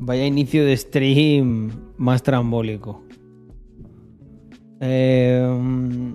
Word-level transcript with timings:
Vaya 0.00 0.26
inicio 0.26 0.64
de 0.64 0.76
stream 0.76 1.70
más 1.96 2.22
trambólico. 2.22 3.02
Eh, 4.80 6.14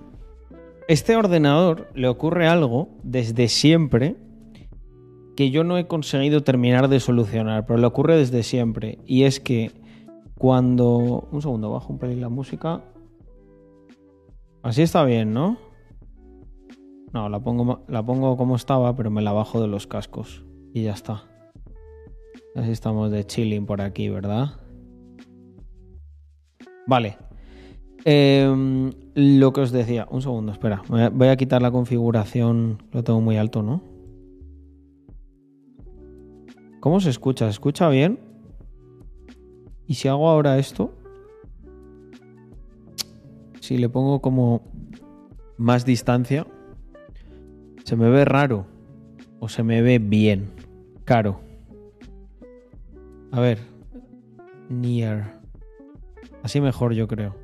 este 0.87 1.15
ordenador 1.15 1.89
le 1.95 2.07
ocurre 2.07 2.47
algo 2.47 2.89
desde 3.03 3.47
siempre 3.47 4.15
que 5.35 5.49
yo 5.49 5.63
no 5.63 5.77
he 5.77 5.87
conseguido 5.87 6.43
terminar 6.43 6.87
de 6.87 6.99
solucionar, 6.99 7.65
pero 7.65 7.79
le 7.79 7.87
ocurre 7.87 8.17
desde 8.17 8.43
siempre. 8.43 8.99
Y 9.05 9.23
es 9.23 9.39
que 9.39 9.71
cuando... 10.37 11.27
Un 11.31 11.41
segundo, 11.41 11.71
bajo 11.71 11.91
un 11.91 11.99
pelín 11.99 12.21
la 12.21 12.29
música. 12.29 12.83
Así 14.61 14.81
está 14.81 15.03
bien, 15.03 15.33
¿no? 15.33 15.57
No, 17.13 17.29
la 17.29 17.39
pongo, 17.39 17.83
la 17.87 18.05
pongo 18.05 18.37
como 18.37 18.55
estaba, 18.55 18.95
pero 18.95 19.11
me 19.11 19.21
la 19.21 19.31
bajo 19.31 19.61
de 19.61 19.67
los 19.67 19.87
cascos. 19.87 20.43
Y 20.73 20.83
ya 20.83 20.93
está. 20.93 21.23
Así 22.55 22.71
estamos 22.71 23.11
de 23.11 23.25
chilling 23.25 23.65
por 23.65 23.81
aquí, 23.81 24.09
¿verdad? 24.09 24.59
Vale. 26.85 27.17
Em, 28.05 28.91
lo 29.15 29.53
que 29.53 29.61
os 29.61 29.71
decía, 29.71 30.07
un 30.11 30.21
segundo, 30.21 30.51
espera. 30.51 30.83
Voy 30.89 31.27
a 31.27 31.35
quitar 31.37 31.61
la 31.61 31.71
configuración. 31.71 32.83
Lo 32.91 33.03
tengo 33.03 33.21
muy 33.21 33.37
alto, 33.37 33.63
¿no? 33.63 33.81
¿Cómo 36.79 36.99
se 36.99 37.09
escucha? 37.09 37.45
¿Se 37.45 37.51
escucha 37.51 37.89
bien? 37.89 38.19
¿Y 39.87 39.95
si 39.95 40.07
hago 40.07 40.29
ahora 40.29 40.59
esto? 40.59 40.93
Si 43.61 43.77
le 43.77 43.87
pongo 43.87 44.21
como 44.21 44.61
más 45.57 45.85
distancia, 45.85 46.45
¿se 47.85 47.95
me 47.95 48.09
ve 48.09 48.25
raro? 48.25 48.65
¿O 49.39 49.47
se 49.47 49.63
me 49.63 49.81
ve 49.81 49.99
bien? 49.99 50.51
Caro. 51.05 51.42
A 53.33 53.39
ver. 53.39 53.57
Near. 54.69 55.41
Así 56.43 56.61
mejor, 56.61 56.93
yo 56.93 57.07
creo. 57.07 57.35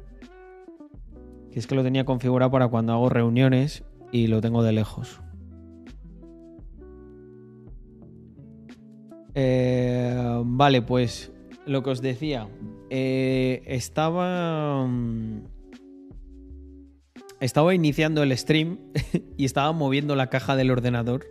Que 1.52 1.58
es 1.58 1.66
que 1.66 1.73
lo 1.73 1.82
tenía 1.82 2.06
configurado 2.06 2.52
para 2.52 2.68
cuando 2.68 2.94
hago 2.94 3.09
reuniones 3.09 3.84
y 4.12 4.28
lo 4.28 4.40
tengo 4.40 4.62
de 4.62 4.72
lejos. 4.72 5.20
Eh, 9.34 10.44
vale, 10.45 10.84
pues 10.84 11.32
lo 11.66 11.82
que 11.82 11.90
os 11.90 12.04
decía. 12.04 12.48
Eh, 12.92 13.64
estaba. 13.66 14.86
Mm, 14.86 15.42
estaba 17.40 17.73
iniciando 17.73 18.22
el 18.22 18.38
stream 18.38 18.78
y 19.38 19.45
estaba 19.45 19.72
moviendo 19.72 20.16
la 20.16 20.30
caja 20.30 20.56
del 20.56 20.70
ordenador 20.70 21.26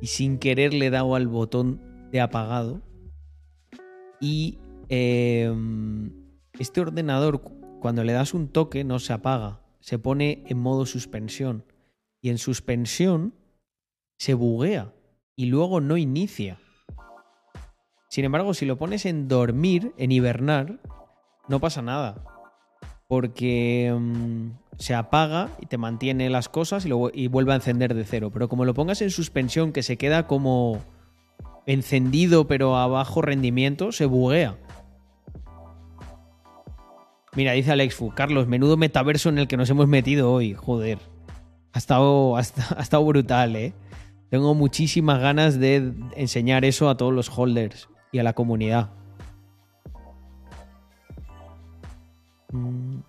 y 0.00 0.06
sin 0.06 0.38
querer 0.38 0.72
le 0.72 0.86
he 0.86 0.90
dado 0.90 1.16
al 1.16 1.26
botón 1.26 1.80
de 2.12 2.20
apagado. 2.20 2.87
Y 4.20 4.58
em, 4.88 6.12
este 6.58 6.80
ordenador, 6.80 7.40
cuando 7.80 8.04
le 8.04 8.12
das 8.12 8.34
un 8.34 8.48
toque, 8.48 8.84
no 8.84 8.98
se 8.98 9.12
apaga, 9.12 9.60
se 9.80 9.98
pone 9.98 10.44
en 10.46 10.58
modo 10.58 10.86
suspensión. 10.86 11.64
Y 12.20 12.30
en 12.30 12.38
suspensión 12.38 13.34
se 14.18 14.34
buguea 14.34 14.92
y 15.36 15.46
luego 15.46 15.80
no 15.80 15.96
inicia. 15.96 16.58
Sin 18.08 18.24
embargo, 18.24 18.54
si 18.54 18.66
lo 18.66 18.76
pones 18.76 19.06
en 19.06 19.28
dormir, 19.28 19.92
en 19.98 20.10
hibernar, 20.10 20.80
no 21.46 21.60
pasa 21.60 21.82
nada. 21.82 22.24
Porque 23.06 23.86
em, 23.86 24.54
se 24.78 24.94
apaga 24.94 25.50
y 25.60 25.66
te 25.66 25.78
mantiene 25.78 26.28
las 26.30 26.48
cosas 26.48 26.84
y, 26.84 26.88
luego, 26.88 27.10
y 27.12 27.28
vuelve 27.28 27.52
a 27.52 27.56
encender 27.56 27.94
de 27.94 28.04
cero. 28.04 28.30
Pero 28.32 28.48
como 28.48 28.64
lo 28.64 28.74
pongas 28.74 29.00
en 29.02 29.10
suspensión, 29.10 29.72
que 29.72 29.82
se 29.82 29.96
queda 29.96 30.26
como 30.26 30.80
encendido 31.68 32.48
pero 32.48 32.76
a 32.76 32.86
bajo 32.86 33.22
rendimiento, 33.22 33.92
se 33.92 34.06
buguea. 34.06 34.56
Mira, 37.36 37.52
dice 37.52 37.70
Alexfu, 37.70 38.10
Carlos, 38.14 38.48
menudo 38.48 38.76
metaverso 38.76 39.28
en 39.28 39.38
el 39.38 39.46
que 39.46 39.58
nos 39.58 39.70
hemos 39.70 39.86
metido 39.86 40.32
hoy, 40.32 40.54
joder. 40.54 40.98
Ha 41.72 41.78
estado, 41.78 42.36
ha 42.36 42.40
estado 42.40 43.04
brutal, 43.04 43.54
¿eh? 43.54 43.74
Tengo 44.30 44.54
muchísimas 44.54 45.20
ganas 45.20 45.60
de 45.60 45.92
enseñar 46.16 46.64
eso 46.64 46.88
a 46.88 46.96
todos 46.96 47.12
los 47.12 47.30
holders 47.38 47.88
y 48.12 48.18
a 48.18 48.22
la 48.22 48.32
comunidad. 48.32 48.90
Mm. 52.50 53.02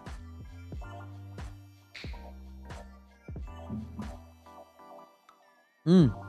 Mm. 5.86 6.29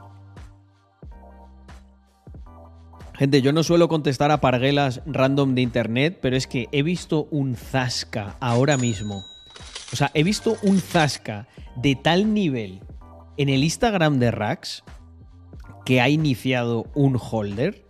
Gente, 3.20 3.42
yo 3.42 3.52
no 3.52 3.62
suelo 3.62 3.88
contestar 3.88 4.30
a 4.30 4.40
parguelas 4.40 5.02
random 5.04 5.54
de 5.54 5.60
internet, 5.60 6.18
pero 6.22 6.38
es 6.38 6.46
que 6.46 6.70
he 6.72 6.82
visto 6.82 7.28
un 7.30 7.54
zasca 7.54 8.38
ahora 8.40 8.78
mismo. 8.78 9.26
O 9.92 9.96
sea, 9.96 10.10
he 10.14 10.24
visto 10.24 10.56
un 10.62 10.80
zasca 10.80 11.46
de 11.76 11.96
tal 11.96 12.32
nivel 12.32 12.80
en 13.36 13.50
el 13.50 13.62
Instagram 13.62 14.20
de 14.20 14.30
Rax 14.30 14.84
que 15.84 16.00
ha 16.00 16.08
iniciado 16.08 16.86
un 16.94 17.18
holder 17.20 17.84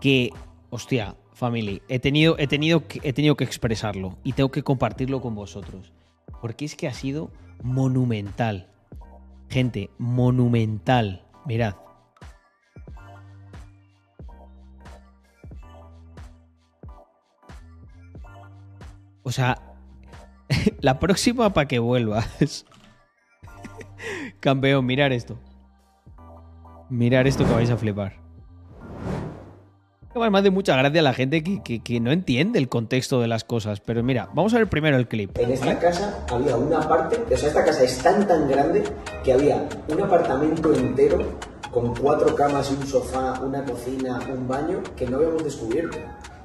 que, 0.00 0.30
hostia, 0.70 1.16
family, 1.34 1.82
he 1.90 1.98
tenido, 1.98 2.38
he 2.38 2.46
tenido, 2.46 2.82
he 3.02 3.12
tenido 3.12 3.36
que 3.36 3.44
expresarlo 3.44 4.16
y 4.24 4.32
tengo 4.32 4.50
que 4.50 4.62
compartirlo 4.62 5.20
con 5.20 5.34
vosotros. 5.34 5.92
Porque 6.40 6.64
es 6.64 6.76
que 6.76 6.88
ha 6.88 6.94
sido 6.94 7.30
monumental. 7.62 8.70
Gente, 9.50 9.90
monumental. 9.98 11.26
Mirad. 11.44 11.81
O 19.22 19.32
sea, 19.32 19.58
la 20.80 20.98
próxima 20.98 21.52
para 21.52 21.68
que 21.68 21.78
vuelvas. 21.78 22.64
Campeón, 24.40 24.84
mirar 24.86 25.12
esto. 25.12 25.38
Mirar 26.90 27.26
esto 27.26 27.46
que 27.46 27.52
vais 27.52 27.70
a 27.70 27.76
flipar. 27.76 28.22
Además 30.14 30.42
de 30.42 30.50
mucha 30.50 30.76
gracia 30.76 31.00
a 31.00 31.02
la 31.02 31.14
gente 31.14 31.42
que, 31.42 32.00
no 32.00 32.12
entiende 32.12 32.58
el 32.58 32.68
contexto 32.68 33.20
de 33.20 33.28
las 33.28 33.44
cosas. 33.44 33.80
Pero 33.80 34.02
mira, 34.02 34.28
vamos 34.34 34.52
a 34.52 34.58
ver 34.58 34.68
primero 34.68 34.96
el 34.98 35.08
clip. 35.08 35.38
En 35.38 35.50
esta 35.50 35.78
casa 35.78 36.24
había 36.30 36.56
una 36.56 36.80
parte, 36.86 37.16
o 37.32 37.36
sea, 37.36 37.48
esta 37.48 37.64
casa 37.64 37.82
es 37.82 37.98
tan 37.98 38.26
tan 38.26 38.48
grande 38.48 38.84
que 39.24 39.32
había 39.32 39.66
un 39.88 40.02
apartamento 40.02 40.74
entero 40.74 41.38
con 41.70 41.94
cuatro 41.94 42.34
camas 42.34 42.70
y 42.70 42.74
un 42.74 42.86
sofá, 42.86 43.40
una 43.40 43.64
cocina, 43.64 44.20
un 44.30 44.46
baño 44.46 44.82
que 44.96 45.06
no 45.06 45.16
habíamos 45.16 45.44
descubierto. 45.44 45.96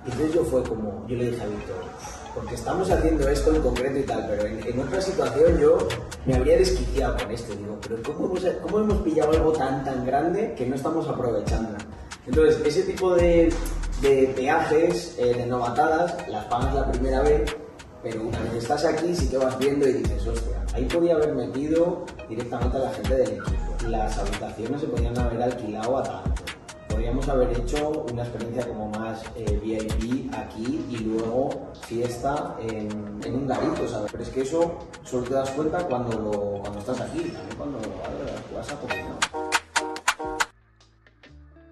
Y 0.06 0.12
entonces 0.12 0.34
yo 0.34 0.46
fue 0.46 0.64
como, 0.64 1.06
yo 1.08 1.18
le 1.18 1.32
dije 1.32 1.42
a 1.42 1.48
Víctor, 1.48 1.76
porque 2.38 2.54
estamos 2.54 2.92
haciendo 2.92 3.28
esto 3.28 3.52
en 3.56 3.62
concreto 3.64 3.98
y 3.98 4.04
tal, 4.04 4.28
pero 4.30 4.46
en, 4.46 4.80
otra 4.80 5.02
situación 5.02 5.58
yo 5.58 5.80
me 6.28 6.36
habría 6.36 6.58
desquiciado 6.58 7.18
con 7.18 7.32
esto. 7.32 7.56
Digo, 7.56 7.80
pero 7.82 8.04
¿cómo 8.04 8.26
hemos, 8.28 8.46
¿cómo 8.62 8.80
hemos 8.80 8.98
pillado 9.02 9.32
algo 9.32 9.52
tan 9.54 9.84
tan 9.84 10.06
grande 10.06 10.54
que 10.56 10.68
no 10.68 10.76
estamos 10.76 11.08
aprovechando? 11.08 11.76
Entonces, 12.28 12.62
ese 12.64 12.84
tipo 12.84 13.16
de, 13.16 13.52
peajes, 14.36 15.16
eh, 15.18 15.34
de 15.34 15.48
novatadas, 15.48 16.16
las 16.30 16.46
pagas 16.46 16.76
la 16.76 16.92
primera 16.92 17.22
vez, 17.22 17.56
pero 18.04 18.22
una 18.22 18.40
vez 18.42 18.54
estás 18.54 18.86
aquí 18.86 19.16
sí 19.16 19.30
que 19.30 19.38
vas 19.38 19.58
viendo 19.58 19.88
y 19.88 19.94
dices, 19.94 20.28
hostia, 20.28 20.64
ahí 20.76 20.86
podía 20.86 21.16
haber 21.16 21.34
metido 21.34 22.06
directamente 22.30 22.78
a 22.78 22.82
la 22.82 22.92
gente 22.92 23.16
del 23.16 23.32
equipo. 23.32 23.76
Las 23.88 24.16
habitaciones 24.16 24.82
se 24.82 24.88
podían 24.88 25.18
haber 25.18 25.42
alquilado 25.42 25.98
a 25.98 26.04
tanto. 26.04 26.57
Podríamos 26.98 27.30
haber 27.30 27.56
hecho 27.60 28.06
una 28.12 28.24
experiencia 28.24 28.68
como 28.68 28.90
más 28.90 29.22
eh, 29.36 29.60
VIP 29.64 30.34
aquí 30.34 30.84
y 30.90 30.98
luego 30.98 31.72
fiesta 31.86 32.58
en, 32.60 33.36
un 33.36 33.46
garito, 33.46 33.88
¿sabes? 33.88 34.12
Pero 34.12 34.24
es 34.24 34.30
que 34.30 34.42
eso 34.42 34.80
solo 35.04 35.24
te 35.26 35.36
das 35.36 35.52
cuenta 35.52 35.88
cuando, 35.88 36.18
lo, 36.18 36.60
cuando 36.60 36.80
estás 36.80 37.00
aquí, 37.02 37.20
también 37.20 37.56
cuando 37.56 37.78
vas 38.52 38.72
a 38.72 38.76
cocinar. 38.78 39.16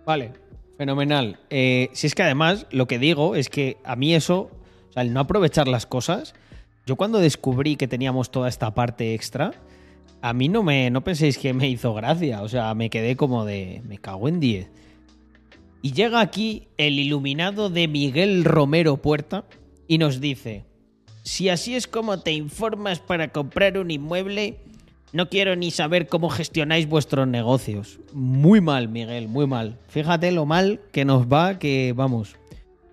Vale, 0.06 0.31
Fenomenal. 0.78 1.40
Eh, 1.50 1.90
si 1.94 2.06
es 2.06 2.13
que 2.13 2.22
además 2.22 2.68
lo 2.69 2.86
que 2.86 3.00
digo 3.00 3.34
es 3.34 3.50
que 3.50 3.78
a 3.84 3.95
mí 3.95 4.13
eso, 4.13 4.51
o 4.89 4.94
sea, 4.94 5.01
el 5.01 5.12
no 5.12 5.21
aprovechar 5.21 5.68
las 5.68 5.88
cosas, 5.88 6.36
yo 6.86 6.98
cuando 6.98 7.18
descubrí 7.18 7.78
que 7.78 7.88
teníamos 7.88 8.30
toda 8.30 8.48
esta 8.48 8.75
parte 8.75 9.16
extra, 9.16 9.54
a 10.21 10.33
mí 10.33 10.50
no 10.50 10.62
me, 10.62 10.92
no 10.92 11.04
penséis 11.04 11.39
que 11.39 11.51
me 11.56 11.68
hizo 11.68 11.95
gracia, 11.95 12.44
o 12.44 12.48
sea, 12.48 12.75
me 12.75 12.92
quedé 12.92 13.16
como 13.16 13.44
de, 13.44 13.81
me 13.88 13.98
cago 13.98 14.28
en 14.28 14.39
10. 14.39 14.84
Y 15.85 15.91
llega 15.91 16.19
aquí 16.19 16.67
el 16.77 16.97
iluminado 16.97 17.69
de 17.69 17.87
Miguel 17.87 18.43
Romero 18.43 18.97
Puerta 18.97 19.45
y 19.87 19.99
nos 19.99 20.19
dice, 20.19 20.65
si 21.21 21.49
así 21.49 21.75
es 21.75 21.85
como 21.85 22.21
te 22.21 22.31
informas 22.31 22.99
para 22.99 23.27
comprar 23.27 23.77
un 23.77 23.91
inmueble, 23.91 24.57
no 25.13 25.29
quiero 25.29 25.55
ni 25.55 25.69
saber 25.69 26.07
cómo 26.07 26.31
gestionáis 26.31 26.89
vuestros 26.89 27.27
negocios. 27.27 27.99
Muy 28.13 28.61
mal, 28.61 28.89
Miguel, 28.89 29.27
muy 29.27 29.45
mal. 29.45 29.77
Fíjate 29.87 30.31
lo 30.31 30.47
mal 30.47 30.81
que 30.91 31.05
nos 31.05 31.27
va 31.27 31.59
que, 31.59 31.93
vamos, 31.95 32.35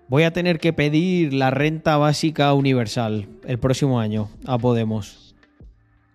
voy 0.07 0.21
a 0.21 0.31
tener 0.31 0.59
que 0.59 0.71
pedir 0.71 1.33
la 1.33 1.49
renta 1.49 1.97
básica 1.97 2.53
universal 2.53 3.27
el 3.47 3.57
próximo 3.57 3.99
año 3.99 4.29
a 4.45 4.59
Podemos. 4.59 5.33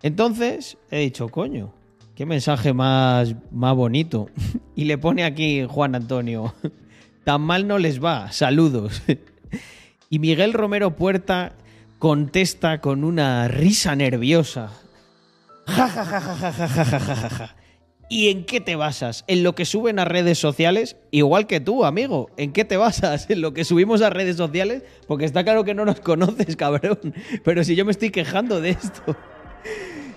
Entonces, 0.00 0.78
he 0.92 1.00
dicho, 1.00 1.28
coño, 1.28 1.74
qué 2.18 2.26
mensaje 2.26 2.72
más, 2.72 3.36
más 3.52 3.76
bonito. 3.76 4.28
y 4.74 4.86
le 4.86 4.98
pone 4.98 5.22
aquí 5.22 5.64
Juan 5.68 5.94
Antonio. 5.94 6.52
Tan 7.24 7.42
mal 7.42 7.68
no 7.68 7.78
les 7.78 8.02
va. 8.02 8.32
Saludos. 8.32 9.02
Y 10.10 10.20
Miguel 10.20 10.54
Romero 10.54 10.96
Puerta 10.96 11.52
contesta 11.98 12.80
con 12.80 13.04
una 13.04 13.46
risa 13.46 13.94
nerviosa. 13.94 14.72
Ja, 15.66 15.86
ja, 15.86 16.04
ja, 16.04 16.20
ja, 16.20 16.34
ja, 16.34 16.52
ja, 16.52 16.84
ja, 16.84 16.98
ja, 16.98 17.30
ja. 17.30 17.56
¿Y 18.08 18.30
en 18.30 18.46
qué 18.46 18.62
te 18.62 18.74
basas? 18.74 19.24
¿En 19.28 19.42
lo 19.42 19.54
que 19.54 19.66
suben 19.66 19.98
a 19.98 20.06
redes 20.06 20.38
sociales? 20.38 20.96
Igual 21.10 21.46
que 21.46 21.60
tú, 21.60 21.84
amigo. 21.84 22.30
¿En 22.38 22.52
qué 22.52 22.64
te 22.64 22.78
basas? 22.78 23.28
¿En 23.28 23.42
lo 23.42 23.52
que 23.52 23.64
subimos 23.64 24.00
a 24.00 24.08
redes 24.08 24.36
sociales? 24.36 24.82
Porque 25.06 25.26
está 25.26 25.44
claro 25.44 25.62
que 25.62 25.74
no 25.74 25.84
nos 25.84 26.00
conoces, 26.00 26.56
cabrón. 26.56 27.14
Pero 27.44 27.62
si 27.62 27.76
yo 27.76 27.84
me 27.84 27.92
estoy 27.92 28.10
quejando 28.10 28.62
de 28.62 28.70
esto. 28.70 29.14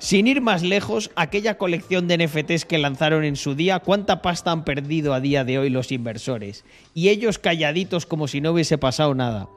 Sin 0.02 0.26
ir 0.26 0.42
más 0.42 0.64
lejos, 0.64 1.12
aquella 1.16 1.60
colección 1.60 2.08
de 2.08 2.18
NFTs 2.18 2.66
que 2.66 2.80
lanzaron 2.80 3.24
en 3.24 3.36
su 3.36 3.54
día, 3.54 3.78
¿cuánta 3.82 4.24
pasta 4.24 4.52
han 4.52 4.66
perdido 4.66 5.14
a 5.14 5.20
día 5.20 5.44
de 5.44 5.60
hoy 5.60 5.70
los 5.70 5.92
inversores? 5.92 6.66
Y 6.96 7.10
ellos 7.10 7.38
calladitos 7.38 8.08
como 8.08 8.28
si 8.28 8.42
no 8.42 8.52
hubiese 8.52 8.80
pasado 8.80 9.14
nada. 9.14 9.48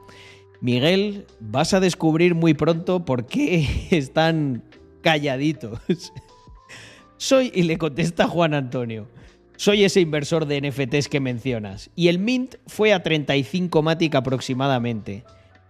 Miguel, 0.61 1.25
vas 1.39 1.73
a 1.73 1.79
descubrir 1.79 2.35
muy 2.35 2.53
pronto 2.53 3.05
por 3.05 3.25
qué 3.25 3.67
están 3.89 4.63
calladitos. 5.01 5.79
Soy, 7.17 7.51
y 7.55 7.63
le 7.63 7.79
contesta 7.79 8.27
Juan 8.27 8.53
Antonio, 8.53 9.07
soy 9.55 9.83
ese 9.83 9.99
inversor 9.99 10.45
de 10.45 10.61
NFTs 10.61 11.09
que 11.09 11.19
mencionas. 11.19 11.89
Y 11.95 12.09
el 12.09 12.19
Mint 12.19 12.57
fue 12.67 12.93
a 12.93 13.01
35 13.01 13.81
Matic 13.81 14.13
aproximadamente. 14.13 15.23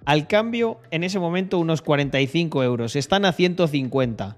Al 0.03 0.27
cambio, 0.27 0.81
en 0.91 1.05
ese 1.05 1.17
momento 1.17 1.59
unos 1.59 1.81
45 1.81 2.61
euros. 2.61 2.97
Están 2.97 3.23
a 3.23 3.31
150. 3.31 4.35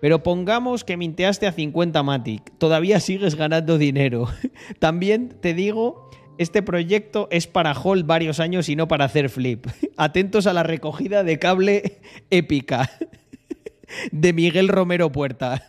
Pero 0.00 0.22
pongamos 0.22 0.84
que 0.84 0.96
minteaste 0.96 1.46
a 1.46 1.52
50 1.52 2.02
Matic. 2.02 2.52
Todavía 2.58 3.00
sigues 3.00 3.34
ganando 3.34 3.78
dinero. 3.78 4.28
También 4.78 5.36
te 5.40 5.54
digo, 5.54 6.10
este 6.38 6.62
proyecto 6.62 7.28
es 7.30 7.46
para 7.46 7.72
hold 7.72 8.06
varios 8.06 8.40
años 8.40 8.68
y 8.68 8.76
no 8.76 8.88
para 8.88 9.06
hacer 9.06 9.30
flip. 9.30 9.66
Atentos 9.96 10.46
a 10.46 10.52
la 10.52 10.62
recogida 10.62 11.24
de 11.24 11.38
cable 11.38 12.00
épica 12.30 12.90
de 14.12 14.32
Miguel 14.32 14.68
Romero 14.68 15.10
Puerta. 15.12 15.64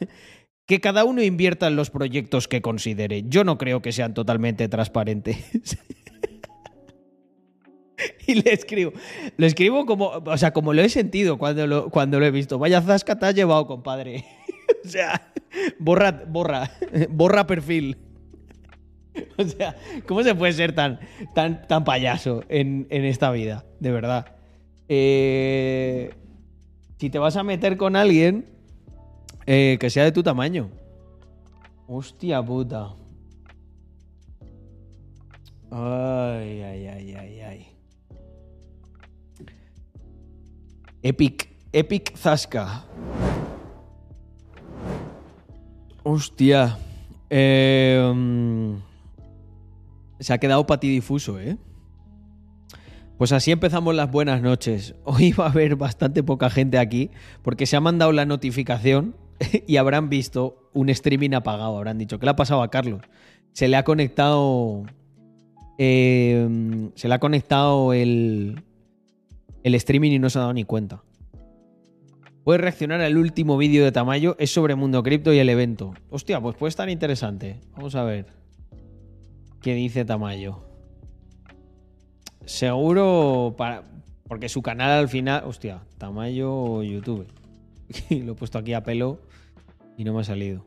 Que 0.65 0.81
cada 0.81 1.05
uno 1.05 1.23
invierta 1.23 1.67
en 1.67 1.77
los 1.77 1.89
proyectos 1.89 2.49
que 2.49 2.61
considere. 2.61 3.23
Yo 3.27 3.45
no 3.45 3.57
creo 3.57 3.81
que 3.81 3.93
sean 3.93 4.13
totalmente 4.13 4.67
transparentes. 4.67 5.77
y 8.27 8.35
le 8.35 8.53
escribo. 8.53 8.93
Lo 9.37 9.45
escribo 9.45 9.85
como, 9.85 10.07
o 10.07 10.37
sea, 10.37 10.51
como 10.51 10.73
lo 10.73 10.81
he 10.81 10.89
sentido 10.89 11.37
cuando 11.37 11.67
lo, 11.67 11.89
cuando 11.89 12.19
lo 12.19 12.25
he 12.25 12.31
visto. 12.31 12.59
Vaya 12.59 12.81
zasca 12.81 13.17
te 13.17 13.25
has 13.25 13.35
llevado, 13.35 13.67
compadre. 13.67 14.25
o 14.85 14.87
sea, 14.87 15.31
borra, 15.79 16.23
borra, 16.27 16.71
borra 17.09 17.47
perfil. 17.47 17.97
O 19.37 19.43
sea, 19.43 19.75
¿cómo 20.07 20.23
se 20.23 20.35
puede 20.35 20.53
ser 20.53 20.75
tan, 20.75 20.99
tan, 21.33 21.67
tan 21.67 21.83
payaso 21.83 22.43
en, 22.49 22.85
en 22.91 23.03
esta 23.03 23.31
vida? 23.31 23.65
De 23.79 23.91
verdad. 23.91 24.35
Eh, 24.89 26.11
si 26.99 27.09
te 27.09 27.17
vas 27.17 27.35
a 27.35 27.43
meter 27.43 27.77
con 27.77 27.95
alguien, 27.95 28.45
eh, 29.47 29.77
que 29.79 29.89
sea 29.89 30.03
de 30.03 30.11
tu 30.11 30.21
tamaño. 30.21 30.69
Hostia 31.87 32.43
puta. 32.43 32.93
Ay, 35.71 36.61
ay, 36.61 36.87
ay, 36.87 37.15
ay, 37.15 37.41
ay. 37.41 37.76
Epic, 41.07 41.47
Epic 41.71 42.17
Zasca. 42.17 42.83
Hostia. 46.03 46.77
Mm, 47.31 48.73
se 50.19 50.33
ha 50.33 50.37
quedado 50.37 50.67
patidifuso, 50.67 51.39
¿eh? 51.39 51.57
Pues 53.17 53.31
así 53.31 53.51
empezamos 53.51 53.95
las 53.95 54.11
buenas 54.11 54.41
noches. 54.41 54.95
Hoy 55.05 55.31
va 55.31 55.45
a 55.45 55.49
haber 55.49 55.77
bastante 55.77 56.23
poca 56.23 56.49
gente 56.49 56.77
aquí 56.77 57.09
porque 57.41 57.67
se 57.67 57.77
ha 57.77 57.79
mandado 57.79 58.11
la 58.11 58.25
notificación 58.25 59.15
y 59.65 59.77
habrán 59.77 60.09
visto 60.09 60.69
un 60.73 60.89
streaming 60.89 61.35
apagado. 61.35 61.77
Habrán 61.77 61.99
dicho, 61.99 62.19
¿qué 62.19 62.25
le 62.25 62.31
ha 62.31 62.35
pasado 62.35 62.63
a 62.63 62.69
Carlos? 62.69 63.03
Se 63.53 63.69
le 63.69 63.77
ha 63.77 63.85
conectado... 63.85 64.83
eh, 65.77 66.89
se 66.95 67.07
le 67.07 67.13
ha 67.13 67.19
conectado 67.19 67.93
el, 67.93 68.61
el 69.67 69.75
streaming 69.75 70.11
y 70.11 70.19
no 70.19 70.29
se 70.29 70.39
ha 70.39 70.41
dado 70.41 70.53
ni 70.53 70.63
cuenta. 70.63 71.03
Puedes 72.43 72.61
reaccionar 72.61 73.01
al 73.01 73.17
último 73.17 73.57
vídeo 73.57 73.83
de 73.83 73.91
Tamayo, 73.91 74.37
es 74.39 74.51
sobre 74.51 74.75
Mundo 74.75 75.03
Cripto 75.03 75.33
y 75.33 75.39
el 75.39 75.49
evento. 75.49 75.93
Hostia, 76.09 76.39
pues 76.39 76.55
puede 76.55 76.69
estar 76.69 76.89
interesante. 76.89 77.59
Vamos 77.75 77.95
a 77.95 78.03
ver. 78.03 78.27
¿Qué 79.61 79.73
dice 79.73 80.05
Tamayo? 80.05 80.63
Seguro 82.45 83.55
para. 83.57 83.83
Porque 84.27 84.47
su 84.47 84.61
canal 84.61 84.91
al 84.91 85.09
final. 85.09 85.43
Hostia, 85.45 85.83
Tamayo 85.97 86.83
YouTube. 86.83 87.27
Lo 88.09 88.31
he 88.31 88.35
puesto 88.35 88.57
aquí 88.57 88.73
a 88.73 88.83
pelo 88.83 89.19
y 89.97 90.05
no 90.05 90.13
me 90.13 90.21
ha 90.21 90.23
salido. 90.23 90.65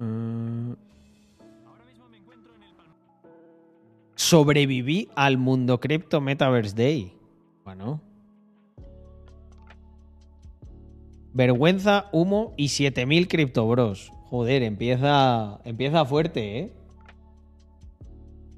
Mm. 0.00 0.72
Sobreviví 4.18 5.08
al 5.14 5.38
Mundo 5.38 5.78
Cripto 5.78 6.20
Metaverse 6.20 6.74
Day. 6.74 7.12
Bueno. 7.64 8.00
Vergüenza, 11.32 12.06
humo 12.10 12.52
y 12.56 12.70
7000 12.70 13.28
criptobros. 13.28 14.10
Joder, 14.24 14.64
empieza, 14.64 15.60
empieza 15.64 16.04
fuerte, 16.04 16.58
¿eh? 16.58 16.72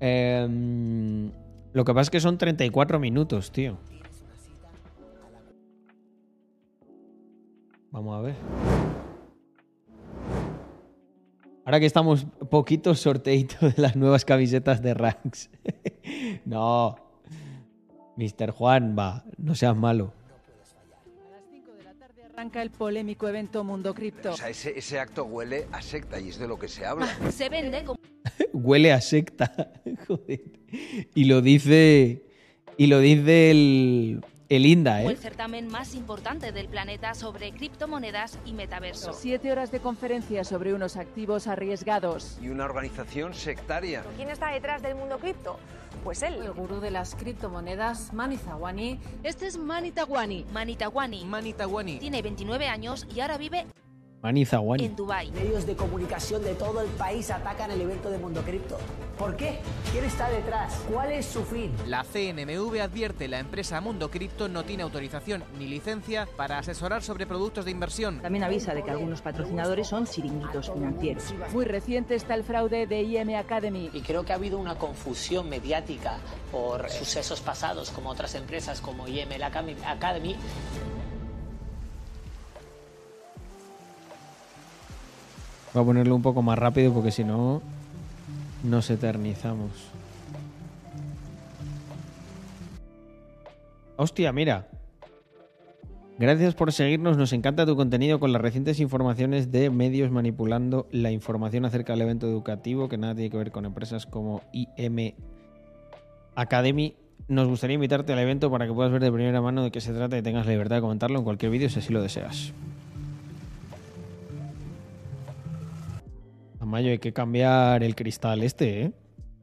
Em, 0.00 1.30
Lo 1.74 1.84
que 1.84 1.92
pasa 1.92 2.00
es 2.04 2.10
que 2.10 2.20
son 2.20 2.38
34 2.38 2.98
minutos, 2.98 3.52
tío. 3.52 3.76
Vamos 7.90 8.16
a 8.16 8.20
ver. 8.22 8.79
Ahora 11.70 11.78
que 11.78 11.86
estamos 11.86 12.26
poquitos 12.50 12.98
sorteitos 12.98 13.76
de 13.76 13.80
las 13.80 13.94
nuevas 13.94 14.24
camisetas 14.24 14.82
de 14.82 14.92
Ranks. 14.92 15.50
no. 16.44 16.96
Mr. 18.16 18.50
Juan, 18.50 18.96
va, 18.98 19.24
no 19.38 19.54
seas 19.54 19.76
malo. 19.76 20.12
A 21.28 21.30
las 21.30 21.44
5 21.48 21.70
de 21.70 21.84
la 21.84 21.94
tarde 21.94 22.24
arranca 22.24 22.60
el 22.60 22.70
polémico 22.70 23.28
evento 23.28 23.62
Mundo 23.62 23.94
Cripto. 23.94 24.32
O 24.32 24.36
sea, 24.36 24.48
ese, 24.48 24.76
ese 24.76 24.98
acto 24.98 25.26
huele 25.26 25.68
a 25.70 25.80
secta 25.80 26.18
y 26.18 26.30
es 26.30 26.40
de 26.40 26.48
lo 26.48 26.58
que 26.58 26.66
se 26.66 26.84
habla. 26.84 27.06
Se 27.30 27.48
vende 27.48 27.84
como 27.84 28.00
Huele 28.52 28.92
a 28.92 29.00
secta. 29.00 29.70
Joder. 30.08 30.42
Y 31.14 31.26
lo 31.26 31.40
dice. 31.40 32.24
Y 32.78 32.88
lo 32.88 32.98
dice 32.98 33.52
el. 33.52 34.24
El 34.50 34.66
Inda, 34.66 35.00
el 35.00 35.12
¿eh? 35.12 35.16
certamen 35.16 35.68
más 35.68 35.94
importante 35.94 36.50
del 36.50 36.66
planeta 36.66 37.14
sobre 37.14 37.52
criptomonedas 37.52 38.36
y 38.44 38.52
metaverso. 38.52 39.12
Siete 39.12 39.52
horas 39.52 39.70
de 39.70 39.78
conferencia 39.78 40.42
sobre 40.42 40.74
unos 40.74 40.96
activos 40.96 41.46
arriesgados. 41.46 42.36
Y 42.42 42.48
una 42.48 42.64
organización 42.64 43.32
sectaria. 43.32 44.02
¿Quién 44.16 44.28
está 44.28 44.50
detrás 44.50 44.82
del 44.82 44.96
mundo 44.96 45.18
cripto? 45.20 45.56
Pues 46.02 46.24
él. 46.24 46.34
El 46.34 46.50
gurú 46.50 46.80
de 46.80 46.90
las 46.90 47.14
criptomonedas, 47.14 48.12
Mani 48.12 48.38
Zawani, 48.38 48.98
Este 49.22 49.46
es 49.46 49.56
Manitawani. 49.56 50.44
Manitawani 50.52 51.24
Manitawani. 51.26 52.00
tiene 52.00 52.20
29 52.20 52.66
años 52.66 53.06
y 53.14 53.20
ahora 53.20 53.38
vive 53.38 53.66
Manizawani. 54.22 54.84
en 54.84 54.96
Dubai. 54.96 55.30
Medios 55.30 55.66
de 55.66 55.74
comunicación 55.76 56.42
de 56.42 56.54
todo 56.54 56.80
el 56.82 56.88
país 56.90 57.30
atacan 57.30 57.70
el 57.70 57.80
evento 57.80 58.10
de 58.10 58.18
Mundo 58.18 58.42
Cripto. 58.42 58.78
¿Por 59.18 59.36
qué? 59.36 59.60
¿Quién 59.92 60.04
está 60.04 60.28
detrás? 60.28 60.74
¿Cuál 60.92 61.12
es 61.12 61.26
su 61.26 61.42
fin? 61.42 61.72
La 61.86 62.04
CNMV 62.04 62.80
advierte 62.80 63.28
la 63.28 63.38
empresa 63.38 63.80
Mundo 63.80 64.10
Cripto 64.10 64.48
no 64.48 64.64
tiene 64.64 64.82
autorización 64.82 65.44
ni 65.58 65.66
licencia 65.66 66.28
para 66.36 66.58
asesorar 66.58 67.02
sobre 67.02 67.26
productos 67.26 67.64
de 67.64 67.70
inversión. 67.70 68.20
También 68.20 68.44
avisa 68.44 68.74
de 68.74 68.82
que 68.82 68.90
algunos 68.90 69.22
patrocinadores 69.22 69.86
son 69.86 70.06
chiringuitos 70.06 70.70
financieros. 70.70 71.34
Muy 71.52 71.64
reciente 71.64 72.14
está 72.14 72.34
el 72.34 72.44
fraude 72.44 72.86
de 72.86 73.02
IM 73.02 73.34
Academy. 73.36 73.90
Y 73.92 74.00
creo 74.02 74.24
que 74.24 74.32
ha 74.32 74.36
habido 74.36 74.58
una 74.58 74.76
confusión 74.76 75.48
mediática 75.48 76.18
por 76.52 76.88
sucesos 76.90 77.40
pasados, 77.40 77.90
como 77.90 78.10
otras 78.10 78.34
empresas 78.34 78.80
como 78.80 79.08
IML 79.08 79.42
Academy. 79.42 80.36
Voy 85.72 85.82
a 85.82 85.86
ponerlo 85.86 86.16
un 86.16 86.22
poco 86.22 86.42
más 86.42 86.58
rápido 86.58 86.92
porque 86.92 87.10
si 87.10 87.24
no. 87.24 87.62
Nos 88.62 88.90
eternizamos. 88.90 89.70
Hostia, 93.96 94.32
mira. 94.32 94.66
Gracias 96.18 96.54
por 96.54 96.72
seguirnos. 96.72 97.16
Nos 97.16 97.32
encanta 97.32 97.64
tu 97.64 97.76
contenido 97.76 98.20
con 98.20 98.32
las 98.32 98.42
recientes 98.42 98.80
informaciones 98.80 99.50
de 99.50 99.70
medios 99.70 100.10
manipulando 100.10 100.86
la 100.90 101.10
información 101.10 101.64
acerca 101.64 101.94
del 101.94 102.02
evento 102.02 102.26
educativo 102.26 102.90
que 102.90 102.98
nada 102.98 103.14
tiene 103.14 103.30
que 103.30 103.38
ver 103.38 103.50
con 103.50 103.64
empresas 103.64 104.04
como 104.04 104.42
IM 104.52 105.14
Academy. 106.34 106.94
Nos 107.28 107.48
gustaría 107.48 107.74
invitarte 107.74 108.12
al 108.12 108.18
evento 108.18 108.50
para 108.50 108.66
que 108.66 108.72
puedas 108.72 108.92
ver 108.92 109.02
de 109.02 109.10
primera 109.10 109.40
mano 109.40 109.62
de 109.62 109.70
qué 109.70 109.80
se 109.80 109.94
trata 109.94 110.18
y 110.18 110.22
tengas 110.22 110.44
la 110.44 110.52
libertad 110.52 110.76
de 110.76 110.82
comentarlo 110.82 111.18
en 111.18 111.24
cualquier 111.24 111.52
vídeo 111.52 111.70
si 111.70 111.78
así 111.78 111.92
lo 111.92 112.02
deseas. 112.02 112.52
Tamayo, 116.70 116.92
hay 116.92 116.98
que 116.98 117.12
cambiar 117.12 117.82
el 117.82 117.96
cristal 117.96 118.44
este, 118.44 118.82
¿eh? 118.82 118.92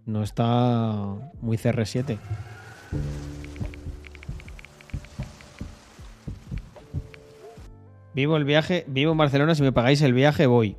No 0.06 0.24
está 0.24 0.96
muy 1.42 1.58
CR7. 1.58 2.18
Vivo 8.16 8.38
el 8.38 8.46
viaje, 8.46 8.86
vivo 8.88 9.12
en 9.12 9.18
Barcelona, 9.18 9.56
si 9.56 9.62
me 9.62 9.74
pagáis 9.74 10.02
el 10.04 10.14
viaje 10.14 10.48
voy. 10.48 10.78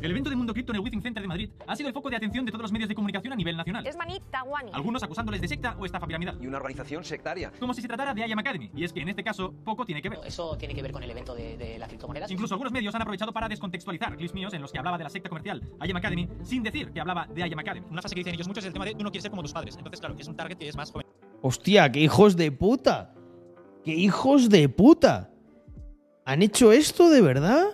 El 0.00 0.10
evento 0.10 0.30
de 0.30 0.36
Mundo 0.36 0.52
Cripto 0.52 0.72
en 0.72 0.76
el 0.76 0.82
Withing 0.82 1.02
Center 1.02 1.22
de 1.22 1.28
Madrid 1.28 1.50
ha 1.66 1.76
sido 1.76 1.88
el 1.88 1.94
foco 1.94 2.10
de 2.10 2.16
atención 2.16 2.44
de 2.44 2.52
todos 2.52 2.62
los 2.62 2.72
medios 2.72 2.88
de 2.88 2.94
comunicación 2.94 3.32
a 3.32 3.36
nivel 3.36 3.56
nacional. 3.56 3.86
Es 3.86 3.96
Manita 3.96 4.42
Wani. 4.44 4.70
Algunos 4.72 5.02
acusándoles 5.02 5.40
de 5.40 5.48
secta 5.48 5.76
o 5.78 5.84
estafa 5.84 6.06
piramidal. 6.06 6.38
Y 6.40 6.46
una 6.46 6.58
organización 6.58 7.04
sectaria. 7.04 7.52
Como 7.58 7.74
si 7.74 7.82
se 7.82 7.88
tratara 7.88 8.14
de 8.14 8.26
IAM 8.26 8.38
Academy. 8.38 8.70
Y 8.74 8.84
es 8.84 8.92
que 8.92 9.00
en 9.00 9.08
este 9.08 9.24
caso 9.24 9.52
poco 9.64 9.84
tiene 9.84 10.02
que 10.02 10.08
ver. 10.08 10.20
Eso 10.24 10.56
tiene 10.56 10.74
que 10.74 10.82
ver 10.82 10.92
con 10.92 11.02
el 11.02 11.10
evento 11.10 11.34
de, 11.34 11.56
de 11.56 11.78
las 11.78 11.88
criptomonedas. 11.88 12.30
Incluso 12.30 12.54
algunos 12.54 12.72
medios 12.72 12.94
han 12.94 13.02
aprovechado 13.02 13.32
para 13.32 13.48
descontextualizar 13.48 14.16
clips 14.16 14.34
míos 14.34 14.52
en 14.54 14.62
los 14.62 14.72
que 14.72 14.78
hablaba 14.78 14.98
de 14.98 15.04
la 15.04 15.10
secta 15.10 15.28
comercial 15.28 15.62
IAM 15.82 15.96
Academy 15.96 16.28
sin 16.42 16.62
decir 16.62 16.90
que 16.92 17.00
hablaba 17.00 17.26
de 17.26 17.48
IAM 17.48 17.58
Academy. 17.58 17.86
Una 17.90 18.00
frase 18.00 18.14
que 18.14 18.20
dicen 18.20 18.34
ellos 18.34 18.48
mucho 18.48 18.60
es 18.60 18.66
el 18.66 18.72
tema 18.72 18.84
de 18.84 18.94
tú 18.94 19.04
no 19.04 19.10
quieres 19.10 19.22
ser 19.22 19.30
como 19.30 19.42
tus 19.42 19.52
padres. 19.52 19.76
Entonces, 19.76 20.00
claro, 20.00 20.14
es 20.18 20.28
un 20.28 20.36
target 20.36 20.58
que 20.58 20.68
es 20.68 20.76
más 20.76 20.90
joven. 20.90 21.06
Hostia, 21.42 21.90
qué 21.90 22.00
hijos 22.00 22.36
de 22.36 22.50
puta. 22.52 23.14
¡Qué 23.84 23.94
hijos 23.94 24.48
de 24.48 24.68
puta! 24.68 25.30
¿Han 26.24 26.42
hecho 26.42 26.72
esto 26.72 27.08
de 27.08 27.22
verdad? 27.22 27.64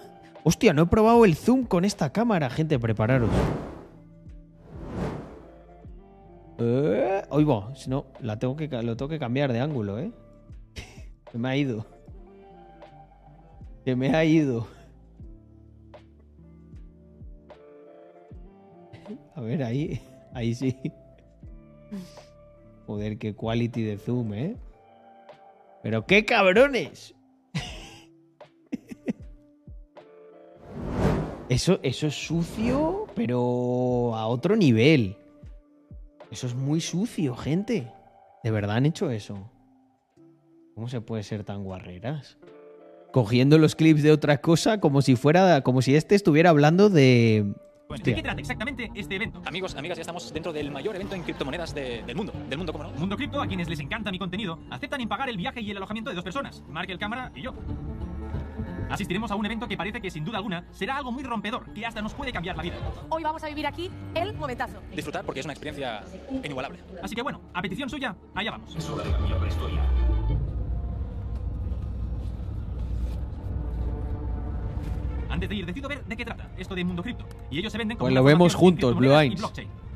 Hostia, 0.47 0.75
no 0.75 0.83
he 0.83 0.87
probado 0.87 1.25
el 1.25 1.37
zoom 1.37 1.65
con 1.65 1.87
esta 1.87 2.13
cámara, 2.13 2.51
gente, 2.51 2.79
prepararos. 2.79 3.31
Eh, 6.59 7.23
oigo, 7.31 7.75
si 7.75 7.89
no, 7.89 8.05
lo 8.21 8.39
tengo 8.39 8.55
que 8.55 9.19
cambiar 9.19 9.53
de 9.55 9.61
ángulo, 9.61 9.99
¿eh? 9.99 10.13
Se 11.33 11.39
me 11.39 11.49
ha 11.49 11.57
ido. 11.57 11.87
Se 13.87 13.97
me 13.97 14.15
ha 14.15 14.23
ido. 14.23 14.69
A 19.35 19.41
ver, 19.41 19.63
ahí, 19.63 19.99
ahí 20.35 20.55
sí. 20.55 20.77
Joder, 22.87 23.17
qué 23.17 23.35
quality 23.35 23.83
de 23.83 23.97
zoom, 23.97 24.35
¿eh? 24.35 24.57
Pero 25.83 26.05
qué 26.05 26.27
cabrones. 26.27 27.15
Eso, 31.55 31.79
eso 31.85 32.09
es 32.09 32.15
sucio, 32.27 33.07
pero 33.15 34.13
a 34.17 34.27
otro 34.27 34.57
nivel. 34.57 35.17
Eso 36.33 36.49
es 36.49 36.55
muy 36.57 36.81
sucio, 36.81 37.37
gente. 37.37 37.93
¿De 38.43 38.51
verdad 38.51 38.75
han 38.77 38.87
hecho 38.87 39.09
eso? 39.11 39.51
¿Cómo 40.75 40.89
se 40.89 41.01
puede 41.01 41.23
ser 41.23 41.45
tan 41.45 41.63
guarreras? 41.63 42.39
Cogiendo 43.13 43.57
los 43.59 43.77
clips 43.77 44.03
de 44.03 44.11
otra 44.11 44.39
cosa 44.39 44.81
como 44.81 45.01
si 45.01 45.15
fuera. 45.15 45.61
como 45.61 45.81
si 45.81 45.95
este 45.95 46.17
estuviera 46.17 46.51
hablando 46.51 46.91
de. 46.91 47.45
¿De 47.89 47.95
Hostia. 47.95 48.15
qué 48.17 48.23
trata 48.23 48.41
exactamente 48.41 48.91
este 48.97 49.15
evento? 49.15 49.41
Amigos, 49.45 49.77
amigas, 49.77 49.97
ya 49.97 50.01
estamos 50.03 50.33
dentro 50.35 50.53
del 50.53 50.73
mayor 50.73 50.97
evento 50.97 51.15
en 51.15 51.23
criptomonedas 51.23 51.73
de- 51.73 52.03
del 52.03 52.17
mundo. 52.17 52.33
Del 52.49 52.59
mundo, 52.59 52.73
¿cómo 52.73 52.83
no? 52.85 52.91
Mundo 52.99 53.17
Cripto, 53.17 53.41
a 53.41 53.47
quienes 53.47 53.69
les 53.69 53.79
encanta 53.79 54.11
mi 54.11 54.19
contenido, 54.19 54.59
aceptan 54.71 55.01
en 55.03 55.09
pagar 55.09 55.29
el 55.29 55.37
viaje 55.37 55.61
y 55.61 55.71
el 55.71 55.77
alojamiento 55.77 56.11
de 56.11 56.17
dos 56.17 56.25
personas, 56.25 56.65
Markel 56.69 56.99
Cámara 56.99 57.31
y 57.37 57.43
yo. 57.43 57.55
Asistiremos 58.91 59.31
a 59.31 59.35
un 59.35 59.47
evento 59.47 59.67
que 59.67 59.77
parece 59.77 60.01
que 60.01 60.11
sin 60.11 60.25
duda 60.25 60.39
alguna 60.39 60.65
será 60.71 60.97
algo 60.97 61.11
muy 61.13 61.23
rompedor, 61.23 61.73
que 61.73 61.87
hasta 61.87 62.03
nos 62.03 62.15
puede 62.15 62.33
cambiar 62.33 62.57
la 62.57 62.63
vida. 62.63 62.77
Hoy 63.09 63.23
vamos 63.23 63.43
a 63.43 63.49
vivir 63.49 63.67
aquí 63.67 63.91
el 64.15 64.35
momentazo. 64.35 64.81
Disfrutar 64.95 65.25
porque 65.25 65.41
es 65.41 65.47
una 65.47 65.53
experiencia 65.53 66.03
inigualable. 66.43 66.81
Así 67.03 67.15
que 67.15 67.23
bueno, 67.23 67.41
a 67.53 67.63
petición 67.63 67.89
suya, 67.89 68.15
allá 68.35 68.51
vamos. 68.53 68.77
Antes 75.29 75.49
de 75.49 75.55
ir, 75.57 75.67
decido 75.67 75.89
ver 75.89 76.05
de 76.05 76.17
qué 76.17 76.25
trata 76.25 76.49
esto 76.57 76.75
de 76.75 76.85
Mundo 76.85 77.03
Cripto. 77.03 77.27
Y 77.51 77.59
ellos 77.59 77.73
se 77.73 77.79
venden 77.79 77.97
como 77.97 78.07
Pues 78.07 78.15
lo 78.15 78.23
vemos 78.23 78.55
juntos, 78.55 78.95
Blue 78.95 79.13
Eyes. 79.19 79.43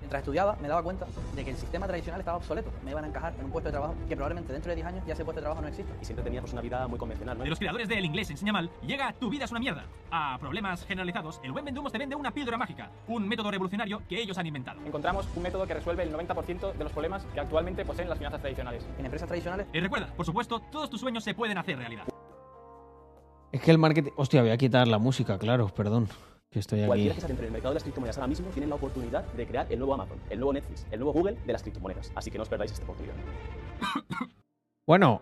Mientras 0.08 0.22
estudiaba, 0.22 0.56
me 0.62 0.68
daba 0.68 0.82
cuenta 0.82 1.06
de 1.36 1.44
que 1.44 1.50
el 1.50 1.56
sistema 1.58 1.86
tradicional 1.86 2.18
estaba 2.18 2.38
obsoleto. 2.38 2.72
Me 2.82 2.92
iban 2.92 3.04
a 3.04 3.08
encajar 3.08 3.34
en 3.38 3.44
un 3.44 3.50
puesto 3.50 3.68
de 3.68 3.72
trabajo 3.72 3.94
que 4.08 4.16
probablemente 4.16 4.54
dentro 4.54 4.70
de 4.70 4.76
10 4.76 4.86
años 4.86 5.04
ya 5.06 5.12
ese 5.12 5.22
puesto 5.22 5.40
de 5.40 5.42
trabajo 5.42 5.60
no 5.60 5.68
exista. 5.68 5.92
Y 6.00 6.04
siempre 6.06 6.24
teníamos 6.24 6.50
una 6.54 6.62
vida 6.62 6.88
muy 6.88 6.98
convencional, 6.98 7.36
¿no? 7.36 7.44
De 7.44 7.50
los 7.50 7.58
creadores 7.58 7.88
del 7.88 8.06
inglés 8.06 8.30
enseña 8.30 8.54
mal, 8.54 8.70
llega 8.86 9.12
Tu 9.12 9.28
vida 9.28 9.44
es 9.44 9.50
una 9.50 9.60
mierda. 9.60 9.84
A 10.10 10.38
problemas 10.40 10.86
generalizados, 10.86 11.42
el 11.44 11.52
buen 11.52 11.66
vendumos 11.66 11.92
te 11.92 11.98
vende 11.98 12.16
una 12.16 12.30
píldora 12.30 12.56
mágica, 12.56 12.90
un 13.06 13.28
método 13.28 13.50
revolucionario 13.50 14.00
que 14.08 14.18
ellos 14.18 14.38
han 14.38 14.46
inventado. 14.46 14.80
Encontramos 14.86 15.28
un 15.36 15.42
método 15.42 15.66
que 15.66 15.74
resuelve 15.74 16.04
el 16.04 16.14
90% 16.14 16.72
de 16.72 16.84
los 16.84 16.92
problemas 16.92 17.26
que 17.34 17.40
actualmente 17.40 17.84
poseen 17.84 18.08
las 18.08 18.16
finanzas 18.16 18.40
tradicionales. 18.40 18.86
En 18.98 19.04
empresas 19.04 19.28
tradicionales 19.28 19.66
Y 19.74 19.80
recuerda, 19.80 20.06
por 20.16 20.24
supuesto, 20.24 20.58
todos 20.72 20.88
tus 20.88 21.02
sueños 21.02 21.22
se 21.22 21.34
pueden 21.34 21.58
hacer 21.58 21.76
realidad. 21.76 22.04
Es 23.52 23.60
que 23.60 23.70
el 23.70 23.76
marketing. 23.76 24.12
Hostia, 24.16 24.40
voy 24.40 24.52
a 24.52 24.56
quitar 24.56 24.88
la 24.88 24.98
música, 24.98 25.38
claro, 25.38 25.68
perdón. 25.68 26.08
Que 26.50 26.60
estoy 26.60 26.80
aquí. 26.80 26.86
Cualquiera 26.86 27.14
que 27.14 27.20
se 27.20 27.26
adentre 27.26 27.44
en 27.44 27.48
el 27.48 27.52
mercado 27.52 27.72
de 27.72 27.74
las 27.74 27.82
criptomonedas 27.82 28.16
ahora 28.16 28.28
mismo 28.28 28.48
tiene 28.48 28.66
la 28.66 28.74
oportunidad 28.76 29.24
de 29.32 29.46
crear 29.46 29.66
el 29.68 29.78
nuevo 29.78 29.94
Amazon, 29.94 30.18
el 30.30 30.38
nuevo 30.38 30.52
Netflix, 30.54 30.86
el 30.90 31.00
nuevo 31.00 31.12
Google 31.12 31.36
de 31.46 31.52
las 31.52 31.62
criptomonedas. 31.62 32.10
Así 32.14 32.30
que 32.30 32.38
no 32.38 32.42
os 32.42 32.48
perdáis 32.48 32.72
esta 32.72 32.84
oportunidad. 32.84 33.14
Bueno, 34.86 35.20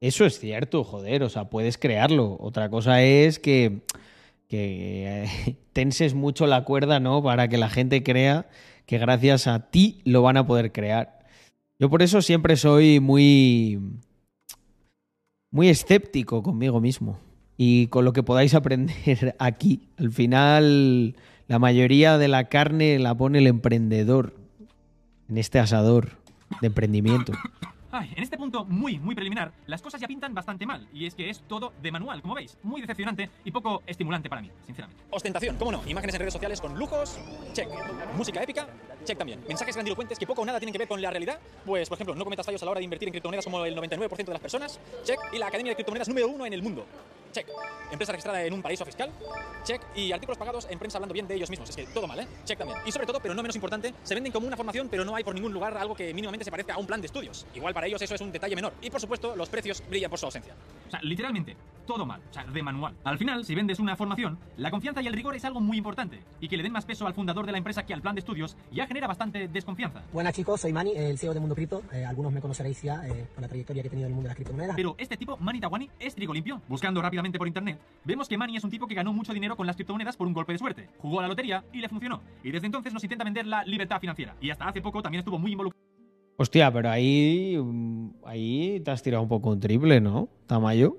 eso 0.00 0.24
es 0.24 0.38
cierto, 0.38 0.82
joder, 0.82 1.24
o 1.24 1.28
sea, 1.28 1.50
puedes 1.50 1.76
crearlo. 1.76 2.38
Otra 2.40 2.70
cosa 2.70 3.02
es 3.02 3.38
que, 3.38 3.82
que 4.48 5.24
eh, 5.24 5.56
tenses 5.74 6.14
mucho 6.14 6.46
la 6.46 6.64
cuerda, 6.64 7.00
¿no? 7.00 7.22
Para 7.22 7.48
que 7.48 7.58
la 7.58 7.68
gente 7.68 8.02
crea 8.02 8.48
que 8.86 8.96
gracias 8.96 9.46
a 9.46 9.70
ti 9.70 10.00
lo 10.06 10.22
van 10.22 10.38
a 10.38 10.46
poder 10.46 10.72
crear. 10.72 11.18
Yo 11.78 11.90
por 11.90 12.00
eso 12.00 12.22
siempre 12.22 12.56
soy 12.56 12.98
muy, 12.98 13.78
muy 15.50 15.68
escéptico 15.68 16.42
conmigo 16.42 16.80
mismo 16.80 17.18
y 17.56 17.86
con 17.88 18.04
lo 18.04 18.12
que 18.12 18.22
podáis 18.22 18.54
aprender 18.54 19.36
aquí. 19.38 19.88
Al 19.98 20.12
final, 20.12 21.16
la 21.48 21.58
mayoría 21.58 22.18
de 22.18 22.28
la 22.28 22.44
carne 22.44 22.98
la 22.98 23.14
pone 23.14 23.38
el 23.38 23.46
emprendedor 23.46 24.34
en 25.28 25.38
este 25.38 25.58
asador 25.58 26.10
de 26.60 26.66
emprendimiento. 26.68 27.32
Ay, 27.96 28.12
en 28.16 28.24
este 28.24 28.36
punto 28.36 28.64
muy, 28.64 28.98
muy 28.98 29.14
preliminar, 29.14 29.52
las 29.68 29.80
cosas 29.80 30.00
ya 30.00 30.08
pintan 30.08 30.34
bastante 30.34 30.66
mal. 30.66 30.88
Y 30.92 31.06
es 31.06 31.14
que 31.14 31.30
es 31.30 31.42
todo 31.46 31.72
de 31.80 31.92
manual, 31.92 32.22
como 32.22 32.34
veis. 32.34 32.58
Muy 32.64 32.80
decepcionante 32.80 33.30
y 33.44 33.52
poco 33.52 33.84
estimulante 33.86 34.28
para 34.28 34.42
mí, 34.42 34.50
sinceramente. 34.66 35.00
Ostentación, 35.10 35.56
¿cómo 35.58 35.70
no? 35.70 35.80
Imágenes 35.86 36.16
en 36.16 36.18
redes 36.18 36.32
sociales 36.32 36.60
con 36.60 36.76
lujos, 36.76 37.16
check. 37.52 37.68
Música 38.16 38.42
épica, 38.42 38.66
check 39.04 39.16
también. 39.16 39.44
Mensajes 39.46 39.76
grandilocuentes 39.76 40.18
que 40.18 40.26
poco 40.26 40.42
o 40.42 40.44
nada 40.44 40.58
tienen 40.58 40.72
que 40.72 40.78
ver 40.80 40.88
con 40.88 41.00
la 41.00 41.08
realidad. 41.10 41.38
Pues, 41.64 41.88
por 41.88 41.94
ejemplo, 41.94 42.16
no 42.16 42.24
cometas 42.24 42.44
fallos 42.44 42.60
a 42.62 42.64
la 42.64 42.72
hora 42.72 42.80
de 42.80 42.84
invertir 42.84 43.06
en 43.06 43.12
criptomonedas 43.12 43.44
como 43.44 43.64
el 43.64 43.76
99% 43.76 44.24
de 44.24 44.32
las 44.32 44.42
personas, 44.42 44.80
check. 45.04 45.20
Y 45.32 45.38
la 45.38 45.46
Academia 45.46 45.70
de 45.70 45.76
Criptomonedas 45.76 46.08
número 46.08 46.26
uno 46.26 46.46
en 46.46 46.52
el 46.52 46.62
mundo, 46.62 46.84
check. 47.30 47.46
Empresa 47.92 48.10
registrada 48.10 48.42
en 48.42 48.52
un 48.52 48.60
paraíso 48.60 48.84
fiscal, 48.84 49.12
check. 49.62 49.80
Y 49.94 50.10
artículos 50.10 50.36
pagados 50.36 50.66
en 50.68 50.80
prensa 50.80 50.98
hablando 50.98 51.12
bien 51.12 51.28
de 51.28 51.36
ellos 51.36 51.48
mismos. 51.48 51.70
Es 51.70 51.76
que 51.76 51.84
todo 51.86 52.08
mal, 52.08 52.18
¿eh? 52.18 52.26
Check 52.44 52.58
también. 52.58 52.80
Y 52.84 52.90
sobre 52.90 53.06
todo, 53.06 53.20
pero 53.20 53.34
no 53.34 53.42
menos 53.42 53.54
importante, 53.54 53.94
se 54.02 54.14
venden 54.14 54.32
como 54.32 54.48
una 54.48 54.56
formación, 54.56 54.88
pero 54.88 55.04
no 55.04 55.14
hay 55.14 55.22
por 55.22 55.34
ningún 55.34 55.52
lugar 55.52 55.76
algo 55.76 55.94
que 55.94 56.12
mínimamente 56.12 56.44
se 56.44 56.50
parezca 56.50 56.74
a 56.74 56.78
un 56.78 56.86
plan 56.86 57.00
de 57.00 57.06
estudios. 57.06 57.46
Igual 57.54 57.72
para 57.72 57.83
ellos 57.86 58.00
eso 58.02 58.14
es 58.14 58.20
un 58.20 58.32
detalle 58.32 58.54
menor. 58.54 58.72
Y 58.82 58.90
por 58.90 59.00
supuesto, 59.00 59.34
los 59.36 59.48
precios 59.48 59.82
brillan 59.88 60.10
por 60.10 60.18
su 60.18 60.26
ausencia. 60.26 60.54
O 60.86 60.90
sea, 60.90 61.00
literalmente, 61.02 61.56
todo 61.86 62.06
mal, 62.06 62.20
o 62.30 62.32
sea, 62.32 62.44
de 62.44 62.62
manual. 62.62 62.94
Al 63.04 63.18
final, 63.18 63.44
si 63.44 63.54
vendes 63.54 63.78
una 63.78 63.96
formación, 63.96 64.38
la 64.56 64.70
confianza 64.70 65.02
y 65.02 65.06
el 65.06 65.12
rigor 65.12 65.34
es 65.34 65.44
algo 65.44 65.60
muy 65.60 65.78
importante. 65.78 66.20
Y 66.40 66.48
que 66.48 66.56
le 66.56 66.62
den 66.62 66.72
más 66.72 66.84
peso 66.84 67.06
al 67.06 67.14
fundador 67.14 67.46
de 67.46 67.52
la 67.52 67.58
empresa 67.58 67.84
que 67.84 67.94
al 67.94 68.02
plan 68.02 68.14
de 68.14 68.20
estudios 68.20 68.56
ya 68.72 68.86
genera 68.86 69.06
bastante 69.06 69.48
desconfianza. 69.48 70.02
Buenas 70.12 70.34
chicos, 70.34 70.60
soy 70.60 70.72
Mani, 70.72 70.92
el 70.94 71.18
CEO 71.18 71.34
de 71.34 71.40
Mundo 71.40 71.54
Cripto. 71.54 71.82
Eh, 71.92 72.04
algunos 72.04 72.32
me 72.32 72.40
conoceréis 72.40 72.82
ya 72.82 73.06
eh, 73.06 73.26
por 73.34 73.42
la 73.42 73.48
trayectoria 73.48 73.82
que 73.82 73.88
he 73.88 73.90
tenido 73.90 74.06
en 74.06 74.12
el 74.12 74.14
mundo 74.14 74.28
de 74.28 74.30
las 74.30 74.36
criptomonedas. 74.36 74.76
Pero 74.76 74.94
este 74.98 75.16
tipo, 75.16 75.36
Manny 75.36 75.60
Tawani, 75.60 75.90
es 75.98 76.14
trigo 76.14 76.34
limpio. 76.34 76.60
Buscando 76.68 77.00
rápidamente 77.02 77.38
por 77.38 77.46
internet, 77.46 77.78
vemos 78.04 78.28
que 78.28 78.38
Manny 78.38 78.56
es 78.56 78.64
un 78.64 78.70
tipo 78.70 78.86
que 78.86 78.94
ganó 78.94 79.12
mucho 79.12 79.32
dinero 79.32 79.56
con 79.56 79.66
las 79.66 79.76
criptomonedas 79.76 80.16
por 80.16 80.26
un 80.26 80.32
golpe 80.32 80.52
de 80.52 80.58
suerte. 80.58 80.88
Jugó 80.98 81.20
a 81.20 81.22
la 81.22 81.28
lotería 81.28 81.64
y 81.72 81.80
le 81.80 81.88
funcionó. 81.88 82.22
Y 82.42 82.50
desde 82.50 82.66
entonces 82.66 82.92
nos 82.92 83.02
intenta 83.02 83.24
vender 83.24 83.46
la 83.46 83.64
libertad 83.64 84.00
financiera. 84.00 84.34
Y 84.40 84.50
hasta 84.50 84.68
hace 84.68 84.80
poco 84.80 85.02
también 85.02 85.20
estuvo 85.20 85.38
muy 85.38 85.52
involucrado. 85.52 85.93
Hostia, 86.36 86.72
pero 86.72 86.90
ahí, 86.90 87.56
mm, 87.56 88.08
ahí 88.24 88.80
te 88.80 88.90
has 88.90 89.02
tirado 89.02 89.22
un 89.22 89.28
poco 89.28 89.50
un 89.50 89.60
triple, 89.60 90.00
¿no? 90.00 90.28
Tamayo. 90.46 90.98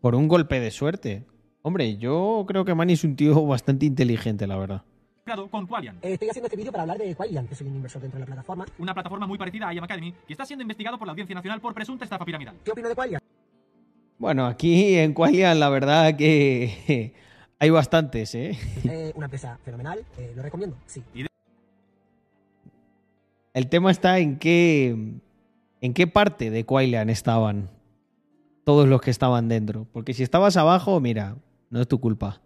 Por 0.00 0.14
un 0.14 0.26
golpe 0.26 0.58
de 0.58 0.70
suerte. 0.72 1.24
Hombre, 1.62 1.96
yo 1.96 2.44
creo 2.48 2.64
que 2.64 2.74
Manny 2.74 2.94
es 2.94 3.04
un 3.04 3.14
tío 3.14 3.46
bastante 3.46 3.86
inteligente, 3.86 4.46
la 4.46 4.56
verdad. 4.58 4.82
con 5.50 5.68
Qualian. 5.68 5.96
Eh, 6.02 6.14
estoy 6.14 6.28
haciendo 6.28 6.48
este 6.48 6.56
vídeo 6.56 6.72
para 6.72 6.82
hablar 6.82 6.98
de 6.98 7.14
Qualian, 7.14 7.46
que 7.46 7.54
soy 7.54 7.68
un 7.68 7.76
inversor 7.76 8.02
dentro 8.02 8.18
de 8.18 8.22
la 8.22 8.26
plataforma. 8.26 8.66
Una 8.78 8.92
plataforma 8.92 9.26
muy 9.28 9.38
parecida 9.38 9.68
a 9.68 9.72
IAM 9.72 9.84
Academy 9.84 10.12
que 10.26 10.32
está 10.32 10.44
siendo 10.44 10.62
investigado 10.62 10.98
por 10.98 11.06
la 11.06 11.12
Audiencia 11.12 11.34
Nacional 11.34 11.60
por 11.60 11.72
presunta 11.72 12.04
estafa 12.04 12.24
piramidal. 12.24 12.56
¿Qué 12.64 12.72
opino 12.72 12.88
de 12.88 12.94
Qualian? 12.96 13.20
Bueno, 14.18 14.46
aquí 14.46 14.96
en 14.96 15.14
Qualian 15.14 15.60
la 15.60 15.68
verdad 15.68 16.16
que 16.16 17.14
hay 17.60 17.70
bastantes, 17.70 18.34
¿eh? 18.34 18.58
Eh, 18.84 19.12
una 19.14 19.26
empresa 19.26 19.58
fenomenal, 19.64 20.04
eh, 20.18 20.32
lo 20.34 20.42
recomiendo, 20.42 20.76
sí. 20.86 21.02
El 23.54 23.68
tema 23.68 23.90
está 23.90 24.18
en 24.18 24.38
qué, 24.38 24.96
en 25.80 25.94
qué 25.94 26.06
parte 26.06 26.50
de 26.50 26.64
Qualian 26.64 27.10
estaban 27.10 27.70
todos 28.64 28.88
los 28.88 29.00
que 29.00 29.10
estaban 29.10 29.48
dentro. 29.48 29.86
Porque 29.92 30.14
si 30.14 30.22
estabas 30.22 30.56
abajo, 30.56 30.98
mira, 31.00 31.36
no 31.68 31.80
es 31.80 31.88
tu 31.88 32.00
culpa. 32.00 32.40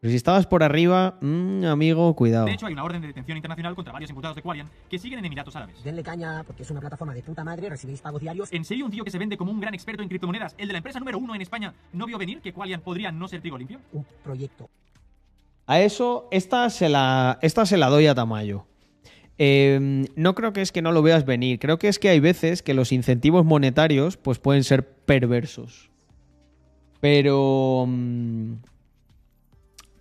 Pero 0.00 0.10
si 0.10 0.16
estabas 0.16 0.46
por 0.46 0.62
arriba, 0.62 1.16
mm, 1.22 1.64
amigo, 1.64 2.14
cuidado. 2.14 2.44
De 2.44 2.52
hecho, 2.52 2.66
hay 2.66 2.74
una 2.74 2.84
orden 2.84 3.00
de 3.00 3.06
detención 3.06 3.38
internacional 3.38 3.74
contra 3.74 3.90
varios 3.90 4.10
imputados 4.10 4.36
de 4.36 4.42
Qualian 4.42 4.68
que 4.90 4.98
siguen 4.98 5.18
en 5.18 5.24
Emiratos 5.24 5.56
Árabes. 5.56 5.82
Denle 5.82 6.02
caña 6.02 6.44
porque 6.46 6.62
es 6.62 6.70
una 6.70 6.80
plataforma 6.80 7.14
de 7.14 7.22
puta 7.22 7.42
madre, 7.42 7.70
recibéis 7.70 8.02
pagos 8.02 8.20
diarios. 8.20 8.52
¿En 8.52 8.66
serio 8.66 8.84
un 8.84 8.90
tío 8.90 9.02
que 9.02 9.10
se 9.10 9.16
vende 9.16 9.38
como 9.38 9.50
un 9.50 9.60
gran 9.60 9.72
experto 9.72 10.02
en 10.02 10.10
criptomonedas, 10.10 10.54
el 10.58 10.66
de 10.66 10.72
la 10.72 10.78
empresa 10.78 10.98
número 10.98 11.16
uno 11.16 11.34
en 11.34 11.40
España, 11.40 11.72
no 11.94 12.04
vio 12.04 12.18
venir 12.18 12.42
que 12.42 12.52
Qualian 12.52 12.82
podría 12.82 13.10
no 13.12 13.28
ser 13.28 13.40
trigo 13.40 13.56
limpio? 13.56 13.80
Un 13.94 14.04
proyecto 14.22 14.68
A 15.66 15.80
eso, 15.80 16.28
esta 16.30 16.68
se 16.68 16.90
la, 16.90 17.38
esta 17.40 17.64
se 17.64 17.78
la 17.78 17.88
doy 17.88 18.06
a 18.06 18.14
Tamayo. 18.14 18.66
Eh, 19.38 20.06
no 20.14 20.34
creo 20.34 20.52
que 20.52 20.60
es 20.60 20.72
que 20.72 20.82
no 20.82 20.92
lo 20.92 21.02
veas 21.02 21.24
venir. 21.24 21.58
Creo 21.58 21.78
que 21.78 21.88
es 21.88 21.98
que 21.98 22.08
hay 22.08 22.20
veces 22.20 22.62
que 22.62 22.74
los 22.74 22.92
incentivos 22.92 23.44
monetarios 23.44 24.16
pues, 24.16 24.38
pueden 24.38 24.64
ser 24.64 24.86
perversos. 24.88 25.90
Pero. 27.00 27.84
mm, 27.88 28.54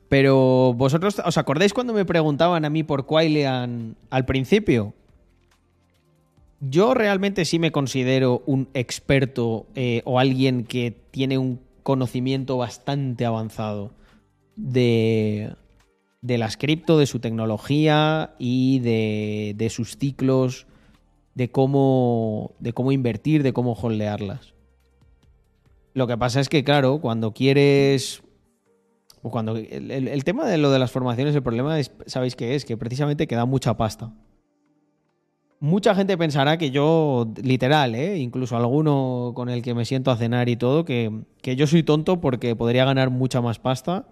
Pero 0.09 0.73
vosotros, 0.75 1.21
¿os 1.25 1.37
acordáis 1.37 1.73
cuando 1.73 1.93
me 1.93 2.05
preguntaban 2.05 2.65
a 2.65 2.69
mí 2.69 2.83
por 2.83 3.05
Quailean 3.05 3.95
al 4.11 4.25
principio? 4.25 4.93
Yo 6.59 6.93
realmente 6.93 7.43
sí 7.43 7.59
me 7.59 7.71
considero 7.71 8.43
un 8.45 8.69
experto 8.73 9.65
eh, 9.75 10.01
o 10.05 10.19
alguien 10.19 10.63
que 10.63 10.95
tiene 11.11 11.37
un 11.37 11.59
conocimiento 11.81 12.57
bastante 12.57 13.25
avanzado 13.25 13.91
de, 14.55 15.53
de 16.23 16.37
las 16.37 16.55
cripto, 16.57 16.97
de 16.97 17.05
su 17.05 17.19
tecnología 17.19 18.33
y 18.39 18.79
de, 18.79 19.53
de 19.57 19.69
sus 19.69 19.97
ciclos, 19.97 20.65
de 21.35 21.51
cómo, 21.51 22.53
de 22.59 22.71
cómo 22.73 22.91
invertir, 22.93 23.43
de 23.43 23.51
cómo 23.51 23.73
holdearlas. 23.73 24.53
Lo 25.93 26.07
que 26.07 26.17
pasa 26.17 26.39
es 26.39 26.47
que, 26.47 26.63
claro, 26.63 26.99
cuando 27.01 27.33
quieres. 27.33 28.23
o 29.21 29.29
Cuando, 29.29 29.57
el, 29.57 29.91
el- 29.91 30.07
el 30.07 30.23
tema 30.23 30.47
de 30.47 30.57
lo 30.57 30.71
de 30.71 30.79
las 30.79 30.91
formaciones, 30.91 31.35
el 31.35 31.43
problema 31.43 31.77
es, 31.77 31.91
¿sabéis 32.05 32.35
qué 32.37 32.55
es? 32.55 32.63
Que 32.63 32.77
precisamente 32.77 33.27
que 33.27 33.35
da 33.35 33.45
mucha 33.45 33.75
pasta. 33.75 34.13
Mucha 35.59 35.93
gente 35.93 36.17
pensará 36.17 36.57
que 36.57 36.71
yo, 36.71 37.27
literal, 37.41 37.95
¿eh? 37.95 38.17
incluso 38.17 38.55
alguno 38.57 39.33
con 39.35 39.49
el 39.49 39.61
que 39.61 39.73
me 39.73 39.85
siento 39.85 40.09
a 40.11 40.17
cenar 40.17 40.47
y 40.49 40.55
todo, 40.55 40.83
que, 40.83 41.11
que 41.41 41.55
yo 41.57 41.67
soy 41.67 41.83
tonto 41.83 42.19
porque 42.21 42.55
podría 42.55 42.85
ganar 42.85 43.09
mucha 43.11 43.39
más 43.41 43.59
pasta 43.59 44.07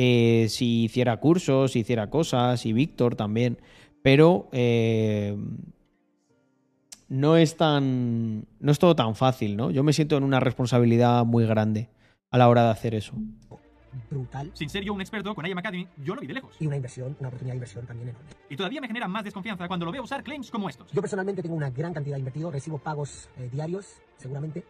eh, 0.00 0.46
si 0.48 0.84
hiciera 0.84 1.16
cursos, 1.16 1.72
si 1.72 1.80
hiciera 1.80 2.08
cosas, 2.08 2.64
y 2.66 2.72
Víctor 2.72 3.16
también. 3.16 3.58
Pero 4.00 4.48
eh, 4.52 5.36
no 7.08 7.36
es 7.36 7.56
tan. 7.56 8.46
No 8.60 8.70
es 8.70 8.78
todo 8.78 8.94
tan 8.94 9.16
fácil, 9.16 9.56
¿no? 9.56 9.72
Yo 9.72 9.82
me 9.82 9.92
siento 9.92 10.16
en 10.16 10.22
una 10.22 10.38
responsabilidad 10.38 11.24
muy 11.24 11.46
grande 11.46 11.88
a 12.30 12.38
la 12.38 12.48
hora 12.48 12.62
de 12.62 12.70
hacer 12.70 12.94
eso. 12.94 13.14
brutal 14.08 14.52
Sin 14.54 14.68
ser 14.68 14.84
yo 14.84 14.94
un 14.94 15.00
experto 15.00 15.34
con 15.34 15.44
IAM 15.44 15.58
Academy, 15.58 15.88
yo 16.04 16.14
lo 16.14 16.20
vi 16.20 16.28
de 16.28 16.34
lejos. 16.34 16.54
y 16.60 16.68
una 16.68 16.76
inversión, 16.76 17.16
una 17.18 17.30
oportunidad 17.30 17.54
de 17.54 17.56
inversión 17.56 17.84
también 17.84 18.10
enorme. 18.10 18.28
Y 18.48 18.56
todavía 18.56 18.80
me 18.80 18.86
genera 18.86 19.08
más 19.08 19.24
desconfianza 19.24 19.66
cuando 19.66 19.84
lo 19.84 19.90
veo 19.90 20.04
usar 20.04 20.22
claims 20.22 20.48
como 20.48 20.68
estos. 20.68 20.92
Yo 20.92 21.00
personalmente 21.00 21.42
tengo 21.42 21.56
una 21.56 21.70
gran 21.70 21.92
cantidad 21.92 22.16
invertido, 22.16 22.52
recibo 22.52 22.78
pagos 22.78 23.28
eh, 23.36 23.48
diarios, 23.50 24.00
seguramente. 24.16 24.62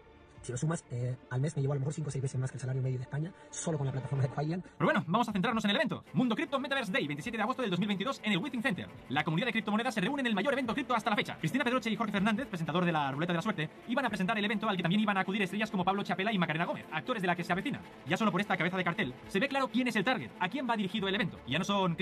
Si 0.48 0.52
lo 0.52 0.56
sumas, 0.56 0.82
eh, 0.90 1.14
al 1.28 1.42
mes 1.42 1.54
me 1.56 1.60
llevo 1.60 1.74
a 1.74 1.76
lo 1.76 1.80
mejor 1.80 1.92
5 1.92 2.08
o 2.08 2.10
6 2.10 2.22
veces 2.22 2.40
más 2.40 2.50
que 2.50 2.56
el 2.56 2.60
salario 2.62 2.80
medio 2.80 2.96
de 2.96 3.02
España, 3.02 3.30
solo 3.50 3.76
con 3.76 3.86
la 3.86 3.92
plataforma 3.92 4.22
de 4.22 4.30
Quaian. 4.30 4.62
Pero 4.62 4.86
bueno, 4.86 5.04
vamos 5.06 5.28
a 5.28 5.32
centrarnos 5.32 5.62
en 5.66 5.70
el 5.72 5.76
evento. 5.76 6.02
Mundo 6.14 6.34
Cripto 6.34 6.58
Metaverse 6.58 6.90
Day, 6.90 7.06
27 7.06 7.36
de 7.36 7.42
agosto 7.42 7.60
del 7.60 7.70
2022 7.70 8.22
en 8.24 8.32
el 8.32 8.38
Withing 8.38 8.62
Center. 8.62 8.88
La 9.10 9.24
comunidad 9.24 9.48
de 9.48 9.52
criptomonedas 9.52 9.92
se 9.92 10.00
reúne 10.00 10.22
en 10.22 10.26
el 10.28 10.34
mayor 10.34 10.54
evento 10.54 10.72
cripto 10.72 10.94
hasta 10.94 11.10
la 11.10 11.16
fecha. 11.16 11.36
Cristina 11.36 11.64
Pedroche 11.64 11.90
y 11.90 11.96
Jorge 11.96 12.12
Fernández, 12.12 12.48
presentador 12.48 12.86
de 12.86 12.92
la 12.92 13.12
Ruleta 13.12 13.34
de 13.34 13.36
la 13.36 13.42
Suerte, 13.42 13.68
iban 13.88 14.06
a 14.06 14.08
presentar 14.08 14.38
el 14.38 14.44
evento 14.46 14.66
al 14.66 14.76
que 14.78 14.82
también 14.82 15.02
iban 15.02 15.18
a 15.18 15.20
acudir 15.20 15.42
estrellas 15.42 15.70
como 15.70 15.84
Pablo 15.84 16.02
Chapela 16.02 16.32
y 16.32 16.38
Macarena 16.38 16.64
Gómez, 16.64 16.86
actores 16.92 17.20
de 17.20 17.26
la 17.26 17.36
que 17.36 17.44
se 17.44 17.52
avecina. 17.52 17.82
Ya 18.06 18.16
solo 18.16 18.32
por 18.32 18.40
esta 18.40 18.56
cabeza 18.56 18.78
de 18.78 18.84
cartel, 18.84 19.12
se 19.28 19.40
ve 19.40 19.48
claro 19.48 19.68
quién 19.68 19.88
es 19.88 19.96
el 19.96 20.04
target, 20.04 20.30
a 20.40 20.48
quién 20.48 20.66
va 20.66 20.78
dirigido 20.78 21.08
el 21.08 21.14
evento. 21.14 21.38
Ya 21.46 21.58
no 21.58 21.64
son 21.66 21.94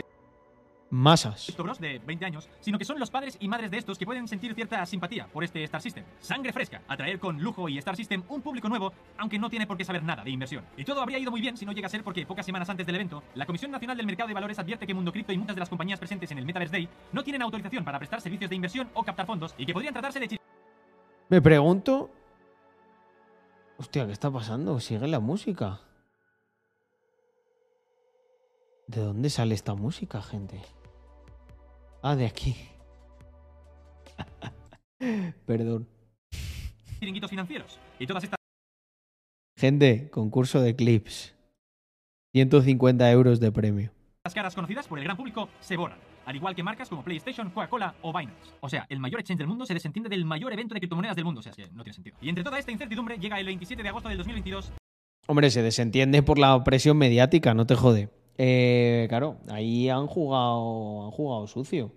Masas. 0.90 1.52
Bros 1.56 1.80
de 1.80 1.98
20 1.98 2.24
años, 2.24 2.48
sino 2.60 2.78
que 2.78 2.84
son 2.84 3.00
los 3.00 3.10
padres 3.10 3.36
y 3.40 3.48
madres 3.48 3.70
de 3.70 3.78
estos 3.78 3.98
que 3.98 4.06
pueden 4.06 4.28
sentir 4.28 4.54
cierta 4.54 4.84
simpatía 4.86 5.26
por 5.26 5.42
este 5.42 5.64
Star 5.64 5.82
System. 5.82 6.04
Sangre 6.20 6.52
fresca, 6.52 6.82
atraer 6.86 7.18
con 7.18 7.42
lujo 7.42 7.68
y 7.68 7.78
Star 7.78 7.96
System 7.96 8.22
un 8.28 8.40
público 8.40 8.68
nuevo, 8.68 8.92
aunque 9.18 9.38
no 9.38 9.50
tiene 9.50 9.66
por 9.66 9.76
qué 9.76 9.84
saber 9.84 10.04
nada 10.04 10.22
de 10.22 10.30
inversión. 10.30 10.64
Y 10.76 10.84
todo 10.84 11.00
habría 11.00 11.18
ido 11.18 11.30
muy 11.30 11.40
bien 11.40 11.56
si 11.56 11.66
no 11.66 11.72
llega 11.72 11.86
a 11.86 11.90
ser 11.90 12.04
porque 12.04 12.24
pocas 12.24 12.46
semanas 12.46 12.68
antes 12.70 12.86
del 12.86 12.94
evento, 12.94 13.22
la 13.34 13.46
Comisión 13.46 13.70
Nacional 13.70 13.96
del 13.96 14.06
Mercado 14.06 14.28
de 14.28 14.34
Valores 14.34 14.58
advierte 14.58 14.86
que 14.86 14.94
Mundo 14.94 15.12
Cripto 15.12 15.32
y 15.32 15.38
muchas 15.38 15.56
de 15.56 15.60
las 15.60 15.68
compañías 15.68 15.98
presentes 15.98 16.30
en 16.30 16.38
el 16.38 16.46
Metaverse 16.46 16.72
Day 16.72 16.88
no 17.12 17.24
tienen 17.24 17.42
autorización 17.42 17.84
para 17.84 17.98
prestar 17.98 18.20
servicios 18.20 18.48
de 18.48 18.56
inversión 18.56 18.88
o 18.94 19.02
captar 19.02 19.26
fondos 19.26 19.54
y 19.58 19.66
que 19.66 19.72
podrían 19.72 19.92
tratarse 19.92 20.20
de 20.20 20.38
Me 21.28 21.42
pregunto. 21.42 22.10
Hostia, 23.78 24.06
¿qué 24.06 24.12
está 24.12 24.30
pasando? 24.30 24.78
Sigue 24.80 25.06
la 25.06 25.20
música. 25.20 25.80
¿De 28.86 29.00
dónde 29.00 29.30
sale 29.30 29.54
esta 29.54 29.74
música, 29.74 30.22
gente? 30.22 30.62
Ah, 32.08 32.14
de 32.14 32.24
aquí. 32.24 32.54
Perdón. 35.44 35.88
chiringuitos 37.00 37.28
financieros. 37.28 37.80
Y 37.98 38.06
todas 38.06 38.22
estas 38.22 38.38
Gente, 39.58 40.08
concurso 40.10 40.60
de 40.60 40.76
clips. 40.76 41.34
150 42.32 43.10
euros 43.10 43.40
de 43.40 43.50
premio. 43.50 43.90
caras 44.32 44.54
conocidas 44.54 44.86
por 44.86 45.00
el 45.00 45.04
gran 45.04 45.16
público 45.16 45.48
se 45.58 45.76
borran. 45.76 45.98
Al 46.26 46.36
igual 46.36 46.54
que 46.54 46.62
marcas 46.62 46.88
como 46.88 47.02
PlayStation, 47.02 47.50
Coca-Cola 47.50 47.96
o 48.02 48.16
Binance. 48.16 48.52
O 48.60 48.68
sea, 48.68 48.86
el 48.88 49.00
mayor 49.00 49.18
exchange 49.18 49.38
del 49.38 49.48
mundo 49.48 49.66
se 49.66 49.74
desentiende 49.74 50.08
del 50.08 50.24
mayor 50.24 50.52
evento 50.52 50.74
de 50.74 50.80
criptomonedas 50.80 51.16
del 51.16 51.24
mundo. 51.24 51.40
O 51.40 51.42
sea, 51.42 51.50
es 51.50 51.56
que 51.56 51.68
no 51.72 51.82
tiene 51.82 51.94
sentido. 51.94 52.16
Y 52.20 52.28
entre 52.28 52.44
toda 52.44 52.60
esta 52.60 52.70
incertidumbre 52.70 53.18
llega 53.18 53.40
el 53.40 53.46
27 53.46 53.82
de 53.82 53.88
agosto 53.88 54.08
del 54.08 54.18
2022 54.18 54.72
Hombre, 55.26 55.50
se 55.50 55.60
desentiende 55.60 56.22
por 56.22 56.38
la 56.38 56.62
presión 56.62 56.98
mediática, 56.98 57.52
no 57.52 57.66
te 57.66 57.74
jode. 57.74 58.10
Eh, 58.38 59.06
claro, 59.08 59.38
ahí 59.50 59.88
han 59.88 60.06
jugado, 60.06 61.04
han 61.06 61.10
jugado 61.10 61.46
sucio. 61.46 61.92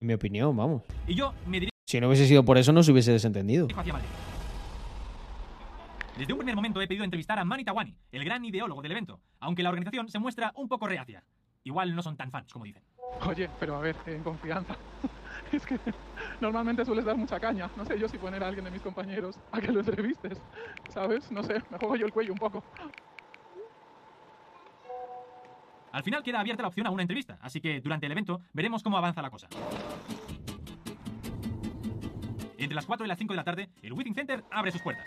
En 0.00 0.08
mi 0.08 0.14
opinión, 0.14 0.56
vamos. 0.56 0.82
y 1.06 1.14
yo 1.14 1.32
me 1.46 1.60
dirijo 1.60 1.72
Si 1.86 2.00
no 2.00 2.08
hubiese 2.08 2.26
sido 2.26 2.44
por 2.44 2.58
eso, 2.58 2.72
no 2.72 2.82
se 2.82 2.90
hubiese 2.92 3.12
desentendido. 3.12 3.68
Desde 6.18 6.32
un 6.32 6.38
primer 6.38 6.54
momento 6.56 6.80
he 6.80 6.86
pedido 6.88 7.04
entrevistar 7.04 7.38
a 7.38 7.44
Mani 7.44 7.64
Tawani, 7.64 7.96
el 8.12 8.24
gran 8.24 8.44
ideólogo 8.44 8.82
del 8.82 8.92
evento, 8.92 9.20
aunque 9.40 9.62
la 9.62 9.70
organización 9.70 10.08
se 10.08 10.18
muestra 10.18 10.52
un 10.56 10.68
poco 10.68 10.86
reacia. 10.86 11.24
Igual 11.64 11.94
no 11.94 12.02
son 12.02 12.16
tan 12.16 12.30
fans 12.30 12.52
como 12.52 12.64
dicen. 12.64 12.82
Oye, 13.28 13.48
pero 13.60 13.76
a 13.76 13.80
ver, 13.80 13.96
en 14.06 14.22
confianza. 14.22 14.76
Es 15.52 15.66
que 15.66 15.78
normalmente 16.40 16.82
sueles 16.84 17.04
dar 17.04 17.16
mucha 17.16 17.38
caña. 17.38 17.70
No 17.76 17.84
sé 17.84 17.98
yo 17.98 18.08
si 18.08 18.16
poner 18.16 18.42
a 18.42 18.48
alguien 18.48 18.64
de 18.64 18.70
mis 18.70 18.80
compañeros 18.80 19.38
a 19.50 19.60
que 19.60 19.70
lo 19.70 19.80
entrevistes. 19.80 20.40
¿Sabes? 20.88 21.30
No 21.30 21.42
sé, 21.42 21.60
me 21.70 21.76
juego 21.78 21.96
yo 21.96 22.06
el 22.06 22.12
cuello 22.12 22.32
un 22.32 22.38
poco. 22.38 22.64
Al 25.92 26.02
final 26.02 26.22
queda 26.22 26.40
abierta 26.40 26.62
la 26.62 26.68
opción 26.68 26.86
a 26.86 26.90
una 26.90 27.02
entrevista, 27.02 27.38
así 27.42 27.60
que 27.60 27.80
durante 27.80 28.06
el 28.06 28.12
evento 28.12 28.40
veremos 28.54 28.82
cómo 28.82 28.96
avanza 28.96 29.20
la 29.20 29.30
cosa. 29.30 29.46
Entre 32.56 32.74
las 32.74 32.86
4 32.86 33.04
y 33.04 33.08
las 33.08 33.18
5 33.18 33.32
de 33.32 33.36
la 33.36 33.44
tarde, 33.44 33.68
el 33.82 33.92
Withing 33.92 34.14
Center 34.14 34.42
abre 34.50 34.72
sus 34.72 34.80
puertas. 34.80 35.06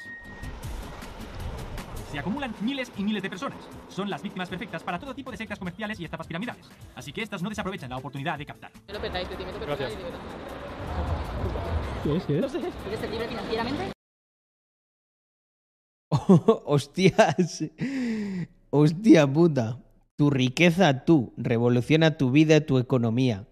Se 2.12 2.19
acumulan 2.19 2.54
miles 2.62 2.91
y 2.98 3.04
miles 3.04 3.24
de 3.24 3.30
personas. 3.30 3.58
Son 3.89 4.10
las 4.10 4.21
víctimas 4.21 4.48
perfectas 4.48 4.84
para 4.84 5.00
todo 5.00 5.15
tipo 5.15 5.32
de 5.32 5.38
sectas 5.38 5.58
comerciales 5.58 6.00
y 6.00 6.06
estafas 6.06 6.28
piramidales. 6.28 6.69
Así 6.95 7.12
que 7.12 7.24
estas 7.24 7.41
no 7.41 7.50
desaprovechan 7.50 7.89
la 7.89 7.98
oportunidad 7.98 8.38
de 8.38 8.45
captar. 8.45 8.71
Gracias. 8.88 9.93
¿Qué 12.04 12.15
es? 12.15 12.24
¿Qué 12.26 12.39
No 12.39 12.50
sé. 12.50 12.60
¿Quieres 12.60 13.00
ser 13.00 13.10
libre 13.10 13.28
financieramente? 13.28 13.91
Hostias. 16.65 17.63
Hostia 18.69 19.26
puta. 19.26 19.85
Tu 20.17 20.30
riqueza 20.30 21.06
tú. 21.06 21.34
Revoluciona 21.38 22.17
tu 22.17 22.32
vida 22.32 22.65
tu 22.65 22.78
economía. 22.78 23.47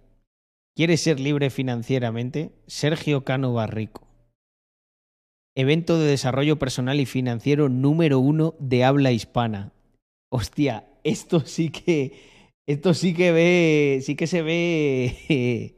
¿Quieres 0.75 1.01
ser 1.01 1.19
libre 1.19 1.49
financieramente? 1.49 2.51
Sergio 2.67 3.23
Cano 3.23 3.53
Barrico. 3.53 4.07
Evento 5.55 5.99
de 5.99 6.07
desarrollo 6.07 6.57
personal 6.57 6.99
y 6.99 7.05
financiero 7.05 7.69
número 7.69 8.19
uno 8.19 8.55
de 8.59 8.83
habla 8.83 9.11
hispana. 9.11 9.71
Hostia, 10.31 10.87
esto 11.03 11.41
sí 11.41 11.69
que. 11.69 12.31
Esto 12.65 12.93
sí 12.93 13.13
que 13.13 13.31
ve. 13.31 13.99
Sí 14.01 14.15
que 14.15 14.25
se 14.25 14.41
ve. 14.41 15.75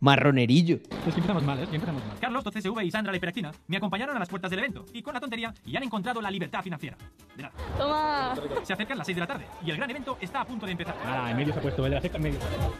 Marronerillo. 0.00 0.76
Es 0.76 1.14
que 1.14 1.20
empezamos 1.20 1.42
mal, 1.42 1.58
¿eh? 1.62 1.66
Que 1.68 1.76
empezamos 1.76 2.04
mal. 2.04 2.18
Carlos, 2.18 2.44
CSV 2.44 2.82
y 2.82 2.90
Sandra 2.90 3.12
la 3.12 3.16
Hiperactina 3.18 3.52
me 3.68 3.76
acompañaron 3.76 4.16
a 4.16 4.18
las 4.18 4.28
puertas 4.28 4.50
del 4.50 4.58
evento 4.60 4.84
y 4.92 5.02
con 5.02 5.14
la 5.14 5.20
tontería 5.20 5.54
y 5.64 5.76
han 5.76 5.82
encontrado 5.82 6.20
la 6.20 6.30
libertad 6.30 6.62
financiera. 6.62 6.96
De 7.36 7.42
nada. 7.42 7.54
Toma. 7.78 8.34
Se 8.64 8.72
acercan 8.72 8.98
las 8.98 9.06
6 9.06 9.16
de 9.16 9.20
la 9.20 9.26
tarde 9.26 9.46
y 9.64 9.70
el 9.70 9.76
gran 9.76 9.90
evento 9.90 10.18
está 10.20 10.40
a 10.40 10.44
punto 10.44 10.66
de 10.66 10.72
empezar. 10.72 10.96
Ah, 11.04 11.30
en 11.30 11.36
medio 11.36 11.52
se 11.52 11.58
ha 11.58 11.62
puesto 11.62 11.84
secta 12.00 12.16
en 12.16 12.22
medio. 12.22 12.38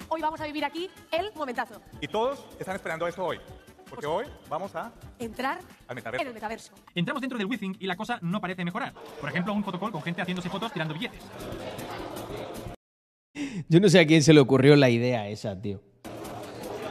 Hoy 0.09 0.21
vamos 0.21 0.41
a 0.41 0.47
vivir 0.47 0.65
aquí 0.65 0.89
el 1.13 1.31
momentazo. 1.35 1.81
Y 2.01 2.09
todos 2.09 2.45
están 2.59 2.77
esperando 2.77 3.07
eso 3.07 3.25
hoy. 3.25 3.39
Porque 3.89 4.07
hoy 4.07 4.25
vamos 4.49 4.75
a 4.77 4.93
Entrar 5.19 5.59
al 5.59 5.65
en 5.65 5.89
el 5.89 5.95
metaverso. 5.97 6.33
metaverso. 6.35 6.73
Entramos 6.95 7.21
dentro 7.21 7.37
del 7.37 7.49
Withing 7.49 7.77
y 7.81 7.87
la 7.87 7.97
cosa 7.97 8.19
no 8.23 8.41
parece 8.41 8.65
mejorar. 8.65 8.95
Por 9.21 9.29
ejemplo, 9.29 9.53
un 9.53 9.65
fotocall 9.65 9.91
con 9.91 10.03
gente 10.03 10.23
haciéndose 10.23 10.49
fotos 10.49 10.73
tirando 10.73 10.95
billetes. 10.95 11.21
Yo 13.69 13.81
no 13.81 13.89
sé 13.89 13.99
a 14.01 14.07
quién 14.07 14.23
se 14.23 14.33
le 14.33 14.41
ocurrió 14.41 14.77
la 14.77 14.91
idea 14.91 15.29
esa, 15.29 15.61
tío. 15.61 15.83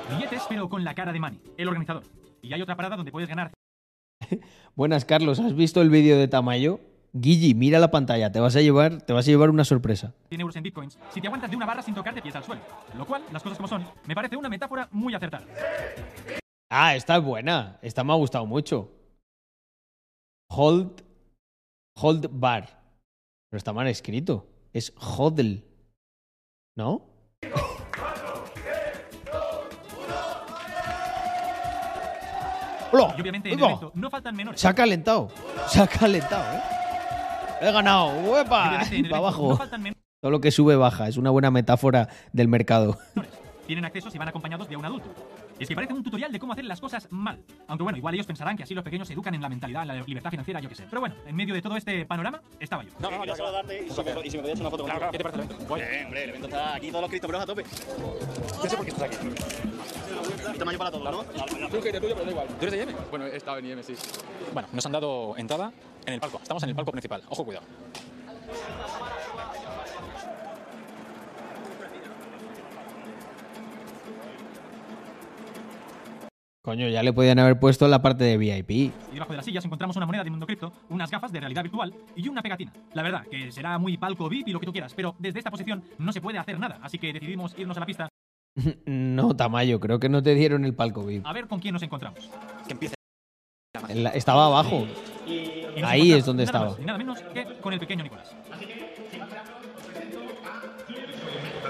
Billetes, 0.10 0.44
pero 0.50 0.70
con 0.70 0.84
la 0.84 0.94
cara 0.94 1.14
de 1.14 1.20
Manny, 1.20 1.40
el 1.58 1.68
organizador. 1.68 2.04
Y 2.42 2.54
hay 2.54 2.62
otra 2.62 2.76
parada 2.76 2.96
donde 2.96 3.12
puedes 3.12 3.30
ganar 3.30 3.52
Buenas, 4.76 5.06
Carlos. 5.06 5.40
¿Has 5.40 5.56
visto 5.56 5.82
el 5.82 5.90
vídeo 5.90 6.18
de 6.18 6.28
Tamayo? 6.28 6.80
Guigi, 7.14 7.56
mira 7.56 7.80
la 7.80 7.92
pantalla. 7.92 8.32
Te 8.32 8.40
vas 8.40 8.56
a 8.56 8.62
llevar, 8.62 9.02
te 9.02 9.14
vas 9.14 9.28
a 9.28 9.32
llevar 9.32 9.50
una 9.50 9.66
sorpresa. 9.66 10.14
100 10.30 10.42
euros 10.42 10.56
en 10.56 10.64
bitcoins 10.64 11.00
si 11.12 11.22
te 11.22 11.28
aguantas 11.28 11.50
de 11.50 11.58
una 11.58 11.66
barra 11.66 11.82
sin 11.82 11.96
tocarte 11.96 12.22
pies 12.22 12.36
al 12.36 12.44
suelo. 12.44 12.62
Lo 12.98 13.06
cual, 13.06 13.24
las 13.32 13.42
cosas 13.42 13.58
como 13.58 13.68
son, 13.68 13.86
me 14.06 14.16
parece 14.16 14.38
una 14.38 14.50
metáfora 14.50 14.88
muy 14.92 15.14
acertada. 15.14 15.46
Ah, 16.70 16.96
esta 16.96 17.18
es 17.18 17.24
buena. 17.24 17.80
Esta 17.82 18.04
me 18.04 18.14
ha 18.14 18.16
gustado 18.16 18.46
mucho. 18.46 18.92
Hold. 20.52 21.04
Hold 21.96 22.28
bar. 22.32 22.66
Pero 23.50 23.58
está 23.58 23.74
mal 23.74 23.88
escrito. 23.88 24.48
Es 24.72 24.94
hodl. 24.96 25.64
¿No? 26.78 27.09
¡Hola! 32.92 33.14
Y 33.18 33.22
obviamente 33.22 33.50
en 33.50 33.58
el 33.60 33.64
¡Hola! 33.64 33.74
evento 33.74 33.92
no 33.96 34.10
faltan 34.10 34.36
menores. 34.36 34.60
Se 34.60 34.68
ha 34.68 34.74
calentado. 34.74 35.30
Se 35.68 35.82
ha 35.82 35.88
calentado, 35.88 36.44
¿eh? 36.56 36.62
He 37.62 37.72
ganado. 37.72 38.12
El 38.42 38.46
Para 38.48 39.18
abajo. 39.18 39.50
No 39.50 39.58
faltan 39.58 39.82
menores. 39.82 40.04
Todo 40.22 40.32
lo 40.32 40.42
que 40.42 40.52
sube 40.52 40.76
baja. 40.76 41.08
Es 41.08 41.18
una 41.18 41.30
buena 41.30 41.52
metáfora 41.52 42.10
del 42.34 42.48
mercado. 42.48 42.98
Tienen 43.68 43.86
acceso 43.86 44.10
si 44.10 44.18
van 44.18 44.28
acompañados 44.28 44.68
de 44.68 44.76
un 44.76 44.86
adulto. 44.86 45.10
Y 45.60 45.64
es 45.64 45.70
que 45.70 45.76
parece 45.76 45.94
un 45.94 46.04
tutorial 46.04 46.32
de 46.32 46.40
cómo 46.40 46.54
hacer 46.54 46.64
las 46.64 46.80
cosas 46.80 47.08
mal. 47.12 47.44
Aunque 47.68 47.84
bueno, 47.84 47.98
igual 47.98 48.14
ellos 48.14 48.26
pensarán 48.26 48.56
que 48.56 48.64
así 48.64 48.74
los 48.74 48.84
pequeños 48.84 49.08
se 49.08 49.14
educan 49.14 49.36
en 49.36 49.42
la 49.42 49.50
mentalidad, 49.50 49.82
en 49.82 49.90
la 49.90 49.96
libertad 49.96 50.30
financiera, 50.30 50.62
yo 50.62 50.70
qué 50.70 50.76
sé. 50.76 50.86
Pero 50.90 51.02
bueno, 51.02 51.16
en 51.26 51.36
medio 51.36 51.54
de 51.54 51.62
todo 51.62 51.76
este 51.76 52.06
panorama 52.06 52.42
estaba 52.60 52.84
yo. 52.84 52.92
No, 53.00 53.12
no, 53.12 53.26
no, 53.26 53.36
solo 53.36 53.52
darte 53.52 53.86
y 53.86 53.90
si 53.90 54.02
me, 54.02 54.12
y 54.26 54.32
si 54.32 54.38
me 54.38 54.44
podías 54.44 54.60
una 54.62 54.70
foto 54.70 54.84
contigo. 54.84 55.12
¿Qué 55.12 55.18
te 55.18 55.24
parece 55.24 55.42
el 55.42 55.50
evento? 55.50 55.76
Bien, 55.76 56.06
hombre, 56.06 56.24
el 56.24 56.30
evento 56.30 56.48
está 56.48 56.76
aquí, 56.76 56.88
todos 56.90 57.02
los 57.02 57.10
criptobros 57.10 57.42
a 57.42 57.46
tope. 57.46 57.64
Yo 57.64 58.70
sé 58.70 58.78
por 58.78 58.86
qué 58.86 58.92
estás 58.92 59.04
aquí. 59.04 59.18
Tamaño 60.58 60.78
para 60.78 60.92
todos, 60.92 61.12
¿no? 61.12 61.24
Tú 61.68 61.82
que 61.82 62.00
tuyo, 62.00 62.16
pero 62.16 62.26
da 62.26 62.32
igual. 62.32 62.48
¿Tú 62.48 62.66
eres 62.66 62.72
de 62.72 62.92
IM? 62.92 62.98
Bueno, 63.10 63.26
he 63.26 63.36
estado 63.36 63.58
en 63.58 63.66
IM, 63.66 63.84
sí. 63.84 63.96
Bueno, 64.54 64.70
nos 64.72 64.86
han 64.86 64.92
dado 64.94 65.36
entrada 65.38 65.74
en 66.06 66.14
el 66.14 66.20
palco. 66.22 66.40
Estamos 66.42 66.64
en 66.64 66.70
el 66.70 66.76
palco 66.76 66.92
principal. 66.92 67.22
Ojo, 67.30 67.44
cuidado. 67.44 67.66
Coño, 76.62 76.90
ya 76.90 77.02
le 77.04 77.14
podían 77.14 77.40
haber 77.40 77.58
puesto 77.58 77.88
la 77.88 78.02
parte 78.02 78.26
de 78.26 78.38
VIP. 78.38 78.70
Y 78.72 78.92
debajo 79.14 79.32
de 79.32 79.38
las 79.38 79.46
sillas 79.46 79.64
encontramos 79.64 79.96
una 79.96 80.06
moneda 80.06 80.26
de 80.26 80.30
mundo 80.30 80.46
cripto, 80.46 80.74
unas 80.90 81.10
gafas 81.10 81.32
de 81.32 81.40
realidad 81.40 81.64
virtual 81.64 81.94
y 82.18 82.28
una 82.28 82.42
pegatina. 82.42 82.74
La 82.94 83.02
verdad, 83.02 83.26
que 83.32 83.50
será 83.52 83.78
muy 83.78 83.98
palco 83.98 84.28
VIP 84.28 84.50
y 84.50 84.52
lo 84.52 84.60
que 84.60 84.66
tú 84.66 84.74
quieras, 84.74 84.94
pero 84.94 85.16
desde 85.20 85.40
esta 85.40 85.52
posición 85.52 85.82
no 85.98 86.12
se 86.12 86.20
puede 86.20 86.38
hacer 86.38 86.60
nada, 86.60 86.78
así 86.82 86.98
que 86.98 87.14
decidimos 87.14 87.56
irnos 87.58 87.78
a 87.78 87.80
la 87.80 87.86
pista 87.86 88.10
no, 88.86 89.36
Tamayo, 89.38 89.80
creo 89.80 90.00
que 90.00 90.10
no 90.10 90.22
te 90.22 90.36
dieron 90.36 90.66
el 90.66 90.74
palco 90.76 91.06
VIP. 91.06 91.26
a 91.26 91.32
ver 91.32 91.48
con 91.48 91.60
quién 91.60 91.74
nos 91.74 91.84
encontramos. 91.84 92.30
Que 92.68 92.74
empiece. 92.74 92.96
La- 93.94 94.10
Estaba 94.10 94.48
abajo. 94.48 94.86
Y 95.26 95.82
Ahí 95.84 96.12
es 96.12 96.26
donde 96.26 96.44
nada 96.46 96.58
estaba. 96.58 96.70
más 96.72 96.80
y 96.80 96.84
nada 96.86 96.98
menos 96.98 97.22
que 97.34 97.46
con 97.62 97.72
el 97.72 97.80
pequeño 97.80 98.04
Nicolás. 98.04 98.36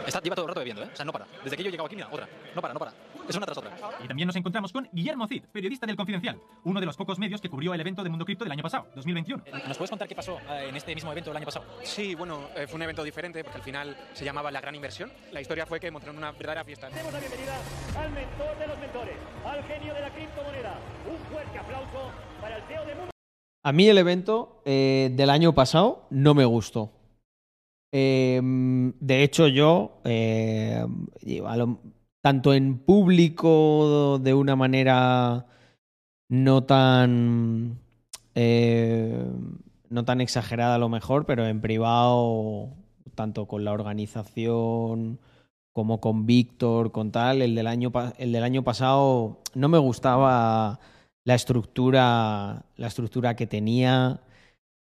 Está, 0.10 0.22
lleva 0.22 0.36
todo 0.36 0.46
el 0.46 0.50
rato 0.50 0.60
bebiendo, 0.60 0.84
¿eh? 0.84 0.90
O 0.92 0.96
sea, 0.96 1.06
no 1.06 1.12
para. 1.12 1.28
Desde 1.44 1.56
que 1.56 1.64
yo 1.64 1.70
he 1.70 1.72
llegado 1.72 1.86
aquí, 1.86 1.96
mira, 1.96 2.10
otra. 2.12 2.28
No 2.56 2.62
para, 2.62 2.74
no 2.74 2.80
para. 2.80 2.94
Es 3.28 3.36
una 3.36 3.46
tras 3.46 3.58
otra. 3.58 3.78
Y 4.04 4.08
también 4.08 4.26
nos 4.26 4.36
encontramos 4.36 4.74
con 4.74 4.90
Guillermo 4.92 5.28
Cid, 5.28 5.44
periodista 5.52 5.86
del 5.86 5.96
Confidencial, 5.96 6.40
uno 6.64 6.80
de 6.80 6.86
los 6.86 6.98
pocos 6.98 7.20
medios 7.20 7.40
que 7.40 7.50
cubrió 7.50 7.74
el 7.74 7.80
evento 7.80 8.04
de 8.04 8.10
Mundo 8.10 8.26
Cripto 8.26 8.44
del 8.44 8.52
año 8.52 8.64
pasado, 8.64 8.88
2021. 8.96 9.44
¿Nos 9.68 9.78
puedes 9.78 9.90
contar 9.90 10.08
qué 10.08 10.16
pasó 10.16 10.40
eh, 10.50 10.68
en 10.70 10.76
este 10.76 10.96
mismo 10.96 11.12
evento 11.12 11.30
del 11.30 11.38
año 11.38 11.46
pasado? 11.46 11.66
Sí, 11.84 12.16
bueno, 12.16 12.50
eh, 12.56 12.66
fue 12.66 12.78
un 12.78 12.82
evento 12.82 13.04
diferente 13.04 13.44
porque 13.44 13.58
al 13.58 13.64
final 13.64 13.98
se 14.14 14.26
llamaba 14.26 14.50
La 14.50 14.62
Gran 14.62 14.74
Inversión. 14.74 15.12
La 15.32 15.42
historia 15.42 15.68
fue 15.68 15.80
que 15.80 15.92
montaron 15.92 16.18
una 16.18 16.32
verdadera 16.32 16.64
fiesta. 16.64 16.90
Demos 16.90 17.14
la 17.14 17.20
bienvenida 17.20 17.56
al 17.98 18.12
mentor 18.12 18.58
de 18.58 18.68
los 18.68 18.80
mentores, 18.80 19.16
al 19.46 19.64
genio 19.64 19.94
de 19.94 20.02
la 20.02 20.10
criptomoneda. 20.10 20.80
Un 21.08 21.32
fuerte 21.32 21.60
aplauso 21.60 22.12
para 22.42 22.58
el 22.58 22.64
CEO 22.64 22.86
de 22.86 22.96
Mundo. 22.96 23.12
A 23.62 23.72
mí 23.72 23.88
el 23.90 23.98
evento 23.98 24.64
eh, 24.66 25.10
del 25.14 25.30
año 25.30 25.54
pasado 25.54 26.08
no 26.10 26.34
me 26.34 26.46
gustó. 26.46 26.99
Eh, 27.92 28.40
de 29.00 29.24
hecho, 29.24 29.48
yo, 29.48 30.00
lo- 31.58 31.80
tanto 32.22 32.54
en 32.54 32.78
público 32.80 34.20
de 34.22 34.34
una 34.34 34.56
manera 34.56 35.46
no 36.30 36.64
tan, 36.64 37.80
eh, 38.36 39.26
no 39.90 40.06
tan 40.06 40.22
exagerada 40.22 40.76
a 40.76 40.80
lo 40.80 40.90
mejor, 40.90 41.26
pero 41.26 41.48
en 41.48 41.62
privado, 41.62 42.70
tanto 43.16 43.48
con 43.48 43.66
la 43.66 43.74
organización 43.74 45.20
como 45.74 46.00
con 46.02 46.26
Víctor, 46.26 46.92
con 46.92 47.12
tal, 47.12 47.42
el 47.42 47.56
del 47.56 47.68
año, 47.68 47.92
el 48.18 48.32
del 48.32 48.44
año 48.44 48.64
pasado 48.64 49.40
no 49.56 49.70
me 49.70 49.78
gustaba 49.78 50.80
la 51.26 51.36
estructura, 51.36 52.66
la 52.76 52.88
estructura 52.88 53.36
que 53.36 53.48
tenía, 53.48 54.22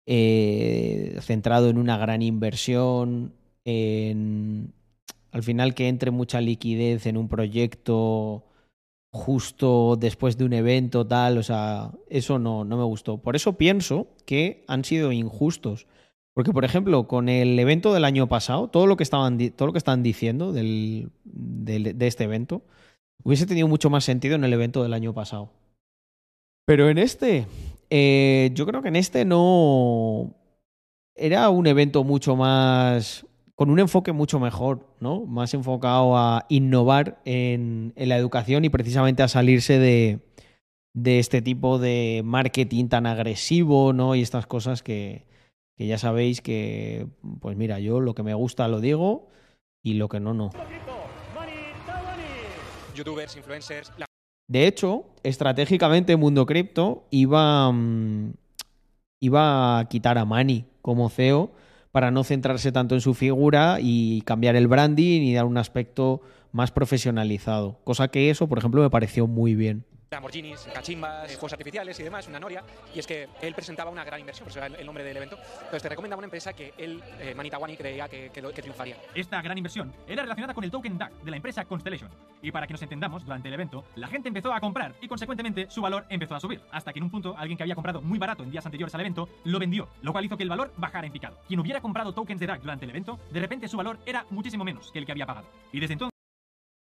eh, 0.07 1.17
centrado 1.21 1.69
en 1.69 1.79
una 1.79 1.97
gran 1.99 2.23
inversión, 2.23 3.33
al 5.33 5.43
final 5.43 5.75
que 5.75 5.89
entre 5.89 6.11
mucha 6.11 6.41
liquidez 6.41 7.07
en 7.07 7.17
un 7.17 7.29
proyecto 7.29 8.45
justo 9.13 9.97
después 9.99 10.37
de 10.37 10.45
un 10.45 10.53
evento 10.53 11.07
tal, 11.07 11.39
o 11.39 11.43
sea, 11.43 11.93
eso 12.11 12.39
no, 12.39 12.65
no 12.65 12.77
me 12.77 12.85
gustó. 12.85 13.19
Por 13.19 13.37
eso 13.37 13.53
pienso 13.55 14.09
que 14.27 14.65
han 14.67 14.85
sido 14.85 15.13
injustos. 15.13 15.87
Porque, 16.35 16.53
por 16.53 16.65
ejemplo, 16.65 17.07
con 17.07 17.29
el 17.29 17.57
evento 17.61 17.95
del 17.95 18.05
año 18.05 18.29
pasado, 18.29 18.67
todo 18.67 18.89
lo 18.89 18.97
que 18.97 19.05
estaban, 19.05 19.39
todo 19.51 19.67
lo 19.67 19.73
que 19.73 19.79
diciendo 20.03 20.53
del, 20.53 21.11
del- 21.23 21.97
de 21.97 22.07
este 22.09 22.25
evento, 22.25 22.63
hubiese 23.23 23.47
tenido 23.47 23.69
mucho 23.69 23.89
más 23.89 24.03
sentido 24.03 24.35
en 24.35 24.43
el 24.43 24.53
evento 24.53 24.83
del 24.83 24.95
año 24.95 25.15
pasado. 25.15 25.53
Pero 26.67 26.89
en 26.89 26.99
este, 26.99 27.47
eh, 27.91 28.51
yo 28.55 28.67
creo 28.67 28.83
que 28.83 28.89
en 28.89 28.97
este 28.97 29.25
no. 29.25 30.35
Era 31.17 31.49
un 31.51 31.67
evento 31.67 32.03
mucho 32.05 32.35
más. 32.37 33.27
con 33.55 33.71
un 33.71 33.79
enfoque 33.79 34.13
mucho 34.13 34.41
mejor, 34.41 34.89
¿no? 35.01 35.25
Más 35.27 35.55
enfocado 35.55 36.17
a 36.17 36.45
innovar 36.49 37.21
en, 37.25 37.93
en 37.97 38.09
la 38.09 38.17
educación 38.17 38.65
y 38.65 38.69
precisamente 38.69 39.23
a 39.23 39.29
salirse 39.29 39.79
de, 39.79 40.19
de 40.93 41.19
este 41.21 41.41
tipo 41.41 41.79
de 41.79 42.23
marketing 42.25 42.89
tan 42.89 43.07
agresivo, 43.07 43.93
¿no? 43.93 44.15
Y 44.17 44.23
estas 44.23 44.47
cosas 44.47 44.83
que, 44.83 45.27
que 45.77 45.87
ya 45.87 45.99
sabéis 45.99 46.41
que, 46.41 47.07
pues 47.41 47.57
mira, 47.57 47.79
yo 47.79 48.01
lo 48.01 48.15
que 48.15 48.25
me 48.25 48.35
gusta 48.35 48.67
lo 48.67 48.81
digo 48.81 49.29
y 49.85 49.95
lo 49.95 50.09
que 50.09 50.19
no, 50.19 50.35
no. 50.35 50.51
Youtubers, 52.95 53.37
influencers, 53.37 53.93
la 53.99 54.07
De 54.47 54.67
hecho, 54.67 55.07
estratégicamente 55.23 56.17
Mundo 56.17 56.47
Cripto 56.47 57.07
iba, 57.11 57.71
mm, 57.73 58.33
iba 59.21 59.79
a 59.79 59.89
quitar 59.89 60.19
a 60.19 60.25
Mani 60.25 60.67
como 60.83 61.09
CEO 61.09 61.53
para 61.93 62.11
no 62.11 62.25
centrarse 62.25 62.73
tanto 62.73 62.95
en 62.95 63.01
su 63.01 63.15
figura 63.15 63.79
y 63.81 64.21
cambiar 64.23 64.57
el 64.57 64.69
branding 64.69 65.23
y 65.23 65.35
dar 65.35 65.45
un 65.47 65.57
aspecto 65.57 66.21
más 66.53 66.71
profesionalizado. 66.73 67.79
Cosa 67.85 68.09
que 68.09 68.31
eso, 68.31 68.49
por 68.49 68.59
ejemplo, 68.59 68.83
me 68.83 68.91
pareció 68.91 69.27
muy 69.27 69.55
bien. 69.55 69.85
Lamborghinis, 70.15 70.69
cachimbas, 70.73 71.33
fuegos 71.33 71.53
artificiales 71.53 71.99
y 72.01 72.03
demás, 72.03 72.27
una 72.29 72.41
noria. 72.41 72.63
Y 72.95 72.99
es 72.99 73.07
que 73.07 73.29
él 73.43 73.55
presentaba 73.55 73.91
una 73.91 74.05
gran 74.05 74.21
inversión, 74.21 74.45
por 74.45 74.51
eso 74.51 74.59
era 74.59 74.67
el, 74.69 74.77
el 74.77 74.87
nombre 74.87 75.05
del 75.05 75.17
evento. 75.17 75.37
Entonces 75.37 75.83
te 75.83 75.89
recomendaba 75.89 76.19
una 76.19 76.27
empresa 76.27 76.53
que 76.53 76.75
él, 76.79 77.03
eh, 77.21 77.35
Manitawani, 77.35 77.77
creía 77.77 78.09
que, 78.09 78.31
que, 78.31 78.41
que 78.41 78.63
triunfaría. 78.63 78.97
Esta 79.15 79.43
gran 79.43 79.57
inversión 79.59 79.93
era 80.07 80.23
relacionada 80.23 80.55
con 80.55 80.65
el 80.65 80.71
token 80.71 80.99
DAC 80.99 81.13
de 81.23 81.31
la 81.31 81.37
empresa 81.37 81.65
Constellation. 81.65 82.11
Y 82.43 82.53
para 82.53 82.67
que 82.67 82.75
nos 82.75 82.83
entendamos, 82.83 83.25
durante 83.25 83.49
el 83.49 83.55
evento, 83.55 83.85
la 83.97 84.09
gente 84.09 84.29
empezó 84.29 84.53
a 84.53 84.61
comprar 84.61 84.95
y 85.01 85.09
consecuentemente 85.09 85.71
su 85.71 85.81
valor 85.83 86.05
empezó 86.09 86.35
a 86.35 86.41
subir. 86.41 86.61
Hasta 86.71 86.93
que 86.93 86.99
en 86.99 87.05
un 87.05 87.11
punto, 87.11 87.35
alguien 87.37 87.57
que 87.57 87.63
había 87.63 87.75
comprado 87.75 88.01
muy 88.03 88.19
barato 88.19 88.43
en 88.43 88.51
días 88.51 88.65
anteriores 88.65 88.95
al 88.95 89.01
evento, 89.01 89.29
lo 89.45 89.59
vendió, 89.59 89.89
lo 90.03 90.13
cual 90.13 90.25
hizo 90.25 90.37
que 90.37 90.43
el 90.43 90.49
valor 90.49 90.73
bajara 90.77 91.07
en 91.07 91.13
picado. 91.13 91.39
Quien 91.49 91.61
hubiera 91.61 91.81
comprado 91.81 92.13
tokens 92.13 92.41
de 92.41 92.47
DAC 92.47 92.61
durante 92.61 92.85
el 92.85 92.91
evento, 92.91 93.19
de 93.31 93.41
repente 93.41 93.69
su 93.69 93.77
valor 93.77 93.99
era 94.07 94.27
muchísimo 94.31 94.65
menos 94.65 94.93
que 94.93 94.99
el 94.99 95.07
que 95.07 95.13
había 95.13 95.27
pagado. 95.27 95.49
Y 95.73 95.81
desde 95.81 95.95
entonces... 95.95 96.14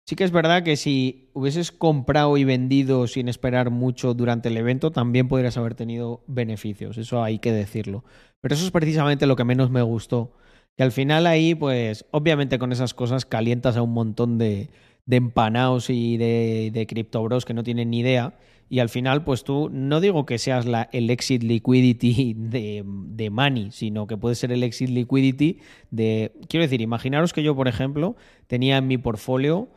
Sí 0.09 0.17
que 0.17 0.25
es 0.25 0.31
verdad 0.31 0.63
que 0.63 0.77
si 0.77 1.29
hubieses 1.35 1.71
comprado 1.71 2.39
y 2.39 2.45
vendido 2.45 3.07
sin 3.07 3.29
esperar 3.29 3.69
mucho 3.69 4.15
durante 4.15 4.49
el 4.49 4.57
evento, 4.57 4.91
también 4.91 5.29
podrías 5.29 5.59
haber 5.59 5.75
tenido 5.75 6.25
beneficios. 6.27 6.97
Eso 6.97 7.23
hay 7.23 7.41
que 7.41 7.53
decirlo. 7.53 8.05
Pero 8.41 8.55
eso 8.55 8.65
es 8.65 8.71
precisamente 8.71 9.27
lo 9.27 9.37
que 9.37 9.45
menos 9.45 9.69
me 9.69 9.83
gustó. 9.83 10.33
Que 10.79 10.83
al 10.83 10.93
final 10.93 11.27
ahí, 11.27 11.55
pues, 11.55 12.07
obviamente 12.11 12.59
con 12.59 12.73
esas 12.73 12.95
cosas 12.95 13.27
calientas 13.27 13.77
a 13.77 13.83
un 13.83 13.93
montón 13.93 14.39
de, 14.39 14.71
de 15.05 15.17
empanaos 15.17 15.91
y 15.91 16.17
de, 16.17 16.71
de 16.73 16.87
criptobros 16.87 17.45
que 17.45 17.53
no 17.53 17.63
tienen 17.63 17.91
ni 17.91 17.99
idea. 17.99 18.39
Y 18.71 18.79
al 18.79 18.89
final, 18.89 19.25
pues 19.25 19.45
tú, 19.45 19.69
no 19.71 20.01
digo 20.01 20.25
que 20.25 20.39
seas 20.39 20.65
la, 20.65 20.89
el 20.91 21.11
exit 21.11 21.43
liquidity 21.43 22.33
de, 22.35 22.83
de 22.87 23.29
money, 23.29 23.73
sino 23.73 24.07
que 24.07 24.17
puede 24.17 24.37
ser 24.37 24.53
el 24.53 24.63
exit 24.63 24.89
liquidity 24.89 25.59
de... 25.91 26.33
Quiero 26.49 26.65
decir, 26.65 26.81
imaginaros 26.81 27.35
que 27.35 27.43
yo, 27.43 27.55
por 27.55 27.69
ejemplo, 27.69 28.17
tenía 28.47 28.79
en 28.79 28.87
mi 28.87 28.97
portfolio 28.97 29.69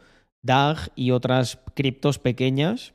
DAG 0.44 0.92
y 0.96 1.12
otras 1.12 1.60
criptos 1.74 2.20
pequeñas 2.20 2.94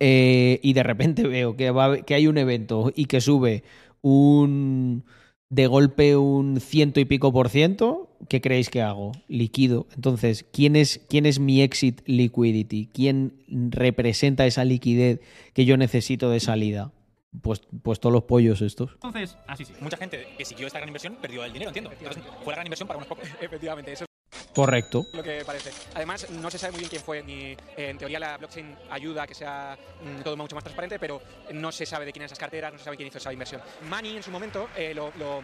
eh, 0.00 0.60
y 0.62 0.72
de 0.72 0.82
repente 0.82 1.22
veo 1.28 1.56
que, 1.56 1.70
va, 1.70 2.02
que 2.02 2.14
hay 2.14 2.26
un 2.26 2.38
evento 2.38 2.92
y 2.94 3.06
que 3.06 3.20
sube 3.20 3.64
un 4.00 5.04
de 5.50 5.66
golpe 5.66 6.16
un 6.16 6.60
ciento 6.60 7.00
y 7.00 7.04
pico 7.04 7.32
por 7.32 7.48
ciento, 7.48 8.10
¿qué 8.28 8.40
creéis 8.40 8.68
que 8.68 8.82
hago? 8.82 9.12
Liquido. 9.28 9.86
Entonces, 9.94 10.44
¿quién 10.52 10.76
es, 10.76 11.00
quién 11.08 11.24
es 11.26 11.38
mi 11.38 11.62
exit 11.62 12.02
liquidity? 12.06 12.90
¿Quién 12.92 13.32
representa 13.48 14.46
esa 14.46 14.64
liquidez 14.64 15.20
que 15.54 15.64
yo 15.64 15.76
necesito 15.76 16.28
de 16.30 16.40
salida? 16.40 16.92
Pues, 17.42 17.62
pues 17.82 18.00
todos 18.00 18.12
los 18.12 18.24
pollos 18.24 18.60
estos. 18.62 18.92
Entonces, 18.94 19.36
así 19.46 19.64
sí. 19.64 19.72
Mucha 19.80 19.96
gente 19.96 20.26
que 20.36 20.44
siguió 20.44 20.66
esta 20.66 20.78
gran 20.78 20.88
inversión 20.88 21.16
perdió 21.20 21.44
el 21.44 21.52
dinero, 21.52 21.70
entiendo. 21.70 21.90
Entonces, 21.92 22.22
fue 22.42 22.52
la 22.52 22.56
gran 22.56 22.66
inversión 22.66 22.86
para 22.86 22.98
unos 22.98 23.08
pocos. 23.08 23.24
Efectivamente, 23.40 23.92
eso 23.92 24.07
Correcto. 24.54 25.06
Lo 25.12 25.22
que 25.22 25.44
parece. 25.44 25.70
Además, 25.94 26.28
no 26.30 26.50
se 26.50 26.58
sabe 26.58 26.72
muy 26.72 26.80
bien 26.80 26.90
quién 26.90 27.02
fue, 27.02 27.22
ni 27.22 27.52
eh, 27.52 27.56
en 27.76 27.98
teoría 27.98 28.18
la 28.18 28.36
blockchain 28.36 28.76
ayuda 28.90 29.22
a 29.22 29.26
que 29.26 29.34
sea 29.34 29.78
mm, 30.02 30.22
todo 30.22 30.36
mucho 30.36 30.54
más 30.54 30.64
transparente, 30.64 30.98
pero 30.98 31.22
no 31.52 31.70
se 31.70 31.86
sabe 31.86 32.04
de 32.04 32.12
quién 32.12 32.22
eran 32.22 32.26
esas 32.26 32.38
carteras, 32.38 32.72
no 32.72 32.78
se 32.78 32.84
sabe 32.84 32.96
quién 32.96 33.08
hizo 33.08 33.18
esa 33.18 33.32
inversión. 33.32 33.60
Mani 33.88 34.16
en 34.16 34.22
su 34.22 34.30
momento 34.30 34.68
eh, 34.76 34.92
lo, 34.94 35.12
lo 35.18 35.42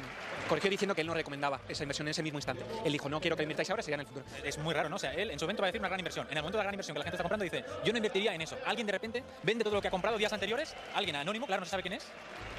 corrigió 0.48 0.70
diciendo 0.70 0.94
que 0.94 1.02
él 1.02 1.06
no 1.06 1.14
recomendaba 1.14 1.60
esa 1.68 1.84
inversión 1.84 2.08
en 2.08 2.10
ese 2.10 2.22
mismo 2.22 2.38
instante. 2.38 2.64
Él 2.84 2.92
dijo, 2.92 3.08
no 3.08 3.20
quiero 3.20 3.36
que 3.36 3.42
invirtáis 3.42 3.70
ahora, 3.70 3.82
sería 3.82 3.94
en 3.94 4.00
el 4.00 4.06
futuro. 4.06 4.26
Es 4.42 4.58
muy 4.58 4.74
raro, 4.74 4.88
¿no? 4.88 4.96
O 4.96 4.98
sea, 4.98 5.12
él 5.14 5.30
en 5.30 5.38
su 5.38 5.44
momento 5.44 5.62
va 5.62 5.68
a 5.68 5.70
decir 5.70 5.80
una 5.80 5.88
gran 5.88 6.00
inversión. 6.00 6.26
En 6.30 6.36
el 6.36 6.42
momento 6.42 6.58
de 6.58 6.60
la 6.60 6.64
gran 6.64 6.74
inversión 6.74 6.94
que 6.94 6.98
la 6.98 7.04
gente 7.04 7.16
está 7.16 7.24
comprando 7.24 7.44
dice, 7.44 7.64
yo 7.84 7.92
no 7.92 7.98
invertiría 7.98 8.34
en 8.34 8.40
eso. 8.40 8.56
Alguien 8.66 8.86
de 8.86 8.92
repente 8.92 9.22
vende 9.42 9.64
todo 9.64 9.74
lo 9.74 9.82
que 9.82 9.88
ha 9.88 9.90
comprado 9.90 10.18
días 10.18 10.32
anteriores, 10.32 10.74
alguien 10.94 11.16
anónimo, 11.16 11.46
claro, 11.46 11.60
no 11.60 11.66
se 11.66 11.70
sabe 11.70 11.82
quién 11.82 11.94
es, 11.94 12.06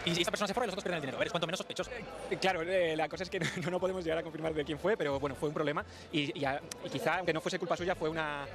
y 0.05 0.11
esta 0.11 0.31
persona 0.31 0.47
se 0.47 0.53
fuera 0.53 0.65
y 0.65 0.67
los 0.67 0.73
otros 0.73 0.83
pierden 0.83 0.97
el 0.97 1.01
dinero. 1.01 1.17
A 1.17 1.19
ver, 1.19 1.27
es 1.27 1.31
cuanto 1.31 1.47
menos 1.47 1.57
sospechoso. 1.59 1.89
Eh, 2.29 2.37
Claro, 2.39 2.61
eh, 2.61 2.95
la 2.95 3.09
cosa 3.09 3.23
es 3.23 3.29
que 3.29 3.39
no, 3.63 3.71
no 3.71 3.79
podemos 3.79 4.03
llegar 4.03 4.19
a 4.19 4.23
confirmar 4.23 4.53
de 4.53 4.63
quién 4.65 4.79
fue, 4.79 4.95
pero 4.97 5.19
bueno, 5.19 5.35
fue 5.35 5.49
un 5.49 5.55
problema 5.55 5.85
y, 6.11 6.37
y 6.39 6.45
a- 6.45 6.61
y 6.85 6.89
quizá, 6.89 7.17
aunque 7.17 7.33
no 7.33 7.41
fuese 7.41 7.59
culpa 7.59 7.75
suya, 7.77 7.95
fue 7.95 8.09
una, 8.09 8.45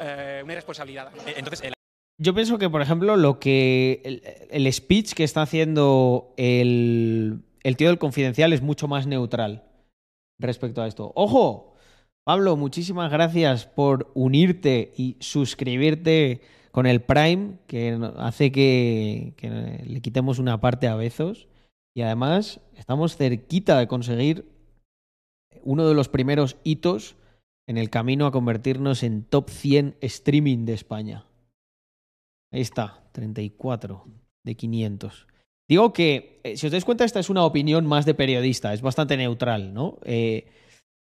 eh, 0.00 0.40
una 0.44 0.52
irresponsabilidad. 0.52 1.10
Entonces, 1.36 1.62
el 1.66 1.72
Yo 2.18 2.34
pienso 2.34 2.58
que, 2.58 2.68
por 2.70 2.82
ejemplo, 2.82 3.16
lo 3.16 3.38
que. 3.40 4.00
El, 4.04 4.22
el 4.66 4.72
speech 4.72 5.14
que 5.14 5.24
está 5.24 5.42
haciendo 5.42 6.32
el, 6.36 7.40
el 7.62 7.76
tío 7.76 7.88
del 7.88 7.98
confidencial 7.98 8.52
es 8.52 8.60
mucho 8.62 8.88
más 8.88 9.06
neutral 9.06 9.64
respecto 10.38 10.82
a 10.82 10.86
esto. 10.86 11.12
¡Ojo! 11.16 11.66
Pablo, 12.24 12.54
muchísimas 12.56 13.10
gracias 13.10 13.64
por 13.66 14.10
unirte 14.14 14.92
y 14.96 15.16
suscribirte 15.20 16.42
con 16.70 16.86
el 16.86 17.02
Prime, 17.02 17.58
que 17.66 17.98
hace 18.16 18.52
que, 18.52 19.34
que 19.36 19.48
le 19.86 20.00
quitemos 20.00 20.38
una 20.38 20.60
parte 20.60 20.88
a 20.88 20.96
Bezos. 20.96 21.48
Y 21.94 22.02
además, 22.02 22.60
estamos 22.76 23.16
cerquita 23.16 23.78
de 23.78 23.88
conseguir 23.88 24.48
uno 25.62 25.88
de 25.88 25.94
los 25.94 26.08
primeros 26.08 26.56
hitos 26.64 27.16
en 27.68 27.78
el 27.78 27.90
camino 27.90 28.26
a 28.26 28.32
convertirnos 28.32 29.02
en 29.02 29.24
top 29.24 29.50
100 29.50 29.96
streaming 30.00 30.64
de 30.64 30.74
España. 30.74 31.26
Ahí 32.52 32.62
está, 32.62 33.04
34 33.12 34.06
de 34.44 34.56
500. 34.56 35.26
Digo 35.68 35.92
que, 35.92 36.40
eh, 36.42 36.56
si 36.56 36.66
os 36.66 36.72
dais 36.72 36.84
cuenta, 36.84 37.04
esta 37.04 37.20
es 37.20 37.30
una 37.30 37.44
opinión 37.44 37.86
más 37.86 38.04
de 38.04 38.14
periodista, 38.14 38.74
es 38.74 38.82
bastante 38.82 39.16
neutral, 39.16 39.72
¿no? 39.72 39.98
Eh, 40.04 40.46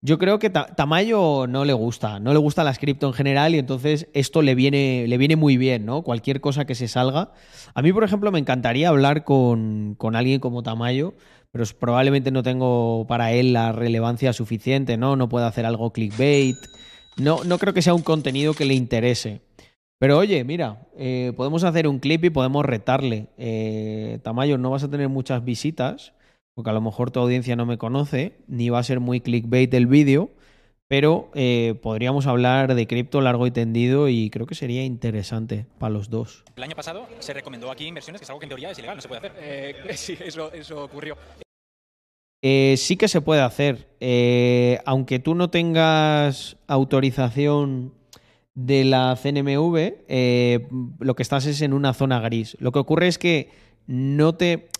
yo 0.01 0.19
creo 0.19 0.39
que 0.39 0.51
Ta- 0.51 0.75
Tamayo 0.77 1.47
no 1.49 1.65
le 1.65 1.73
gusta, 1.73 2.21
no 2.21 2.33
le 2.33 2.39
gusta 2.39 2.65
las 2.65 2.79
cripto 2.79 3.07
en 3.09 3.13
general 3.15 3.55
y 3.55 3.59
entonces 3.59 4.09
esto 4.15 4.43
le 4.43 4.55
viene, 4.55 5.07
le 5.09 5.19
viene 5.19 5.37
muy 5.37 5.57
bien, 5.57 5.85
¿no? 5.85 6.03
Cualquier 6.03 6.41
cosa 6.41 6.65
que 6.67 6.75
se 6.75 6.87
salga. 6.89 7.33
A 7.75 7.83
mí, 7.83 7.93
por 7.93 8.05
ejemplo, 8.05 8.31
me 8.31 8.39
encantaría 8.39 8.89
hablar 8.89 9.25
con, 9.25 9.95
con 9.99 10.15
alguien 10.15 10.41
como 10.41 10.63
Tamayo, 10.63 11.15
pero 11.51 11.65
probablemente 11.81 12.31
no 12.31 12.43
tengo 12.43 13.07
para 13.09 13.33
él 13.33 13.53
la 13.53 13.73
relevancia 13.73 14.33
suficiente, 14.33 14.97
¿no? 14.97 15.17
No 15.17 15.29
puede 15.29 15.47
hacer 15.47 15.67
algo 15.67 15.93
clickbait. 15.93 16.57
No, 17.17 17.43
no 17.45 17.59
creo 17.59 17.75
que 17.75 17.83
sea 17.83 17.95
un 17.95 18.03
contenido 18.03 18.55
que 18.55 18.65
le 18.65 18.75
interese. 18.75 19.41
Pero 19.99 20.17
oye, 20.19 20.45
mira, 20.45 20.87
eh, 20.97 21.33
podemos 21.37 21.65
hacer 21.65 21.89
un 21.89 21.99
clip 21.99 22.25
y 22.25 22.31
podemos 22.31 22.65
retarle. 22.65 23.27
Eh, 23.37 24.21
Tamayo, 24.23 24.57
no 24.57 24.71
vas 24.71 24.85
a 24.85 24.91
tener 24.91 25.09
muchas 25.09 25.45
visitas, 25.45 26.13
porque 26.59 26.71
a 26.71 26.73
lo 26.73 26.81
mejor 26.81 27.13
tu 27.13 27.21
audiencia 27.21 27.55
no 27.55 27.67
me 27.67 27.79
conoce, 27.79 28.33
ni 28.49 28.69
va 28.69 28.81
a 28.81 28.83
ser 28.83 28.99
muy 28.99 29.21
clickbait 29.21 29.73
el 29.75 29.87
vídeo, 29.87 30.31
pero 30.89 31.31
eh, 31.35 31.79
podríamos 31.81 32.27
hablar 32.27 32.75
de 32.75 32.89
cripto 32.89 33.21
largo 33.21 33.47
y 33.47 33.53
tendido 33.53 34.09
y 34.09 34.29
creo 34.29 34.45
que 34.45 34.57
sería 34.57 34.83
interesante 34.83 35.67
para 35.79 35.91
los 35.91 36.11
dos. 36.11 36.43
el 36.57 36.65
año 36.65 36.75
pasado 36.75 37.07
se 37.21 37.33
recomendó 37.33 37.71
aquí 37.71 37.87
inversiones, 37.87 38.21
que 38.21 38.25
es 38.25 38.31
algo 38.31 38.41
que 38.41 38.47
en 38.47 38.49
teoría 38.49 38.73
es 38.73 38.79
ilegal, 38.81 38.97
no 38.97 39.03
se 39.03 39.07
puede 39.07 39.21
hacer. 39.21 39.35
Eh, 39.39 39.77
sí, 39.95 40.19
eso, 40.19 40.53
eso 40.53 40.83
ocurrió. 40.83 41.17
Eh, 42.43 42.75
sí 42.77 42.97
que 42.97 43.07
se 43.07 43.21
puede 43.21 43.43
hacer. 43.43 43.87
Eh, 44.01 44.81
aunque 44.85 45.21
tú 45.21 45.37
no 45.37 45.51
tengas 45.51 46.57
autorización 46.67 47.95
de 48.57 48.83
la 48.83 49.15
CNMV, 49.15 49.77
eh, 50.09 50.67
lo 50.99 51.15
que 51.15 51.23
estás 51.23 51.47
es 51.47 51.63
en 51.63 51.73
una 51.73 51.95
zona 51.95 52.19
gris. 52.19 52.57
Lo 52.59 52.73
que 52.73 52.81
ocurre 52.81 53.07
es 53.07 53.17
que 53.17 53.53
no 53.87 54.35
te. 54.35 54.71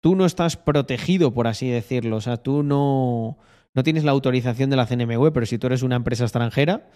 Tú 0.00 0.14
no 0.16 0.26
estás 0.26 0.56
protegido, 0.56 1.32
por 1.32 1.46
así 1.46 1.68
decirlo. 1.68 2.16
O 2.16 2.20
sea, 2.20 2.36
tú 2.36 2.62
no, 2.62 3.38
no 3.74 3.82
tienes 3.82 4.04
la 4.04 4.12
autorización 4.12 4.70
de 4.70 4.76
la 4.76 4.86
CNMV, 4.86 5.32
pero 5.32 5.46
si 5.46 5.58
tú 5.58 5.66
eres 5.66 5.82
una 5.82 5.96
empresa 5.96 6.24
extranjera, 6.24 6.88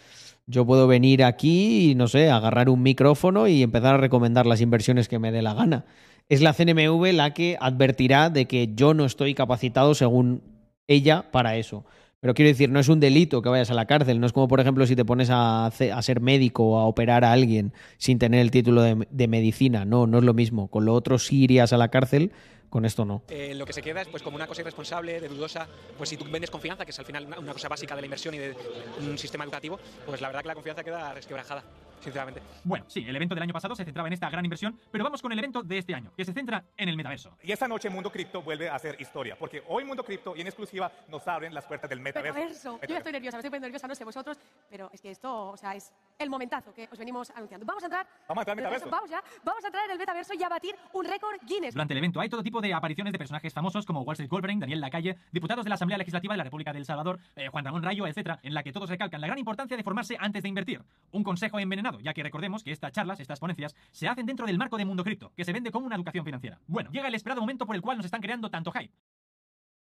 yo 0.46 0.66
puedo 0.66 0.86
venir 0.86 1.24
aquí 1.24 1.90
y, 1.90 1.94
no 1.94 2.08
sé, 2.08 2.30
agarrar 2.30 2.68
un 2.68 2.82
micrófono 2.82 3.48
y 3.48 3.62
empezar 3.62 3.94
a 3.94 3.98
recomendar 3.98 4.46
las 4.46 4.60
inversiones 4.60 5.08
que 5.08 5.18
me 5.18 5.32
dé 5.32 5.42
la 5.42 5.54
gana. 5.54 5.84
Es 6.28 6.40
la 6.40 6.52
CNMV 6.52 7.12
la 7.12 7.34
que 7.34 7.56
advertirá 7.60 8.30
de 8.30 8.46
que 8.46 8.72
yo 8.74 8.94
no 8.94 9.04
estoy 9.04 9.34
capacitado 9.34 9.94
según 9.94 10.42
ella 10.86 11.30
para 11.30 11.56
eso. 11.56 11.84
Pero 12.20 12.34
quiero 12.34 12.50
decir, 12.50 12.70
no 12.70 12.80
es 12.80 12.88
un 12.88 13.00
delito 13.00 13.40
que 13.40 13.48
vayas 13.48 13.70
a 13.70 13.74
la 13.74 13.86
cárcel. 13.86 14.20
No 14.20 14.26
es 14.26 14.32
como, 14.32 14.46
por 14.46 14.60
ejemplo, 14.60 14.86
si 14.86 14.94
te 14.94 15.06
pones 15.06 15.30
a, 15.30 15.66
a 15.66 16.02
ser 16.02 16.20
médico 16.20 16.64
o 16.64 16.78
a 16.78 16.84
operar 16.84 17.24
a 17.24 17.32
alguien 17.32 17.72
sin 17.96 18.18
tener 18.18 18.40
el 18.40 18.50
título 18.50 18.82
de, 18.82 19.06
de 19.10 19.28
medicina. 19.28 19.84
No, 19.86 20.06
no 20.06 20.18
es 20.18 20.24
lo 20.24 20.34
mismo. 20.34 20.68
Con 20.68 20.84
lo 20.84 20.94
otro 20.94 21.18
sí 21.18 21.44
irías 21.44 21.72
a 21.72 21.78
la 21.78 21.88
cárcel, 21.88 22.32
con 22.70 22.84
esto 22.84 23.04
no. 23.04 23.22
Eh, 23.28 23.54
lo 23.54 23.66
que 23.66 23.72
se 23.72 23.82
queda 23.82 24.00
es 24.00 24.08
pues 24.08 24.22
como 24.22 24.36
una 24.36 24.46
cosa 24.46 24.62
irresponsable, 24.62 25.20
de 25.20 25.28
dudosa, 25.28 25.68
pues 25.98 26.08
si 26.08 26.16
tú 26.16 26.24
vendes 26.30 26.50
confianza, 26.50 26.84
que 26.84 26.92
es 26.92 26.98
al 26.98 27.04
final 27.04 27.26
una, 27.26 27.38
una 27.38 27.52
cosa 27.52 27.68
básica 27.68 27.94
de 27.94 28.00
la 28.00 28.06
inversión 28.06 28.34
y 28.34 28.38
de 28.38 28.56
un 29.00 29.18
sistema 29.18 29.44
educativo, 29.44 29.78
pues 30.06 30.20
la 30.20 30.28
verdad 30.28 30.42
que 30.42 30.48
la 30.48 30.54
confianza 30.54 30.84
queda 30.84 31.12
resquebrajada, 31.12 31.64
sinceramente. 32.00 32.42
Bueno, 32.64 32.84
sí, 32.88 33.04
el 33.06 33.14
evento 33.14 33.34
del 33.34 33.42
año 33.42 33.52
pasado 33.52 33.74
se 33.74 33.84
centraba 33.84 34.08
en 34.08 34.14
esta 34.14 34.28
gran 34.30 34.44
inversión, 34.44 34.78
pero 34.90 35.04
vamos 35.04 35.22
con 35.22 35.32
el 35.32 35.38
evento 35.38 35.62
de 35.62 35.78
este 35.78 35.94
año, 35.94 36.12
que 36.16 36.24
se 36.24 36.32
centra 36.32 36.64
en 36.76 36.88
el 36.88 36.96
metaverso. 36.96 37.36
Y 37.42 37.52
esta 37.52 37.68
noche 37.68 37.90
Mundo 37.90 38.10
Cripto 38.10 38.42
vuelve 38.42 38.68
a 38.68 38.74
hacer 38.74 39.00
historia, 39.00 39.36
porque 39.38 39.62
hoy 39.68 39.84
Mundo 39.84 40.04
Cripto 40.04 40.34
y 40.36 40.40
en 40.40 40.46
exclusiva 40.46 40.90
nos 41.08 41.26
abren 41.28 41.54
las 41.54 41.64
puertas 41.66 41.88
del 41.88 42.00
metaverso. 42.00 42.34
Metaverso. 42.34 42.80
Yo 42.82 42.88
ya 42.88 42.98
estoy 42.98 43.12
nerviosa, 43.12 43.36
me 43.36 43.40
estoy 43.40 43.50
poniendo 43.50 43.68
nerviosa, 43.68 43.86
no 43.86 43.94
sé 43.94 44.04
vosotros, 44.04 44.38
pero 44.68 44.90
es 44.92 45.00
que 45.00 45.10
esto, 45.10 45.50
o 45.50 45.56
sea, 45.56 45.74
es 45.74 45.92
el 46.18 46.30
momentazo 46.30 46.72
que 46.72 46.88
os 46.90 46.98
venimos 46.98 47.30
anunciando. 47.30 47.66
Vamos 47.66 47.82
a 47.82 47.86
entrar. 47.86 48.06
Vamos 48.28 48.46
a 48.46 48.50
entrar 48.50 48.58
al 48.58 48.72
metaverso. 48.72 48.90
Vamos 48.90 49.10
ya, 49.10 49.22
vamos 49.44 49.64
a 49.64 49.66
entrar 49.68 49.84
en 49.84 49.90
el 49.92 49.98
metaverso 49.98 50.34
y 50.34 50.42
a 50.42 50.48
batir 50.48 50.74
un 50.92 51.04
récord 51.04 51.36
Guinness. 51.46 51.74
Durante 51.74 51.94
el 51.94 51.98
evento 51.98 52.20
hay 52.20 52.28
todo 52.28 52.42
tipo 52.42 52.60
de 52.60 52.72
apariciones 52.74 53.12
de 53.12 53.18
personajes 53.18 53.52
famosos 53.52 53.86
como 53.86 54.02
Wall 54.02 54.14
Street 54.14 54.30
Goldberg, 54.30 54.58
Daniel 54.58 54.80
Lacalle, 54.80 55.16
diputados 55.32 55.64
de 55.64 55.68
la 55.68 55.74
Asamblea 55.74 55.98
Legislativa 55.98 56.34
de 56.34 56.38
la 56.38 56.44
República 56.44 56.72
del 56.72 56.84
Salvador, 56.84 57.18
eh, 57.36 57.48
Juan 57.48 57.64
Ramón 57.64 57.82
Rayo, 57.82 58.06
etcétera, 58.06 58.38
en 58.42 58.54
la 58.54 58.62
que 58.62 58.72
todos 58.72 58.88
recalcan 58.88 59.20
la 59.20 59.26
gran 59.26 59.38
importancia 59.38 59.76
de 59.76 59.82
formarse 59.82 60.16
antes 60.18 60.42
de 60.42 60.48
invertir. 60.48 60.82
Un 61.12 61.24
consejo 61.24 61.58
envenenado, 61.58 61.89
ya 62.00 62.14
que 62.14 62.22
recordemos 62.22 62.62
que 62.62 62.70
estas 62.70 62.92
charlas, 62.92 63.18
estas 63.18 63.40
ponencias, 63.40 63.74
se 63.90 64.06
hacen 64.06 64.26
dentro 64.26 64.46
del 64.46 64.58
marco 64.58 64.76
de 64.76 64.84
Mundo 64.84 65.02
Cripto, 65.02 65.32
que 65.36 65.44
se 65.44 65.52
vende 65.52 65.72
como 65.72 65.86
una 65.86 65.96
educación 65.96 66.24
financiera. 66.24 66.60
Bueno, 66.68 66.90
llega 66.92 67.08
el 67.08 67.14
esperado 67.14 67.40
momento 67.40 67.66
por 67.66 67.74
el 67.74 67.82
cual 67.82 67.96
nos 67.96 68.06
están 68.06 68.20
creando 68.20 68.50
tanto 68.50 68.70
hype. 68.70 68.92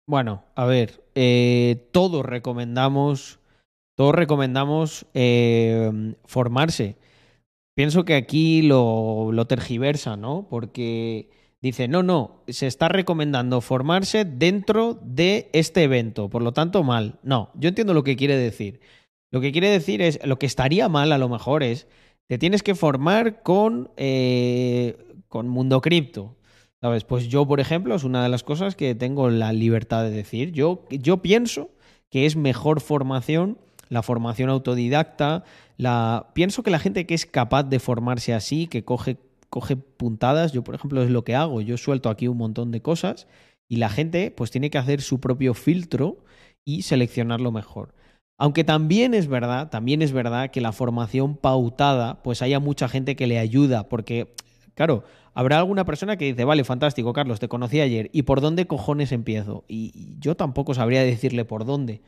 Bueno, 0.07 0.43
a 0.55 0.65
ver, 0.65 1.03
eh, 1.15 1.87
todos 1.91 2.25
recomendamos, 2.25 3.39
todos 3.95 4.13
recomendamos 4.13 5.07
eh, 5.13 6.15
formarse. 6.25 6.97
Pienso 7.75 8.05
que 8.05 8.15
aquí 8.15 8.61
lo, 8.61 9.31
lo 9.31 9.47
tergiversa, 9.47 10.15
¿no? 10.15 10.47
Porque 10.49 11.29
dice, 11.61 11.87
no, 11.87 12.03
no, 12.03 12.43
se 12.47 12.67
está 12.67 12.87
recomendando 12.87 13.59
formarse 13.61 14.23
dentro 14.23 14.99
de 15.01 15.49
este 15.53 15.83
evento, 15.83 16.29
por 16.29 16.43
lo 16.43 16.53
tanto, 16.53 16.83
mal. 16.83 17.19
No, 17.23 17.49
yo 17.55 17.69
entiendo 17.69 17.93
lo 17.95 18.03
que 18.03 18.15
quiere 18.15 18.37
decir. 18.37 18.79
Lo 19.35 19.41
que 19.41 19.51
quiere 19.51 19.69
decir 19.69 20.01
es, 20.01 20.17
lo 20.23 20.39
que 20.39 20.45
estaría 20.45 20.87
mal 20.87 21.11
a 21.11 21.17
lo 21.17 21.27
mejor 21.27 21.61
es, 21.61 21.89
te 22.27 22.37
tienes 22.37 22.63
que 22.63 22.73
formar 22.73 23.43
con, 23.43 23.91
eh, 23.97 24.95
con 25.27 25.49
Mundo 25.49 25.81
Cripto. 25.81 26.37
¿Sabes? 26.79 27.03
Pues 27.03 27.27
yo, 27.27 27.45
por 27.45 27.59
ejemplo, 27.59 27.95
es 27.95 28.05
una 28.05 28.23
de 28.23 28.29
las 28.29 28.43
cosas 28.43 28.77
que 28.77 28.95
tengo 28.95 29.29
la 29.29 29.51
libertad 29.51 30.03
de 30.03 30.11
decir. 30.11 30.53
Yo, 30.53 30.85
yo 30.89 31.21
pienso 31.21 31.71
que 32.09 32.25
es 32.25 32.37
mejor 32.37 32.79
formación 32.79 33.57
la 33.89 34.03
formación 34.03 34.49
autodidacta. 34.49 35.43
La... 35.75 36.29
Pienso 36.33 36.63
que 36.63 36.71
la 36.71 36.79
gente 36.79 37.05
que 37.05 37.13
es 37.13 37.25
capaz 37.25 37.63
de 37.63 37.79
formarse 37.79 38.33
así, 38.33 38.67
que 38.67 38.85
coge, 38.85 39.17
coge 39.49 39.75
puntadas, 39.75 40.53
yo, 40.53 40.63
por 40.63 40.75
ejemplo, 40.75 41.03
es 41.03 41.09
lo 41.09 41.25
que 41.25 41.35
hago. 41.35 41.59
Yo 41.59 41.75
suelto 41.75 42.09
aquí 42.09 42.29
un 42.29 42.37
montón 42.37 42.71
de 42.71 42.81
cosas 42.81 43.27
y 43.67 43.75
la 43.75 43.89
gente 43.89 44.31
pues 44.31 44.49
tiene 44.49 44.69
que 44.69 44.77
hacer 44.77 45.01
su 45.01 45.19
propio 45.19 45.53
filtro 45.53 46.23
y 46.63 46.83
seleccionarlo 46.83 47.51
mejor. 47.51 47.94
Aunque 48.37 48.65
también 48.65 49.13
es 49.13 49.27
verdad, 49.27 49.69
también 49.69 50.01
es 50.01 50.11
verdad 50.11 50.51
que 50.51 50.59
la 50.59 50.73
formación 50.73 51.37
pautada, 51.37 52.21
pues 52.21 52.41
haya 52.41 52.59
mucha 52.59 52.89
gente 52.89 53.15
que 53.15 53.27
le 53.27 53.39
ayuda, 53.39 53.87
porque, 53.87 54.33
claro, 54.73 55.05
habrá 55.33 55.57
alguna 55.59 55.85
persona 55.85 56.17
que 56.17 56.25
dice, 56.25 56.43
vale, 56.43 56.65
fantástico, 56.65 57.13
Carlos, 57.13 57.39
te 57.39 57.47
conocí 57.47 57.79
ayer, 57.79 58.09
¿y 58.11 58.23
por 58.23 58.41
dónde 58.41 58.67
cojones 58.67 59.13
empiezo? 59.13 59.63
Y, 59.69 60.17
yo 60.19 60.35
tampoco 60.35 60.73
sabría 60.73 61.03
decirle 61.03 61.45
por 61.45 61.65
dónde. 61.65 62.01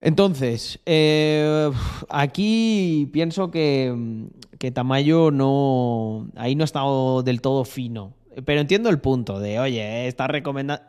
Entonces, 0.00 0.80
eh, 0.86 1.70
aquí 2.08 3.08
pienso 3.12 3.50
que, 3.50 4.28
que 4.58 4.70
Tamayo 4.70 5.30
no. 5.30 6.30
Ahí 6.36 6.54
no 6.54 6.64
ha 6.64 6.64
estado 6.64 7.22
del 7.22 7.42
todo 7.42 7.66
fino. 7.66 8.14
Pero 8.44 8.60
entiendo 8.60 8.90
el 8.90 9.00
punto 9.00 9.40
de, 9.40 9.58
oye, 9.58 10.06
está 10.06 10.26
recomendando. 10.26 10.84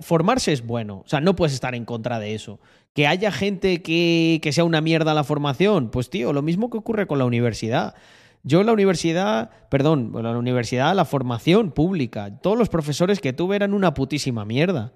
Formarse 0.00 0.52
es 0.52 0.64
bueno. 0.64 1.02
O 1.04 1.08
sea, 1.08 1.20
no 1.20 1.34
puedes 1.34 1.54
estar 1.54 1.74
en 1.74 1.84
contra 1.84 2.18
de 2.18 2.34
eso. 2.34 2.60
Que 2.94 3.06
haya 3.06 3.32
gente 3.32 3.82
que, 3.82 4.38
que 4.42 4.52
sea 4.52 4.64
una 4.64 4.80
mierda 4.80 5.14
la 5.14 5.24
formación. 5.24 5.90
Pues, 5.90 6.10
tío, 6.10 6.32
lo 6.32 6.42
mismo 6.42 6.70
que 6.70 6.78
ocurre 6.78 7.06
con 7.06 7.18
la 7.18 7.24
universidad. 7.24 7.94
Yo 8.44 8.62
la 8.62 8.72
universidad, 8.72 9.50
perdón, 9.68 10.12
la 10.14 10.38
universidad, 10.38 10.94
la 10.94 11.04
formación 11.04 11.72
pública, 11.72 12.38
todos 12.40 12.56
los 12.56 12.68
profesores 12.68 13.20
que 13.20 13.32
tuve 13.32 13.56
eran 13.56 13.74
una 13.74 13.94
putísima 13.94 14.44
mierda. 14.44 14.92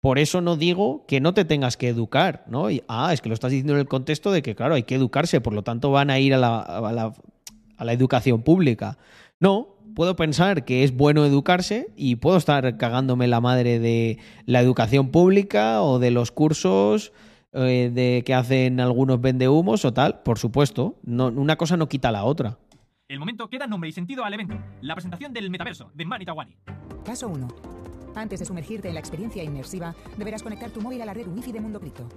Por 0.00 0.18
eso 0.18 0.42
no 0.42 0.56
digo 0.56 1.06
que 1.06 1.20
no 1.20 1.32
te 1.32 1.46
tengas 1.46 1.78
que 1.78 1.88
educar, 1.88 2.44
¿no? 2.46 2.70
Y, 2.70 2.82
ah, 2.88 3.12
es 3.14 3.22
que 3.22 3.30
lo 3.30 3.34
estás 3.34 3.50
diciendo 3.50 3.72
en 3.72 3.80
el 3.80 3.88
contexto 3.88 4.30
de 4.30 4.42
que, 4.42 4.54
claro, 4.54 4.74
hay 4.74 4.82
que 4.82 4.96
educarse, 4.96 5.40
por 5.40 5.54
lo 5.54 5.62
tanto 5.62 5.90
van 5.90 6.10
a 6.10 6.18
ir 6.18 6.34
a 6.34 6.38
la, 6.38 6.60
a 6.60 6.92
la, 6.92 7.14
a 7.78 7.84
la 7.84 7.92
educación 7.94 8.42
pública. 8.42 8.98
No, 9.40 9.73
puedo 9.94 10.16
pensar 10.16 10.64
que 10.64 10.84
es 10.84 10.94
bueno 10.94 11.24
educarse 11.24 11.88
y 11.96 12.16
puedo 12.16 12.36
estar 12.36 12.76
cagándome 12.76 13.26
la 13.26 13.40
madre 13.40 13.78
de 13.78 14.18
la 14.46 14.60
educación 14.60 15.10
pública 15.10 15.82
o 15.82 15.98
de 15.98 16.10
los 16.10 16.30
cursos 16.30 17.12
eh, 17.52 17.90
de 17.92 18.22
que 18.26 18.34
hacen 18.34 18.80
algunos 18.80 19.20
vendehumos 19.20 19.84
o 19.84 19.92
tal, 19.92 20.22
por 20.22 20.38
supuesto. 20.38 20.98
No, 21.04 21.28
una 21.28 21.56
cosa 21.56 21.76
no 21.76 21.88
quita 21.88 22.10
la 22.10 22.24
otra. 22.24 22.58
El 23.06 23.18
momento 23.18 23.48
que 23.48 23.58
da 23.58 23.66
nombre 23.66 23.88
y 23.88 23.92
sentido 23.92 24.24
al 24.24 24.34
evento. 24.34 24.58
La 24.80 24.94
presentación 24.94 25.32
del 25.32 25.50
metaverso 25.50 25.90
de 25.94 26.04
Mani 26.04 26.24
Tawani. 26.24 26.56
Paso 27.04 27.28
1. 27.28 27.48
Antes 28.16 28.40
de 28.40 28.46
sumergirte 28.46 28.88
en 28.88 28.94
la 28.94 29.00
experiencia 29.00 29.42
inmersiva, 29.42 29.94
deberás 30.16 30.42
conectar 30.42 30.70
tu 30.70 30.80
móvil 30.80 31.02
a 31.02 31.04
la 31.04 31.14
red 31.14 31.26
Wi-Fi 31.26 31.52
de 31.52 31.60
Mundo 31.60 31.80
Cripto. 31.80 32.08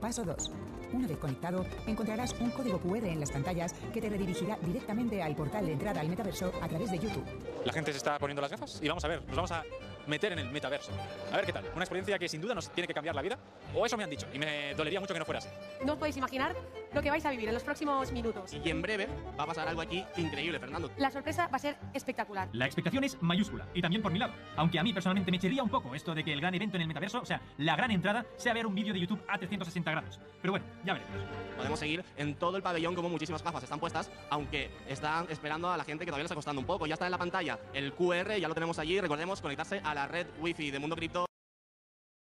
Paso 0.00 0.24
2. 0.24 0.52
Una 0.92 1.06
vez 1.06 1.18
conectado, 1.18 1.64
encontrarás 1.86 2.34
un 2.40 2.50
código 2.50 2.78
QR 2.80 3.06
en 3.06 3.20
las 3.20 3.30
pantallas 3.30 3.74
que 3.92 4.00
te 4.00 4.08
redirigirá 4.08 4.58
directamente 4.62 5.22
al 5.22 5.34
portal 5.34 5.66
de 5.66 5.72
entrada 5.72 6.00
al 6.00 6.08
metaverso 6.08 6.52
a 6.60 6.68
través 6.68 6.90
de 6.90 6.98
YouTube. 6.98 7.24
La 7.64 7.72
gente 7.72 7.92
se 7.92 7.98
está 7.98 8.18
poniendo 8.18 8.42
las 8.42 8.50
gafas 8.50 8.80
y 8.82 8.88
vamos 8.88 9.04
a 9.04 9.08
ver, 9.08 9.22
nos 9.26 9.36
vamos 9.36 9.52
a 9.52 9.64
meter 10.06 10.32
en 10.32 10.38
el 10.40 10.50
metaverso. 10.50 10.92
A 11.32 11.36
ver 11.36 11.46
qué 11.46 11.52
tal. 11.52 11.64
Una 11.74 11.84
experiencia 11.84 12.18
que 12.18 12.28
sin 12.28 12.40
duda 12.40 12.54
nos 12.54 12.70
tiene 12.70 12.86
que 12.86 12.94
cambiar 12.94 13.14
la 13.14 13.22
vida. 13.22 13.38
O 13.74 13.84
eso 13.84 13.96
me 13.96 14.04
han 14.04 14.10
dicho 14.10 14.26
y 14.32 14.38
me 14.38 14.74
dolería 14.74 15.00
mucho 15.00 15.12
que 15.12 15.18
no 15.18 15.26
fuera 15.26 15.38
así. 15.38 15.48
No 15.84 15.94
os 15.94 15.98
podéis 15.98 16.16
imaginar 16.16 16.54
lo 16.92 17.02
que 17.02 17.10
vais 17.10 17.24
a 17.26 17.30
vivir 17.30 17.48
en 17.48 17.54
los 17.54 17.62
próximos 17.62 18.12
minutos. 18.12 18.52
Y 18.52 18.70
en 18.70 18.80
breve 18.82 19.08
va 19.38 19.44
a 19.44 19.46
pasar 19.46 19.68
algo 19.68 19.80
aquí 19.80 20.04
increíble, 20.16 20.58
Fernando. 20.58 20.90
La 20.96 21.10
sorpresa 21.10 21.48
va 21.48 21.56
a 21.56 21.60
ser 21.60 21.76
espectacular. 21.92 22.48
La 22.52 22.66
expectación 22.66 23.04
es 23.04 23.20
mayúscula 23.20 23.66
y 23.74 23.82
también 23.82 24.02
por 24.02 24.12
mi 24.12 24.18
lado. 24.18 24.32
Aunque 24.56 24.78
a 24.78 24.82
mí 24.82 24.92
personalmente 24.92 25.30
me 25.30 25.36
echaría 25.36 25.62
un 25.62 25.68
poco 25.70 25.94
esto 25.94 26.14
de 26.14 26.24
que 26.24 26.32
el 26.32 26.40
gran 26.40 26.54
evento 26.54 26.76
en 26.76 26.82
el 26.82 26.88
metaverso, 26.88 27.20
o 27.20 27.26
sea, 27.26 27.40
la 27.58 27.76
gran 27.76 27.90
entrada, 27.90 28.24
sea 28.36 28.54
ver 28.54 28.66
un 28.66 28.74
vídeo 28.74 28.92
de 28.92 29.00
YouTube 29.00 29.22
a 29.28 29.36
360 29.38 29.90
grados. 29.90 30.20
Pero 30.40 30.52
bueno, 30.52 30.66
ya 30.84 30.94
veremos. 30.94 31.14
Podemos 31.56 31.78
seguir 31.78 32.04
en 32.16 32.34
todo 32.34 32.56
el 32.56 32.62
pabellón 32.62 32.94
como 32.94 33.08
muchísimas 33.08 33.42
gafas 33.42 33.62
están 33.62 33.80
puestas, 33.80 34.10
aunque 34.30 34.70
están 34.88 35.26
esperando 35.30 35.70
a 35.70 35.76
la 35.76 35.84
gente 35.84 36.04
que 36.04 36.10
todavía 36.10 36.24
les 36.24 36.30
está 36.30 36.34
costando 36.34 36.60
un 36.60 36.66
poco. 36.66 36.86
Ya 36.86 36.94
está 36.94 37.06
en 37.06 37.12
la 37.12 37.18
pantalla 37.18 37.58
el 37.74 37.92
QR, 37.92 38.36
ya 38.36 38.48
lo 38.48 38.54
tenemos 38.54 38.78
allí. 38.78 39.00
Recordemos 39.00 39.40
conectarse 39.40 39.80
a 39.82 39.94
la 39.96 40.06
red 40.06 40.26
Wi-Fi 40.42 40.70
de 40.70 40.78
Mundo 40.78 40.94
Cripto. 40.94 41.24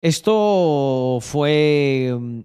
Esto 0.02 1.18
fue 1.20 2.12
mm, 2.12 2.40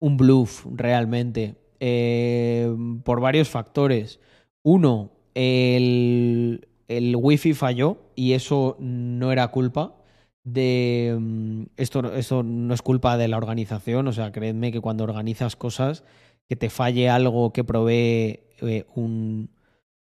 un 0.00 0.16
bluff 0.16 0.66
realmente, 0.74 1.54
eh, 1.78 2.68
por 3.04 3.20
varios 3.20 3.48
factores. 3.48 4.18
Uno, 4.64 5.12
el, 5.34 6.66
el 6.88 7.14
wifi 7.14 7.54
falló 7.54 7.98
y 8.16 8.32
eso 8.32 8.76
no 8.80 9.30
era 9.30 9.52
culpa 9.52 9.94
de... 10.42 11.16
mm, 11.16 11.62
Esto, 11.76 12.12
esto 12.14 12.42
no 12.42 12.74
es 12.74 12.82
culpa 12.82 13.16
de 13.16 13.28
la 13.28 13.36
organización, 13.36 14.08
o 14.08 14.12
sea, 14.12 14.32
creedme 14.32 14.72
que 14.72 14.80
cuando 14.80 15.04
organizas 15.04 15.54
cosas, 15.54 16.02
que 16.48 16.56
te 16.56 16.70
falle 16.70 17.08
algo 17.08 17.52
que 17.52 17.62
provee 17.62 18.40
eh, 18.62 18.84
un... 18.96 19.48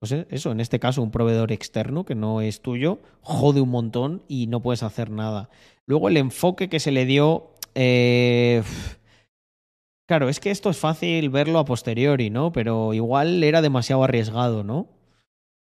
Pues 0.03 0.11
eh, 0.11 0.27
eso, 0.31 0.51
en 0.51 0.59
este 0.59 0.81
caso, 0.81 1.01
un 1.01 1.11
proveedor 1.11 1.53
externo 1.53 2.03
que 2.03 2.13
no 2.13 2.41
es 2.41 2.61
tuyo, 2.61 2.99
jode 3.21 3.61
un 3.61 3.69
montón 3.69 4.21
y 4.27 4.47
no 4.47 4.59
puedes 4.59 4.83
hacer 4.83 5.09
nada. 5.09 5.49
Luego 5.85 6.09
el 6.09 6.17
enfoque 6.17 6.67
que 6.67 6.81
se 6.81 6.91
le 6.91 7.05
dio... 7.05 7.53
eh, 7.73 8.63
Claro, 10.05 10.27
es 10.27 10.41
que 10.41 10.51
esto 10.51 10.69
es 10.69 10.77
fácil 10.77 11.29
verlo 11.29 11.57
a 11.57 11.63
posteriori, 11.63 12.29
¿no? 12.29 12.51
Pero 12.51 12.93
igual 12.93 13.45
era 13.45 13.61
demasiado 13.61 14.03
arriesgado, 14.03 14.65
¿no? 14.65 14.89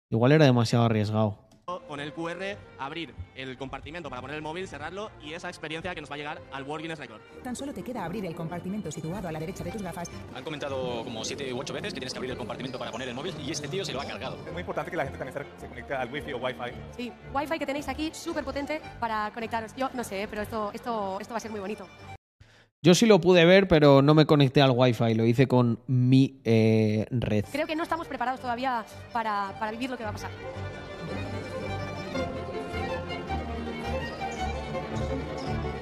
Igual 0.09 0.31
era 0.31 0.45
demasiado 0.45 0.85
arriesgado. 0.85 1.48
Con 1.87 2.01
el 2.01 2.15
QR, 2.15 2.57
abrir 2.79 3.15
el 3.35 3.59
compartimento 3.59 4.09
para 4.09 4.23
poner 4.23 4.37
el 4.37 4.43
móvil, 4.43 4.67
cerrarlo 4.67 5.11
y 5.23 5.35
esa 5.35 5.49
experiencia 5.49 5.95
que 5.95 6.01
nos 6.01 6.11
va 6.11 6.15
a 6.15 6.17
llegar 6.17 6.41
al 6.51 6.63
World 6.63 6.83
Guinness 6.83 6.99
Record. 6.99 7.21
Tan 7.43 7.55
solo 7.55 7.75
te 7.75 7.83
queda 7.83 8.07
abrir 8.07 8.25
el 8.25 8.35
compartimento 8.35 8.91
situado 8.91 9.29
a 9.29 9.33
la 9.33 9.39
derecha 9.39 9.63
de 9.63 9.73
tus 9.73 9.83
gafas 9.83 10.11
Han 10.35 10.45
comentado 10.45 11.05
como 11.05 11.23
siete 11.27 11.53
u 11.53 11.59
ocho 11.59 11.75
veces 11.75 11.93
que 11.93 12.01
tienes 12.01 12.15
que 12.15 12.19
abrir 12.21 12.31
el 12.31 12.39
compartimento 12.39 12.79
para 12.79 12.91
poner 12.91 13.09
el 13.09 13.15
móvil 13.15 13.35
y 13.45 13.51
este 13.51 13.69
tío 13.69 13.85
se 13.85 13.93
lo 13.93 14.01
ha 14.01 14.07
cargado. 14.07 14.39
Es 14.47 14.53
muy 14.53 14.61
importante 14.61 14.91
que 14.91 14.97
la 14.97 15.05
gente 15.05 15.19
también 15.19 15.35
se, 15.35 15.61
se 15.61 15.69
conecte 15.69 15.93
al 15.93 16.11
Wi-Fi 16.11 16.33
o 16.33 16.39
Wi-Fi. 16.39 16.73
Sí, 16.97 17.13
Wi-Fi 17.35 17.59
que 17.59 17.67
tenéis 17.67 17.89
aquí, 17.89 18.11
súper 18.15 18.45
potente 18.45 18.81
para 18.99 19.31
conectaros. 19.35 19.77
Yo 19.77 19.91
no 19.93 20.05
sé, 20.05 20.27
pero 20.31 20.41
esto, 20.41 20.71
esto, 20.73 21.19
esto 21.21 21.35
va 21.35 21.37
a 21.37 21.41
ser 21.41 21.51
muy 21.51 21.61
bonito. 21.61 21.87
Yo 22.81 22.95
sí 22.95 23.05
lo 23.05 23.21
pude 23.21 23.45
ver, 23.45 23.69
pero 23.69 24.01
no 24.01 24.15
me 24.15 24.25
conecté 24.25 24.63
al 24.63 24.71
Wi-Fi, 24.71 25.15
lo 25.15 25.27
hice 25.27 25.47
con 25.47 25.81
mi 25.87 26.41
eh, 26.45 27.05
red. 27.11 27.45
Creo 27.53 27.67
que 27.67 27.77
no 27.77 27.83
estamos 27.83 28.07
preparados 28.07 28.41
todavía 28.41 28.87
para, 29.13 29.55
para 29.59 29.71
vivir 29.73 29.91
lo 29.91 29.99
que 29.99 30.05
va 30.05 30.11
a 30.11 30.13
pasar. 30.15 30.31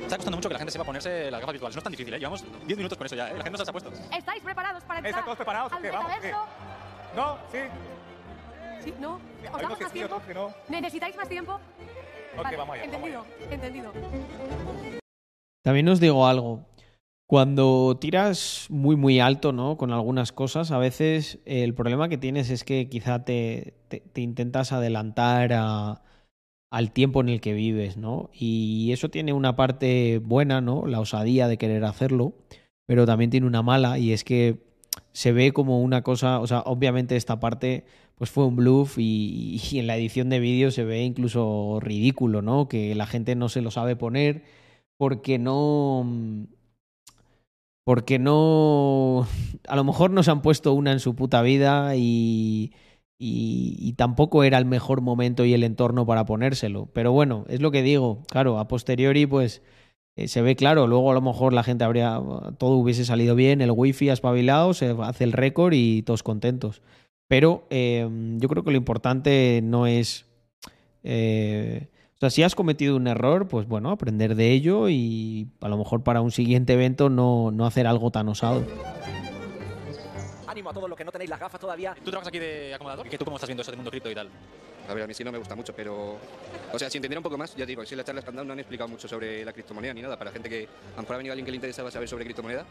Está 0.03 0.17
costando 0.17 0.37
mucho 0.37 0.49
que 0.49 0.53
la 0.55 0.59
gente 0.59 0.73
sepa 0.73 0.85
ponerse 0.85 1.31
las 1.31 1.41
gafas 1.41 1.53
virtuales. 1.53 1.75
No 1.77 1.81
es 1.81 1.85
tan 1.85 1.91
difícil, 1.91 2.15
¿eh? 2.15 2.19
Llevamos 2.19 2.45
10 2.67 2.77
minutos 2.77 2.97
con 2.97 3.07
eso 3.07 3.17
ya, 3.17 3.29
¿eh? 3.29 3.35
La 3.37 3.43
gente 3.45 3.51
no 3.51 3.57
se 3.57 3.63
las 3.63 3.69
ha 3.69 3.73
puesto. 3.73 3.91
¿Estáis 4.17 4.43
preparados 4.43 4.85
para 4.85 4.99
entrar 5.01 5.11
¿Están 5.11 5.25
todos 5.25 5.37
preparados? 5.37 5.73
al 5.73 5.83
¿Qué? 5.83 5.91
Vamos, 5.91 6.13
¿qué? 6.21 6.27
metaverso? 6.29 6.47
No, 7.17 7.39
sí. 7.51 7.59
Sí, 8.85 8.95
¿no? 9.01 9.15
¿Os 9.15 9.21
Hay 9.57 9.63
damos 9.63 9.79
que 9.79 9.85
más 9.85 9.93
sí, 9.93 9.99
tiempo? 9.99 10.15
otros 10.17 10.29
que 10.29 10.35
no. 10.35 10.55
¿Necesitáis 10.69 11.17
más 11.17 11.29
tiempo? 11.29 11.53
Ok, 11.55 12.43
Vale, 12.45 12.57
vamos 12.57 12.75
allá, 12.77 12.85
vamos 12.93 13.09
entendido, 13.09 13.25
entendido. 13.51 13.93
También 15.63 15.89
os 15.89 15.99
digo 16.01 16.27
algo. 16.27 16.67
Cuando 17.29 17.97
tiras 18.01 18.67
muy 18.69 18.95
muy 18.95 19.19
alto, 19.19 19.51
¿no? 19.53 19.77
Con 19.77 19.93
algunas 19.93 20.31
cosas, 20.31 20.71
a 20.71 20.79
veces 20.79 21.41
el 21.45 21.75
problema 21.75 22.09
que 22.09 22.19
tienes 22.19 22.51
es 22.51 22.63
que 22.63 22.89
quizá 22.89 23.25
te, 23.25 23.75
te- 23.89 23.99
te 24.01 24.21
intentas 24.21 24.71
adelantar 24.71 25.53
a- 25.53 26.03
al 26.77 26.93
tiempo 26.93 27.23
en 27.23 27.31
el 27.31 27.41
que 27.41 27.55
vives, 27.55 27.97
¿no? 27.97 28.29
Y 28.35 28.93
eso 28.93 29.09
tiene 29.09 29.33
una 29.33 29.57
parte 29.57 30.21
buena, 30.23 30.61
¿no? 30.61 30.87
La 30.87 31.01
osadía 31.01 31.49
de 31.49 31.57
querer 31.57 31.83
hacerlo, 31.87 32.35
pero 32.85 33.07
también 33.07 33.31
tiene 33.31 33.47
una 33.47 33.63
mala 33.63 33.99
y 33.99 34.13
es 34.13 34.25
que 34.25 34.59
se 35.13 35.33
ve 35.33 35.53
como 35.53 35.81
una 35.81 36.03
cosa, 36.03 36.39
o 36.39 36.47
sea, 36.47 36.61
obviamente 36.67 37.17
esta 37.17 37.41
parte 37.41 37.87
pues 38.17 38.29
fue 38.29 38.45
un 38.45 38.57
bluff 38.57 38.99
y, 38.99 39.59
en 39.73 39.87
la 39.87 39.97
edición 39.97 40.29
de 40.29 40.39
vídeo 40.39 40.71
se 40.71 40.85
ve 40.85 41.03
incluso 41.03 41.79
ridículo, 41.81 42.43
¿no? 42.43 42.69
Que 42.69 42.95
la 42.95 43.07
gente 43.07 43.37
no 43.37 43.49
se 43.49 43.63
lo 43.63 43.71
sabe 43.71 43.97
poner 43.97 44.43
porque 44.99 45.39
no 45.39 46.07
porque 47.85 48.19
no 48.19 49.27
a 49.67 49.77
lo 49.77 49.85
mejor 49.85 50.11
no 50.11 50.23
se 50.23 50.31
han 50.31 50.43
puesto 50.43 50.75
una 50.75 50.93
en 50.93 51.01
su 51.01 51.15
puta 51.17 51.41
vida 51.41 51.97
y, 51.97 52.73
y, 53.19 53.77
y 53.79 53.93
tampoco 53.95 54.45
era 54.45 54.59
el 54.59 54.67
mejor 54.67 55.01
momento 55.01 55.45
y 55.45 55.55
el 55.55 55.65
entorno 55.65 56.07
para 56.07 56.27
ponérselo. 56.27 56.89
Pero 56.93 57.13
bueno, 57.13 57.45
es 57.49 57.61
lo 57.61 57.71
que 57.71 57.83
digo, 57.83 58.23
claro, 58.29 58.59
a 58.59 58.69
posteriori 58.69 59.27
pues 59.27 59.63
eh, 60.17 60.29
se 60.29 60.43
ve 60.43 60.57
claro, 60.57 60.87
luego 60.87 61.11
a 61.11 61.15
lo 61.15 61.21
mejor 61.21 61.53
la 61.53 61.63
gente 61.63 61.85
habría, 61.85 62.21
todo 62.59 62.77
hubiese 62.77 63.05
salido 63.05 63.35
bien, 63.35 63.61
el 63.61 63.71
wifi 63.71 64.09
ha 64.09 64.15
espabilado, 64.15 64.73
se 64.75 64.97
hace 65.03 65.25
el 65.25 65.33
récord 65.33 65.75
y 65.75 66.03
todos 66.03 66.23
contentos. 66.23 66.83
Pero 67.29 67.67
eh, 67.71 68.09
yo 68.39 68.49
creo 68.49 68.65
que 68.65 68.71
lo 68.71 68.77
importante 68.77 69.61
no 69.63 69.87
es... 69.87 70.27
eh, 71.03 71.89
o 72.15 72.19
sea, 72.19 72.31
si 72.31 72.43
has 72.43 72.55
cometido 72.55 72.97
un 72.97 73.09
error, 73.09 73.47
pues 73.47 73.69
bueno, 73.69 73.91
aprender 73.91 74.37
de 74.37 74.53
ello 74.53 74.89
y 74.89 75.49
a 75.61 75.69
lo 75.69 75.77
mejor 75.77 76.03
para 76.03 76.23
un 76.23 76.31
siguiente 76.31 76.73
evento 76.73 77.11
no, 77.11 77.51
no 77.51 77.67
hacer 77.67 77.87
algo 77.87 78.11
tan 78.11 78.29
osado. 78.29 78.65
Ánimo 80.67 80.71
a 80.71 80.75
todos 80.75 80.89
los 80.89 80.99
que 80.99 81.05
no 81.05 81.13
tenéis 81.13 81.31
las 81.31 81.39
gafas 81.39 81.61
todavía. 81.61 81.95
¿Tú 81.95 82.11
trabajas 82.11 82.29
aquí 82.29 82.39
de 82.39 82.75
acomodador? 82.75 83.07
¿Y 83.07 83.17
tú 83.17 83.25
cómo 83.25 83.37
estás 83.37 83.49
viendo 83.49 83.63
eso 83.63 83.71
del 83.71 83.79
mundo 83.79 83.91
cripto 83.91 84.11
y 84.11 84.15
tal? 84.15 84.29
A 84.89 84.95
ver, 84.95 85.05
a 85.05 85.07
mí 85.07 85.15
sí 85.15 85.25
no 85.25 85.33
me 85.33 85.39
gusta 85.39 85.55
mucho, 85.55 85.73
pero. 85.75 86.19
O 86.73 86.79
sea, 86.79 86.91
si 86.91 86.99
entendiera 86.99 87.21
un 87.21 87.25
poco 87.25 87.39
más, 87.39 87.55
ya 87.55 87.67
digo, 87.67 87.85
si 87.85 87.95
las 87.95 88.05
charlas 88.05 88.25
que 88.25 88.31
han 88.31 88.37
dado 88.37 88.47
no 88.47 88.53
han 88.53 88.59
explicado 88.59 88.89
mucho 88.89 89.09
sobre 89.09 89.45
la 89.45 89.53
criptomoneda 89.53 89.95
ni 89.95 90.03
nada. 90.03 90.17
Para 90.19 90.31
gente 90.33 90.49
que 90.49 90.65
a 90.65 90.97
lo 90.97 91.03
mejor 91.03 91.15
ha 91.15 91.19
venido 91.19 91.33
alguien 91.33 91.45
que 91.45 91.51
le 91.53 91.57
interesaba 91.57 91.91
saber 91.91 92.09
sobre 92.09 92.25
criptomoneda 92.25 92.65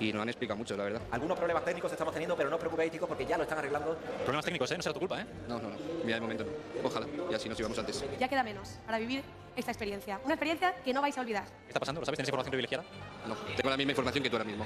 y 0.00 0.12
no 0.12 0.22
han 0.22 0.28
explicado 0.28 0.56
mucho, 0.56 0.76
la 0.76 0.84
verdad. 0.84 1.02
Algunos 1.10 1.36
problemas 1.36 1.64
técnicos 1.64 1.90
estamos 1.90 2.12
teniendo, 2.12 2.36
pero 2.36 2.48
no 2.50 2.56
os 2.56 2.60
preocupéis, 2.60 2.92
chicos, 2.92 3.08
porque 3.08 3.26
ya 3.26 3.36
lo 3.36 3.42
están 3.42 3.58
arreglando. 3.58 3.96
Problemas 4.18 4.44
técnicos, 4.44 4.70
¿eh? 4.70 4.76
No 4.76 4.82
será 4.82 4.92
tu 4.94 5.00
culpa, 5.00 5.20
¿eh? 5.20 5.26
No, 5.48 5.58
no, 5.58 5.70
no. 5.70 5.76
Mira, 6.04 6.16
de 6.16 6.20
momento 6.20 6.44
no. 6.44 6.88
Ojalá, 6.88 7.06
y 7.30 7.34
así 7.34 7.48
nos 7.48 7.58
íbamos 7.58 7.78
antes. 7.78 8.04
Ya 8.18 8.28
queda 8.28 8.42
menos 8.42 8.78
para 8.86 8.98
vivir 8.98 9.22
esta 9.58 9.72
experiencia. 9.72 10.20
Una 10.24 10.34
experiencia 10.34 10.74
que 10.84 10.92
no 10.92 11.00
vais 11.02 11.16
a 11.16 11.20
olvidar. 11.20 11.44
¿Qué 11.44 11.68
está 11.68 11.80
pasando? 11.80 12.00
¿Lo 12.00 12.06
sabes? 12.06 12.16
¿Tienes 12.16 12.28
información 12.28 12.50
privilegiada? 12.50 12.84
No, 13.26 13.34
tengo 13.34 13.70
la 13.70 13.76
misma 13.76 13.92
información 13.92 14.22
que 14.22 14.30
tú 14.30 14.36
ahora 14.36 14.44
mismo. 14.44 14.64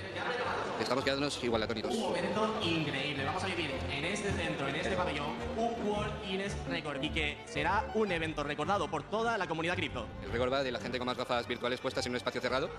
Estamos 0.80 1.04
quedándonos 1.04 1.42
igual 1.42 1.62
atónitos. 1.62 1.94
Un 1.94 2.00
momento 2.00 2.60
increíble. 2.62 3.24
Vamos 3.24 3.42
a 3.42 3.46
vivir 3.46 3.70
en 3.90 4.04
este 4.04 4.30
centro, 4.32 4.68
en 4.68 4.76
este 4.76 4.96
pabellón, 4.96 5.34
un 5.56 5.88
World 5.88 6.22
Guinness 6.24 6.56
Record 6.68 7.02
y 7.02 7.10
que 7.10 7.38
será 7.46 7.90
un 7.94 8.12
evento 8.12 8.42
recordado 8.42 8.88
por 8.88 9.02
toda 9.04 9.38
la 9.38 9.46
comunidad 9.46 9.76
cripto. 9.76 10.06
El 10.22 10.30
récord 10.30 10.52
va 10.52 10.62
de 10.62 10.70
la 10.70 10.80
gente 10.80 10.98
con 10.98 11.06
más 11.06 11.16
gafas 11.16 11.46
virtuales 11.46 11.80
puestas 11.80 12.04
en 12.06 12.12
un 12.12 12.16
espacio 12.16 12.40
cerrado 12.40 12.70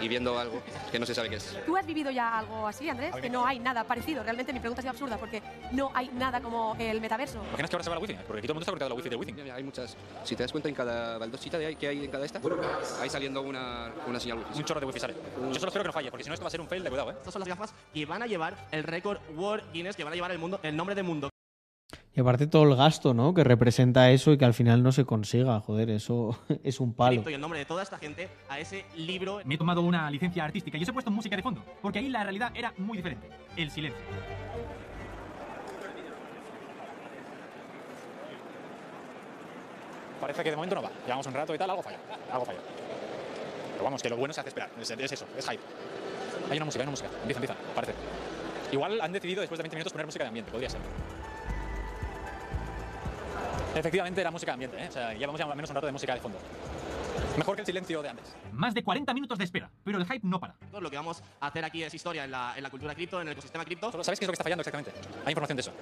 y 0.00 0.08
viendo 0.08 0.38
algo 0.38 0.62
que 0.90 0.98
no 0.98 1.06
se 1.06 1.14
sabe 1.14 1.28
qué 1.28 1.36
es. 1.36 1.56
¿Tú 1.66 1.76
has 1.76 1.86
vivido 1.86 2.10
ya 2.10 2.38
algo 2.38 2.66
así, 2.66 2.88
Andrés? 2.88 3.14
Que 3.16 3.30
no 3.30 3.46
hay 3.46 3.58
nada 3.58 3.84
parecido. 3.84 4.22
Realmente 4.22 4.52
mi 4.52 4.60
pregunta 4.60 4.80
ha 4.80 4.82
sido 4.82 4.92
absurda 4.92 5.16
porque 5.16 5.42
no 5.72 5.90
hay 5.94 6.08
nada 6.08 6.40
como 6.40 6.76
el 6.78 7.00
metaverso. 7.00 7.42
¿Imaginas 7.48 7.70
que 7.70 7.76
ahora 7.76 7.84
se 7.84 7.90
va 7.90 7.96
la 7.96 8.02
wifi? 8.02 8.14
Porque 8.14 8.38
aquí 8.38 8.46
todo 8.46 8.52
el 8.52 8.54
mundo 8.54 8.62
está 8.62 8.72
conectado 8.72 8.86
a 8.86 8.90
la 8.90 8.94
wifi 8.96 9.08
de 9.08 9.16
wifi. 9.16 9.50
Hay 9.50 9.62
muchas. 9.62 9.96
Si 10.24 10.34
te 10.34 10.42
das 10.42 10.52
cuenta, 10.52 10.68
en 10.68 10.74
cada 10.74 11.18
baldosita 11.44 11.58
de 11.58 11.66
ahí 11.66 11.76
que 11.76 11.88
hay 11.88 12.04
en 12.04 12.10
cada 12.10 12.24
esta, 12.24 12.40
ahí 13.00 13.10
saliendo 13.10 13.42
una, 13.42 13.92
una 14.06 14.20
señal 14.20 14.38
wifi. 14.38 14.58
Un 14.58 14.64
chorro 14.64 14.80
de 14.80 14.86
wifi 14.86 15.00
sale. 15.00 15.14
Yo 15.14 15.54
solo 15.54 15.68
espero 15.68 15.82
que 15.82 15.88
no 15.88 15.92
falle, 15.92 16.10
porque 16.10 16.24
si 16.24 16.28
no 16.28 16.34
esto 16.34 16.44
va 16.44 16.48
a 16.48 16.50
ser 16.50 16.60
un 16.60 16.68
fail 16.68 16.82
de 16.82 16.90
cuidado, 16.90 17.10
¿eh? 17.10 17.14
Estas 17.18 17.32
son 17.32 17.40
las 17.40 17.48
gafas 17.48 17.74
que 17.92 18.06
van 18.06 18.22
a 18.22 18.26
llevar 18.26 18.56
el 18.72 18.82
récord 18.82 19.18
World 19.36 19.72
Guinness, 19.72 19.96
que 19.96 20.04
van 20.04 20.12
a 20.12 20.16
llevar 20.16 20.30
el, 20.30 20.38
mundo, 20.38 20.60
el 20.62 20.76
nombre 20.76 20.94
de 20.94 21.02
mundo 21.02 21.30
Y 22.14 22.20
aparte 22.20 22.46
todo 22.46 22.64
el 22.64 22.76
gasto, 22.76 23.14
¿no? 23.14 23.34
Que 23.34 23.44
representa 23.44 24.10
eso 24.10 24.32
y 24.32 24.38
que 24.38 24.44
al 24.44 24.54
final 24.54 24.82
no 24.82 24.92
se 24.92 25.04
consiga. 25.04 25.60
Joder, 25.60 25.90
eso 25.90 26.38
es 26.62 26.80
un 26.80 26.94
palo. 26.94 27.22
Y 27.28 27.34
el 27.34 27.40
nombre 27.40 27.58
de 27.58 27.64
toda 27.64 27.82
esta 27.82 27.98
gente 27.98 28.28
a 28.48 28.58
ese 28.58 28.84
libro. 28.96 29.40
Me 29.44 29.54
he 29.54 29.58
tomado 29.58 29.82
una 29.82 30.10
licencia 30.10 30.44
artística 30.44 30.78
y 30.78 30.82
os 30.82 30.88
he 30.88 30.92
puesto 30.92 31.10
música 31.10 31.36
de 31.36 31.42
fondo, 31.42 31.62
porque 31.82 31.98
ahí 31.98 32.08
la 32.08 32.22
realidad 32.22 32.52
era 32.54 32.72
muy 32.78 32.96
diferente. 32.96 33.28
El 33.56 33.70
silencio. 33.70 34.02
Parece 40.20 40.42
que 40.42 40.50
de 40.50 40.56
momento 40.56 40.74
no 40.76 40.82
va. 40.82 40.90
Llevamos 41.04 41.26
un 41.26 41.34
rato 41.34 41.54
y 41.54 41.58
tal, 41.58 41.70
algo 41.70 41.82
falla. 41.82 41.98
Algo 42.32 42.44
falla. 42.44 42.60
Pero 43.72 43.84
vamos, 43.84 44.02
que 44.02 44.08
lo 44.08 44.16
bueno 44.16 44.32
se 44.32 44.40
hace 44.40 44.48
esperar. 44.48 44.70
Es, 44.80 44.90
es 44.90 45.12
eso, 45.12 45.26
es 45.36 45.48
hype. 45.48 45.62
Hay 46.50 46.56
una 46.56 46.64
música, 46.64 46.82
hay 46.82 46.86
una 46.86 46.92
música. 46.92 47.08
Empieza, 47.22 47.40
empieza, 47.40 47.54
parece. 47.74 47.94
Igual 48.72 49.00
han 49.00 49.12
decidido 49.12 49.40
después 49.40 49.58
de 49.58 49.62
20 49.62 49.76
minutos 49.76 49.92
poner 49.92 50.06
música 50.06 50.24
de 50.24 50.28
ambiente, 50.28 50.50
podría 50.50 50.70
ser. 50.70 50.80
Efectivamente 53.74 54.20
era 54.20 54.30
música 54.30 54.52
de 54.52 54.54
ambiente, 54.54 54.82
¿eh? 54.82 54.88
O 54.88 54.92
sea, 54.92 55.12
llevamos 55.14 55.38
ya 55.38 55.46
al 55.46 55.56
menos 55.56 55.70
un 55.70 55.74
rato 55.74 55.86
de 55.86 55.92
música 55.92 56.14
de 56.14 56.20
fondo. 56.20 56.38
Mejor 57.36 57.56
que 57.56 57.62
el 57.62 57.66
silencio 57.66 58.00
de 58.00 58.08
antes. 58.08 58.36
Más 58.52 58.74
de 58.74 58.84
40 58.84 59.12
minutos 59.12 59.38
de 59.38 59.44
espera, 59.44 59.70
pero 59.82 59.98
el 59.98 60.04
hype 60.04 60.20
no 60.22 60.38
para. 60.38 60.54
Lo 60.80 60.90
que 60.90 60.96
vamos 60.96 61.22
a 61.40 61.48
hacer 61.48 61.64
aquí 61.64 61.82
es 61.82 61.92
historia 61.92 62.24
en 62.24 62.30
la, 62.30 62.54
en 62.56 62.62
la 62.62 62.70
cultura 62.70 62.94
cripto, 62.94 63.20
en 63.20 63.26
el 63.26 63.32
ecosistema 63.32 63.64
cripto. 63.64 63.90
¿Sabes 64.04 64.18
qué 64.18 64.24
es 64.24 64.28
lo 64.28 64.32
que 64.32 64.34
está 64.34 64.44
fallando 64.44 64.62
exactamente? 64.62 64.92
¿Hay 65.24 65.32
información 65.32 65.56
de 65.56 65.60
eso? 65.60 65.72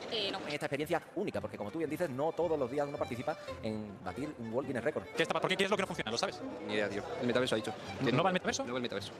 Esta 0.49 0.67
experiencia 0.67 1.03
única, 1.17 1.41
porque 1.41 1.59
como 1.59 1.71
tú 1.71 1.79
bien 1.79 1.91
dices, 1.91 2.09
no 2.09 2.33
todos 2.33 2.59
los 2.59 2.71
días 2.71 2.87
uno 2.89 2.97
participa 2.97 3.37
en 3.63 4.03
batir 4.03 4.35
un 4.39 4.53
World 4.53 4.69
Guinness 4.69 4.85
Record. 4.85 5.05
¿Qué, 5.17 5.23
está, 5.23 5.39
¿Por 5.39 5.51
qué, 5.51 5.57
qué 5.57 5.65
es 5.65 5.71
lo 5.71 5.77
que 5.77 5.83
no 5.83 5.87
funciona? 5.87 6.11
¿Lo 6.11 6.19
sabes? 6.19 6.41
Ni 6.67 6.75
idea, 6.75 6.89
tío. 6.89 7.03
El 7.21 7.27
metaverso 7.27 7.55
ha 7.55 7.57
dicho. 7.57 7.75
¿No 8.13 8.23
va 8.23 8.31
el 8.31 8.35
metaverso? 8.35 8.65
No 8.65 8.73
va 8.73 8.79
el 8.79 8.83
metaverso. 8.83 9.13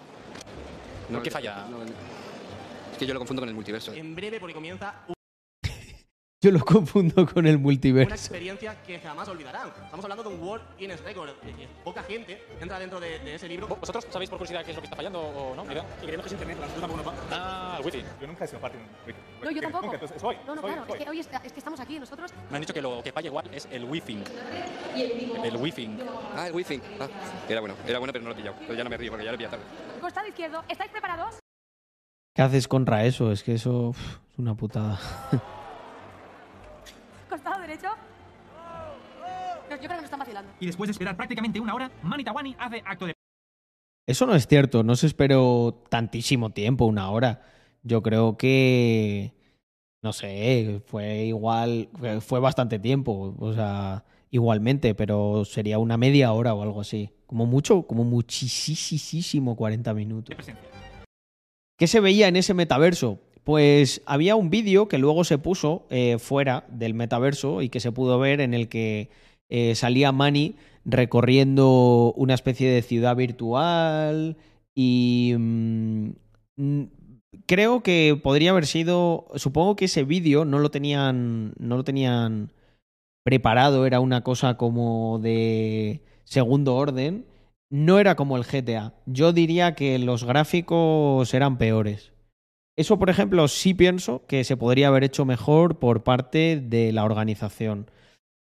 ¿Por 1.11 1.23
qué 1.23 1.31
falla? 1.31 1.67
no, 1.69 1.79
no. 1.79 1.85
Es 1.85 2.99
que 2.99 3.07
yo 3.07 3.15
lo 3.15 3.21
confundo 3.21 3.43
con 3.43 3.49
el 3.49 3.55
multiverso. 3.55 3.93
En 3.93 4.15
breve, 4.15 4.39
porque 4.41 4.55
comienza 4.55 4.95
Yo 6.43 6.51
lo 6.51 6.59
confundo 6.65 7.25
con 7.25 7.47
el 7.47 7.55
una 7.55 7.63
multiverso. 7.63 8.13
experiencia 8.13 8.75
que 8.83 8.99
jamás 8.99 9.29
olvidarán. 9.29 9.69
Estamos 9.85 10.05
hablando 10.05 10.25
de 10.29 10.35
un 10.35 10.43
World 10.43 10.65
Guinness 10.77 11.01
Record. 11.05 11.31
Poca 11.85 12.03
gente 12.03 12.43
entra 12.61 12.81
dentro 12.81 12.99
de, 12.99 13.21
de 13.21 13.37
ese 13.37 13.47
libro. 13.49 13.69
¿Vosotros 13.69 14.05
sabéis 14.11 14.29
por 14.29 14.39
curiosidad 14.41 14.65
qué 14.65 14.73
es 14.73 14.77
lo 14.77 14.81
que 14.83 14.87
está 14.87 14.97
fallando 14.97 15.21
o 15.21 15.55
no? 15.55 15.65
Idea. 15.71 15.85
Y 16.03 16.07
creemos 16.07 16.27
que 16.27 16.35
es 16.35 16.41
internet, 16.41 16.59
la 16.59 16.67
tampoco. 16.89 17.13
Ah, 17.31 17.77
el 17.79 17.87
wifi. 17.87 18.03
Yo 18.21 18.27
nunca 18.27 18.45
he 18.45 18.49
sido 18.49 18.61
parte 18.61 18.77
de 18.77 18.83
un 18.83 18.91
wifi. 19.07 19.19
No, 19.41 19.51
yo 19.53 19.61
tampoco. 19.63 19.85
Nunca, 19.85 19.95
entonces, 19.99 20.21
soy, 20.21 20.37
No, 20.45 20.55
no, 20.57 20.61
soy, 20.63 20.71
claro. 20.73 20.87
soy. 20.89 20.99
Es 20.99 21.05
que 21.05 21.11
hoy 21.11 21.21
está- 21.21 21.43
es 21.45 21.53
que 21.53 21.59
estamos 21.61 21.79
aquí 21.79 22.01
nosotros. 22.01 22.33
Me 22.51 22.57
han 22.57 22.61
dicho 22.63 22.75
que 22.75 22.83
lo 22.83 23.03
que 23.05 23.13
falla 23.13 23.29
igual 23.29 23.49
es 23.53 23.69
el 23.71 23.85
wifi. 23.85 24.25
El 24.97 25.57
wifi. 25.59 25.97
Ah, 26.35 26.49
el 26.49 26.55
wifi. 26.55 26.83
Ah, 26.99 27.07
era 27.49 27.61
bueno. 27.61 27.77
Era 27.87 27.99
bueno, 28.01 28.13
pero 28.13 28.25
no 28.25 28.31
lo 28.31 28.35
he 28.35 28.39
pillado. 28.39 28.57
Pero 28.63 28.75
ya 28.75 28.83
no 28.83 28.91
me 28.91 28.97
río 28.97 29.13
porque 29.13 29.25
ya 29.25 29.31
lo 29.31 29.37
he 29.37 29.39
pillado 29.39 29.59
tarde. 29.59 30.01
Costado 30.01 30.27
izquierdo. 30.27 30.65
¿Estáis 30.69 30.91
preparados? 30.91 31.37
¿Qué 32.35 32.43
haces 32.43 32.67
contra 32.67 33.05
eso? 33.05 33.31
Es 33.31 33.45
que 33.45 33.55
eso 33.55 33.91
uf, 33.91 33.99
es 34.33 34.39
una 34.39 34.57
putada. 34.57 34.99
Costado 37.43 37.61
derecho. 37.63 37.89
Yo, 39.71 39.71
yo 39.71 39.79
creo 39.79 39.89
que 39.89 39.95
nos 39.97 40.05
están 40.05 40.19
vacilando. 40.21 40.53
Y 40.61 40.67
después 40.67 40.89
de 40.89 40.93
esperar 40.93 41.17
prácticamente 41.17 41.59
una 41.59 41.75
hora, 41.75 41.91
Mani 42.03 42.23
Tawani 42.23 42.55
hace 42.59 42.83
acto 42.87 43.07
de 43.07 43.15
Eso 44.07 44.27
no 44.27 44.35
es 44.35 44.47
cierto, 44.47 44.83
no 44.85 44.95
se 44.95 45.07
esperó 45.07 45.83
tantísimo 45.89 46.51
tiempo, 46.51 46.85
una 46.85 47.11
hora. 47.11 47.43
Yo 47.83 48.01
creo 48.03 48.37
que, 48.37 49.33
no 50.03 50.13
sé, 50.13 50.83
fue 50.87 51.25
igual, 51.25 51.89
fue- 52.21 52.39
bastante 52.39 52.79
tiempo, 52.79 53.35
o 53.39 53.53
sea, 53.55 54.05
igualmente, 54.31 54.95
pero 54.95 55.45
sería 55.45 55.79
una 55.79 55.97
media 55.97 56.33
hora 56.33 56.55
o 56.55 56.63
algo 56.63 56.81
así. 56.81 57.11
Como 57.27 57.47
mucho, 57.47 57.83
como 57.89 58.05
muchísimo 58.05 59.57
40 59.57 59.95
minutos. 59.95 60.37
¿Qué 61.77 61.87
se 61.89 61.99
veía 61.99 62.29
en 62.29 62.37
ese 62.37 62.55
metaverso? 62.55 63.19
Pues 63.45 64.03
había 64.07 64.37
un 64.37 64.51
vídeo 64.51 64.89
que 64.89 64.99
luego 64.99 65.25
se 65.25 65.39
puso 65.39 65.85
eh, 65.91 66.19
fuera 66.19 66.65
del 66.69 66.95
metaverso 66.95 67.63
y 67.63 67.69
que 67.69 67.81
se 67.81 67.93
pudo 67.93 68.19
ver 68.19 68.41
en 68.41 68.55
el 68.55 68.69
que 68.69 69.11
eh, 69.49 69.75
salía 69.75 70.13
Manny 70.13 70.55
recorriendo 70.85 72.13
una 72.17 72.35
especie 72.35 72.71
de 72.71 72.83
ciudad 72.83 73.17
virtual 73.17 74.37
y 74.75 75.35
mm, 75.37 76.11
mm, 76.57 76.83
creo 77.47 77.83
que 77.83 78.19
podría 78.23 78.51
haber 78.51 78.67
sido, 78.67 79.27
supongo 79.35 79.77
que 79.77 79.87
ese 79.87 80.05
vídeo 80.05 80.45
no 80.45 80.59
lo 80.59 80.71
tenían, 80.71 81.55
no 81.59 81.77
lo 81.77 81.85
tenían 81.85 82.53
preparado, 83.25 83.87
era 83.87 84.01
una 84.01 84.23
cosa 84.23 84.57
como 84.57 85.19
de 85.21 86.03
segundo 86.25 86.77
orden. 86.77 87.27
No 87.71 87.99
era 87.99 88.17
como 88.17 88.37
el 88.37 88.45
GTA. 88.45 88.93
Yo 89.07 89.33
diría 89.33 89.75
que 89.75 89.99
los 89.99 90.25
gráficos 90.25 91.33
eran 91.33 91.57
peores. 91.57 92.13
Eso, 92.77 92.99
por 92.99 93.11
ejemplo, 93.11 93.47
sí 93.49 93.75
pienso 93.75 94.25
que 94.27 94.45
se 94.45 94.57
podría 94.57 94.89
haber 94.89 95.05
hecho 95.05 95.25
mejor 95.25 95.79
por 95.79 96.05
parte 96.05 96.63
de 96.63 96.93
la 96.93 97.05
organización. 97.05 97.91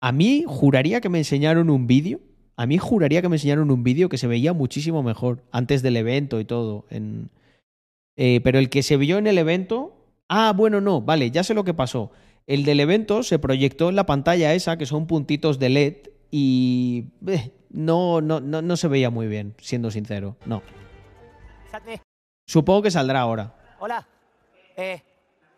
A 0.00 0.12
mí 0.12 0.44
juraría 0.46 1.00
que 1.00 1.08
me 1.08 1.18
enseñaron 1.18 1.70
un 1.70 1.86
vídeo. 1.86 2.20
A 2.56 2.66
mí 2.66 2.78
juraría 2.78 3.22
que 3.22 3.28
me 3.28 3.36
enseñaron 3.36 3.70
un 3.70 3.82
vídeo 3.82 4.08
que 4.08 4.18
se 4.18 4.26
veía 4.26 4.52
muchísimo 4.52 5.02
mejor 5.02 5.42
antes 5.50 5.82
del 5.82 5.96
evento 5.96 6.38
y 6.38 6.44
todo. 6.44 6.86
En... 6.90 7.30
Eh, 8.16 8.40
pero 8.44 8.58
el 8.58 8.68
que 8.68 8.82
se 8.82 8.96
vio 8.96 9.18
en 9.18 9.26
el 9.26 9.38
evento. 9.38 9.96
Ah, 10.28 10.52
bueno, 10.56 10.80
no, 10.80 11.00
vale, 11.00 11.30
ya 11.30 11.42
sé 11.42 11.54
lo 11.54 11.64
que 11.64 11.74
pasó. 11.74 12.12
El 12.46 12.64
del 12.64 12.80
evento 12.80 13.22
se 13.22 13.38
proyectó 13.38 13.88
en 13.88 13.96
la 13.96 14.06
pantalla 14.06 14.54
esa, 14.54 14.76
que 14.76 14.86
son 14.86 15.06
puntitos 15.06 15.58
de 15.58 15.68
LED, 15.68 15.96
y 16.30 17.12
eh, 17.26 17.52
no, 17.70 18.20
no, 18.20 18.40
no, 18.40 18.62
no 18.62 18.76
se 18.76 18.88
veía 18.88 19.10
muy 19.10 19.28
bien, 19.28 19.54
siendo 19.58 19.90
sincero. 19.90 20.36
No. 20.46 20.62
Supongo 22.46 22.82
que 22.82 22.90
saldrá 22.90 23.20
ahora. 23.20 23.54
Hola. 23.78 24.08
Eh, 24.76 25.02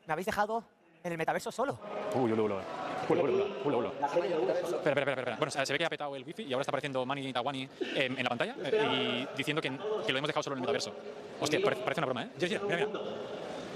¿Me 0.07 0.13
habéis 0.13 0.27
dejado 0.27 0.65
en 1.03 1.13
el 1.13 1.19
metaverso 1.19 1.51
solo? 1.53 1.79
Uy, 2.15 2.33
uy, 2.33 2.41
uy, 2.41 2.53
uy. 2.53 2.63
Uy, 3.07 3.19
uy, 3.19 3.31
uy. 3.35 3.43
Espera, 3.65 4.73
espera, 4.73 5.01
espera, 5.01 5.13
espera. 5.13 5.37
Bueno, 5.37 5.51
se 5.51 5.73
ve 5.73 5.79
que 5.79 5.85
ha 5.85 5.91
petado 5.91 6.17
el 6.17 6.25
wifi 6.25 6.45
y 6.45 6.53
ahora 6.53 6.63
está 6.63 6.71
apareciendo 6.71 7.05
Mani 7.05 7.33
Tawani 7.33 7.69
en, 7.95 8.19
en 8.19 8.23
la 8.23 8.29
pantalla 8.31 8.57
eh, 8.65 9.27
y 9.33 9.37
diciendo 9.37 9.61
que, 9.61 9.71
que 10.07 10.13
lo 10.13 10.19
hemos 10.19 10.29
dejado 10.29 10.43
solo 10.43 10.55
en 10.57 10.59
el 10.59 10.63
metaverso. 10.63 10.95
Hostia, 11.41 11.61
parece, 11.63 11.83
parece 11.83 12.01
una 12.01 12.07
broma, 12.07 12.23
¿eh? 12.25 12.31
Mira, 12.41 12.61
mira, 12.63 12.87
mira. 12.87 13.01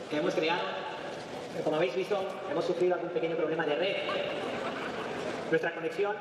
Queremos 0.09 0.35
crear, 0.35 0.59
como 1.63 1.77
habéis 1.77 1.95
visto, 1.95 2.19
hemos 2.51 2.65
sufrido 2.65 2.95
algún 2.95 3.11
pequeño 3.11 3.37
problema 3.37 3.67
de 3.67 3.77
red. 3.77 3.97
Nuestra 5.51 5.75
conexión 5.75 6.17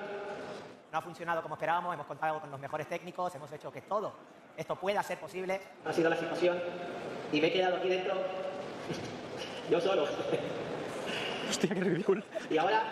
No 0.91 0.97
ha 0.97 1.01
funcionado 1.01 1.41
como 1.41 1.55
esperábamos, 1.55 1.93
hemos 1.93 2.05
contado 2.07 2.41
con 2.41 2.51
los 2.51 2.59
mejores 2.59 2.87
técnicos, 2.87 3.33
hemos 3.35 3.51
hecho 3.53 3.71
que 3.71 3.81
todo 3.81 4.11
esto 4.57 4.75
pueda 4.75 5.01
ser 5.03 5.17
posible. 5.19 5.61
ha 5.85 5.93
sido 5.93 6.09
la 6.09 6.17
situación 6.17 6.59
y 7.31 7.39
me 7.39 7.47
he 7.47 7.53
quedado 7.53 7.77
aquí 7.77 7.87
dentro 7.89 8.15
yo 9.69 9.81
solo. 9.81 10.03
Hostia, 11.49 11.69
qué 11.73 11.81
ridículo. 11.81 12.23
Y 12.49 12.57
ahora 12.57 12.83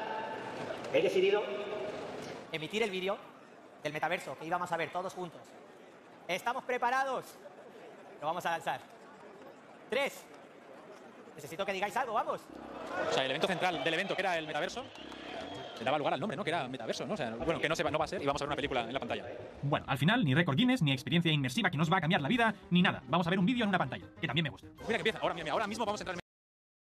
he 0.94 1.02
decidido 1.02 1.44
Emitir 2.56 2.84
el 2.84 2.90
vídeo 2.90 3.18
del 3.84 3.92
metaverso 3.92 4.38
que 4.38 4.46
íbamos 4.46 4.72
a 4.72 4.78
ver 4.78 4.90
todos 4.90 5.14
juntos. 5.14 5.42
¿Estamos 6.26 6.64
preparados? 6.64 7.26
Lo 8.22 8.28
vamos 8.28 8.46
a 8.46 8.52
lanzar. 8.52 8.80
Tres. 9.90 10.24
Necesito 11.36 11.66
que 11.66 11.74
digáis 11.74 11.98
algo, 11.98 12.14
vamos. 12.14 12.40
O 13.10 13.14
sea, 13.14 13.26
el 13.26 13.32
evento 13.32 13.48
central 13.48 13.84
del 13.84 13.94
evento, 13.94 14.16
que 14.16 14.22
era 14.22 14.38
el 14.38 14.48
metaverso, 14.48 14.86
le 15.80 15.86
daba 15.86 15.98
lugar 15.98 16.14
al 16.14 16.20
nombre, 16.20 16.38
¿no? 16.38 16.44
Que 16.44 16.50
era 16.50 16.68
metaverso, 16.68 17.06
¿no? 17.06 17.14
O 17.14 17.18
sea, 17.18 17.36
bueno, 17.36 17.60
que 17.60 17.70
no, 17.70 17.76
se 17.76 17.84
va, 17.84 17.92
no 17.92 17.98
va 17.98 18.06
a 18.06 18.08
ser 18.08 18.22
y 18.22 18.26
vamos 18.26 18.42
a 18.42 18.46
ver 18.46 18.50
una 18.50 18.56
película 18.56 18.82
en 18.82 18.94
la 18.94 19.00
pantalla. 19.00 19.26
Bueno, 19.62 19.86
al 19.88 19.98
final, 19.98 20.24
ni 20.24 20.34
récord 20.34 20.56
Guinness, 20.56 20.82
ni 20.82 20.92
experiencia 20.92 21.32
inmersiva 21.32 21.70
que 21.70 21.78
nos 21.78 21.92
va 21.92 21.98
a 21.98 22.02
cambiar 22.02 22.22
la 22.22 22.30
vida, 22.30 22.56
ni 22.70 22.82
nada. 22.82 23.04
Vamos 23.08 23.28
a 23.28 23.30
ver 23.30 23.40
un 23.40 23.46
vídeo 23.46 23.64
en 23.64 23.70
una 23.70 23.78
pantalla, 23.78 24.06
que 24.20 24.28
también 24.28 24.44
me 24.44 24.50
gusta. 24.50 24.68
Mira 24.68 24.88
que 24.88 24.96
empieza, 24.96 25.20
ahora, 25.20 25.34
mira, 25.34 25.44
mira, 25.46 25.54
ahora 25.54 25.68
mismo 25.68 25.86
vamos 25.86 26.02
a 26.02 26.04
entrar 26.04 26.16
en 26.16 26.20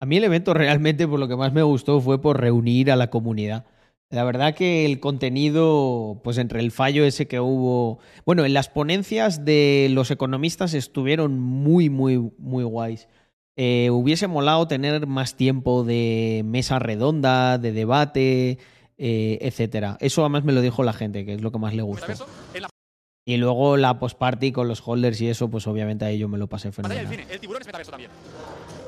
A 0.00 0.06
mí 0.06 0.16
el 0.16 0.24
evento 0.24 0.54
realmente 0.54 1.06
por 1.06 1.18
lo 1.18 1.28
que 1.28 1.36
más 1.36 1.52
me 1.52 1.62
gustó 1.62 2.00
fue 2.00 2.20
por 2.20 2.40
reunir 2.40 2.90
a 2.90 2.96
la 2.96 3.10
comunidad. 3.10 3.66
La 4.08 4.22
verdad 4.22 4.54
que 4.54 4.86
el 4.86 5.00
contenido, 5.00 6.20
pues 6.22 6.38
entre 6.38 6.60
el 6.60 6.70
fallo 6.70 7.04
ese 7.04 7.26
que 7.26 7.40
hubo, 7.40 7.98
bueno, 8.24 8.44
en 8.44 8.54
las 8.54 8.68
ponencias 8.68 9.44
de 9.44 9.88
los 9.90 10.12
economistas 10.12 10.74
estuvieron 10.74 11.40
muy, 11.40 11.90
muy, 11.90 12.18
muy 12.38 12.62
guays. 12.62 13.08
Eh, 13.56 13.90
hubiese 13.90 14.28
molado 14.28 14.68
tener 14.68 15.06
más 15.06 15.34
tiempo 15.34 15.82
de 15.82 16.42
mesa 16.44 16.78
redonda, 16.78 17.58
de 17.58 17.72
debate, 17.72 18.58
eh, 18.98 19.38
etcétera. 19.40 19.96
Eso 20.00 20.22
además 20.22 20.44
me 20.44 20.52
lo 20.52 20.60
dijo 20.60 20.82
la 20.82 20.92
gente, 20.92 21.24
que 21.24 21.34
es 21.34 21.42
lo 21.42 21.52
que 21.52 21.58
más 21.58 21.74
le 21.74 21.82
la 21.82 22.68
Y 23.24 23.36
luego 23.36 23.76
la 23.76 23.98
post-party 23.98 24.52
con 24.52 24.68
los 24.68 24.86
holders 24.86 25.20
y 25.20 25.28
eso, 25.28 25.48
pues 25.48 25.66
obviamente 25.66 26.04
ahí 26.04 26.18
yo 26.18 26.28
me 26.28 26.38
lo 26.38 26.48
pasé 26.48 26.72
fenomenal. 26.72 27.08
cine. 27.08 27.26
El 27.28 27.40
tiburón 27.40 27.62
es 27.62 27.66
metaverso 27.66 27.90
también. 27.90 28.10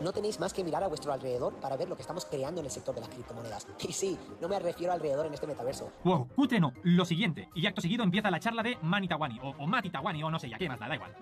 No 0.03 0.13
tenéis 0.13 0.39
más 0.39 0.53
que 0.53 0.63
mirar 0.63 0.85
a 0.85 0.89
vuestro 0.89 1.13
alrededor 1.13 1.55
para 1.55 1.77
ver 1.77 1.89
lo 1.89 1.97
que 1.97 2.03
estamos 2.03 2.25
creando 2.25 2.61
en 2.61 2.67
el 2.67 2.71
sector 2.71 2.95
de 2.95 3.01
las 3.01 3.11
criptomonedas. 3.11 3.67
Y 3.89 3.93
sí, 3.93 4.17
no 4.41 4.49
me 4.49 4.59
refiero 4.59 4.93
alrededor 4.93 5.27
en 5.27 5.35
este 5.35 5.47
metaverso. 5.47 5.91
Wow, 6.05 6.29
cutre 6.37 6.61
no, 6.61 6.73
lo 6.85 7.05
siguiente. 7.05 7.49
Y 7.55 7.67
acto 7.67 7.81
seguido 7.81 8.05
empieza 8.05 8.31
la 8.31 8.39
charla 8.41 8.63
de 8.63 8.77
Mani 8.83 9.09
Tawani, 9.09 9.41
o, 9.43 9.51
o 9.59 9.67
Mati 9.67 9.91
Tawani, 9.91 10.23
o 10.23 10.31
no 10.31 10.39
sé, 10.39 10.49
ya 10.49 10.59
qué 10.59 10.69
más 10.69 10.79
da, 10.79 10.89
da 10.89 10.95
igual. 10.95 11.15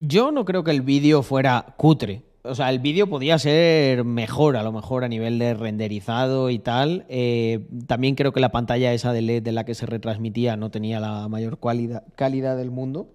Yo 0.00 0.30
no 0.30 0.44
creo 0.44 0.62
que 0.62 0.72
el 0.72 0.82
vídeo 0.82 1.22
fuera 1.22 1.74
cutre. 1.76 2.22
O 2.48 2.54
sea, 2.54 2.70
el 2.70 2.78
vídeo 2.78 3.08
podía 3.08 3.38
ser 3.38 4.04
mejor, 4.04 4.56
a 4.56 4.62
lo 4.62 4.72
mejor 4.72 5.04
a 5.04 5.08
nivel 5.08 5.38
de 5.38 5.54
renderizado 5.54 6.50
y 6.50 6.58
tal. 6.58 7.04
Eh, 7.08 7.66
también 7.86 8.14
creo 8.14 8.32
que 8.32 8.40
la 8.40 8.52
pantalla 8.52 8.92
esa 8.92 9.12
de 9.12 9.22
LED 9.22 9.42
de 9.42 9.52
la 9.52 9.64
que 9.64 9.74
se 9.74 9.86
retransmitía 9.86 10.56
no 10.56 10.70
tenía 10.70 11.00
la 11.00 11.28
mayor 11.28 11.58
calidad 11.60 12.56
del 12.56 12.70
mundo. 12.70 13.14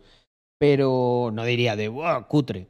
Pero 0.59 1.31
no 1.33 1.43
diría 1.43 1.75
de 1.75 1.87
¡buah, 1.87 2.27
cutre! 2.27 2.67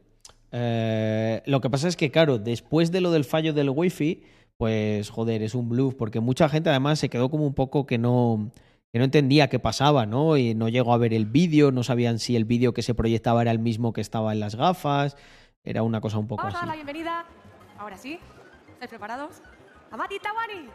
Eh, 0.51 1.41
lo 1.45 1.61
que 1.61 1.69
pasa 1.69 1.87
es 1.87 1.95
que, 1.95 2.11
claro, 2.11 2.37
después 2.37 2.91
de 2.91 3.01
lo 3.01 3.11
del 3.11 3.25
fallo 3.25 3.53
del 3.53 3.69
wifi, 3.69 4.23
pues 4.57 5.09
joder, 5.09 5.41
es 5.43 5.55
un 5.55 5.69
bluff, 5.69 5.95
porque 5.95 6.19
mucha 6.19 6.47
gente 6.47 6.69
además 6.69 6.99
se 6.99 7.09
quedó 7.09 7.29
como 7.29 7.45
un 7.45 7.53
poco 7.53 7.85
que 7.85 7.97
no, 7.97 8.51
que 8.93 8.99
no 8.99 9.05
entendía 9.05 9.49
qué 9.49 9.59
pasaba, 9.59 10.05
¿no? 10.05 10.37
Y 10.37 10.53
no 10.53 10.69
llegó 10.69 10.93
a 10.93 10.97
ver 10.97 11.13
el 11.13 11.25
vídeo, 11.25 11.71
no 11.71 11.83
sabían 11.83 12.19
si 12.19 12.35
el 12.35 12.45
vídeo 12.45 12.73
que 12.73 12.81
se 12.81 12.93
proyectaba 12.93 13.41
era 13.41 13.51
el 13.51 13.59
mismo 13.59 13.93
que 13.93 14.01
estaba 14.01 14.33
en 14.33 14.39
las 14.39 14.55
gafas, 14.55 15.15
era 15.63 15.83
una 15.83 16.01
cosa 16.01 16.17
un 16.17 16.27
poco 16.27 16.41
Vamos 16.43 16.55
a 16.55 16.57
así. 16.57 16.65
dar 16.67 16.75
la 16.75 16.83
bienvenida, 16.83 17.25
ahora 17.77 17.97
sí, 17.97 18.19
¿estáis 18.73 18.89
preparados? 18.89 19.41
¡A 19.91 19.97
Mati 19.97 20.19
Tawani! 20.19 20.69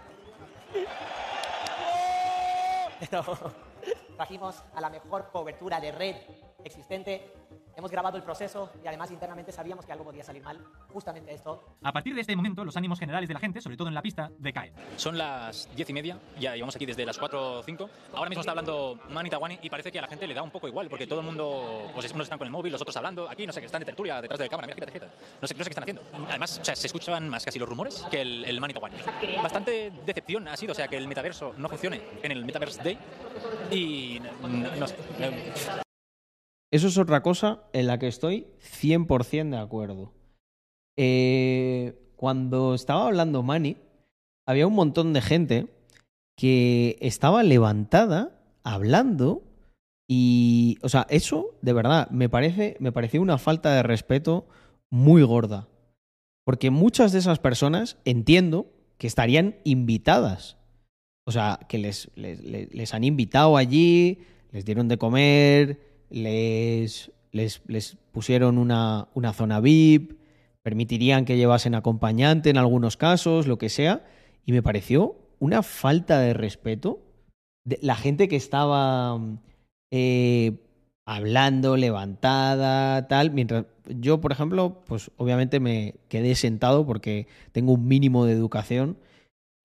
Pero 3.01 3.23
trajimos 4.17 4.63
a 4.75 4.81
la 4.81 4.91
mejor 4.91 5.31
cobertura 5.33 5.81
de 5.81 5.93
red 5.93 6.17
existente. 6.65 7.33
Hemos 7.77 7.91
grabado 7.91 8.17
el 8.17 8.23
proceso 8.23 8.71
y 8.83 8.87
además 8.87 9.11
internamente 9.11 9.53
sabíamos 9.53 9.85
que 9.85 9.93
algo 9.93 10.05
podía 10.05 10.25
salir 10.25 10.43
mal. 10.43 10.59
Justamente 10.89 11.35
esto. 11.35 11.63
A 11.83 11.93
partir 11.93 12.15
de 12.15 12.23
este 12.23 12.35
momento, 12.35 12.65
los 12.65 12.75
ánimos 12.77 12.99
generales 12.99 13.29
de 13.29 13.35
la 13.35 13.41
gente, 13.41 13.61
sobre 13.61 13.77
todo 13.77 13.89
en 13.89 13.95
la 13.95 14.01
pista, 14.01 14.31
decaen. 14.39 14.73
Son 14.97 15.19
las 15.19 15.69
diez 15.77 15.91
y 15.91 15.93
media, 15.93 16.19
ya 16.41 16.55
llevamos 16.55 16.75
aquí 16.75 16.87
desde 16.87 17.05
las 17.05 17.19
4 17.19 17.59
o 17.59 17.63
5. 17.63 17.91
Ahora 18.15 18.31
mismo 18.31 18.41
está 18.41 18.53
hablando 18.53 18.99
Mani 19.11 19.29
Tawani 19.29 19.59
y 19.61 19.69
parece 19.69 19.93
que 19.93 19.99
a 19.99 20.03
la 20.03 20.09
gente 20.09 20.27
le 20.27 20.33
da 20.33 20.43
un 20.43 20.51
poco 20.51 20.69
igual, 20.69 20.89
porque 20.89 21.07
todo 21.07 21.21
el 21.21 21.27
mundo, 21.27 21.91
pues 21.93 22.11
unos 22.13 22.25
están 22.25 22.39
con 22.39 22.47
el 22.47 22.53
móvil, 22.53 22.73
los 22.73 22.81
otros 22.81 22.97
hablando. 22.97 23.29
Aquí 23.29 23.47
no 23.47 23.53
sé, 23.53 23.61
que 23.61 23.67
están 23.67 23.81
de 23.81 23.87
tertulia 23.87 24.23
detrás 24.23 24.39
de 24.39 24.47
la 24.47 24.49
cámara, 24.49 24.67
mira, 24.69 24.77
fíjate, 24.77 24.93
fíjate. 24.93 25.13
No 25.43 25.47
sé, 25.47 25.55
no 25.55 25.59
sé 25.59 25.65
qué 25.65 25.79
están 25.79 25.85
haciendo. 25.85 26.03
Además, 26.31 26.59
o 26.59 26.65
sea, 26.65 26.75
se 26.75 26.87
escuchan 26.87 27.29
más 27.29 27.45
casi 27.45 27.59
los 27.59 27.69
rumores 27.69 28.07
que 28.11 28.23
el, 28.23 28.45
el 28.47 28.59
Mani 28.59 28.73
Tawani. 28.73 28.97
Bastante 29.43 29.93
decepción 30.07 30.49
ha 30.49 30.57
sido, 30.57 30.73
o 30.73 30.75
sea, 30.75 30.89
que 30.89 30.97
el 30.97 31.07
metaverso 31.07 31.53
no 31.59 31.69
funcione 31.69 32.01
en 32.23 32.33
el 32.33 32.43
Metaverse 32.43 32.83
Day 32.83 32.99
y 33.71 34.19
no, 34.21 34.49
no 34.49 34.87
sé. 34.87 35.86
Eso 36.73 36.89
es 36.89 36.99
otra 36.99 37.23
cosa 37.23 37.63
en 37.73 37.87
la 37.87 37.99
que 37.99 38.09
estoy 38.09 38.47
100% 38.61 39.51
de 39.51 39.63
acuerdo. 39.63 40.13
Eh, 40.99 41.95
cuando 42.17 42.75
estaba 42.75 43.07
hablando 43.07 43.43
Manny, 43.43 43.77
había 44.47 44.67
un 44.67 44.75
montón 44.75 45.13
de 45.13 45.21
gente 45.21 45.67
que 46.37 46.97
estaba 47.01 47.43
levantada 47.43 48.39
hablando 48.65 49.43
y, 50.09 50.79
o 50.83 50.89
sea, 50.89 51.07
eso 51.11 51.57
de 51.63 51.73
verdad 51.73 52.09
me 52.11 52.29
parece, 52.29 52.77
me 52.81 52.93
pareció 52.93 53.21
una 53.23 53.39
falta 53.39 53.75
de 53.75 53.83
respeto 53.83 54.47
muy 54.91 55.23
gorda. 55.23 55.69
Porque 56.45 56.71
muchas 56.71 57.13
de 57.13 57.19
esas 57.19 57.39
personas 57.39 57.99
entiendo 58.05 58.67
que 58.99 59.07
estarían 59.09 59.57
invitadas. 59.65 60.57
O 61.27 61.33
sea, 61.33 61.59
que 61.69 61.79
les- 61.79 62.11
les 62.17 62.95
han 62.95 63.03
invitado 63.03 63.57
allí, 63.57 64.21
les 64.53 64.65
dieron 64.65 64.87
de 64.87 64.97
comer, 64.97 65.81
les, 66.11 67.11
les, 67.33 67.97
pusieron 68.13 68.59
una, 68.59 69.09
una 69.15 69.33
zona 69.33 69.61
VIP, 69.61 70.19
permitirían 70.63 71.25
que 71.25 71.37
llevasen 71.37 71.75
acompañante 71.75 72.51
en 72.51 72.59
algunos 72.59 72.97
casos, 72.97 73.47
lo 73.47 73.59
que 73.59 73.69
sea. 73.69 74.05
Y 74.45 74.53
me 74.53 74.63
pareció 74.63 75.17
una 75.39 75.63
falta 75.63 76.21
de 76.21 76.35
respeto 76.35 77.01
de 77.65 77.79
la 77.83 77.97
gente 77.97 78.29
que 78.29 78.37
estaba 78.37 79.19
eh, 79.91 80.53
hablando, 81.05 81.77
levantada, 81.77 83.07
tal, 83.09 83.31
mientras 83.31 83.67
yo, 83.89 84.21
por 84.21 84.33
ejemplo, 84.33 84.83
pues 84.87 85.11
obviamente 85.17 85.61
me 85.61 85.95
quedé 86.09 86.35
sentado 86.35 86.85
porque 86.87 87.29
tengo 87.53 87.73
un 87.73 87.87
mínimo 87.87 88.25
de 88.25 88.33
educación 88.33 88.99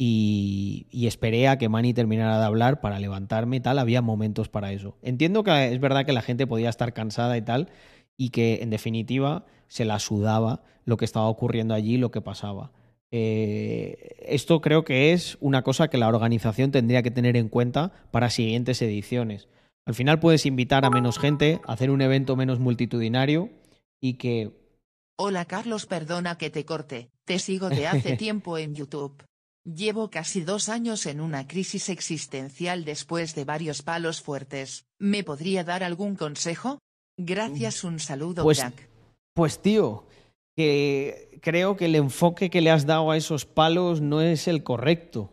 y, 0.03 0.87
y 0.89 1.05
esperé 1.05 1.47
a 1.47 1.59
que 1.59 1.69
Manny 1.69 1.93
terminara 1.93 2.39
de 2.39 2.45
hablar 2.45 2.81
para 2.81 2.97
levantarme 2.97 3.57
y 3.57 3.59
tal, 3.59 3.77
había 3.77 4.01
momentos 4.01 4.49
para 4.49 4.71
eso. 4.71 4.97
Entiendo 5.03 5.43
que 5.43 5.71
es 5.71 5.79
verdad 5.79 6.07
que 6.07 6.11
la 6.11 6.23
gente 6.23 6.47
podía 6.47 6.69
estar 6.69 6.91
cansada 6.91 7.37
y 7.37 7.43
tal 7.43 7.69
y 8.17 8.29
que 8.29 8.63
en 8.63 8.71
definitiva 8.71 9.45
se 9.67 9.85
la 9.85 9.99
sudaba 9.99 10.63
lo 10.85 10.97
que 10.97 11.05
estaba 11.05 11.27
ocurriendo 11.27 11.75
allí, 11.75 11.97
lo 11.97 12.09
que 12.09 12.19
pasaba. 12.19 12.71
Eh, 13.11 14.15
esto 14.25 14.59
creo 14.59 14.83
que 14.83 15.13
es 15.13 15.37
una 15.39 15.61
cosa 15.61 15.87
que 15.87 15.99
la 15.99 16.07
organización 16.07 16.71
tendría 16.71 17.03
que 17.03 17.11
tener 17.11 17.37
en 17.37 17.47
cuenta 17.47 17.91
para 18.09 18.31
siguientes 18.31 18.81
ediciones. 18.81 19.49
Al 19.85 19.93
final 19.93 20.19
puedes 20.19 20.47
invitar 20.47 20.83
a 20.83 20.89
menos 20.89 21.19
gente, 21.19 21.61
hacer 21.67 21.91
un 21.91 22.01
evento 22.01 22.35
menos 22.35 22.57
multitudinario 22.57 23.51
y 24.01 24.15
que 24.15 24.49
Hola 25.19 25.45
Carlos, 25.45 25.85
perdona 25.85 26.39
que 26.39 26.49
te 26.49 26.65
corte, 26.65 27.11
te 27.25 27.37
sigo 27.37 27.69
de 27.69 27.85
hace 27.85 28.17
tiempo 28.17 28.57
en 28.57 28.73
YouTube. 28.73 29.23
Llevo 29.64 30.09
casi 30.09 30.41
dos 30.41 30.70
años 30.70 31.05
en 31.05 31.22
una 31.22 31.47
crisis 31.47 31.89
existencial 31.89 32.84
después 32.84 33.36
de 33.36 33.45
varios 33.45 33.84
palos 33.84 34.20
fuertes. 34.22 34.86
¿Me 34.97 35.24
podría 35.24 35.64
dar 35.64 35.84
algún 35.84 36.16
consejo? 36.16 36.80
Gracias, 37.18 37.84
un 37.84 37.99
saludo, 37.99 38.41
Pues, 38.43 38.59
crack. 38.59 38.89
pues 39.36 39.62
tío, 39.62 40.07
que 40.55 41.38
creo 41.43 41.78
que 41.78 41.86
el 41.86 41.95
enfoque 41.95 42.49
que 42.49 42.62
le 42.62 42.72
has 42.72 42.88
dado 42.88 43.12
a 43.12 43.18
esos 43.18 43.45
palos 43.45 44.01
no 44.01 44.22
es 44.22 44.47
el 44.47 44.64
correcto. 44.64 45.32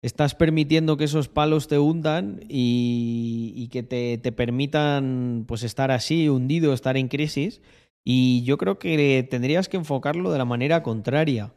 Estás 0.00 0.34
permitiendo 0.34 0.96
que 0.96 1.04
esos 1.04 1.28
palos 1.28 1.68
te 1.68 1.78
hundan 1.78 2.40
y, 2.48 3.52
y 3.54 3.68
que 3.68 3.82
te, 3.82 4.16
te 4.16 4.32
permitan 4.32 5.44
pues 5.46 5.62
estar 5.62 5.90
así, 5.90 6.28
hundido, 6.30 6.72
estar 6.72 6.96
en 6.96 7.08
crisis. 7.08 7.60
Y 8.04 8.42
yo 8.44 8.56
creo 8.56 8.78
que 8.78 9.26
tendrías 9.28 9.68
que 9.68 9.76
enfocarlo 9.76 10.32
de 10.32 10.38
la 10.38 10.44
manera 10.46 10.82
contraria. 10.82 11.52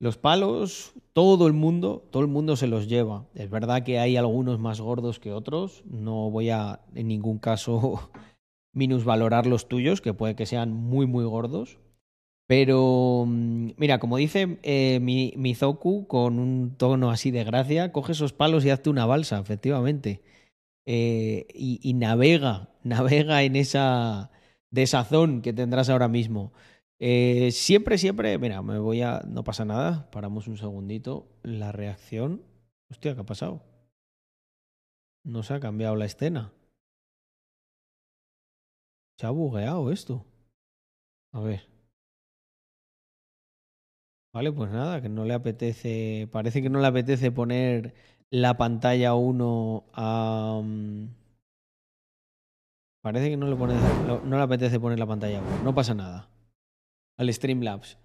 Los 0.00 0.16
palos, 0.16 0.92
todo 1.12 1.48
el 1.48 1.54
mundo, 1.54 2.06
todo 2.12 2.22
el 2.22 2.28
mundo 2.28 2.54
se 2.54 2.68
los 2.68 2.88
lleva. 2.88 3.26
Es 3.34 3.50
verdad 3.50 3.82
que 3.82 3.98
hay 3.98 4.16
algunos 4.16 4.60
más 4.60 4.80
gordos 4.80 5.18
que 5.18 5.32
otros. 5.32 5.82
No 5.86 6.30
voy 6.30 6.50
a 6.50 6.80
en 6.94 7.08
ningún 7.08 7.38
caso 7.38 8.10
minusvalorar 8.72 9.46
los 9.46 9.68
tuyos, 9.68 10.00
que 10.00 10.14
puede 10.14 10.36
que 10.36 10.46
sean 10.46 10.72
muy, 10.72 11.06
muy 11.06 11.24
gordos. 11.24 11.78
Pero, 12.46 13.24
mm, 13.26 13.72
mira, 13.76 13.98
como 13.98 14.16
dice 14.16 14.58
eh, 14.62 15.00
mi, 15.02 15.34
Mizoku 15.36 16.06
con 16.06 16.38
un 16.38 16.76
tono 16.76 17.10
así 17.10 17.30
de 17.32 17.44
gracia, 17.44 17.92
coge 17.92 18.12
esos 18.12 18.32
palos 18.32 18.64
y 18.64 18.70
hazte 18.70 18.90
una 18.90 19.04
balsa, 19.04 19.40
efectivamente. 19.40 20.22
Eh, 20.86 21.46
y, 21.54 21.80
y 21.82 21.94
navega, 21.94 22.70
navega 22.84 23.42
en 23.42 23.56
esa 23.56 24.30
desazón 24.70 25.42
que 25.42 25.52
tendrás 25.52 25.90
ahora 25.90 26.08
mismo. 26.08 26.52
Eh, 27.00 27.50
siempre, 27.52 27.96
siempre, 27.98 28.38
mira, 28.38 28.62
me 28.62 28.78
voy 28.78 29.02
a. 29.02 29.20
No 29.26 29.44
pasa 29.44 29.64
nada, 29.64 30.10
paramos 30.10 30.48
un 30.48 30.56
segundito. 30.56 31.28
La 31.42 31.72
reacción. 31.72 32.42
Hostia, 32.90 33.14
¿qué 33.14 33.20
ha 33.20 33.26
pasado? 33.26 33.62
No 35.24 35.44
se 35.44 35.54
ha 35.54 35.60
cambiado 35.60 35.94
la 35.94 36.06
escena. 36.06 36.52
Se 39.18 39.26
ha 39.26 39.30
bugueado 39.30 39.92
esto. 39.92 40.24
A 41.32 41.40
ver. 41.40 41.62
Vale, 44.32 44.52
pues 44.52 44.70
nada, 44.70 45.00
que 45.02 45.08
no 45.08 45.24
le 45.24 45.34
apetece. 45.34 46.28
Parece 46.32 46.62
que 46.62 46.70
no 46.70 46.80
le 46.80 46.86
apetece 46.86 47.30
poner 47.32 47.94
la 48.30 48.56
pantalla 48.56 49.14
1 49.14 49.84
a. 49.94 50.60
mm, 50.62 51.06
Parece 53.00 53.30
que 53.30 53.36
no 53.36 53.46
le, 53.48 53.56
pone, 53.56 53.74
no, 54.06 54.36
le 54.36 54.42
apetece 54.42 54.78
poner 54.80 54.98
la 54.98 55.06
pantalla 55.06 55.40
1. 55.40 55.62
No 55.64 55.74
pasa 55.74 55.94
nada. 55.94 56.28
Al 57.18 57.32
Streamlabs. 57.32 57.98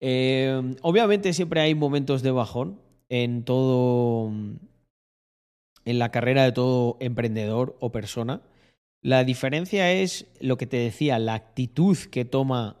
Eh, 0.00 0.76
obviamente 0.80 1.34
siempre 1.34 1.60
hay 1.60 1.74
momentos 1.74 2.22
de 2.22 2.30
bajón 2.30 2.80
en 3.10 3.44
todo. 3.44 4.32
En 5.84 5.98
la 5.98 6.10
carrera 6.10 6.44
de 6.44 6.52
todo 6.52 6.96
emprendedor 7.00 7.76
o 7.80 7.92
persona. 7.92 8.42
La 9.02 9.24
diferencia 9.24 9.92
es 9.92 10.26
lo 10.40 10.56
que 10.56 10.66
te 10.66 10.76
decía, 10.76 11.18
la 11.18 11.34
actitud 11.34 11.96
que 12.10 12.24
toma 12.24 12.76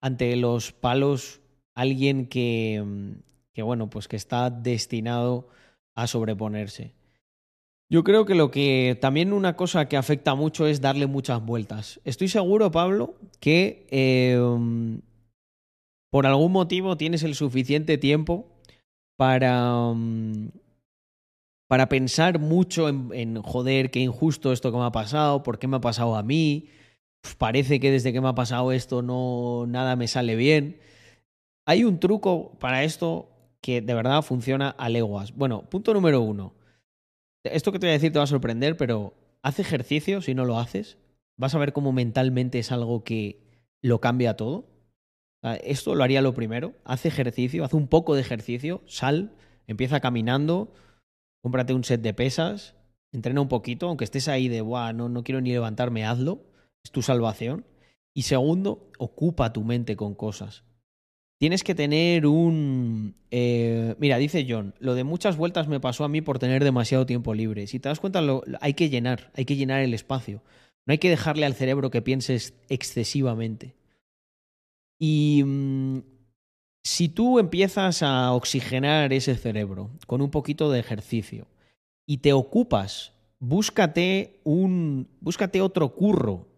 ante 0.00 0.36
los 0.36 0.72
palos 0.72 1.40
alguien 1.74 2.26
que, 2.26 2.82
mm, 2.84 3.12
que 3.54 3.62
bueno, 3.62 3.88
pues 3.88 4.06
que 4.06 4.16
está 4.16 4.50
destinado 4.50 5.48
a 5.94 6.06
sobreponerse. 6.06 6.92
Yo 7.90 8.04
creo 8.04 8.24
que 8.24 8.34
lo 8.34 8.50
que 8.50 8.98
también 9.00 9.32
una 9.32 9.56
cosa 9.56 9.88
que 9.88 9.96
afecta 9.96 10.34
mucho 10.34 10.66
es 10.66 10.80
darle 10.80 11.06
muchas 11.06 11.44
vueltas. 11.44 12.00
Estoy 12.04 12.28
seguro, 12.28 12.70
Pablo, 12.70 13.14
que 13.40 13.86
mm, 14.38 14.96
por 16.14 16.28
algún 16.28 16.52
motivo 16.52 16.96
tienes 16.96 17.24
el 17.24 17.34
suficiente 17.34 17.98
tiempo 17.98 18.46
para, 19.16 19.92
mm, 19.92 20.50
para 21.66 21.88
pensar 21.88 22.38
mucho 22.38 22.88
en, 22.88 23.42
joder, 23.42 23.90
qué 23.90 23.98
injusto 23.98 24.52
esto 24.52 24.70
que 24.70 24.78
me 24.78 24.84
ha 24.84 24.92
pasado, 24.92 25.42
por 25.42 25.58
qué 25.58 25.66
me 25.66 25.78
ha 25.78 25.80
pasado 25.80 26.14
a 26.14 26.22
mí, 26.22 26.68
Uf, 27.24 27.34
parece 27.34 27.80
que 27.80 27.90
desde 27.90 28.12
que 28.12 28.20
me 28.20 28.28
ha 28.28 28.34
pasado 28.36 28.70
esto 28.70 29.02
no 29.02 29.66
nada 29.66 29.96
me 29.96 30.06
sale 30.06 30.36
bien. 30.36 30.78
Hay 31.66 31.82
un 31.82 31.98
truco 31.98 32.56
para 32.60 32.84
esto 32.84 33.28
que 33.60 33.80
de 33.80 33.94
verdad 33.94 34.22
funciona 34.22 34.68
a 34.70 34.88
leguas. 34.88 35.34
Bueno, 35.34 35.68
punto 35.68 35.94
número 35.94 36.20
uno. 36.20 36.54
Esto 37.42 37.72
que 37.72 37.80
te 37.80 37.86
voy 37.86 37.90
a 37.90 37.94
decir 37.94 38.12
te 38.12 38.20
va 38.20 38.24
a 38.24 38.28
sorprender, 38.28 38.76
pero 38.76 39.14
haz 39.42 39.58
ejercicio 39.58 40.22
si 40.22 40.32
no 40.32 40.44
lo 40.44 40.60
haces. 40.60 40.96
Vas 41.36 41.56
a 41.56 41.58
ver 41.58 41.72
cómo 41.72 41.90
mentalmente 41.90 42.60
es 42.60 42.70
algo 42.70 43.02
que 43.02 43.40
lo 43.82 44.00
cambia 44.00 44.36
todo. 44.36 44.73
Sea, 45.44 45.54
Esto 45.56 45.94
lo 45.94 46.02
haría 46.02 46.22
lo 46.22 46.34
primero. 46.34 46.74
Haz 46.84 47.06
ejercicio, 47.06 47.64
haz 47.64 47.74
un 47.74 47.88
poco 47.88 48.14
de 48.14 48.22
ejercicio, 48.22 48.82
sal, 48.86 49.32
empieza 49.66 50.00
caminando, 50.00 50.72
cómprate 51.42 51.74
un 51.74 51.84
set 51.84 52.00
de 52.00 52.14
pesas, 52.14 52.74
entrena 53.12 53.40
un 53.40 53.48
poquito, 53.48 53.88
aunque 53.88 54.04
estés 54.04 54.28
ahí 54.28 54.48
de, 54.48 54.60
Buah, 54.60 54.92
no, 54.92 55.08
no 55.08 55.22
quiero 55.22 55.40
ni 55.40 55.52
levantarme, 55.52 56.04
hazlo. 56.04 56.42
Es 56.84 56.90
tu 56.90 57.02
salvación. 57.02 57.64
Y 58.14 58.22
segundo, 58.22 58.90
ocupa 58.98 59.52
tu 59.52 59.64
mente 59.64 59.96
con 59.96 60.14
cosas 60.14 60.64
tienes 61.44 61.62
que 61.62 61.74
tener 61.74 62.26
un... 62.26 63.16
eh, 63.30 63.94
mira, 63.98 64.16
dice 64.16 64.46
John, 64.48 64.74
lo 64.78 64.94
de 64.94 65.04
muchas 65.04 65.36
vueltas 65.36 65.68
me 65.68 65.78
pasó 65.78 66.04
a 66.04 66.08
mí 66.08 66.22
por 66.22 66.38
tener 66.38 66.64
demasiado 66.64 67.04
tiempo 67.04 67.34
libre. 67.34 67.66
Si 67.66 67.78
te 67.78 67.90
das 67.90 68.00
cuenta, 68.00 68.22
lo, 68.22 68.42
hay 68.62 68.72
que 68.72 68.88
llenar, 68.88 69.30
hay 69.34 69.44
que 69.44 69.56
llenar 69.56 69.80
el 69.80 69.92
espacio. 69.92 70.42
No 70.86 70.92
hay 70.92 70.98
que 70.98 71.10
dejarle 71.10 71.44
al 71.44 71.52
cerebro 71.52 71.90
que 71.90 72.00
pienses 72.00 72.54
excesivamente. 72.70 73.74
Y 75.06 75.42
mm, 75.44 75.98
si 76.82 77.10
tú 77.10 77.38
empiezas 77.38 78.02
a 78.02 78.32
oxigenar 78.32 79.12
ese 79.12 79.36
cerebro 79.36 79.90
con 80.06 80.22
un 80.22 80.30
poquito 80.30 80.70
de 80.70 80.80
ejercicio 80.80 81.46
y 82.06 82.18
te 82.18 82.32
ocupas, 82.32 83.12
búscate 83.38 84.40
un, 84.44 85.06
búscate 85.20 85.60
otro 85.60 85.94
curro 85.94 86.48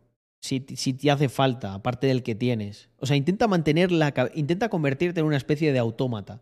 si, 0.40 0.64
si 0.76 0.92
te 0.92 1.10
hace 1.10 1.28
falta, 1.28 1.74
aparte 1.74 2.06
del 2.06 2.22
que 2.22 2.36
tienes. 2.36 2.88
O 3.00 3.06
sea, 3.06 3.16
intenta 3.16 3.48
mantener 3.48 3.90
la, 3.90 4.14
intenta 4.36 4.68
convertirte 4.68 5.18
en 5.18 5.26
una 5.26 5.38
especie 5.38 5.72
de 5.72 5.80
autómata. 5.80 6.40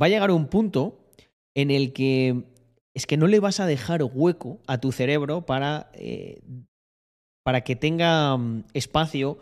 Va 0.00 0.06
a 0.06 0.08
llegar 0.08 0.32
un 0.32 0.48
punto 0.48 1.04
en 1.54 1.70
el 1.70 1.92
que 1.92 2.46
es 2.94 3.06
que 3.06 3.16
no 3.16 3.28
le 3.28 3.38
vas 3.38 3.60
a 3.60 3.66
dejar 3.66 4.02
hueco 4.02 4.58
a 4.66 4.78
tu 4.78 4.90
cerebro 4.90 5.46
para, 5.46 5.88
eh, 5.94 6.42
para 7.44 7.60
que 7.60 7.76
tenga 7.76 8.36
mm, 8.36 8.64
espacio 8.74 9.38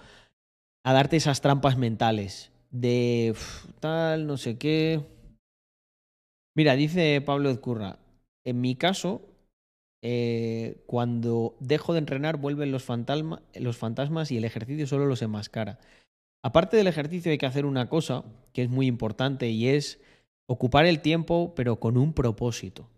a 0.85 0.93
darte 0.93 1.17
esas 1.17 1.41
trampas 1.41 1.77
mentales 1.77 2.53
de 2.71 3.35
tal, 3.81 4.27
no 4.27 4.37
sé 4.37 4.59
qué. 4.59 5.05
Mira, 6.57 6.77
dice 6.77 7.21
Pablo 7.21 7.51
Ezcurra, 7.51 7.99
en 8.45 8.61
mi 8.61 8.75
caso, 8.75 9.23
eh, 10.03 10.83
cuando 10.87 11.57
dejo 11.61 11.93
de 11.93 11.99
entrenar 11.99 12.39
vuelven 12.39 12.73
los, 12.73 12.87
los 13.55 13.77
fantasmas 13.77 14.31
y 14.31 14.39
el 14.39 14.45
ejercicio 14.45 14.87
solo 14.87 15.07
los 15.07 15.23
enmascara. 15.23 15.79
Aparte 16.43 16.77
del 16.77 16.87
ejercicio 16.87 17.31
hay 17.31 17.39
que 17.39 17.47
hacer 17.47 17.67
una 17.67 17.89
cosa 17.89 18.25
que 18.55 18.63
es 18.63 18.71
muy 18.71 18.87
importante 18.87 19.51
y 19.51 19.69
es 19.69 20.01
ocupar 20.49 20.87
el 20.87 21.01
tiempo 21.01 21.55
pero 21.55 21.79
con 21.79 21.99
un 21.99 22.15
propósito. 22.15 22.89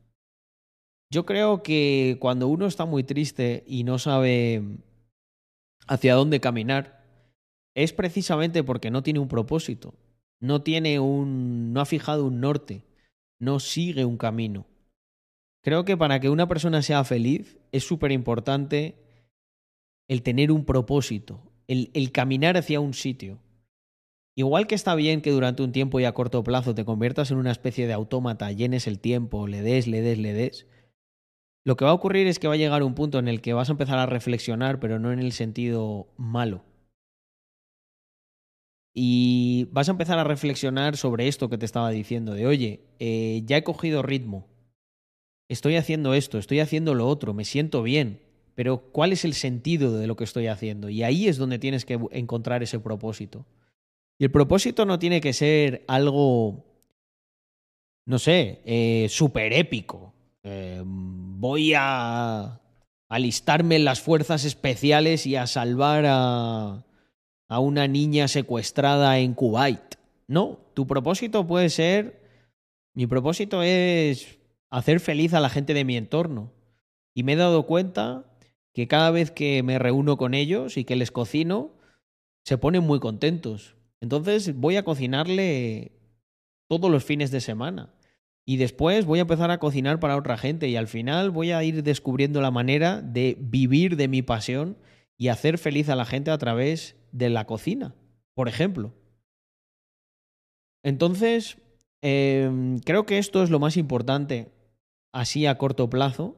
Yo 1.11 1.27
creo 1.27 1.63
que 1.63 2.17
cuando 2.21 2.49
uno 2.49 2.67
está 2.67 2.87
muy 2.87 3.05
triste 3.05 3.65
y 3.67 3.85
no 3.85 3.99
sabe 3.99 4.63
hacia 5.87 6.15
dónde 6.15 6.41
caminar, 6.41 7.02
es 7.75 7.93
precisamente 7.93 8.63
porque 8.63 8.91
no 8.91 9.03
tiene 9.03 9.21
un 9.21 9.29
propósito, 9.29 9.95
no 10.41 10.63
tiene 10.63 11.01
un 11.01 11.73
no 11.73 11.81
ha 11.81 11.87
fijado 11.87 12.27
un 12.27 12.41
norte, 12.41 12.85
no 13.39 13.61
sigue 13.61 14.05
un 14.05 14.17
camino. 14.17 14.67
Creo 15.63 15.85
que 15.85 15.97
para 15.97 16.21
que 16.21 16.29
una 16.29 16.49
persona 16.49 16.83
sea 16.83 17.05
feliz 17.05 17.59
es 17.71 17.85
súper 17.85 18.13
importante 18.13 18.97
el 20.09 20.23
tener 20.23 20.51
un 20.51 20.65
propósito, 20.65 21.41
el, 21.69 21.91
el 21.95 22.13
caminar 22.13 22.57
hacia 22.57 22.81
un 22.81 22.95
sitio. 22.95 23.39
Igual 24.35 24.67
que 24.67 24.75
está 24.75 24.95
bien 24.95 25.21
que 25.21 25.31
durante 25.31 25.63
un 25.63 25.73
tiempo 25.73 26.01
y 26.01 26.05
a 26.05 26.15
corto 26.15 26.43
plazo 26.43 26.75
te 26.75 26.85
conviertas 26.85 27.31
en 27.31 27.37
una 27.37 27.53
especie 27.53 27.87
de 27.87 27.93
autómata, 27.93 28.51
llenes 28.51 28.87
el 28.87 28.99
tiempo, 28.99 29.47
le 29.47 29.63
des, 29.63 29.87
le 29.87 30.01
des, 30.01 30.19
le 30.19 30.33
des. 30.33 30.67
Lo 31.65 31.77
que 31.77 31.85
va 31.85 31.93
a 31.93 31.95
ocurrir 31.95 32.27
es 32.27 32.39
que 32.39 32.49
va 32.49 32.55
a 32.55 32.59
llegar 32.59 32.83
un 32.83 32.95
punto 32.95 33.19
en 33.19 33.29
el 33.29 33.41
que 33.41 33.53
vas 33.53 33.69
a 33.69 33.73
empezar 33.73 33.99
a 33.99 34.07
reflexionar, 34.07 34.81
pero 34.81 34.99
no 34.99 35.13
en 35.13 35.21
el 35.21 35.33
sentido 35.33 36.09
malo. 36.17 36.65
Y 38.95 39.69
vas 39.73 39.89
a 39.89 39.93
empezar 39.93 40.19
a 40.19 40.25
reflexionar 40.25 40.97
sobre 40.97 41.29
esto 41.29 41.49
que 41.49 41.59
te 41.59 41.65
estaba 41.65 41.91
diciendo, 41.91 42.35
de 42.35 42.47
oye, 42.47 42.81
eh, 42.99 43.43
ya 43.47 43.57
he 43.57 43.65
cogido 43.65 44.03
ritmo, 44.03 44.49
estoy 45.49 45.77
haciendo 45.77 46.15
esto, 46.15 46.39
estoy 46.39 46.61
haciendo 46.61 46.95
lo 46.95 47.09
otro, 47.09 47.33
me 47.33 47.45
siento 47.45 47.83
bien, 47.83 48.21
pero 48.55 48.79
¿cuál 48.93 49.13
es 49.13 49.25
el 49.25 49.33
sentido 49.33 49.99
de 49.99 50.07
lo 50.07 50.17
que 50.17 50.25
estoy 50.25 50.47
haciendo? 50.47 50.91
Y 50.91 51.03
ahí 51.03 51.27
es 51.27 51.39
donde 51.39 51.59
tienes 51.59 51.87
que 51.87 51.99
encontrar 52.11 52.63
ese 52.63 52.81
propósito. 52.81 53.47
Y 54.19 54.25
el 54.25 54.31
propósito 54.31 54.85
no 54.85 54.99
tiene 54.99 55.21
que 55.21 55.33
ser 55.33 55.85
algo, 55.89 56.65
no 58.05 58.19
sé, 58.19 58.61
eh, 58.67 59.07
súper 59.09 59.55
épico. 59.55 60.13
Eh, 60.43 60.83
voy 60.85 61.73
a 61.75 62.61
alistarme 63.09 63.77
en 63.77 63.85
las 63.85 64.01
fuerzas 64.01 64.45
especiales 64.45 65.27
y 65.27 65.37
a 65.37 65.47
salvar 65.47 66.05
a, 66.07 66.85
a 67.53 67.59
una 67.59 67.87
niña 67.87 68.29
secuestrada 68.29 69.19
en 69.19 69.35
Kuwait. 69.35 69.97
No, 70.27 70.59
tu 70.73 70.87
propósito 70.87 71.47
puede 71.47 71.69
ser, 71.69 72.23
mi 72.95 73.07
propósito 73.07 73.63
es 73.63 74.39
hacer 74.71 75.01
feliz 75.01 75.35
a 75.35 75.41
la 75.41 75.51
gente 75.51 75.75
de 75.75 75.85
mi 75.85 75.99
entorno. 75.99 76.51
Y 77.15 77.25
me 77.25 77.35
he 77.35 77.37
dado 77.37 77.67
cuenta 77.67 78.25
que 78.73 78.89
cada 78.89 79.11
vez 79.11 79.31
que 79.31 79.63
me 79.63 79.79
reúno 79.79 80.17
con 80.17 80.33
ellos 80.33 80.79
y 80.79 80.85
que 80.85 80.97
les 80.97 81.11
cocino, 81.11 81.73
se 82.43 82.57
ponen 82.57 82.85
muy 82.85 83.01
contentos. 83.01 83.77
Entonces 84.01 84.57
voy 84.57 84.77
a 84.77 84.85
cocinarle 84.85 85.93
todos 86.69 86.91
los 86.91 87.05
fines 87.05 87.31
de 87.31 87.43
semana. 87.43 87.93
Y 88.47 88.57
después 88.57 89.05
voy 89.05 89.19
a 89.19 89.23
empezar 89.23 89.51
a 89.51 89.59
cocinar 89.59 90.01
para 90.01 90.17
otra 90.17 90.39
gente 90.39 90.71
y 90.71 90.77
al 90.77 90.89
final 90.89 91.31
voy 91.31 91.53
a 91.53 91.63
ir 91.65 91.83
descubriendo 91.83 92.41
la 92.41 92.51
manera 92.51 93.03
de 93.03 93.37
vivir 93.39 93.97
de 93.97 94.09
mi 94.09 94.23
pasión 94.23 94.79
y 95.23 95.29
hacer 95.29 95.57
feliz 95.57 95.89
a 95.89 95.95
la 95.95 96.05
gente 96.05 96.33
a 96.33 96.39
través 96.39 96.97
de 97.13 97.31
la 97.31 97.47
cocina, 97.47 97.95
por 98.35 98.49
ejemplo. 98.49 98.93
Entonces, 100.83 101.59
eh, 102.03 102.51
creo 102.85 103.07
que 103.07 103.19
esto 103.19 103.45
es 103.45 103.49
lo 103.49 103.61
más 103.61 103.77
importante 103.77 104.51
así 105.13 105.47
a 105.47 105.59
corto 105.59 105.89
plazo. 105.89 106.35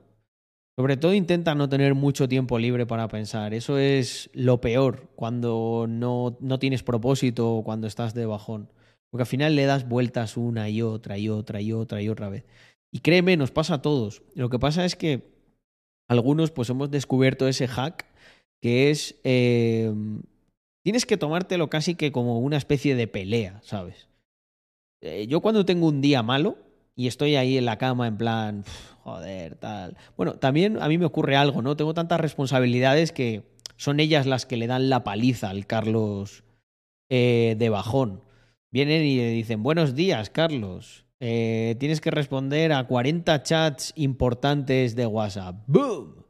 Sobre 0.77 0.99
todo 0.99 1.15
intenta 1.15 1.55
no 1.55 1.67
tener 1.71 1.95
mucho 1.95 2.29
tiempo 2.29 2.59
libre 2.59 2.85
para 2.85 3.09
pensar. 3.09 3.55
Eso 3.55 3.79
es 3.79 4.29
lo 4.35 4.61
peor 4.61 5.09
cuando 5.17 5.87
no, 5.89 6.37
no 6.41 6.59
tienes 6.59 6.83
propósito 6.83 7.55
o 7.55 7.65
cuando 7.65 7.87
estás 7.87 8.13
de 8.13 8.27
bajón. 8.27 8.71
Porque 9.09 9.23
al 9.23 9.29
final 9.29 9.57
le 9.57 9.65
das 9.65 9.89
vueltas 9.89 10.37
una 10.37 10.69
y 10.69 10.83
otra 10.83 11.17
y 11.17 11.31
otra 11.31 11.63
y 11.63 11.73
otra 11.73 12.03
y 12.03 12.11
otra 12.11 12.29
vez. 12.29 12.45
Y 12.93 12.99
créeme, 12.99 13.39
nos 13.39 13.51
pasa 13.51 13.77
a 13.77 13.83
todos. 13.83 14.23
Lo 14.35 14.51
que 14.51 14.59
pasa 14.59 14.85
es 14.85 14.95
que 14.95 15.33
algunos 16.07 16.51
pues 16.51 16.69
hemos 16.69 16.91
descubierto 16.91 17.49
ese 17.49 17.67
hack 17.67 18.13
que 18.61 18.91
es... 18.91 19.21
eh, 19.25 19.93
tienes 20.83 21.07
que 21.07 21.17
tomártelo 21.17 21.69
casi 21.71 21.95
que 21.95 22.13
como 22.13 22.39
una 22.41 22.57
especie 22.57 22.95
de 22.95 23.07
pelea, 23.09 23.61
¿sabes? 23.63 24.09
Eh, 25.03 25.27
yo 25.29 25.41
cuando 25.41 25.65
tengo 25.65 25.87
un 25.87 26.01
día 26.01 26.23
malo 26.23 26.59
y 26.97 27.07
estoy 27.09 27.37
ahí 27.37 27.59
en 27.59 27.65
la 27.65 27.79
cama 27.79 28.07
en 28.07 28.17
plan, 28.17 28.61
"Uf, 28.61 28.93
joder, 29.03 29.57
tal. 29.57 29.97
Bueno, 30.17 30.35
también 30.35 30.81
a 30.81 30.89
mí 30.89 30.99
me 30.99 31.05
ocurre 31.07 31.37
algo, 31.37 31.61
¿no? 31.63 31.77
Tengo 31.77 31.95
tantas 31.95 32.21
responsabilidades 32.21 33.13
que 33.13 33.43
son 33.77 33.99
ellas 34.01 34.27
las 34.27 34.47
que 34.47 34.57
le 34.57 34.67
dan 34.67 34.89
la 34.89 35.05
paliza 35.05 35.51
al 35.51 35.67
Carlos 35.67 36.45
eh, 37.11 37.57
de 37.59 37.69
bajón. 37.69 38.23
Vienen 38.71 39.03
y 39.05 39.17
le 39.17 39.29
dicen, 39.31 39.63
buenos 39.63 39.95
días, 39.95 40.31
Carlos. 40.31 41.05
Eh, 41.21 41.77
tienes 41.79 42.01
que 42.01 42.11
responder 42.11 42.73
a 42.73 42.87
40 42.87 43.43
chats 43.43 43.93
importantes 43.97 44.97
de 44.97 45.07
WhatsApp. 45.07 45.57
¡Boom! 45.67 46.24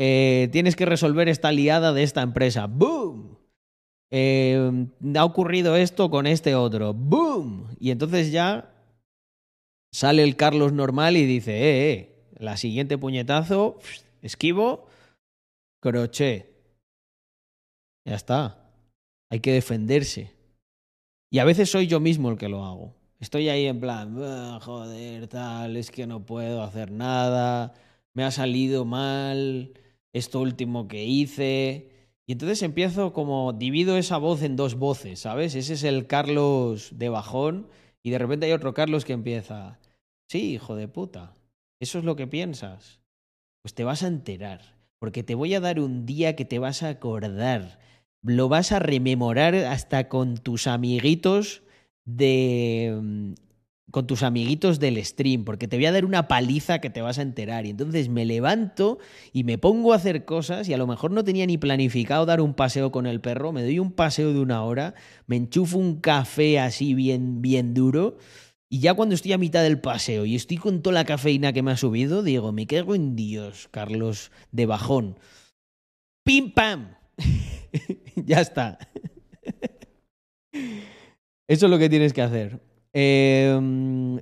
Eh, 0.00 0.48
tienes 0.52 0.76
que 0.76 0.86
resolver 0.86 1.28
esta 1.28 1.50
liada 1.50 1.92
de 1.92 2.04
esta 2.04 2.22
empresa. 2.22 2.66
¡Boom! 2.66 3.36
Eh, 4.10 4.86
ha 5.16 5.24
ocurrido 5.24 5.76
esto 5.76 6.08
con 6.08 6.26
este 6.26 6.54
otro. 6.54 6.94
¡Boom! 6.94 7.66
Y 7.80 7.90
entonces 7.90 8.30
ya 8.30 8.72
sale 9.92 10.22
el 10.22 10.36
Carlos 10.36 10.72
normal 10.72 11.16
y 11.16 11.26
dice, 11.26 11.52
eh, 11.52 11.90
eh, 11.90 12.14
la 12.38 12.56
siguiente 12.56 12.96
puñetazo, 12.96 13.78
esquivo, 14.22 14.86
crochet. 15.82 16.48
Ya 18.06 18.14
está. 18.14 18.70
Hay 19.30 19.40
que 19.40 19.52
defenderse. 19.52 20.32
Y 21.30 21.40
a 21.40 21.44
veces 21.44 21.70
soy 21.70 21.88
yo 21.88 21.98
mismo 21.98 22.30
el 22.30 22.38
que 22.38 22.48
lo 22.48 22.64
hago. 22.64 22.94
Estoy 23.18 23.48
ahí 23.48 23.66
en 23.66 23.80
plan, 23.80 24.16
"Ah, 24.22 24.60
joder, 24.62 25.26
tal, 25.26 25.76
es 25.76 25.90
que 25.90 26.06
no 26.06 26.24
puedo 26.24 26.62
hacer 26.62 26.92
nada, 26.92 27.74
me 28.14 28.22
ha 28.24 28.30
salido 28.30 28.84
mal 28.84 29.74
esto 30.12 30.40
último 30.40 30.88
que 30.88 31.04
hice. 31.04 31.90
Y 32.26 32.32
entonces 32.32 32.62
empiezo 32.62 33.12
como, 33.12 33.52
divido 33.52 33.96
esa 33.96 34.18
voz 34.18 34.42
en 34.42 34.56
dos 34.56 34.74
voces, 34.74 35.20
¿sabes? 35.20 35.54
Ese 35.54 35.74
es 35.74 35.84
el 35.84 36.06
Carlos 36.06 36.90
de 36.98 37.08
bajón 37.08 37.68
y 38.02 38.10
de 38.10 38.18
repente 38.18 38.46
hay 38.46 38.52
otro 38.52 38.74
Carlos 38.74 39.04
que 39.04 39.14
empieza, 39.14 39.78
sí, 40.28 40.52
hijo 40.52 40.76
de 40.76 40.88
puta, 40.88 41.34
eso 41.80 41.98
es 41.98 42.04
lo 42.04 42.16
que 42.16 42.26
piensas. 42.26 43.00
Pues 43.62 43.74
te 43.74 43.84
vas 43.84 44.02
a 44.02 44.08
enterar, 44.08 44.76
porque 44.98 45.22
te 45.22 45.34
voy 45.34 45.54
a 45.54 45.60
dar 45.60 45.80
un 45.80 46.06
día 46.06 46.36
que 46.36 46.44
te 46.44 46.58
vas 46.58 46.82
a 46.82 46.90
acordar, 46.90 47.78
lo 48.22 48.48
vas 48.48 48.72
a 48.72 48.78
rememorar 48.78 49.54
hasta 49.54 50.08
con 50.08 50.36
tus 50.36 50.66
amiguitos 50.66 51.62
de 52.04 52.98
mm, 53.00 53.34
con 53.90 54.06
tus 54.06 54.22
amiguitos 54.22 54.78
del 54.78 55.02
stream, 55.04 55.44
porque 55.44 55.66
te 55.66 55.76
voy 55.76 55.86
a 55.86 55.92
dar 55.92 56.04
una 56.04 56.28
paliza 56.28 56.80
que 56.80 56.90
te 56.90 57.00
vas 57.00 57.18
a 57.18 57.22
enterar. 57.22 57.64
Y 57.64 57.70
entonces 57.70 58.08
me 58.08 58.26
levanto 58.26 58.98
y 59.32 59.44
me 59.44 59.56
pongo 59.58 59.92
a 59.92 59.96
hacer 59.96 60.24
cosas 60.24 60.68
y 60.68 60.74
a 60.74 60.78
lo 60.78 60.86
mejor 60.86 61.10
no 61.10 61.24
tenía 61.24 61.46
ni 61.46 61.56
planificado 61.58 62.26
dar 62.26 62.40
un 62.40 62.54
paseo 62.54 62.92
con 62.92 63.06
el 63.06 63.20
perro, 63.20 63.52
me 63.52 63.62
doy 63.62 63.78
un 63.78 63.92
paseo 63.92 64.32
de 64.32 64.40
una 64.40 64.62
hora, 64.62 64.94
me 65.26 65.36
enchufo 65.36 65.78
un 65.78 66.00
café 66.00 66.58
así 66.60 66.94
bien, 66.94 67.40
bien 67.40 67.72
duro. 67.74 68.18
Y 68.70 68.80
ya 68.80 68.92
cuando 68.92 69.14
estoy 69.14 69.32
a 69.32 69.38
mitad 69.38 69.62
del 69.62 69.80
paseo 69.80 70.26
y 70.26 70.34
estoy 70.36 70.58
con 70.58 70.82
toda 70.82 70.92
la 70.92 71.06
cafeína 71.06 71.54
que 71.54 71.62
me 71.62 71.70
ha 71.70 71.76
subido, 71.78 72.22
digo, 72.22 72.52
me 72.52 72.66
cago 72.66 72.94
en 72.94 73.16
Dios, 73.16 73.68
Carlos, 73.70 74.30
de 74.52 74.66
bajón. 74.66 75.18
¡Pim 76.22 76.52
pam! 76.52 76.94
ya 78.16 78.42
está. 78.42 78.78
Eso 81.48 81.64
es 81.64 81.70
lo 81.70 81.78
que 81.78 81.88
tienes 81.88 82.12
que 82.12 82.20
hacer. 82.20 82.67
Eh, 82.92 83.56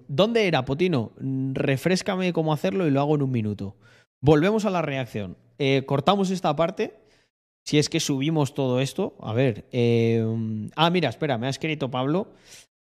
¿Dónde 0.08 0.46
era, 0.46 0.64
Potino? 0.64 1.12
Refrescame 1.18 2.32
cómo 2.32 2.52
hacerlo 2.52 2.86
y 2.86 2.90
lo 2.90 3.00
hago 3.00 3.14
en 3.14 3.22
un 3.22 3.30
minuto. 3.30 3.76
Volvemos 4.20 4.64
a 4.64 4.70
la 4.70 4.82
reacción. 4.82 5.36
Eh, 5.58 5.84
cortamos 5.86 6.30
esta 6.30 6.54
parte. 6.56 6.94
Si 7.64 7.78
es 7.78 7.88
que 7.88 8.00
subimos 8.00 8.54
todo 8.54 8.80
esto. 8.80 9.16
A 9.20 9.32
ver. 9.32 9.66
eh, 9.72 10.24
ah, 10.76 10.90
mira, 10.90 11.08
espera, 11.08 11.38
me 11.38 11.46
ha 11.46 11.50
escrito 11.50 11.90
Pablo. 11.90 12.32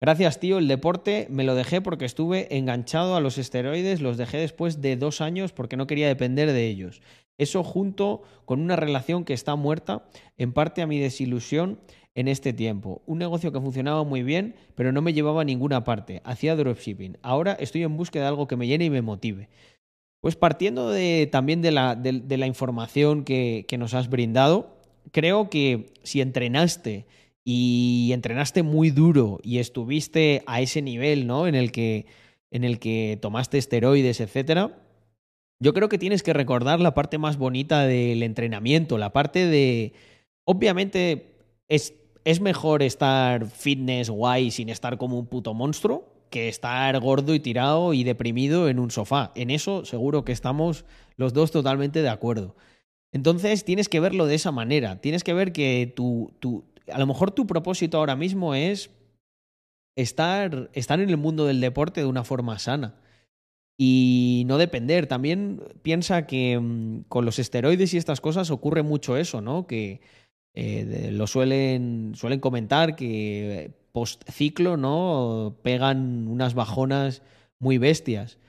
Gracias, 0.02 0.40
tío. 0.40 0.58
El 0.60 0.68
deporte 0.68 1.28
me 1.30 1.44
lo 1.44 1.56
dejé 1.56 1.82
porque 1.82 2.06
estuve 2.06 2.56
enganchado 2.56 3.16
a 3.16 3.22
los 3.22 3.38
esteroides. 3.38 4.02
Los 4.02 4.18
dejé 4.18 4.38
después 4.38 4.82
de 4.82 4.98
dos 4.98 5.22
años 5.22 5.52
porque 5.54 5.78
no 5.78 5.88
quería 5.88 6.08
depender 6.08 6.52
de 6.52 6.68
ellos. 6.68 7.02
Eso 7.38 7.64
junto 7.64 8.22
con 8.46 8.62
una 8.62 8.76
relación 8.76 9.26
que 9.26 9.34
está 9.34 9.56
muerta, 9.56 10.06
en 10.38 10.54
parte 10.54 10.82
a 10.82 10.88
mi 10.88 11.00
desilusión 11.00 11.80
en 12.16 12.28
este 12.30 12.54
tiempo. 12.54 13.02
Un 13.06 13.18
negocio 13.18 13.52
que 13.52 13.60
funcionaba 13.60 14.04
muy 14.06 14.24
bien, 14.24 14.56
pero 14.76 14.92
no 14.94 15.02
me 15.02 15.12
llevaba 15.14 15.42
a 15.42 15.46
ninguna 15.46 15.84
parte. 15.84 16.22
Hacía 16.24 16.56
dropshipping. 16.56 17.18
Ahora 17.22 17.54
estoy 17.60 17.84
en 17.84 17.98
búsqueda 17.98 18.24
de 18.24 18.30
algo 18.30 18.48
que 18.48 18.56
me 18.56 18.68
llene 18.68 18.86
y 18.86 18.90
me 18.90 19.02
motive. 19.02 19.50
Pues 20.22 20.36
partiendo 20.38 20.94
también 21.30 21.62
de 21.62 21.72
la, 21.72 21.96
de- 21.96 22.22
de 22.22 22.38
la 22.38 22.48
información 22.48 23.26
que, 23.26 23.66
que 23.68 23.78
nos 23.78 23.94
has 23.94 24.10
brindado, 24.10 24.78
creo 25.12 25.50
que 25.50 25.92
si 26.04 26.22
entrenaste 26.22 27.06
y 27.44 28.10
entrenaste 28.14 28.64
muy 28.64 28.90
duro 28.90 29.40
y 29.44 29.60
estuviste 29.60 30.42
a 30.48 30.62
ese 30.62 30.82
nivel, 30.82 31.28
¿no? 31.28 31.46
En 31.48 31.54
el 31.54 31.72
que, 31.72 32.06
en 32.50 32.64
el 32.64 32.80
que 32.80 33.20
tomaste 33.22 33.58
esteroides, 33.60 34.20
etcétera, 34.20 34.80
yo 35.60 35.74
creo 35.74 35.90
que 35.90 35.98
tienes 35.98 36.24
que 36.24 36.34
recordar 36.34 36.80
la 36.80 36.94
parte 36.94 37.18
más 37.18 37.38
bonita 37.38 37.86
del 37.86 38.24
entrenamiento, 38.24 38.98
la 38.98 39.14
parte 39.14 39.46
de. 39.46 39.94
Obviamente, 40.44 41.38
es, 41.68 41.94
es 42.24 42.42
mejor 42.42 42.84
estar 42.84 43.48
fitness, 43.48 44.10
guay, 44.10 44.52
sin 44.52 44.70
estar 44.70 44.98
como 44.98 45.18
un 45.18 45.28
puto 45.28 45.54
monstruo, 45.54 46.14
que 46.30 46.50
estar 46.50 47.00
gordo 47.00 47.34
y 47.34 47.40
tirado 47.40 47.94
y 47.94 48.04
deprimido 48.04 48.68
en 48.70 48.80
un 48.80 48.92
sofá. 48.92 49.32
En 49.36 49.50
eso 49.50 49.86
seguro 49.86 50.26
que 50.26 50.34
estamos 50.34 50.86
los 51.16 51.34
dos 51.34 51.52
totalmente 51.52 52.02
de 52.02 52.10
acuerdo. 52.10 52.56
Entonces 53.14 53.64
tienes 53.64 53.88
que 53.88 54.02
verlo 54.02 54.26
de 54.26 54.36
esa 54.36 54.52
manera. 54.52 55.00
Tienes 55.00 55.24
que 55.24 55.34
ver 55.34 55.54
que 55.54 55.92
tu, 55.96 56.34
tu, 56.40 56.66
a 56.92 57.00
lo 57.00 57.08
mejor 57.08 57.32
tu 57.32 57.48
propósito 57.48 57.98
ahora 57.98 58.18
mismo 58.18 58.54
es 58.56 58.92
estar, 59.96 60.70
estar 60.74 61.00
en 61.00 61.10
el 61.10 61.18
mundo 61.18 61.46
del 61.46 61.62
deporte 61.62 62.02
de 62.02 62.08
una 62.08 62.26
forma 62.26 62.60
sana 62.60 62.96
y 63.78 64.44
no 64.48 64.58
depender. 64.58 65.08
También 65.08 65.62
piensa 65.82 66.28
que 66.28 66.60
mm, 66.60 67.04
con 67.08 67.26
los 67.26 67.40
esteroides 67.40 67.94
y 67.94 67.98
estas 67.98 68.22
cosas 68.22 68.52
ocurre 68.52 68.84
mucho 68.84 69.18
eso, 69.18 69.42
¿no? 69.42 69.68
Que 69.68 70.02
eh, 70.54 71.10
lo 71.12 71.28
suelen, 71.28 72.14
suelen 72.16 72.40
comentar 72.40 72.96
que 72.96 73.72
post 73.92 74.30
ciclo, 74.30 74.78
¿no? 74.78 75.58
Pegan 75.64 76.28
unas 76.28 76.54
bajonas 76.54 77.22
muy 77.60 77.78
bestias. 77.78 78.40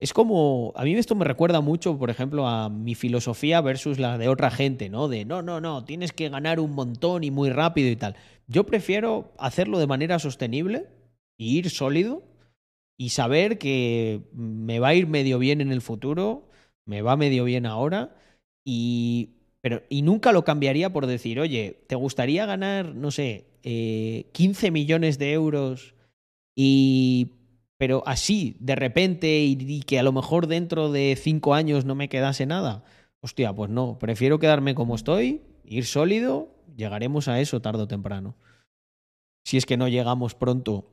Es 0.00 0.12
como, 0.12 0.72
a 0.74 0.82
mí 0.82 0.94
esto 0.94 1.14
me 1.14 1.24
recuerda 1.24 1.60
mucho, 1.60 1.96
por 1.96 2.10
ejemplo, 2.10 2.48
a 2.48 2.68
mi 2.68 2.96
filosofía 2.96 3.60
versus 3.60 4.00
la 4.00 4.18
de 4.18 4.28
otra 4.28 4.50
gente, 4.50 4.88
¿no? 4.88 5.06
De 5.06 5.24
no, 5.24 5.42
no, 5.42 5.60
no, 5.60 5.84
tienes 5.84 6.12
que 6.12 6.28
ganar 6.28 6.58
un 6.58 6.72
montón 6.72 7.22
y 7.22 7.30
muy 7.30 7.50
rápido 7.50 7.88
y 7.88 7.94
tal. 7.94 8.16
Yo 8.48 8.66
prefiero 8.66 9.32
hacerlo 9.38 9.78
de 9.78 9.86
manera 9.86 10.18
sostenible 10.18 10.88
y 11.36 11.56
ir 11.56 11.70
sólido 11.70 12.24
y 13.02 13.08
saber 13.08 13.58
que 13.58 14.20
me 14.32 14.78
va 14.78 14.88
a 14.88 14.94
ir 14.94 15.08
medio 15.08 15.40
bien 15.40 15.60
en 15.60 15.72
el 15.72 15.80
futuro, 15.80 16.48
me 16.86 17.02
va 17.02 17.16
medio 17.16 17.42
bien 17.42 17.66
ahora 17.66 18.14
y 18.64 19.30
pero 19.60 19.82
y 19.88 20.02
nunca 20.02 20.30
lo 20.30 20.44
cambiaría 20.44 20.92
por 20.92 21.06
decir, 21.08 21.40
oye, 21.40 21.82
¿te 21.88 21.96
gustaría 21.96 22.46
ganar, 22.46 22.94
no 22.94 23.10
sé, 23.10 23.46
eh, 23.64 24.26
15 24.30 24.70
millones 24.70 25.18
de 25.18 25.32
euros 25.32 25.96
y 26.54 27.32
pero 27.76 28.04
así, 28.06 28.56
de 28.60 28.76
repente, 28.76 29.40
y, 29.40 29.58
y 29.58 29.82
que 29.82 29.98
a 29.98 30.04
lo 30.04 30.12
mejor 30.12 30.46
dentro 30.46 30.92
de 30.92 31.18
cinco 31.20 31.54
años 31.54 31.84
no 31.84 31.96
me 31.96 32.08
quedase 32.08 32.46
nada? 32.46 32.84
Hostia, 33.20 33.52
pues 33.52 33.68
no, 33.68 33.98
prefiero 33.98 34.38
quedarme 34.38 34.76
como 34.76 34.94
estoy, 34.94 35.42
ir 35.64 35.86
sólido, 35.86 36.54
llegaremos 36.76 37.26
a 37.26 37.40
eso 37.40 37.60
tarde 37.60 37.82
o 37.82 37.88
temprano. 37.88 38.36
Si 39.44 39.56
es 39.56 39.66
que 39.66 39.76
no 39.76 39.88
llegamos 39.88 40.36
pronto 40.36 40.91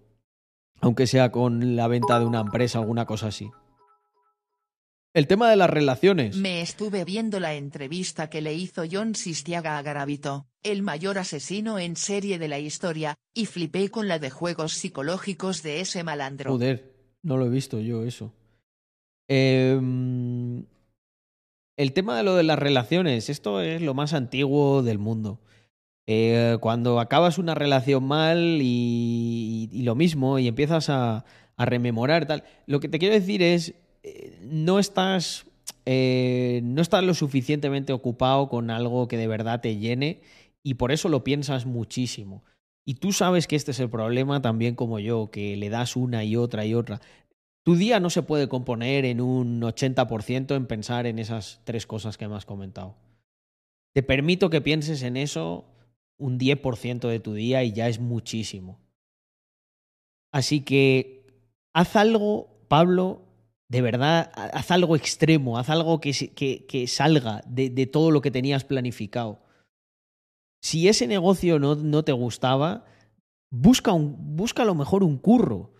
aunque 0.81 1.07
sea 1.07 1.31
con 1.31 1.75
la 1.75 1.87
venta 1.87 2.19
de 2.19 2.25
una 2.25 2.41
empresa, 2.41 2.79
alguna 2.79 3.05
cosa 3.05 3.27
así. 3.27 3.49
El 5.13 5.25
tema 5.25 5.49
de 5.49 5.55
las 5.55 5.69
relaciones. 5.69 6.35
Me 6.37 6.61
estuve 6.61 7.03
viendo 7.03 7.39
la 7.39 7.55
entrevista 7.55 8.29
que 8.29 8.41
le 8.41 8.53
hizo 8.53 8.83
John 8.89 9.15
Sistiaga 9.15 9.77
a 9.77 9.81
Garavito, 9.81 10.45
el 10.61 10.83
mayor 10.83 11.17
asesino 11.17 11.79
en 11.79 11.95
serie 11.95 12.37
de 12.37 12.47
la 12.47 12.59
historia, 12.59 13.15
y 13.33 13.47
flipé 13.47 13.89
con 13.89 14.07
la 14.07 14.19
de 14.19 14.29
juegos 14.29 14.73
psicológicos 14.73 15.63
de 15.63 15.81
ese 15.81 16.03
malandro. 16.03 16.51
Joder, 16.51 16.93
no 17.23 17.37
lo 17.37 17.47
he 17.47 17.49
visto 17.49 17.79
yo 17.79 18.05
eso. 18.05 18.33
Em, 19.27 20.65
el 21.75 21.93
tema 21.93 22.15
de 22.15 22.23
lo 22.23 22.35
de 22.35 22.43
las 22.43 22.59
relaciones, 22.59 23.29
esto 23.29 23.61
es 23.61 23.81
lo 23.81 23.95
más 23.95 24.13
antiguo 24.13 24.83
del 24.83 24.99
mundo. 24.99 25.39
Eh, 26.11 26.57
cuando 26.59 26.99
acabas 26.99 27.37
una 27.37 27.53
relación 27.53 28.03
mal 28.03 28.57
y, 28.63 29.69
lo 29.83 29.93
mismo 29.93 30.39
y 30.39 30.47
empiezas 30.47 30.89
a, 30.89 31.23
a 31.55 31.65
rememorar 31.65 32.25
tal, 32.25 32.45
lo 32.65 32.79
que 32.79 32.89
te 32.89 32.97
quiero 32.97 33.13
decir 33.13 33.43
es, 33.43 33.75
eh, 34.01 34.39
no 34.41 34.79
estás, 34.79 35.45
eh, 35.85 36.61
no 36.63 36.81
estás 36.81 37.03
lo 37.03 37.13
suficientemente 37.13 37.93
ocupado 37.93 38.49
con 38.49 38.71
algo 38.71 39.07
que 39.07 39.17
de 39.17 39.27
verdad 39.27 39.61
te 39.61 39.77
llene 39.77 40.21
y 40.63 40.73
por 40.73 40.91
eso 40.91 41.09
lo 41.09 41.23
piensas 41.23 41.67
muchísimo. 41.67 42.43
Y 42.87 42.95
tú 42.95 43.11
sabes 43.13 43.45
que 43.45 43.55
este 43.55 43.69
es 43.69 43.79
el 43.79 43.91
problema 43.91 44.41
también 44.41 44.73
como 44.73 44.97
yo, 44.97 45.29
que 45.29 45.57
le 45.57 45.69
das 45.69 45.95
una 45.95 46.23
y 46.23 46.35
otra 46.35 46.65
y 46.65 46.73
otra. 46.73 47.01
Tu 47.63 47.75
día 47.75 47.99
no 47.99 48.09
se 48.09 48.23
puede 48.23 48.49
componer 48.49 49.05
en 49.05 49.21
un 49.21 49.61
80% 49.61 50.55
en 50.55 50.65
pensar 50.65 51.05
en 51.05 51.19
esas 51.19 51.61
tres 51.65 51.85
cosas 51.85 52.17
que 52.17 52.27
me 52.27 52.35
has 52.35 52.47
comentado. 52.47 52.95
Te 53.93 54.01
permito 54.01 54.49
que 54.49 54.59
pienses 54.59 55.03
en 55.03 55.15
eso 55.15 55.65
un 56.19 56.37
10% 56.37 57.07
de 57.07 57.19
tu 57.19 57.33
día 57.33 57.63
y 57.63 57.73
ya 57.73 57.87
es 57.87 57.99
muchísimo. 57.99 58.79
Así 60.31 60.61
que 60.61 61.25
haz 61.73 61.95
algo, 61.95 62.61
Pablo, 62.67 63.25
de 63.69 63.81
verdad, 63.81 64.31
haz 64.35 64.71
algo 64.71 64.95
extremo, 64.95 65.57
haz 65.57 65.69
algo 65.69 65.99
que, 65.99 66.85
salga 66.87 67.41
de, 67.47 67.87
todo 67.87 68.11
lo 68.11 68.21
que 68.21 68.31
tenías 68.31 68.63
planificado. 68.63 69.39
Si 70.61 70.87
ese 70.87 71.07
negocio 71.07 71.57
no, 71.57 71.75
no 71.75 72.03
te 72.03 72.11
gustaba, 72.11 72.85
busca, 73.49 73.93
un, 73.93 74.35
busca 74.35 74.63
a 74.63 74.65
lo 74.65 74.75
mejor 74.75 75.03
un 75.03 75.17
curro 75.17 75.73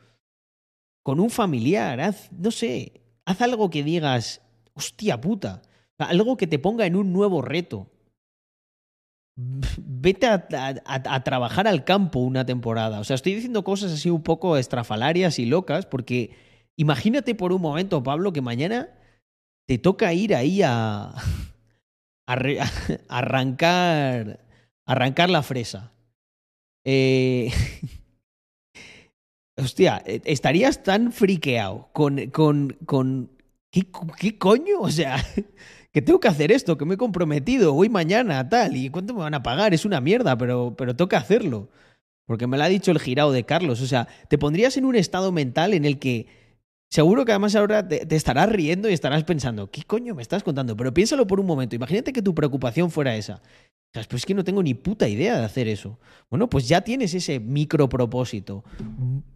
con 1.04 1.20
un 1.20 1.30
familiar, 1.30 2.00
haz, 2.00 2.32
no 2.32 2.52
sé, 2.52 3.02
haz 3.26 3.42
algo 3.42 3.70
que 3.70 3.84
digas, 3.84 4.42
hostia 4.74 5.20
puta, 5.20 5.62
algo 5.98 6.38
que 6.38 6.48
te 6.48 6.60
ponga 6.60 6.86
en 6.86 6.96
un 6.96 7.12
nuevo 7.12 7.42
reto. 7.42 7.92
Vete 9.42 10.28
a, 10.28 11.24
trabajar 11.24 11.66
al 11.68 11.86
campo 11.86 12.20
una 12.20 12.46
temporada. 12.46 13.00
O 13.00 13.06
sea, 13.06 13.16
estoy 13.16 13.36
diciendo 13.36 13.64
cosas 13.64 13.94
así 13.94 14.10
un 14.10 14.22
poco 14.22 14.58
estrafalarias 14.58 15.40
y 15.40 15.46
locas, 15.46 15.86
porque 15.86 16.36
imagínate 16.76 17.36
por 17.36 17.54
un 17.54 17.62
momento, 17.62 18.04
Pablo, 18.04 18.34
que 18.34 18.42
mañana 18.42 18.90
te 19.66 19.78
toca 19.78 20.14
ir 20.14 20.36
ahí 20.36 20.62
a, 20.62 21.14
arrancar, 23.08 24.46
arrancar 24.86 25.30
la 25.30 25.42
fresa. 25.42 25.94
Eh, 26.84 27.50
hostia, 29.58 30.04
estarías 30.06 30.84
tan 30.84 31.14
friqueado 31.14 31.90
con, 31.94 32.30
con, 32.32 32.78
con 32.86 33.32
¿qué, 33.72 33.88
¿qué 34.18 34.38
coño? 34.38 34.82
O 34.82 34.92
sea, 34.92 35.24
que 35.92 36.02
tengo 36.02 36.20
que 36.20 36.28
hacer 36.28 36.52
esto, 36.52 36.78
que 36.78 36.86
me 36.86 36.96
he 36.96 36.98
comprometido, 36.98 37.74
voy 37.74 37.90
mañana, 37.90 38.48
tal, 38.48 38.76
y 38.76 38.90
cuánto 38.90 39.14
me 39.14 39.22
van 39.22 39.34
a 39.34 39.44
pagar, 39.44 39.74
es 39.74 39.86
una 39.86 40.02
mierda, 40.02 40.38
pero, 40.38 40.76
pero 40.78 40.96
toca 40.96 41.18
hacerlo. 41.18 41.70
Porque 42.26 42.46
me 42.46 42.58
lo 42.58 42.64
ha 42.64 42.70
dicho 42.70 42.92
el 42.92 43.00
girado 43.00 43.32
de 43.32 43.44
Carlos. 43.44 43.82
O 43.82 43.88
sea, 43.88 44.08
te 44.28 44.38
pondrías 44.38 44.78
en 44.78 44.86
un 44.86 44.96
estado 44.96 45.32
mental 45.32 45.74
en 45.74 45.84
el 45.84 45.98
que 45.98 46.28
seguro 46.90 47.26
que 47.26 47.32
además 47.32 47.56
ahora 47.56 47.88
te, 47.88 48.06
te 48.06 48.16
estarás 48.16 48.50
riendo 48.50 48.88
y 48.88 48.94
estarás 48.94 49.24
pensando, 49.24 49.72
¿qué 49.72 49.82
coño 49.84 50.14
me 50.14 50.22
estás 50.22 50.44
contando? 50.44 50.78
Pero 50.78 50.94
piénsalo 50.94 51.26
por 51.26 51.40
un 51.40 51.48
momento. 51.48 51.76
Imagínate 51.76 52.14
que 52.14 52.22
tu 52.22 52.36
preocupación 52.36 52.92
fuera 52.92 53.16
esa. 53.16 53.42
Pues 53.92 54.08
es 54.14 54.26
que 54.26 54.36
no 54.36 54.44
tengo 54.44 54.62
ni 54.62 54.76
puta 54.76 55.08
idea 55.08 55.40
de 55.40 55.46
hacer 55.46 55.68
eso. 55.68 55.98
Bueno, 56.30 56.48
pues 56.48 56.68
ya 56.68 56.82
tienes 56.82 57.14
ese 57.16 57.40
micro 57.40 57.90
propósito. 57.90 58.64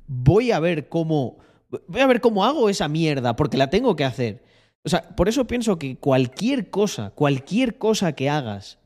Voy 0.08 0.51
a 0.51 0.60
ver 0.60 0.89
cómo. 0.89 1.38
Voy 1.88 2.01
a 2.01 2.08
ver 2.08 2.22
cómo 2.22 2.45
hago 2.45 2.70
esa 2.70 2.88
mierda, 2.88 3.36
porque 3.36 3.58
la 3.58 3.72
tengo 3.72 3.95
que 3.95 4.04
hacer. 4.04 4.43
O 4.86 4.90
sea, 4.90 5.16
por 5.16 5.30
eso 5.30 5.48
pienso 5.48 5.80
que 5.80 5.96
cualquier 5.98 6.70
cosa, 6.70 7.12
cualquier 7.12 7.78
cosa 7.78 8.14
que 8.14 8.30
hagas, 8.30 8.80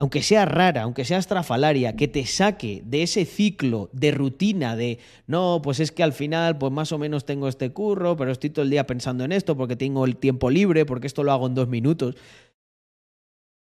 aunque 0.00 0.22
sea 0.22 0.44
rara, 0.44 0.82
aunque 0.82 1.04
sea 1.04 1.18
estrafalaria, 1.18 1.96
que 1.96 2.08
te 2.08 2.26
saque 2.26 2.82
de 2.84 3.02
ese 3.02 3.24
ciclo 3.24 3.90
de 3.92 4.10
rutina 4.10 4.74
de, 4.74 4.98
no, 5.26 5.60
pues 5.62 5.80
es 5.80 5.92
que 5.92 6.02
al 6.02 6.12
final, 6.12 6.58
pues 6.58 6.72
más 6.72 6.92
o 6.92 6.98
menos 6.98 7.24
tengo 7.24 7.48
este 7.48 7.72
curro, 7.72 8.16
pero 8.16 8.32
estoy 8.32 8.50
todo 8.50 8.64
el 8.64 8.70
día 8.70 8.86
pensando 8.86 9.24
en 9.24 9.32
esto 9.32 9.56
porque 9.56 9.76
tengo 9.76 10.04
el 10.04 10.16
tiempo 10.16 10.50
libre, 10.50 10.86
porque 10.86 11.06
esto 11.06 11.22
lo 11.22 11.32
hago 11.32 11.46
en 11.46 11.54
dos 11.54 11.68
minutos. 11.68 12.16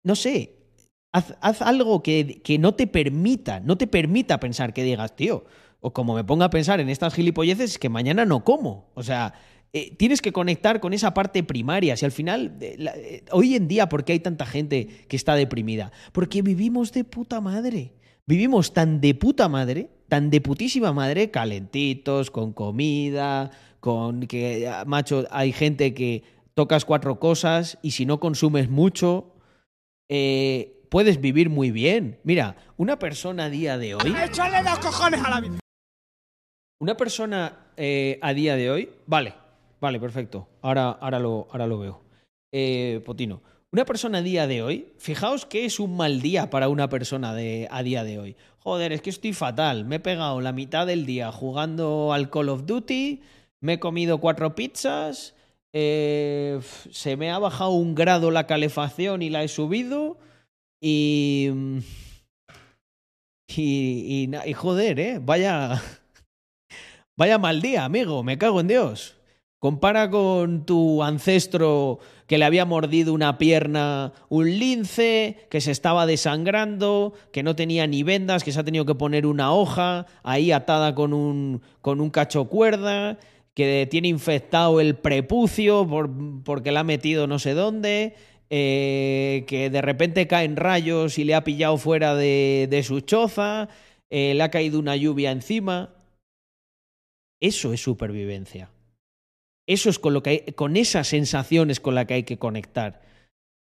No 0.02 0.14
sé, 0.14 0.56
haz, 1.12 1.62
algo 1.62 2.02
que, 2.02 2.40
que 2.42 2.58
no 2.58 2.74
te 2.74 2.86
permita, 2.86 3.60
no 3.60 3.76
te 3.76 3.86
permita 3.86 4.40
pensar 4.40 4.72
que 4.72 4.82
digas, 4.82 5.14
tío, 5.14 5.44
o 5.80 5.92
como 5.92 6.14
me 6.14 6.24
ponga 6.24 6.46
a 6.46 6.50
pensar 6.50 6.80
en 6.80 6.88
estas 6.88 7.14
gilipolleces, 7.14 7.72
es 7.72 7.78
que 7.78 7.88
mañana 7.88 8.24
no 8.24 8.44
como. 8.44 8.90
O 8.94 9.02
sea, 9.02 9.34
eh, 9.78 9.94
tienes 9.98 10.22
que 10.22 10.32
conectar 10.32 10.80
con 10.80 10.94
esa 10.94 11.12
parte 11.12 11.42
primaria. 11.42 11.96
Si 11.98 12.04
al 12.06 12.10
final, 12.12 12.56
eh, 12.62 12.76
la- 12.78 12.96
eh, 12.96 13.24
hoy 13.30 13.54
en 13.56 13.68
día, 13.68 13.90
¿por 13.90 14.04
qué 14.04 14.14
hay 14.14 14.20
tanta 14.20 14.46
gente 14.46 14.86
que 15.06 15.16
está 15.16 15.34
deprimida? 15.34 15.92
Porque 16.12 16.40
vivimos 16.40 16.92
de 16.92 17.04
puta 17.04 17.42
madre. 17.42 17.92
Vivimos 18.26 18.72
tan 18.72 19.00
de 19.02 19.14
puta 19.14 19.48
madre, 19.50 19.90
tan 20.08 20.30
de 20.30 20.40
putísima 20.40 20.94
madre, 20.94 21.30
calentitos, 21.30 22.30
con 22.30 22.54
comida, 22.54 23.50
con 23.80 24.26
que, 24.26 24.66
ah, 24.66 24.84
macho, 24.86 25.26
hay 25.30 25.52
gente 25.52 25.92
que 25.92 26.22
tocas 26.54 26.86
cuatro 26.86 27.20
cosas 27.20 27.78
y 27.82 27.90
si 27.90 28.06
no 28.06 28.18
consumes 28.18 28.70
mucho, 28.70 29.34
puedes 30.88 31.20
vivir 31.20 31.50
muy 31.50 31.70
bien. 31.70 32.18
Mira, 32.24 32.56
una 32.78 32.98
persona 32.98 33.44
a 33.44 33.50
día 33.50 33.76
de 33.76 33.94
hoy... 33.94 34.14
¡Échale 34.24 34.62
dos 34.62 34.78
cojones 34.78 35.20
a 35.22 35.28
la 35.30 35.40
vida! 35.40 35.58
Una 36.80 36.96
persona 36.96 37.66
a 38.22 38.32
día 38.32 38.56
de 38.56 38.70
hoy. 38.70 38.88
Vale, 39.06 39.34
vale, 39.80 40.00
perfecto. 40.00 40.48
Ahora, 40.62 40.90
ahora, 40.90 41.18
lo, 41.18 41.48
ahora 41.50 41.66
lo 41.66 41.78
veo. 41.78 42.02
Eh, 42.52 43.02
Potino. 43.04 43.42
Una 43.72 43.84
persona 43.84 44.18
a 44.18 44.22
día 44.22 44.46
de 44.46 44.62
hoy. 44.62 44.92
Fijaos 44.98 45.44
que 45.46 45.64
es 45.64 45.80
un 45.80 45.96
mal 45.96 46.20
día 46.22 46.50
para 46.50 46.68
una 46.68 46.88
persona 46.88 47.34
de, 47.34 47.68
a 47.70 47.82
día 47.82 48.04
de 48.04 48.18
hoy. 48.18 48.36
Joder, 48.58 48.92
es 48.92 49.02
que 49.02 49.10
estoy 49.10 49.32
fatal. 49.32 49.84
Me 49.84 49.96
he 49.96 50.00
pegado 50.00 50.40
la 50.40 50.52
mitad 50.52 50.86
del 50.86 51.04
día 51.06 51.30
jugando 51.32 52.12
al 52.12 52.30
Call 52.30 52.48
of 52.48 52.66
Duty. 52.66 53.22
Me 53.60 53.74
he 53.74 53.78
comido 53.80 54.18
cuatro 54.18 54.54
pizzas. 54.54 55.34
eh, 55.72 56.60
se 56.90 57.16
me 57.16 57.30
ha 57.30 57.38
bajado 57.38 57.70
un 57.70 57.94
grado 57.94 58.30
la 58.30 58.46
calefacción 58.46 59.20
y 59.22 59.30
la 59.30 59.42
he 59.42 59.48
subido. 59.48 60.18
Y. 60.80 61.50
Y, 63.48 64.28
y, 64.28 64.50
y 64.50 64.52
joder, 64.54 65.00
¿eh? 65.00 65.18
Vaya. 65.20 65.82
Vaya 67.18 67.38
mal 67.38 67.62
día, 67.62 67.84
amigo, 67.84 68.22
me 68.22 68.36
cago 68.36 68.60
en 68.60 68.68
Dios. 68.68 69.15
Compara 69.66 70.08
con 70.10 70.64
tu 70.64 71.02
ancestro 71.02 71.98
que 72.28 72.38
le 72.38 72.44
había 72.44 72.64
mordido 72.64 73.12
una 73.12 73.36
pierna 73.36 74.12
un 74.28 74.48
lince, 74.60 75.38
que 75.50 75.60
se 75.60 75.72
estaba 75.72 76.06
desangrando, 76.06 77.14
que 77.32 77.42
no 77.42 77.56
tenía 77.56 77.84
ni 77.88 78.04
vendas, 78.04 78.44
que 78.44 78.52
se 78.52 78.60
ha 78.60 78.64
tenido 78.64 78.86
que 78.86 78.94
poner 78.94 79.26
una 79.26 79.52
hoja 79.52 80.06
ahí 80.22 80.52
atada 80.52 80.94
con 80.94 81.12
un, 81.12 81.62
con 81.80 82.00
un 82.00 82.10
cacho 82.10 82.44
cuerda, 82.44 83.18
que 83.54 83.88
tiene 83.90 84.06
infectado 84.06 84.80
el 84.80 84.94
prepucio 84.94 85.84
por- 85.84 86.10
porque 86.44 86.70
le 86.70 86.78
ha 86.78 86.84
metido 86.84 87.26
no 87.26 87.40
sé 87.40 87.54
dónde, 87.54 88.14
eh, 88.50 89.44
que 89.48 89.68
de 89.68 89.82
repente 89.82 90.28
caen 90.28 90.54
rayos 90.54 91.18
y 91.18 91.24
le 91.24 91.34
ha 91.34 91.42
pillado 91.42 91.76
fuera 91.76 92.14
de, 92.14 92.68
de 92.70 92.84
su 92.84 93.00
choza, 93.00 93.68
eh, 94.10 94.32
le 94.36 94.42
ha 94.44 94.50
caído 94.52 94.78
una 94.78 94.94
lluvia 94.94 95.32
encima. 95.32 95.90
Eso 97.40 97.72
es 97.72 97.80
supervivencia. 97.82 98.70
Eso 99.66 99.90
es 99.90 99.98
con 99.98 100.14
lo 100.14 100.22
que 100.22 100.54
con 100.54 100.76
esas 100.76 101.08
sensaciones 101.08 101.80
con 101.80 101.94
la 101.94 102.06
que 102.06 102.14
hay 102.14 102.22
que 102.22 102.38
conectar. 102.38 103.02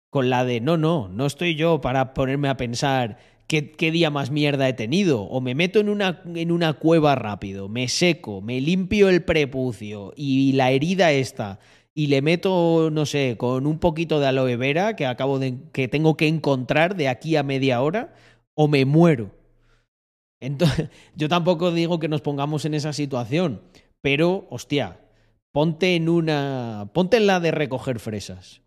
Con 0.10 0.30
la 0.30 0.46
de 0.46 0.62
no, 0.62 0.78
no, 0.78 1.10
no 1.10 1.26
estoy 1.26 1.56
yo 1.56 1.82
para 1.82 2.14
ponerme 2.14 2.50
a 2.50 2.58
pensar 2.58 3.18
qué, 3.48 3.72
qué 3.72 3.92
día 3.92 4.10
más 4.10 4.32
mierda 4.32 4.70
he 4.70 4.74
tenido. 4.74 5.24
O 5.24 5.42
me 5.42 5.56
meto 5.56 5.80
en 5.80 5.90
una, 5.90 6.22
en 6.34 6.52
una 6.52 6.74
cueva 6.74 7.16
rápido, 7.16 7.68
me 7.68 7.88
seco, 7.88 8.42
me 8.42 8.62
limpio 8.62 9.10
el 9.10 9.24
prepucio 9.24 10.14
y 10.16 10.54
la 10.54 10.72
herida 10.72 11.12
esta. 11.12 11.60
Y 11.94 12.08
le 12.08 12.22
meto, 12.22 12.90
no 12.92 13.08
sé, 13.08 13.38
con 13.38 13.66
un 13.66 13.80
poquito 13.80 14.20
de 14.20 14.28
aloe 14.28 14.56
vera 14.56 14.96
que 14.96 15.08
acabo 15.08 15.40
de. 15.40 15.56
que 15.74 15.88
tengo 15.88 16.16
que 16.16 16.28
encontrar 16.28 16.96
de 16.96 17.10
aquí 17.10 17.36
a 17.36 17.44
media 17.44 17.82
hora. 17.82 18.14
O 18.54 18.68
me 18.68 18.86
muero. 18.86 19.32
Entonces, 20.40 20.90
yo 21.16 21.30
tampoco 21.30 21.72
digo 21.72 22.00
que 22.00 22.08
nos 22.08 22.22
pongamos 22.22 22.66
en 22.66 22.74
esa 22.74 22.94
situación, 22.94 23.62
pero, 24.02 24.48
hostia, 24.50 25.00
ponte 25.54 25.96
en 25.96 26.10
una. 26.10 26.90
Ponte 26.94 27.18
en 27.18 27.28
la 27.28 27.40
de 27.40 27.52
recoger 27.52 28.00
fresas. 28.00 28.62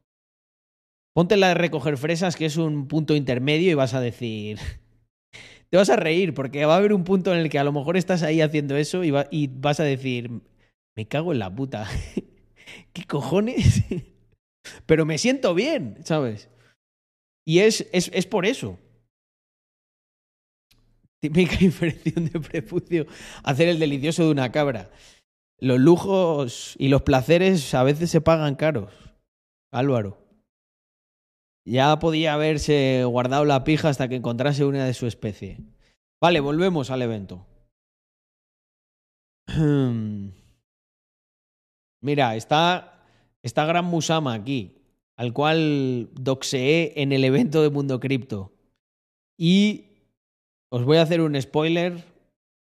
Ponte 1.15 1.35
en 1.35 1.41
la 1.41 1.49
de 1.49 1.55
recoger 1.55 1.97
fresas, 1.97 2.37
que 2.37 2.47
es 2.47 2.57
un 2.57 2.87
punto 2.89 3.15
intermedio, 3.17 3.71
y 3.71 3.75
vas 3.75 3.95
a 3.95 4.01
decir. 4.01 4.59
Te 5.71 5.77
vas 5.77 5.91
a 5.91 5.97
reír, 5.97 6.35
porque 6.35 6.65
va 6.65 6.75
a 6.75 6.79
haber 6.79 6.93
un 6.93 7.05
punto 7.05 7.33
en 7.33 7.39
el 7.41 7.49
que 7.49 7.59
a 7.59 7.65
lo 7.65 7.73
mejor 7.73 7.97
estás 7.97 8.23
ahí 8.25 8.41
haciendo 8.41 8.77
eso 8.77 9.05
y, 9.05 9.11
va- 9.13 9.29
y 9.31 9.47
vas 9.49 9.81
a 9.81 9.85
decir. 9.85 10.31
Me 10.97 11.07
cago 11.07 11.33
en 11.33 11.39
la 11.39 11.55
puta. 11.55 11.89
¿Qué 12.93 13.05
cojones? 13.05 13.85
Pero 14.87 15.07
me 15.07 15.19
siento 15.19 15.55
bien, 15.55 15.99
¿sabes? 16.05 16.49
Y 17.47 17.61
es, 17.61 17.89
es, 17.93 18.11
es 18.13 18.27
por 18.27 18.47
eso. 18.47 18.79
Típica 21.23 21.57
inferencia 21.65 22.13
de 22.17 22.41
prepucio. 22.41 23.07
Hacer 23.45 23.69
el 23.69 23.79
delicioso 23.79 24.25
de 24.25 24.31
una 24.31 24.51
cabra. 24.51 24.91
Los 25.61 25.79
lujos 25.79 26.75
y 26.79 26.89
los 26.89 27.03
placeres 27.03 27.75
a 27.75 27.83
veces 27.83 28.11
se 28.11 28.23
pagan 28.23 28.55
caros. 28.55 28.93
Álvaro. 29.71 30.19
Ya 31.67 31.99
podía 31.99 32.33
haberse 32.33 33.05
guardado 33.05 33.45
la 33.45 33.63
pija 33.63 33.91
hasta 33.91 34.09
que 34.09 34.17
encontrase 34.17 34.65
una 34.65 34.87
de 34.87 34.95
su 34.95 35.07
especie. 35.07 35.59
Vale, 36.21 36.41
volvemos 36.41 36.91
al 36.91 37.03
evento. 37.03 37.47
Mira, 42.03 42.35
está, 42.37 43.05
está 43.43 43.67
Gran 43.67 43.85
Musama 43.85 44.33
aquí, 44.33 44.79
al 45.17 45.35
cual 45.35 46.09
doxeé 46.15 46.95
en 47.03 47.13
el 47.13 47.25
evento 47.25 47.63
de 47.63 47.69
Mundo 47.69 48.01
Cripto. 48.01 48.55
Y 49.37 49.85
os 50.71 50.85
voy 50.85 50.97
a 50.97 51.03
hacer 51.03 51.21
un 51.21 51.41
spoiler, 51.41 52.03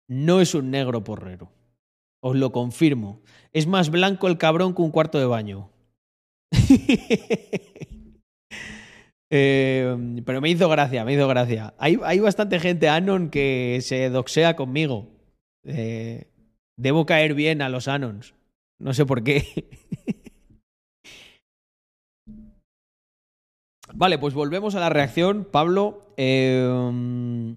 no 0.06 0.42
es 0.42 0.54
un 0.54 0.70
negro 0.70 1.02
porrero. 1.02 1.50
Os 2.20 2.36
lo 2.36 2.52
confirmo. 2.52 3.20
Es 3.52 3.66
más 3.66 3.90
blanco 3.90 4.28
el 4.28 4.38
cabrón 4.38 4.74
que 4.74 4.82
un 4.82 4.90
cuarto 4.90 5.18
de 5.18 5.26
baño. 5.26 5.70
Eh, 9.32 9.96
pero 10.26 10.40
me 10.40 10.50
hizo 10.50 10.68
gracia, 10.68 11.04
me 11.04 11.14
hizo 11.14 11.28
gracia. 11.28 11.72
Hay, 11.78 12.18
bastante 12.18 12.58
gente 12.58 12.88
Anon 12.88 13.30
que 13.30 13.78
se 13.80 14.10
doxea 14.10 14.56
conmigo. 14.56 15.06
Eh, 15.62 16.26
debo 16.76 17.06
caer 17.06 17.34
bien 17.34 17.62
a 17.62 17.68
los 17.68 17.86
Anons. 17.86 18.34
No 18.80 18.92
sé 18.92 19.06
por 19.06 19.22
qué. 19.22 19.68
vale, 23.94 24.18
pues 24.18 24.34
volvemos 24.34 24.74
a 24.74 24.80
la 24.80 24.88
reacción. 24.88 25.46
Pablo, 25.48 26.12
eh, 26.16 27.54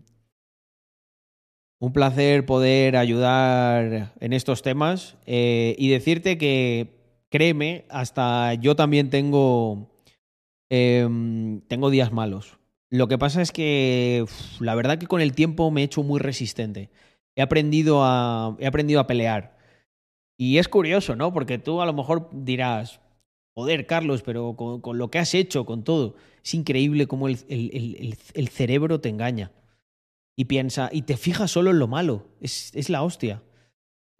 un 1.84 1.92
placer 1.92 2.46
poder 2.46 2.96
ayudar 2.96 4.14
en 4.20 4.34
estos 4.34 4.62
temas 4.62 5.18
eh, 5.26 5.76
y 5.78 5.90
decirte 5.90 6.38
que, 6.38 6.88
créeme, 7.30 7.86
hasta 7.90 8.54
yo 8.54 8.76
también 8.76 9.10
tengo 9.10 9.90
Em, 10.76 11.62
tengo 11.68 11.92
días 11.92 12.12
malos. 12.12 12.58
Lo 12.90 13.08
que 13.08 13.20
pasa 13.20 13.44
es 13.44 13.52
que 13.52 14.26
la 14.60 14.74
verdad 14.74 14.98
que 14.98 15.06
con 15.06 15.22
el 15.22 15.34
tiempo 15.34 15.70
me 15.70 15.82
he 15.82 15.84
hecho 15.84 16.02
muy 16.02 16.20
resistente. 16.20 16.90
He 17.36 17.44
aprendido 17.44 18.00
a, 18.04 18.56
he 18.60 18.66
aprendido 18.66 19.00
a 19.00 19.06
pelear. 19.06 19.56
Y 20.36 20.58
es 20.58 20.68
curioso, 20.68 21.16
¿no? 21.16 21.32
Porque 21.32 21.60
tú 21.60 21.82
a 21.82 21.86
lo 21.86 21.94
mejor 21.94 22.30
dirás, 22.32 23.02
joder, 23.56 23.86
Carlos, 23.86 24.24
pero 24.24 24.56
con, 24.56 24.98
lo 24.98 25.12
que 25.12 25.20
has 25.20 25.36
hecho, 25.36 25.64
con 25.66 25.84
todo, 25.84 26.16
es 26.44 26.54
increíble 26.56 27.06
cómo 27.06 27.28
el- 27.28 27.38
el- 27.50 28.18
el 28.34 28.48
cerebro 28.48 29.00
te 29.00 29.10
engaña. 29.10 29.52
Y 30.36 30.46
piensa, 30.46 30.90
y 30.92 31.04
te 31.04 31.18
fijas 31.18 31.52
solo 31.52 31.72
en 31.72 31.80
lo 31.80 31.88
malo. 31.88 32.28
Es, 32.40 32.72
es 32.74 32.90
la 32.90 33.04
hostia. 33.04 33.44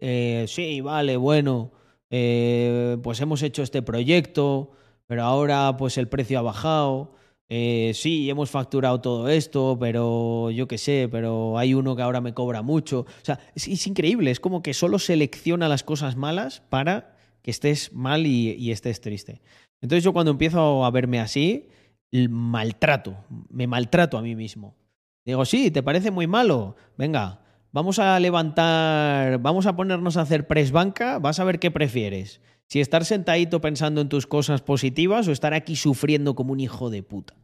Eh, 0.06 0.44
sí, 0.48 0.82
vale, 0.82 1.16
bueno, 1.16 1.72
eh, 2.10 2.98
pues 3.02 3.20
hemos 3.20 3.42
hecho 3.42 3.62
este 3.62 3.80
proyecto, 3.80 4.72
pero 5.06 5.24
ahora 5.24 5.76
pues 5.78 5.96
el 5.98 6.08
precio 6.08 6.38
ha 6.38 6.42
bajado. 6.42 7.14
Eh, 7.48 7.92
sí, 7.94 8.28
hemos 8.28 8.50
facturado 8.50 9.00
todo 9.00 9.28
esto, 9.28 9.78
pero 9.80 10.50
yo 10.50 10.68
qué 10.68 10.76
sé, 10.76 11.08
pero 11.10 11.58
hay 11.58 11.72
uno 11.72 11.96
que 11.96 12.02
ahora 12.02 12.20
me 12.20 12.34
cobra 12.34 12.62
mucho. 12.62 13.00
O 13.00 13.24
sea, 13.24 13.38
es, 13.54 13.86
increíble, 13.86 14.30
es 14.30 14.40
como 14.40 14.62
que 14.62 14.74
solo 14.74 14.98
selecciona 14.98 15.68
las 15.68 15.84
cosas 15.84 16.16
malas 16.16 16.60
para 16.68 17.16
que 17.42 17.50
estés 17.50 17.92
mal 17.94 18.26
y, 18.26 18.70
estés 18.70 19.00
triste. 19.00 19.40
Entonces 19.80 20.04
yo 20.04 20.12
cuando 20.12 20.32
empiezo 20.32 20.84
a 20.84 20.90
verme 20.90 21.18
así, 21.18 21.68
maltrato, 22.28 23.16
me 23.48 23.66
maltrato 23.66 24.18
a 24.18 24.22
mí 24.22 24.34
mismo. 24.34 24.74
Digo, 25.24 25.44
sí, 25.44 25.70
¿te 25.70 25.82
parece 25.82 26.10
muy 26.10 26.26
malo? 26.26 26.76
Venga, 26.98 27.40
vamos 27.72 27.98
a 27.98 28.20
levantar, 28.20 29.40
vamos 29.40 29.66
a 29.66 29.74
ponernos 29.74 30.16
a 30.16 30.22
hacer 30.22 30.46
press 30.46 30.70
banca, 30.70 31.18
vas 31.18 31.40
a 31.40 31.44
ver 31.44 31.58
qué 31.58 31.70
prefieres. 31.70 32.42
Si 32.66 32.80
estar 32.80 33.04
sentadito 33.04 33.60
pensando 33.60 34.00
en 34.00 34.08
tus 34.08 34.26
cosas 34.26 34.60
positivas 34.60 35.26
o 35.26 35.32
estar 35.32 35.54
aquí 35.54 35.76
sufriendo 35.76 36.34
como 36.34 36.52
un 36.52 36.60
hijo 36.60 36.90
de 36.90 37.02
puta. 37.02 37.34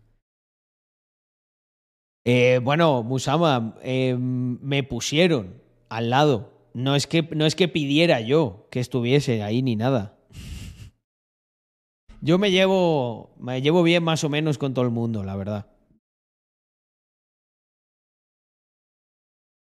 Eh, 2.25 2.61
bueno, 2.63 3.03
Musama, 3.03 3.77
eh, 3.83 4.15
me 4.19 4.83
pusieron 4.83 5.63
al 5.89 6.11
lado. 6.11 6.53
No 6.75 6.95
es, 6.95 7.07
que, 7.07 7.23
no 7.35 7.47
es 7.47 7.55
que 7.57 7.67
pidiera 7.67 8.21
yo 8.21 8.69
que 8.71 8.81
estuviese 8.81 9.43
ahí 9.43 9.63
ni 9.63 9.75
nada. 9.75 10.17
Yo 12.21 12.39
me 12.39 12.51
llevo, 12.51 13.35
me 13.41 13.63
llevo 13.63 13.83
bien 13.83 14.05
más 14.05 14.23
o 14.23 14.29
menos 14.29 14.59
con 14.59 14.75
todo 14.75 14.85
el 14.85 14.91
mundo, 14.91 15.25
la 15.25 15.35
verdad. 15.35 15.67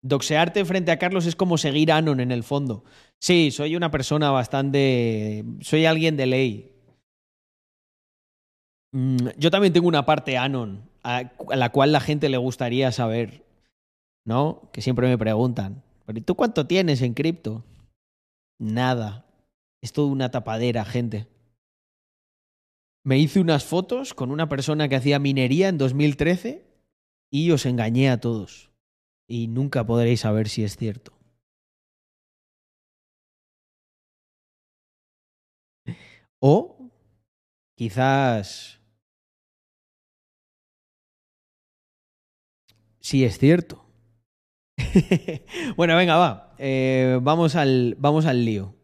Doxearte 0.04 0.66
frente 0.66 0.92
a 0.92 1.00
Carlos 1.00 1.26
es 1.26 1.36
como 1.36 1.58
seguir 1.58 1.92
Anon 1.92 2.20
en 2.20 2.32
el 2.32 2.44
fondo. 2.44 2.84
Sí, 3.22 3.52
soy 3.52 3.78
una 3.78 3.90
persona 3.90 4.32
bastante. 4.32 5.46
Soy 5.62 5.86
alguien 5.86 6.18
de 6.18 6.26
ley. 6.26 6.76
Mm, 8.92 9.30
Yo 9.38 9.50
también 9.50 9.72
tengo 9.72 9.88
una 9.88 10.06
parte 10.06 10.38
Anon 10.38 10.90
a, 11.04 11.32
la 11.56 11.72
cual 11.72 11.94
la 11.94 12.02
gente 12.02 12.28
le 12.28 12.38
gustaría 12.38 12.92
saber. 12.92 13.46
¿No? 14.26 14.70
Que 14.74 14.82
siempre 14.82 15.08
me 15.08 15.18
preguntan. 15.18 15.84
¿Pero 16.06 16.20
¿y 16.20 16.22
tú 16.22 16.36
cuánto 16.36 16.68
tienes 16.68 17.02
en 17.02 17.14
cripto? 17.14 17.64
Nada. 18.60 19.26
Es 19.82 19.94
todo 19.94 20.08
una 20.08 20.32
tapadera, 20.32 20.84
gente. 20.84 21.28
Me 23.06 23.20
hice 23.20 23.40
unas 23.40 23.64
fotos 23.64 24.14
con 24.14 24.32
una 24.32 24.50
persona 24.50 24.90
que 24.90 24.96
hacía 24.98 25.20
minería 25.20 25.70
en 25.70 25.78
2013 25.78 26.66
y 27.32 27.52
os 27.52 27.66
engañé 27.66 28.10
a 28.10 28.20
todos. 28.20 28.73
Y 29.28 29.48
nunca 29.48 29.86
podréis 29.86 30.22
saber 30.22 30.50
si 30.50 30.64
es 30.64 30.76
cierto. 30.78 31.14
O 36.40 36.92
quizás 37.76 38.80
sí 43.00 43.24
es 43.24 43.38
cierto. 43.38 43.86
bueno, 45.78 45.96
venga, 45.96 46.18
va. 46.18 46.56
Eh, 46.58 47.20
vamos, 47.22 47.56
al, 47.56 47.96
vamos 47.98 48.26
al 48.26 48.44
lío. 48.44 48.76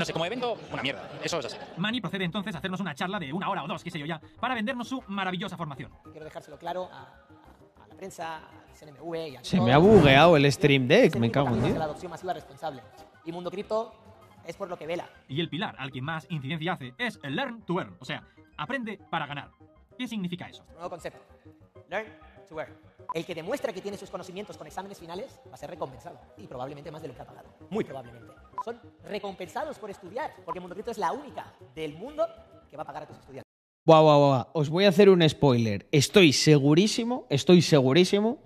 No 0.00 0.04
sé, 0.06 0.12
como 0.12 0.24
evento, 0.24 0.56
una 0.72 0.82
mierda. 0.82 1.08
Eso 1.22 1.38
es 1.38 1.44
así. 1.46 1.56
Manny 1.76 2.00
procede 2.00 2.24
entonces 2.24 2.54
a 2.54 2.58
hacernos 2.58 2.80
una 2.80 2.94
charla 2.94 3.18
de 3.18 3.32
una 3.32 3.48
hora 3.50 3.62
o 3.62 3.68
dos, 3.68 3.84
qué 3.84 3.90
sé 3.90 3.98
yo 3.98 4.06
ya, 4.06 4.20
para 4.40 4.54
vendernos 4.54 4.88
su 4.88 5.02
maravillosa 5.08 5.56
formación. 5.56 5.92
Quiero 6.10 6.24
dejárselo 6.24 6.58
claro 6.58 6.88
a, 6.92 7.02
a- 7.02 7.84
a 7.84 7.86
la 7.86 7.94
prensa, 7.94 8.38
al 8.38 8.74
CNMV 8.74 9.14
y 9.28 9.36
a 9.36 9.44
Se 9.44 9.56
todos. 9.56 9.66
me 9.66 9.72
ha 9.74 9.78
bugueado 9.78 10.36
el 10.36 10.50
Stream 10.50 10.88
Deck, 10.88 11.16
me 11.16 11.30
cago 11.30 11.48
en 11.48 11.62
Dios. 11.64 11.76
la 11.78 11.84
adopción 11.84 12.10
masiva 12.10 12.32
responsable. 12.32 12.82
Y 13.26 13.32
Mundo 13.32 13.50
Cripto 13.50 13.92
es 14.46 14.56
por 14.56 14.68
lo 14.70 14.78
que 14.78 14.86
vela. 14.86 15.04
Y 15.28 15.38
el 15.40 15.50
pilar 15.50 15.76
al 15.78 15.92
que 15.92 16.00
más 16.00 16.26
incidencia 16.30 16.72
hace 16.72 16.94
es 16.96 17.20
el 17.22 17.36
learn 17.36 17.60
to 17.66 17.78
earn, 17.78 17.94
o 18.00 18.04
sea, 18.06 18.24
aprende 18.56 18.98
para 19.10 19.26
ganar. 19.26 19.50
¿Qué 19.98 20.08
significa 20.08 20.48
eso? 20.48 20.64
Nuevo 20.72 20.88
concepto. 20.88 21.20
Learn 21.90 22.06
El 23.14 23.24
que 23.24 23.34
demuestra 23.34 23.72
que 23.72 23.80
tiene 23.80 23.96
sus 23.96 24.10
conocimientos 24.10 24.56
con 24.56 24.66
exámenes 24.66 24.98
finales 24.98 25.40
va 25.48 25.54
a 25.54 25.56
ser 25.56 25.70
recompensado. 25.70 26.18
Y 26.36 26.46
probablemente 26.46 26.90
más 26.90 27.02
de 27.02 27.08
lo 27.08 27.14
que 27.14 27.22
ha 27.22 27.26
pagado. 27.26 27.48
Muy 27.70 27.84
probablemente. 27.84 28.32
Son 28.64 28.80
recompensados 29.04 29.78
por 29.78 29.90
estudiar. 29.90 30.32
Porque 30.44 30.60
Mundo 30.60 30.74
Cripto 30.74 30.90
es 30.90 30.98
la 30.98 31.12
única 31.12 31.52
del 31.74 31.94
mundo 31.94 32.26
que 32.70 32.76
va 32.76 32.82
a 32.82 32.86
pagar 32.86 33.04
a 33.04 33.06
tus 33.06 33.18
estudiantes. 33.18 33.50
Buah, 33.84 34.00
buah, 34.02 34.18
buah. 34.18 34.46
Os 34.52 34.68
voy 34.68 34.84
a 34.84 34.90
hacer 34.90 35.08
un 35.08 35.28
spoiler. 35.28 35.88
Estoy 35.90 36.32
segurísimo, 36.32 37.26
estoy 37.30 37.62
segurísimo 37.62 38.38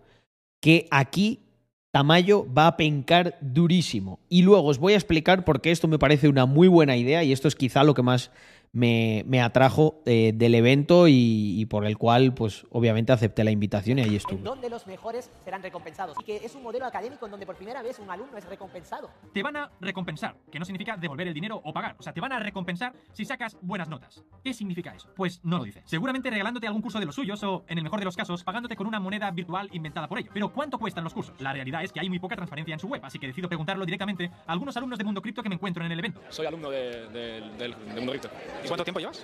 que 0.60 0.86
aquí 0.90 1.44
Tamayo 1.90 2.46
va 2.52 2.66
a 2.66 2.76
pencar 2.76 3.38
durísimo. 3.40 4.18
Y 4.28 4.42
luego 4.42 4.68
os 4.68 4.78
voy 4.78 4.94
a 4.94 4.96
explicar 4.96 5.44
por 5.44 5.60
qué 5.60 5.70
esto 5.70 5.86
me 5.86 5.98
parece 5.98 6.28
una 6.28 6.46
muy 6.46 6.66
buena 6.66 6.96
idea 6.96 7.22
y 7.22 7.32
esto 7.32 7.46
es 7.46 7.54
quizá 7.54 7.84
lo 7.84 7.94
que 7.94 8.02
más 8.02 8.30
me, 8.74 9.22
me 9.26 9.40
atrajo 9.40 10.02
eh, 10.04 10.32
del 10.34 10.54
evento 10.54 11.08
y, 11.08 11.60
y 11.60 11.66
por 11.66 11.86
el 11.86 11.96
cual, 11.96 12.34
pues 12.34 12.66
obviamente 12.70 13.12
acepté 13.12 13.44
la 13.44 13.50
invitación 13.50 13.98
y 13.98 14.02
ahí 14.02 14.16
estuve. 14.16 14.38
En 14.38 14.44
donde 14.44 14.68
los 14.68 14.86
mejores 14.86 15.30
serán 15.44 15.62
recompensados. 15.62 16.16
Y 16.20 16.24
que 16.24 16.36
es 16.36 16.54
un 16.54 16.62
modelo 16.62 16.84
académico 16.84 17.24
en 17.24 17.30
donde 17.30 17.46
por 17.46 17.56
primera 17.56 17.82
vez 17.82 17.98
un 17.98 18.10
alumno 18.10 18.36
es 18.36 18.44
recompensado. 18.44 19.08
Te 19.32 19.42
van 19.42 19.56
a 19.56 19.70
recompensar, 19.80 20.36
que 20.50 20.58
no 20.58 20.64
significa 20.64 20.96
devolver 20.96 21.28
el 21.28 21.34
dinero 21.34 21.60
o 21.64 21.72
pagar. 21.72 21.94
O 21.98 22.02
sea, 22.02 22.12
te 22.12 22.20
van 22.20 22.32
a 22.32 22.38
recompensar 22.40 22.92
si 23.12 23.24
sacas 23.24 23.56
buenas 23.62 23.88
notas. 23.88 24.24
¿Qué 24.42 24.52
significa 24.52 24.92
eso? 24.94 25.08
Pues 25.14 25.40
no 25.44 25.58
lo 25.58 25.64
dice. 25.64 25.82
Seguramente 25.84 26.28
regalándote 26.28 26.66
algún 26.66 26.82
curso 26.82 26.98
de 26.98 27.06
los 27.06 27.14
suyos 27.14 27.42
o, 27.44 27.64
en 27.68 27.78
el 27.78 27.84
mejor 27.84 28.00
de 28.00 28.04
los 28.04 28.16
casos, 28.16 28.42
pagándote 28.42 28.74
con 28.74 28.88
una 28.88 28.98
moneda 28.98 29.30
virtual 29.30 29.68
inventada 29.72 30.08
por 30.08 30.18
ello. 30.18 30.30
Pero 30.34 30.52
¿cuánto 30.52 30.78
cuestan 30.78 31.04
los 31.04 31.14
cursos? 31.14 31.40
La 31.40 31.52
realidad 31.52 31.84
es 31.84 31.92
que 31.92 32.00
hay 32.00 32.08
muy 32.08 32.18
poca 32.18 32.34
transparencia 32.34 32.74
en 32.74 32.80
su 32.80 32.88
web, 32.88 33.04
así 33.04 33.20
que 33.20 33.28
decido 33.28 33.48
preguntarlo 33.48 33.84
directamente 33.84 34.30
a 34.46 34.52
algunos 34.52 34.76
alumnos 34.76 34.98
de 34.98 35.04
Mundo 35.04 35.22
Cripto 35.22 35.42
que 35.42 35.48
me 35.48 35.54
encuentro 35.54 35.84
en 35.84 35.92
el 35.92 35.98
evento. 35.98 36.20
Soy 36.28 36.46
alumno 36.46 36.70
de, 36.70 37.08
de 37.08 37.74
Mundo 37.94 38.12
Cripto. 38.12 38.30
¿Y 38.64 38.68
cuánto 38.68 38.84
tiempo 38.84 39.00
llevas? 39.00 39.22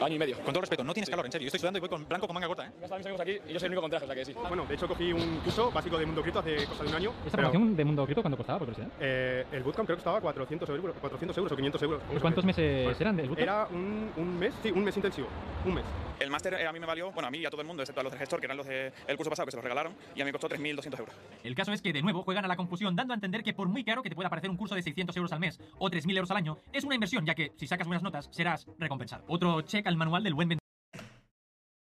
Año 0.00 0.14
y 0.14 0.18
medio. 0.18 0.36
Con 0.36 0.52
todo 0.52 0.60
respeto, 0.60 0.84
no 0.84 0.92
tienes 0.92 1.08
calor, 1.08 1.24
en 1.26 1.32
serio. 1.32 1.46
Yo 1.46 1.48
estoy 1.48 1.58
estudiando 1.58 1.78
y 1.78 1.80
voy 1.80 1.88
con 1.88 2.06
blanco 2.06 2.26
con 2.26 2.34
manga 2.34 2.46
corta, 2.46 2.66
¿eh? 2.66 2.70
Ya 2.80 2.84
están 2.84 2.98
mis 2.98 3.06
amigos 3.06 3.20
aquí 3.22 3.38
y 3.48 3.52
yo 3.52 3.58
soy 3.58 3.66
el 3.66 3.72
único 3.72 3.80
con 3.82 3.90
traje, 3.90 4.04
o 4.04 4.08
sea 4.08 4.16
que 4.16 4.24
sí. 4.24 4.34
Bueno, 4.48 4.66
de 4.66 4.74
hecho 4.74 4.86
cogí 4.88 5.12
un 5.12 5.38
curso 5.40 5.70
básico 5.70 5.98
de 5.98 6.06
Mundo 6.06 6.22
Cripto 6.22 6.40
hace 6.40 6.66
cosa 6.66 6.82
de 6.84 6.88
un 6.90 6.94
año. 6.96 7.10
¿Esta 7.24 7.36
pero, 7.38 7.50
promoción 7.50 7.76
de 7.76 7.84
Mundo 7.84 8.04
Cripto 8.04 8.22
cuánto 8.22 8.36
costaba, 8.36 8.58
por 8.58 8.68
curiosidad? 8.68 8.92
eh, 9.00 9.46
el 9.52 9.62
bootcamp 9.62 9.86
creo 9.86 9.96
que 9.96 10.00
estaba 10.00 10.20
400 10.20 10.68
euros, 10.68 10.96
400 11.00 11.36
euros 11.38 11.52
o 11.52 11.56
500 11.56 11.82
euros. 11.82 12.02
¿Y 12.14 12.18
cuántos 12.20 12.44
meses 12.44 12.84
Pues, 12.84 13.00
eran 13.00 13.16
del 13.16 13.28
bootcamp? 13.28 13.42
Era 13.42 13.66
un, 13.70 14.10
un 14.16 14.38
mes, 14.38 14.54
sí, 14.62 14.70
un 14.70 14.84
mes 14.84 14.96
intensivo. 14.96 15.28
Un 15.64 15.74
mes. 15.74 15.84
El 16.20 16.30
máster 16.30 16.54
eh, 16.54 16.66
a 16.66 16.72
mí 16.72 16.78
me 16.78 16.86
valió, 16.86 17.10
bueno, 17.12 17.26
a 17.26 17.30
mí 17.30 17.38
y 17.38 17.46
a 17.46 17.50
todo 17.50 17.60
el 17.60 17.66
mundo, 17.66 17.82
excepto 17.82 18.00
a 18.00 18.04
los 18.04 18.12
del 18.12 18.20
gestor, 18.20 18.38
que 18.40 18.46
eran 18.46 18.56
los 18.56 18.66
del 18.66 18.92
curso 19.16 19.30
pasado, 19.30 19.46
que 19.46 19.50
se 19.50 19.56
los 19.56 19.64
regalaron, 19.64 19.94
y 20.14 20.20
a 20.20 20.24
mí 20.24 20.28
me 20.30 20.32
costó 20.32 20.48
3.200 20.48 20.98
euros. 20.98 21.14
El 21.42 21.54
caso 21.54 21.72
es 21.72 21.82
que, 21.82 21.92
de 21.92 22.02
nuevo, 22.02 22.22
juegan 22.22 22.44
a 22.44 22.48
la 22.48 22.56
confusión, 22.56 22.94
dando 22.94 23.14
a 23.14 23.16
entender 23.16 23.42
que 23.42 23.52
por 23.54 23.68
muy 23.68 23.82
caro 23.84 24.02
que 24.02 24.10
te 24.10 24.14
pueda 24.14 24.28
parecer 24.30 24.50
un 24.50 24.56
curso 24.56 24.74
de 24.74 24.82
600 24.82 25.16
euros 25.16 25.32
al 25.32 25.40
mes 25.40 25.58
o 25.78 25.90
3.000 25.90 26.16
euros 26.16 26.30
al 26.30 26.36
año, 26.36 26.58
es 26.72 26.84
una 26.84 26.94
inversión, 26.94 27.24
ya 27.26 27.34
que 27.34 27.52
si 27.56 27.66
sacas 27.66 27.86
buenas 27.86 28.02
notas, 28.02 28.28
serás 28.30 28.66
recompensado. 28.78 29.24
Otro 29.28 29.62
check 29.62 29.86
al 29.86 29.96
manual 29.96 30.22
del 30.22 30.34
buen 30.34 30.48
vendedor. 30.48 30.60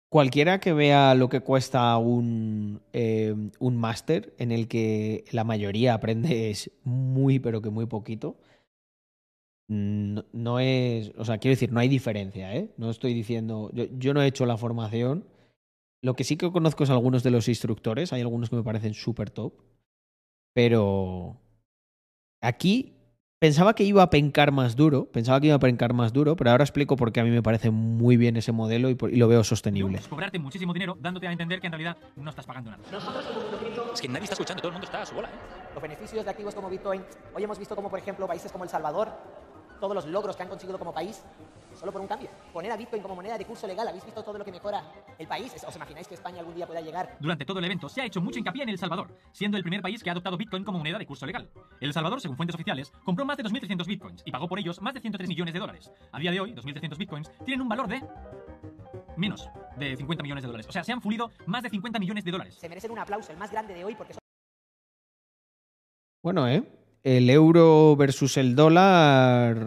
Cualquiera 0.09 0.59
que 0.59 0.73
vea 0.73 1.15
lo 1.15 1.27
que 1.27 1.39
cuesta 1.39 1.97
un, 1.97 2.81
eh, 2.93 3.33
un 3.59 3.77
máster 3.77 4.35
en 4.37 4.51
el 4.51 4.67
que 4.67 5.25
la 5.31 5.43
mayoría 5.43 5.95
aprende 5.95 6.51
es 6.51 6.69
muy, 6.83 7.39
pero 7.39 7.63
que 7.63 7.71
muy 7.71 7.87
poquito, 7.87 8.37
no, 9.67 10.25
no 10.33 10.59
es. 10.59 11.11
O 11.17 11.25
sea, 11.25 11.37
quiero 11.37 11.53
decir, 11.53 11.71
no 11.71 11.79
hay 11.79 11.87
diferencia, 11.87 12.55
¿eh? 12.55 12.69
No 12.77 12.89
estoy 12.89 13.13
diciendo. 13.13 13.71
Yo, 13.73 13.85
yo 13.97 14.13
no 14.13 14.21
he 14.21 14.27
hecho 14.27 14.45
la 14.45 14.57
formación. 14.57 15.25
Lo 16.01 16.15
que 16.15 16.23
sí 16.25 16.37
que 16.37 16.51
conozco 16.51 16.83
es 16.83 16.89
algunos 16.89 17.23
de 17.23 17.31
los 17.31 17.47
instructores. 17.47 18.13
Hay 18.13 18.21
algunos 18.21 18.49
que 18.49 18.57
me 18.57 18.63
parecen 18.63 18.93
súper 18.93 19.29
top. 19.29 19.53
Pero. 20.53 21.39
Aquí 22.41 22.92
pensaba 23.43 23.73
que 23.75 23.83
iba 23.83 24.01
a 24.01 24.09
pencar 24.09 24.53
más 24.53 24.77
duro. 24.77 25.03
Pensaba 25.11 25.41
que 25.41 25.47
iba 25.47 25.57
a 25.57 25.59
pencar 25.59 25.91
más 25.91 26.13
duro, 26.13 26.37
pero 26.37 26.51
ahora 26.51 26.63
explico 26.63 26.95
por 26.95 27.11
qué 27.11 27.19
a 27.19 27.25
mí 27.25 27.29
me 27.29 27.43
parece 27.43 27.71
muy 27.71 28.15
bien 28.15 28.37
ese 28.37 28.53
modelo 28.53 28.89
y, 28.89 28.95
por- 28.95 29.11
y 29.11 29.17
lo 29.17 29.27
veo 29.27 29.43
sostenible. 29.43 29.97
Es 29.97 30.07
cobrarte 30.07 30.39
muchísimo 30.39 30.71
dinero, 30.71 30.95
dándote 31.01 31.27
a 31.27 31.31
entender 31.33 31.59
que 31.59 31.67
en 31.67 31.73
realidad 31.73 31.97
no 32.15 32.29
estás 32.29 32.45
pagando 32.45 32.71
nada. 32.71 32.81
Nosotros 32.89 33.25
como 33.25 33.93
Es 33.93 33.99
que 33.99 34.07
nadie 34.07 34.23
está 34.23 34.35
escuchando, 34.35 34.61
todo 34.61 34.69
el 34.69 34.73
mundo 34.75 34.85
está 34.85 35.01
a 35.01 35.05
su 35.05 35.13
bola, 35.15 35.27
¿eh? 35.27 35.31
los 35.73 35.83
beneficios 35.83 36.23
de 36.23 36.31
activos 36.31 36.55
como 36.55 36.69
Bitcoin. 36.69 37.01
Hoy 37.35 37.43
hemos 37.43 37.59
visto 37.59 37.75
como, 37.75 37.89
por 37.89 37.99
ejemplo, 37.99 38.25
países 38.27 38.49
como 38.49 38.63
El 38.63 38.69
Salvador, 38.69 39.09
todos 39.81 39.93
los 39.93 40.05
logros 40.05 40.37
que 40.37 40.43
han 40.43 40.47
conseguido 40.49 40.79
como 40.79 40.93
país, 40.93 41.21
solo 41.75 41.91
por 41.91 42.01
un 42.01 42.07
cambio. 42.07 42.29
Poner 42.51 42.71
a 42.71 42.77
Bitcoin 42.77 43.01
como 43.01 43.15
moneda 43.15 43.37
de 43.37 43.45
curso 43.45 43.67
legal, 43.67 43.87
¿habéis 43.87 44.05
visto 44.05 44.23
todo 44.23 44.37
lo 44.37 44.45
que 44.45 44.51
mejora 44.51 44.83
el 45.17 45.27
país? 45.27 45.53
¿Os 45.67 45.75
imagináis 45.75 46.07
que 46.07 46.15
España 46.15 46.39
algún 46.39 46.55
día 46.55 46.67
pueda 46.67 46.81
llegar? 46.81 47.17
Durante 47.19 47.45
todo 47.45 47.59
el 47.59 47.65
evento 47.65 47.89
se 47.89 48.01
ha 48.01 48.05
hecho 48.05 48.21
mucho 48.21 48.39
hincapié 48.39 48.63
en 48.63 48.69
El 48.69 48.77
Salvador, 48.77 49.15
siendo 49.31 49.57
el 49.57 49.63
primer 49.63 49.81
país 49.81 50.03
que 50.03 50.09
ha 50.09 50.13
adoptado 50.13 50.37
Bitcoin 50.37 50.63
como 50.63 50.77
moneda 50.77 50.97
de 50.97 51.05
curso 51.05 51.25
legal. 51.25 51.49
El 51.79 51.93
Salvador, 51.93 52.21
según 52.21 52.37
fuentes 52.37 52.55
oficiales, 52.55 52.91
compró 53.03 53.25
más 53.25 53.37
de 53.37 53.43
2.300 53.43 53.85
Bitcoins 53.85 54.23
y 54.25 54.31
pagó 54.31 54.47
por 54.47 54.59
ellos 54.59 54.81
más 54.81 54.93
de 54.93 55.01
103 55.01 55.27
millones 55.27 55.53
de 55.53 55.59
dólares. 55.59 55.91
A 56.11 56.19
día 56.19 56.31
de 56.31 56.39
hoy, 56.39 56.53
2.300 56.53 56.97
Bitcoins 56.97 57.31
tienen 57.45 57.61
un 57.61 57.69
valor 57.69 57.87
de... 57.87 58.01
menos 59.17 59.49
de 59.77 59.95
50 59.95 60.23
millones 60.23 60.43
de 60.43 60.47
dólares. 60.47 60.67
O 60.67 60.71
sea, 60.71 60.83
se 60.83 60.91
han 60.91 61.01
fulido 61.01 61.31
más 61.45 61.63
de 61.63 61.69
50 61.69 61.99
millones 61.99 62.23
de 62.23 62.31
dólares. 62.31 62.55
Se 62.55 62.69
merecen 62.69 62.91
un 62.91 62.99
aplauso, 62.99 63.31
el 63.31 63.37
más 63.37 63.51
grande 63.51 63.73
de 63.73 63.83
hoy, 63.85 63.95
porque 63.95 64.13
son 64.13 64.19
Bueno, 66.21 66.47
¿eh? 66.47 66.63
El 67.03 67.29
euro 67.29 67.97
versus 67.97 68.37
el 68.37 68.55
dólar 68.55 69.57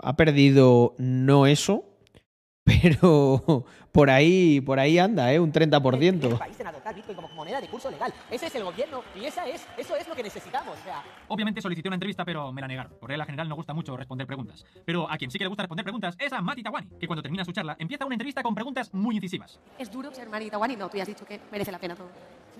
ha 0.00 0.16
perdido 0.16 0.94
no 0.96 1.46
eso, 1.46 1.84
pero 2.64 3.66
por 3.92 4.08
ahí, 4.08 4.62
por 4.62 4.80
ahí 4.80 4.98
anda, 4.98 5.30
¿eh? 5.34 5.38
Un 5.38 5.52
el 5.54 5.70
30%. 5.70 6.38
país 6.38 6.58
en 6.58 6.66
adoptar 6.66 6.94
Bitcoin 6.94 7.14
como 7.14 7.28
moneda 7.28 7.60
de 7.60 7.68
curso 7.68 7.90
legal. 7.90 8.10
Ese 8.30 8.46
es 8.46 8.54
el 8.54 8.64
gobierno 8.64 9.02
y 9.14 9.26
esa 9.26 9.46
es, 9.46 9.66
eso 9.76 9.96
es 9.96 10.08
lo 10.08 10.14
que 10.14 10.22
necesitamos. 10.22 10.78
O 10.78 10.82
sea, 10.82 11.04
Obviamente 11.28 11.60
solicité 11.60 11.90
una 11.90 11.96
entrevista, 11.96 12.24
pero 12.24 12.50
me 12.52 12.62
la 12.62 12.68
negaron. 12.68 12.92
Por 12.98 13.10
regla 13.10 13.26
general 13.26 13.50
no 13.50 13.54
gusta 13.54 13.74
mucho 13.74 13.94
responder 13.94 14.26
preguntas. 14.26 14.64
Pero 14.86 15.10
a 15.10 15.18
quien 15.18 15.30
sí 15.30 15.36
que 15.36 15.44
le 15.44 15.48
gusta 15.48 15.64
responder 15.64 15.84
preguntas 15.84 16.16
es 16.18 16.32
a 16.32 16.40
Mati 16.40 16.62
Tawani, 16.62 16.88
que 16.98 17.06
cuando 17.06 17.22
termina 17.22 17.44
su 17.44 17.52
charla 17.52 17.76
empieza 17.78 18.06
una 18.06 18.14
entrevista 18.14 18.42
con 18.42 18.54
preguntas 18.54 18.94
muy 18.94 19.16
incisivas. 19.16 19.60
¿Es 19.78 19.92
duro 19.92 20.10
ser 20.14 20.30
Mari 20.30 20.48
Tawani? 20.48 20.76
No, 20.76 20.88
tú 20.88 20.96
ya 20.96 21.02
has 21.02 21.08
dicho 21.08 21.26
que 21.26 21.38
merece 21.50 21.70
la 21.70 21.78
pena 21.78 21.94
todo. 21.94 22.08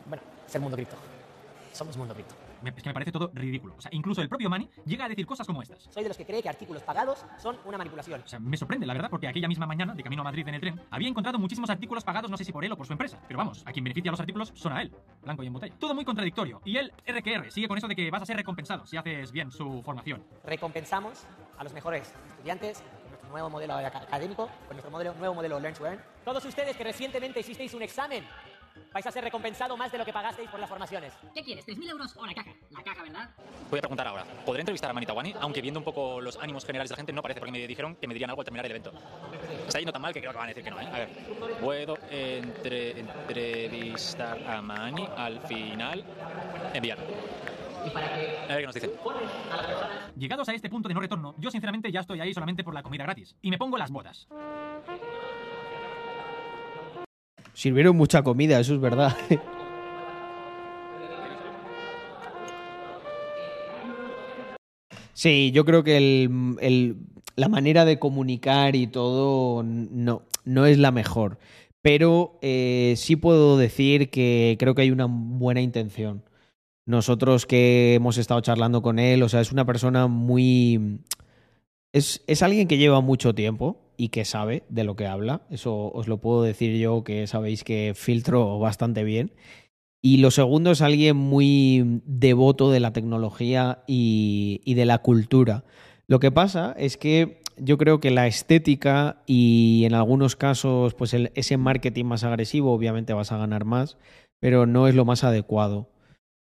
bueno, 0.05 0.23
es 0.47 0.55
el 0.55 0.61
mundo 0.61 0.77
cripto. 0.77 0.97
Somos 1.73 1.97
mundo 1.97 2.13
cripto. 2.13 2.35
Me- 2.63 2.71
Es 2.71 2.83
que 2.83 2.89
me 2.91 2.95
parece 2.95 3.13
todo 3.13 3.31
ridículo. 3.35 3.75
O 3.77 3.81
sea, 3.81 3.91
incluso 3.95 4.21
el 4.23 4.29
propio 4.29 4.49
Mani 4.51 4.69
llega 4.85 5.05
a 5.05 5.09
decir 5.09 5.27
cosas 5.27 5.47
como 5.47 5.63
estas. 5.63 5.83
Soy 5.91 6.03
de 6.03 6.09
los 6.09 6.17
que 6.17 6.25
cree 6.27 6.43
que 6.43 6.49
artículos 6.49 6.83
pagados 6.83 7.25
son 7.39 7.59
una 7.65 7.79
manipulación. 7.79 8.23
O 8.25 8.29
sea, 8.29 8.39
me 8.39 8.57
sorprende, 8.57 8.87
la 8.87 8.95
verdad, 8.95 9.11
porque 9.11 9.29
aquella 9.29 9.49
misma 9.49 9.67
mañana, 9.67 9.95
de 9.95 10.03
camino 10.03 10.23
a 10.23 10.25
Madrid 10.25 10.47
en 10.49 10.55
el 10.55 10.61
tren, 10.61 10.81
había 10.91 11.09
encontrado 11.09 11.39
muchísimos 11.39 11.71
artículos 11.71 12.05
pagados, 12.05 12.31
no 12.31 12.37
sé 12.37 12.45
si 12.45 12.53
por 12.53 12.65
él 12.65 12.73
o 12.73 12.77
por 12.77 12.87
su 12.87 12.93
empresa. 12.93 13.19
Pero 13.27 13.39
vamos, 13.39 13.63
a 13.67 13.73
quien 13.73 13.85
beneficia 13.85 14.11
los 14.11 14.21
artículos 14.21 14.53
son 14.55 14.73
a 14.73 14.83
él, 14.83 14.93
blanco 15.23 15.43
y 15.43 15.47
en 15.47 15.53
botella. 15.53 15.75
Todo 15.79 15.95
muy 15.95 16.05
contradictorio. 16.05 16.61
Y 16.65 16.77
él, 16.77 16.93
RQR, 17.07 17.51
sigue 17.51 17.69
con 17.69 17.79
eso 17.79 17.89
de 17.89 17.97
que 17.97 18.11
vas 18.11 18.23
a 18.23 18.27
ser 18.27 18.37
recompensado 18.37 18.87
si 18.87 18.97
haces 18.97 19.33
bien 19.33 19.51
su 19.51 19.83
formación. 19.83 20.23
Recompensamos 20.45 21.25
a 21.59 21.65
los 21.65 21.73
mejores 21.73 22.13
estudiantes 22.31 22.79
con 22.81 23.09
nuestro 23.11 23.31
nuevo 23.31 23.51
modelo 23.51 23.75
aca- 23.75 23.99
académico, 24.03 24.47
con 24.67 24.77
nuestro 24.77 24.91
modelo, 24.91 25.15
nuevo 25.15 25.35
modelo 25.35 25.59
Learn 25.61 25.75
to 25.77 25.87
Earn. 25.87 26.01
Todos 26.25 26.45
ustedes 26.45 26.77
que 26.77 26.85
recientemente 26.85 27.41
hicisteis 27.41 27.75
un 27.75 27.83
examen 27.83 28.25
vais 28.93 29.07
a 29.07 29.11
ser 29.11 29.25
recompensado 29.25 29.77
más 29.77 29.91
de 29.93 29.99
lo 29.99 30.05
que 30.05 30.13
pagasteis 30.13 30.49
por 30.51 30.61
las 30.61 30.69
formaciones. 30.69 31.13
¿Qué 31.35 31.43
quieres? 31.43 31.67
¿3.000 31.67 31.91
euros 31.91 32.15
o 32.17 32.27
la 32.27 32.35
caca? 32.35 32.53
La 32.71 32.83
caca, 32.83 33.03
¿verdad? 33.03 33.31
Voy 33.71 33.79
a 33.79 33.83
preguntar 33.83 34.07
ahora. 34.09 34.25
¿Podré 34.45 34.61
entrevistar 34.61 34.91
a 34.91 34.93
Manitawani? 34.95 35.35
Aunque 35.41 35.61
viendo 35.61 35.81
un 35.81 35.85
poco 35.85 36.21
los 36.21 36.37
ánimos 36.39 36.65
generales 36.65 36.91
de 36.91 36.95
la 36.95 36.97
gente, 36.99 37.13
no 37.13 37.23
parece, 37.23 37.41
porque 37.41 37.53
me 37.53 37.67
dijeron 37.67 37.97
que 37.97 38.07
me 38.07 38.15
dirían 38.15 38.31
algo 38.31 38.43
al 38.43 38.45
terminar 38.45 38.67
el 38.67 38.73
evento. 38.73 38.93
Está 39.67 39.79
yendo 39.79 39.93
tan 39.93 40.03
mal 40.03 40.13
que 40.13 40.21
creo 40.21 40.33
que 40.33 40.39
van 40.39 40.47
a 40.47 40.49
decir 40.49 40.65
que 40.65 40.71
no, 40.71 40.81
¿eh? 40.81 40.87
A 40.87 40.99
ver. 40.99 41.09
¿Puedo 41.61 41.97
entre- 42.11 43.01
entrevistar 43.01 44.39
a 44.47 44.61
Mani 44.63 45.09
al 45.17 45.41
final? 45.41 46.05
Enviar. 46.75 46.99
A 47.83 48.55
ver 48.55 48.59
qué 48.61 48.67
nos 48.67 48.75
dicen. 48.75 48.93
Llegados 50.17 50.49
a 50.49 50.55
este 50.55 50.69
punto 50.71 50.89
de 50.89 50.95
no 50.95 51.01
retorno, 51.01 51.35
yo 51.39 51.51
sinceramente 51.51 51.91
ya 51.91 52.01
estoy 52.01 52.21
ahí 52.21 52.33
solamente 52.33 52.63
por 52.63 52.75
la 52.75 52.83
comida 52.83 53.03
gratis. 53.05 53.35
Y 53.43 53.51
me 53.51 53.59
pongo 53.59 53.77
las 53.77 53.91
botas. 53.91 54.29
Sirvieron 57.55 57.97
mucha 57.97 58.23
comida, 58.23 58.59
eso 58.61 58.75
es 58.75 58.81
verdad. 58.81 59.17
Sí, 65.15 65.53
yo 65.53 65.65
creo 65.65 65.85
que 65.85 66.29
la 67.37 67.49
manera 67.49 67.85
de 67.85 67.99
comunicar 68.01 68.75
y 68.75 68.89
todo 68.89 69.63
no, 69.63 70.23
no 70.45 70.67
es 70.67 70.79
la 70.79 70.91
mejor. 70.91 71.39
Pero 71.81 72.39
eh, 72.43 72.95
sí 72.97 73.17
puedo 73.17 73.57
decir 73.57 74.11
que 74.11 74.57
creo 74.59 74.75
que 74.75 74.83
hay 74.83 74.91
una 74.91 75.07
buena 75.09 75.61
intención. 75.61 76.25
Nosotros 76.87 77.47
que 77.47 77.95
hemos 77.95 78.19
estado 78.19 78.41
charlando 78.41 78.83
con 78.83 78.99
él, 78.99 79.23
o 79.23 79.29
sea, 79.29 79.41
es 79.41 79.53
una 79.53 79.65
persona 79.65 80.09
muy... 80.09 81.01
Es, 81.93 82.25
es 82.27 82.43
alguien 82.43 82.67
que 82.67 82.79
lleva 82.79 83.01
mucho 83.01 83.35
tiempo 83.35 83.82
y 83.97 84.09
que 84.09 84.25
sabe 84.25 84.65
de 84.69 84.85
lo 84.85 84.97
que 84.97 85.07
habla. 85.07 85.43
Eso 85.51 85.93
os 85.93 86.09
lo 86.09 86.19
puedo 86.19 86.43
decir 86.43 86.79
yo, 86.79 87.05
que 87.05 87.27
sabéis 87.27 87.65
que 87.65 87.93
filtro 87.95 88.59
bastante 88.59 89.05
bien. 89.05 89.33
Y 90.03 90.17
lo 90.17 90.33
segundo 90.33 90.73
es 90.73 90.83
alguien 90.83 91.17
muy 91.17 92.03
devoto 92.05 92.73
de 92.73 92.81
la 92.81 92.93
tecnología 92.93 93.85
y, 93.87 94.61
de 94.75 94.85
la 94.85 94.99
cultura. 94.99 95.65
Lo 96.09 96.19
que 96.19 96.33
pasa 96.33 96.75
es 96.77 96.97
que 96.97 97.41
yo 97.57 97.79
creo 97.79 98.01
que 98.01 98.11
la 98.11 98.27
estética 98.27 99.23
y 99.27 99.85
en 99.85 99.95
algunos 99.95 100.35
casos, 100.35 100.95
pues 100.95 101.15
ese 101.15 101.57
marketing 101.57 102.07
más 102.07 102.25
agresivo, 102.25 102.73
obviamente 102.73 103.13
vas 103.13 103.31
a 103.31 103.39
ganar 103.39 103.65
más, 103.65 103.97
pero 104.41 104.67
no 104.67 104.89
es 104.89 104.97
lo 104.97 105.05
más 105.05 105.23
adecuado. 105.23 105.89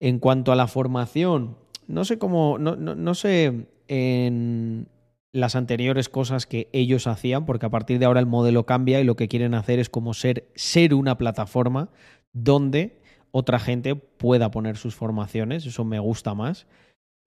En 0.01 0.19
cuanto 0.19 0.51
a 0.51 0.57
la 0.57 0.67
formación, 0.67 1.55
no 1.87 2.03
sé 2.03 2.17
cómo, 2.17 2.57
no, 2.59 2.75
no, 2.75 2.95
no 2.95 3.15
sé 3.15 3.67
en 3.87 4.89
las 5.31 5.55
anteriores 5.55 6.09
cosas 6.09 6.45
que 6.45 6.69
ellos 6.73 7.07
hacían, 7.07 7.45
porque 7.45 7.65
a 7.65 7.69
partir 7.69 7.99
de 7.99 8.05
ahora 8.05 8.19
el 8.19 8.25
modelo 8.25 8.65
cambia 8.65 8.99
y 8.99 9.03
lo 9.03 9.15
que 9.15 9.27
quieren 9.27 9.53
hacer 9.53 9.79
es 9.79 9.89
como 9.89 10.13
ser, 10.13 10.49
ser 10.55 10.93
una 10.93 11.17
plataforma 11.17 11.89
donde 12.33 13.01
otra 13.31 13.59
gente 13.59 13.95
pueda 13.95 14.51
poner 14.51 14.77
sus 14.77 14.95
formaciones, 14.95 15.65
eso 15.65 15.83
me 15.83 15.99
gusta 15.99 16.33
más. 16.33 16.67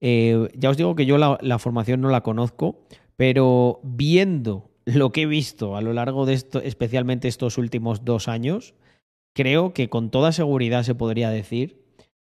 Eh, 0.01 0.49
ya 0.55 0.69
os 0.69 0.77
digo 0.77 0.95
que 0.95 1.05
yo 1.05 1.17
la, 1.17 1.37
la 1.41 1.59
formación 1.59 2.01
no 2.01 2.09
la 2.09 2.21
conozco, 2.21 2.83
pero 3.15 3.79
viendo 3.83 4.71
lo 4.85 5.11
que 5.11 5.23
he 5.23 5.25
visto 5.27 5.75
a 5.75 5.81
lo 5.81 5.93
largo 5.93 6.25
de 6.25 6.33
esto, 6.33 6.59
especialmente 6.59 7.27
estos 7.27 7.57
últimos 7.57 8.03
dos 8.03 8.27
años, 8.27 8.73
creo 9.33 9.73
que 9.73 9.89
con 9.89 10.09
toda 10.09 10.31
seguridad 10.31 10.83
se 10.83 10.95
podría 10.95 11.29
decir 11.29 11.81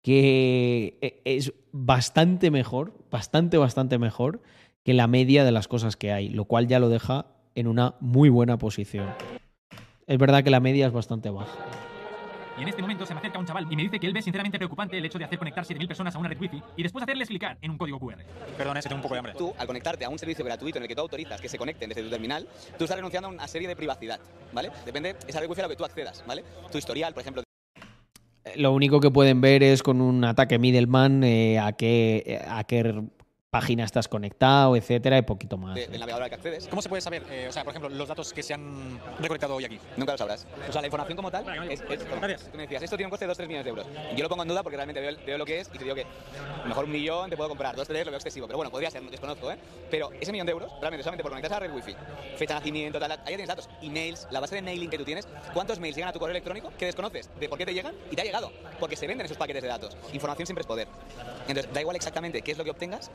que 0.01 0.97
e- 1.01 1.22
es 1.26 1.53
bastante 1.72 2.49
mejor, 2.51 2.93
bastante, 3.12 3.57
bastante 3.57 3.99
mejor 3.99 4.41
que 4.84 4.94
la 4.94 5.08
media 5.08 5.44
de 5.44 5.52
las 5.52 5.68
cosas 5.68 5.96
que 5.96 6.12
hay, 6.12 6.30
lo 6.30 6.46
cual 6.46 6.68
ya 6.68 6.80
lo 6.80 6.90
deja 6.90 7.26
en 7.56 7.68
una 7.68 7.96
muy 8.00 8.30
buena 8.30 8.58
posición. 8.58 9.10
Es 10.08 10.18
verdad 10.18 10.44
que 10.44 10.50
la 10.50 10.60
media 10.60 10.88
es 10.88 10.94
bastante 10.94 11.30
baja. 11.30 11.58
Y 12.58 12.64
en 12.64 12.68
este 12.68 12.82
momento 12.82 13.06
se 13.06 13.14
me 13.14 13.20
acerca 13.20 13.40
un 13.40 13.46
chaval 13.46 13.66
y 13.72 13.76
me 13.76 13.84
dice 13.84 14.00
que 14.00 14.06
él 14.06 14.14
ve 14.14 14.22
sinceramente 14.22 14.58
preocupante 14.58 14.98
el 14.98 15.06
hecho 15.06 15.18
de 15.18 15.26
hacer 15.26 15.40
conectar 15.40 15.64
7.000 15.64 15.88
personas 15.88 16.16
a 16.16 16.20
una 16.20 16.28
red 16.28 16.40
wifi 16.40 16.62
y 16.76 16.84
después 16.84 17.02
hacerles 17.04 17.30
clicar 17.30 17.58
en 17.62 17.72
un 17.72 17.78
código 17.78 17.98
QR. 17.98 18.18
Perdón, 18.58 18.78
ese 18.78 18.90
tengo 18.90 18.98
un 18.98 19.02
poco 19.02 19.16
de 19.16 19.20
hambre. 19.20 19.34
Tú, 19.38 19.54
al 19.58 19.66
conectarte 19.68 20.04
a 20.04 20.10
un 20.10 20.20
servicio 20.20 20.44
gratuito 20.44 20.78
en 20.78 20.84
el 20.84 20.90
que 20.90 20.96
tú 20.96 21.02
autorizas 21.02 21.40
que 21.40 21.48
se 21.48 21.58
conecten 21.58 21.90
desde 21.90 22.04
tu 22.04 22.10
terminal, 22.10 22.48
tú 22.78 22.84
estás 22.84 22.98
renunciando 22.98 23.30
a 23.30 23.32
una 23.32 23.48
serie 23.48 23.68
de 23.68 23.76
privacidad, 23.76 24.20
¿vale? 24.54 24.70
Depende 24.86 25.16
esa 25.28 25.40
red 25.40 25.50
wifi 25.50 25.62
a 25.62 25.64
lo 25.64 25.70
que 25.70 25.76
tú 25.78 25.86
accedas, 25.86 26.24
¿vale? 26.28 26.44
Tu 26.72 26.78
historial, 26.78 27.14
por 27.14 27.22
ejemplo, 27.22 27.44
Lo 28.56 28.74
único 28.74 29.00
que 29.00 29.12
pueden 29.12 29.40
ver 29.40 29.64
es 29.64 29.82
con 29.82 30.02
un 30.02 30.24
ataque 30.26 30.60
middleman 30.60 31.24
eh, 31.24 31.58
a 31.58 31.72
qué 31.72 32.44
a 32.48 32.64
qué 32.66 33.02
página 33.52 33.84
estás 33.84 34.08
conectado, 34.08 34.78
etcétera, 34.78 35.18
y 35.18 35.24
poquito 35.24 35.58
más. 35.58 35.76
de- 35.76 35.88
del 35.88 35.99
navegador 35.99 36.24
al 36.24 36.30
que 36.30 36.36
accedes. 36.36 36.68
¿Cómo 36.70 36.82
se 36.82 36.88
puede 36.88 37.02
saber, 37.02 37.22
eh, 37.30 37.47
o 37.49 37.52
sea, 37.52 37.66
por 37.66 37.72
ejemplo, 37.74 37.89
los 37.89 38.08
datos 38.08 38.32
que 38.32 38.41
se 38.41 38.54
han 38.54 38.97
recolectado 39.20 39.56
hoy 39.56 39.66
aquí? 39.66 39.78
Nunca 39.97 40.14
lo 40.14 40.18
sabrás. 40.18 40.47
O 40.70 40.72
sea, 40.72 40.80
la 40.80 40.88
información 40.88 41.18
como 41.18 41.30
tal 41.30 41.43
es... 41.70 41.82
es 41.82 41.99
tú 41.99 42.56
me 42.58 42.64
decías, 42.64 42.82
esto 42.82 42.95
tiene 42.95 43.08
un 43.08 43.10
coste 43.10 43.28
de 43.28 43.34
2-3 43.34 43.47
millones 43.47 43.66
de 43.66 43.70
euros. 43.70 43.88
Yo 44.16 44.24
lo 44.24 44.30
pongo 44.30 44.43
en 44.43 44.47
duda 44.47 44.64
porque 44.64 44.78
realmente 44.78 45.02
veo, 45.02 45.18
veo 45.26 45.38
lo 45.38 45.45
que 45.45 45.60
es 45.60 45.68
y 45.68 45.78
te 45.78 45.84
digo 45.84 45.93
que 45.97 46.06
mejor 46.66 46.86
un 46.86 46.91
millón 46.91 47.30
te 47.30 47.36
puedo 47.36 47.49
comprar, 47.49 47.76
dos, 47.76 47.89
tres 47.89 48.06
lo 48.06 48.12
veo 48.12 48.18
excesivo, 48.20 48.47
pero 48.47 48.56
bueno, 48.56 48.72
podría 48.72 48.89
ser, 48.89 49.04
no 49.04 49.12
desconozco, 49.12 49.52
¿eh? 49.52 49.58
Pero 49.89 50.12
ese 50.22 50.32
millón 50.32 50.47
de 50.47 50.54
euros, 50.54 50.72
realmente 50.80 51.04
solamente 51.04 51.24
por 51.24 51.32
conectarse 51.34 51.56
a 51.56 51.60
la 51.60 51.68
red 51.68 51.76
wifi, 51.76 51.93
fecha 52.38 52.54
de 52.54 52.60
nacimiento, 52.62 52.99
tal, 52.99 53.12
ahí 53.12 53.18
ya 53.18 53.26
tienes 53.26 53.47
datos, 53.49 53.70
emails, 53.82 54.28
la 54.32 54.39
base 54.39 54.56
de 54.56 54.62
mailing 54.62 54.89
que 54.89 54.97
tú 54.97 55.04
tienes, 55.04 55.28
cuántos 55.54 55.78
mails 55.78 55.97
llegan 55.97 56.10
a 56.10 56.14
tu 56.14 56.20
correo 56.20 56.32
electrónico 56.32 56.72
que 56.80 56.86
desconoces 56.86 57.30
de 57.38 57.49
por 57.49 57.58
qué 57.58 57.66
te 57.66 57.74
llegan 57.74 57.95
y 58.10 58.16
te 58.16 58.22
ha 58.22 58.26
llegado, 58.26 58.49
porque 58.80 58.95
se 58.95 59.08
venden 59.08 59.26
esos 59.26 59.36
paquetes 59.36 59.62
de 59.62 59.68
datos. 59.68 59.97
Información 60.14 60.45
siempre 60.47 60.62
es 60.62 60.68
poder. 60.68 60.88
Entonces, 61.49 61.74
da 61.74 61.82
igual 61.82 61.97
exactamente 61.97 62.41
qué 62.41 62.54
es 62.54 62.58
lo 62.58 62.64
que 62.64 62.70
obtengas, 62.72 63.12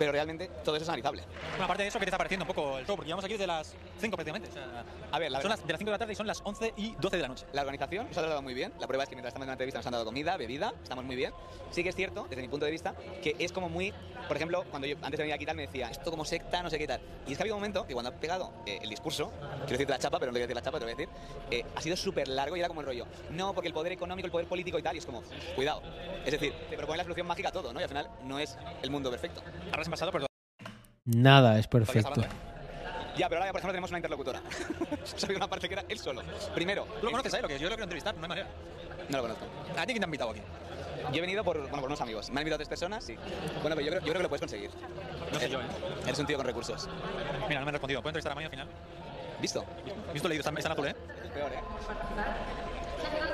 pero 0.00 0.12
realmente 0.12 0.50
todo 0.64 0.76
eso 0.76 0.84
es 0.84 0.88
analizable. 0.88 1.22
Bueno, 1.50 1.64
aparte 1.64 1.82
de 1.82 1.90
eso, 1.90 1.98
¿qué 1.98 2.06
te 2.06 2.08
está 2.08 2.16
pareciendo 2.16 2.44
un 2.44 2.48
poco 2.48 2.78
el 2.78 2.86
show? 2.86 2.96
Porque 2.96 3.08
llevamos 3.08 3.22
aquí 3.22 3.34
desde 3.34 3.46
las 3.46 3.74
5 4.00 4.16
prácticamente. 4.16 4.48
O 4.48 4.52
sea, 4.52 4.82
A 5.12 5.18
ver, 5.18 5.30
la 5.30 5.42
son 5.42 5.50
las 5.50 5.66
de 5.66 5.70
las 5.70 5.78
5 5.78 5.90
de 5.90 5.94
la 5.94 5.98
tarde 5.98 6.14
y 6.14 6.16
son 6.16 6.26
las 6.26 6.40
11 6.42 6.72
y 6.78 6.94
12 6.98 7.16
de 7.18 7.22
la 7.22 7.28
noche. 7.28 7.44
La 7.52 7.60
organización 7.60 8.06
nos 8.08 8.16
ha 8.16 8.22
tratado 8.22 8.40
muy 8.40 8.54
bien. 8.54 8.72
La 8.80 8.86
prueba 8.86 9.04
es 9.04 9.10
que 9.10 9.14
mientras 9.14 9.32
estamos 9.32 9.44
en 9.44 9.48
una 9.48 9.52
entrevista 9.52 9.78
nos 9.78 9.86
han 9.86 9.92
dado 9.92 10.06
comida, 10.06 10.38
bebida, 10.38 10.72
estamos 10.82 11.04
muy 11.04 11.16
bien. 11.16 11.34
Sí 11.70 11.82
que 11.82 11.90
es 11.90 11.94
cierto, 11.94 12.26
desde 12.30 12.40
mi 12.40 12.48
punto 12.48 12.64
de 12.64 12.72
vista, 12.72 12.94
que 13.22 13.36
es 13.38 13.52
como 13.52 13.68
muy. 13.68 13.92
Por 14.26 14.36
ejemplo, 14.38 14.64
cuando 14.70 14.88
yo 14.88 14.96
antes 15.02 15.18
de 15.18 15.24
venir 15.24 15.34
aquí 15.34 15.44
tal 15.44 15.56
me 15.56 15.66
decía, 15.66 15.90
esto 15.90 16.10
como 16.10 16.24
secta, 16.24 16.62
no 16.62 16.70
sé 16.70 16.78
qué 16.78 16.86
tal. 16.86 17.02
Y 17.26 17.32
es 17.32 17.36
que 17.36 17.42
ha 17.42 17.44
habido 17.44 17.56
un 17.56 17.60
momento 17.60 17.86
que 17.86 17.92
cuando 17.92 18.08
ha 18.08 18.14
pegado 18.14 18.54
eh, 18.64 18.78
el 18.80 18.88
discurso, 18.88 19.30
quiero 19.38 19.72
decirte 19.72 19.92
la 19.92 19.98
chapa, 19.98 20.18
pero 20.18 20.32
no 20.32 20.36
te 20.36 20.38
voy 20.38 20.44
a 20.44 20.46
decir 20.46 20.56
la 20.56 20.62
chapa, 20.62 20.78
te 20.78 20.84
voy 20.86 20.94
a 20.94 20.96
decir, 20.96 21.08
eh, 21.50 21.62
ha 21.76 21.80
sido 21.82 21.94
súper 21.94 22.26
largo 22.28 22.56
y 22.56 22.60
era 22.60 22.68
como 22.68 22.80
el 22.80 22.86
rollo. 22.86 23.06
No, 23.32 23.52
porque 23.52 23.68
el 23.68 23.74
poder 23.74 23.92
económico, 23.92 24.24
el 24.24 24.32
poder 24.32 24.46
político 24.46 24.78
y 24.78 24.82
tal, 24.82 24.94
y 24.94 24.98
es 24.98 25.04
como, 25.04 25.22
cuidado. 25.54 25.82
Es 26.24 26.32
decir, 26.32 26.54
te 26.70 26.76
propone 26.78 26.96
la 26.96 27.04
solución 27.04 27.26
mágica 27.26 27.50
a 27.50 27.52
todo, 27.52 27.74
¿no? 27.74 27.80
Y 27.80 27.82
al 27.82 27.88
final 27.90 28.08
no 28.24 28.38
es 28.38 28.56
el 28.82 28.90
mundo 28.90 29.10
perfecto. 29.10 29.42
Ahora 29.70 29.84
se 29.84 29.90
pasado, 29.90 30.12
pero 30.12 30.26
Nada 31.04 31.58
es 31.58 31.66
perfecto. 31.66 32.22
Ya, 33.16 33.28
pero 33.28 33.40
ahora, 33.40 33.52
por 33.52 33.58
ejemplo, 33.58 33.72
tenemos 33.72 33.90
una 33.90 33.98
interlocutora. 33.98 34.40
Se 35.04 35.24
ha 35.24 35.26
habido 35.26 35.38
una 35.38 35.48
parte 35.48 35.68
que 35.68 35.74
era 35.74 35.84
él 35.88 35.98
solo. 35.98 36.22
Primero. 36.54 36.84
¿Tú 37.00 37.06
lo 37.06 37.10
conoces, 37.10 37.34
eh? 37.34 37.42
Lo 37.42 37.48
que 37.48 37.58
yo 37.58 37.64
lo 37.64 37.70
quiero 37.70 37.84
entrevistar, 37.84 38.14
no 38.14 38.22
hay 38.22 38.28
manera. 38.28 38.48
No 39.08 39.16
lo 39.16 39.22
conozco. 39.24 39.44
¿A 39.76 39.86
ti 39.86 39.92
quién 39.92 39.98
te 39.98 40.04
ha 40.04 40.06
invitado 40.06 40.30
aquí? 40.30 40.40
Yo 41.12 41.18
he 41.18 41.20
venido 41.20 41.42
por, 41.42 41.58
bueno, 41.58 41.76
por 41.76 41.86
unos 41.86 42.00
amigos. 42.00 42.30
Me 42.30 42.36
han 42.36 42.42
invitado 42.42 42.58
tres 42.58 42.68
personas, 42.68 43.02
sí. 43.02 43.16
Bueno, 43.60 43.74
pero 43.76 43.80
yo 43.80 43.90
creo, 43.90 44.00
yo 44.00 44.06
creo 44.06 44.16
que 44.16 44.22
lo 44.22 44.28
puedes 44.28 44.40
conseguir. 44.40 44.70
No 45.32 45.40
sé 45.40 45.50
yo, 45.50 45.60
¿eh? 45.60 45.64
Eres 46.04 46.18
un 46.18 46.26
tío 46.26 46.36
con 46.36 46.46
recursos. 46.46 46.88
Mira, 47.48 47.60
no 47.60 47.66
me 47.66 47.70
han 47.70 47.74
respondido. 47.74 48.00
¿Puedo 48.00 48.10
entrevistar 48.10 48.32
a 48.32 48.34
Mani 48.36 48.44
al 48.44 48.50
final? 48.50 48.68
¿Visto? 49.40 49.64
¿Visto 50.12 50.28
leído? 50.28 50.40
Está, 50.40 50.50
está 50.56 50.68
en 50.68 50.72
azul, 50.72 50.86
¿eh? 50.86 50.94
Peor, 51.34 51.52
¿eh? 51.52 52.69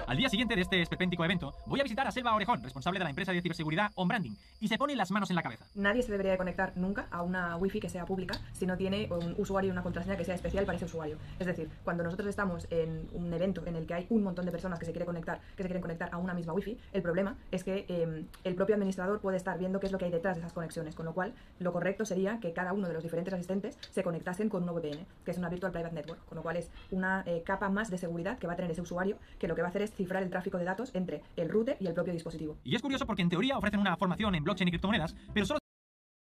Al 0.07 0.17
día 0.17 0.29
siguiente 0.29 0.55
de 0.55 0.63
este 0.63 0.81
esperpéntico 0.81 1.25
evento, 1.25 1.53
voy 1.67 1.81
a 1.81 1.83
visitar 1.83 2.07
a 2.07 2.13
Selva 2.13 2.33
Orejón, 2.35 2.63
responsable 2.63 3.01
de 3.01 3.05
la 3.05 3.11
empresa 3.11 3.33
de 3.33 3.43
ciberseguridad 3.43 3.91
On 3.97 4.07
Branding, 4.07 4.35
y 4.61 4.69
se 4.69 4.79
pone 4.79 4.95
las 4.95 5.11
manos 5.11 5.31
en 5.31 5.37
la 5.37 5.43
cabeza. 5.43 5.67
Nadie 5.75 6.03
se 6.03 6.13
debería 6.13 6.31
de 6.31 6.39
conectar 6.39 6.73
nunca 6.77 7.09
a 7.11 7.23
una 7.23 7.57
wifi 7.57 7.81
que 7.81 7.89
sea 7.89 8.05
pública 8.05 8.39
si 8.53 8.67
no 8.67 8.77
tiene 8.77 9.09
un 9.11 9.35
usuario 9.37 9.69
y 9.69 9.73
una 9.73 9.83
contraseña 9.83 10.17
que 10.17 10.25
sea 10.25 10.37
especial 10.37 10.65
para 10.65 10.77
ese 10.77 10.85
usuario. 10.85 11.19
Es 11.41 11.47
decir, 11.47 11.69
cuando 11.83 12.05
nosotros 12.05 12.29
estamos 12.29 12.69
en 12.71 13.09
un 13.13 13.35
evento 13.35 13.67
en 13.67 13.75
el 13.75 13.85
que 13.85 13.95
hay 13.95 14.07
un 14.09 14.23
montón 14.23 14.47
de 14.47 14.53
personas 14.53 14.79
que 14.79 14.87
se, 14.87 14.93
quiere 14.93 15.07
conectar, 15.07 15.41
que 15.57 15.65
se 15.65 15.69
quieren 15.69 15.83
conectar 15.83 16.09
a 16.13 16.19
una 16.19 16.35
misma 16.35 16.53
wifi, 16.53 16.79
el 16.93 17.03
problema 17.03 17.37
es 17.51 17.65
que 17.65 17.85
eh, 17.89 18.25
el 18.45 18.55
propio 18.55 18.77
administrador 18.77 19.21
puede 19.21 19.37
estar 19.39 19.59
viendo 19.59 19.81
qué 19.81 19.87
es 19.87 19.93
lo 19.93 19.99
que 19.99 20.05
hay 20.05 20.13
detrás 20.13 20.37
de 20.37 20.43
esas 20.43 20.53
conexiones, 20.53 20.95
con 20.95 21.05
lo 21.05 21.15
cual 21.15 21.35
lo 21.59 21.73
correcto 21.73 22.05
sería 22.05 22.39
que 22.39 22.53
cada 22.53 22.73
uno 22.73 22.87
de 22.87 22.95
los 22.95 23.03
diferentes 23.03 23.35
asistentes 23.35 23.77
se 23.91 24.05
conectasen 24.05 24.49
con 24.49 24.63
una 24.63 24.71
VPN, 24.71 25.05
que 25.25 25.33
es 25.33 25.39
una 25.39 25.49
Virtual 25.49 25.73
Private 25.73 25.97
Network, 25.97 26.25
con 26.27 26.37
lo 26.37 26.43
cual 26.43 26.59
es 26.59 26.71
una 26.93 27.25
eh, 27.27 27.43
capa 27.45 27.69
más 27.71 27.91
de 27.91 27.99
seguridad 27.99 28.39
que 28.39 28.47
va 28.47 28.53
a 28.53 28.57
tener 28.57 28.71
ese 28.71 28.83
usuario, 28.83 29.17
que 29.41 29.49
lo 29.49 29.56
que 29.57 29.63
va 29.63 29.69
a 29.69 29.71
hacer 29.71 29.83
es 29.83 29.93
cifrar 29.93 30.23
el 30.23 30.31
tráfico 30.31 30.59
de 30.59 30.65
datos 30.65 30.91
entre 30.95 31.23
el 31.37 31.49
router 31.49 31.77
y 31.81 31.87
el 31.87 31.95
propio 31.95 32.13
dispositivo. 32.13 32.57
Y 32.63 32.77
es 32.77 32.83
curioso 32.83 33.07
porque 33.07 33.23
en 33.23 33.29
teoría 33.29 33.59
ofrecen 33.59 33.81
una 33.81 33.97
formación 33.97 34.35
en 34.37 34.45
blockchain 34.45 34.69
y 34.69 34.71
criptomonedas, 34.71 35.17
pero 35.35 35.47
solo 35.47 35.59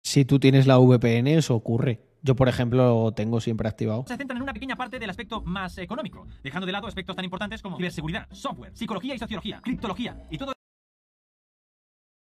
Si 0.02 0.24
tú 0.24 0.39
tienes 0.39 0.66
la 0.66 0.78
VPN, 0.78 1.27
eso 1.28 1.55
ocurre. 1.55 2.01
Yo, 2.23 2.35
por 2.35 2.48
ejemplo, 2.48 3.05
lo 3.05 3.12
tengo 3.12 3.40
siempre 3.40 3.69
activado. 3.69 4.05
se 4.09 4.16
centran 4.16 4.39
en 4.39 4.43
una 4.43 4.55
pequeña 4.55 4.77
parte 4.77 4.98
del 4.98 5.11
aspecto 5.11 5.43
más 5.43 5.77
económico, 5.77 6.27
dejando 6.43 6.65
de 6.65 6.73
lado 6.73 6.86
aspectos 6.86 7.15
tan 7.15 7.24
importantes 7.24 7.61
como 7.61 7.77
ciberseguridad, 7.77 8.27
software, 8.32 8.74
psicología 8.74 9.15
y 9.15 9.19
sociología, 9.19 9.61
criptología 9.62 10.16
y 10.31 10.39
todo 10.39 10.55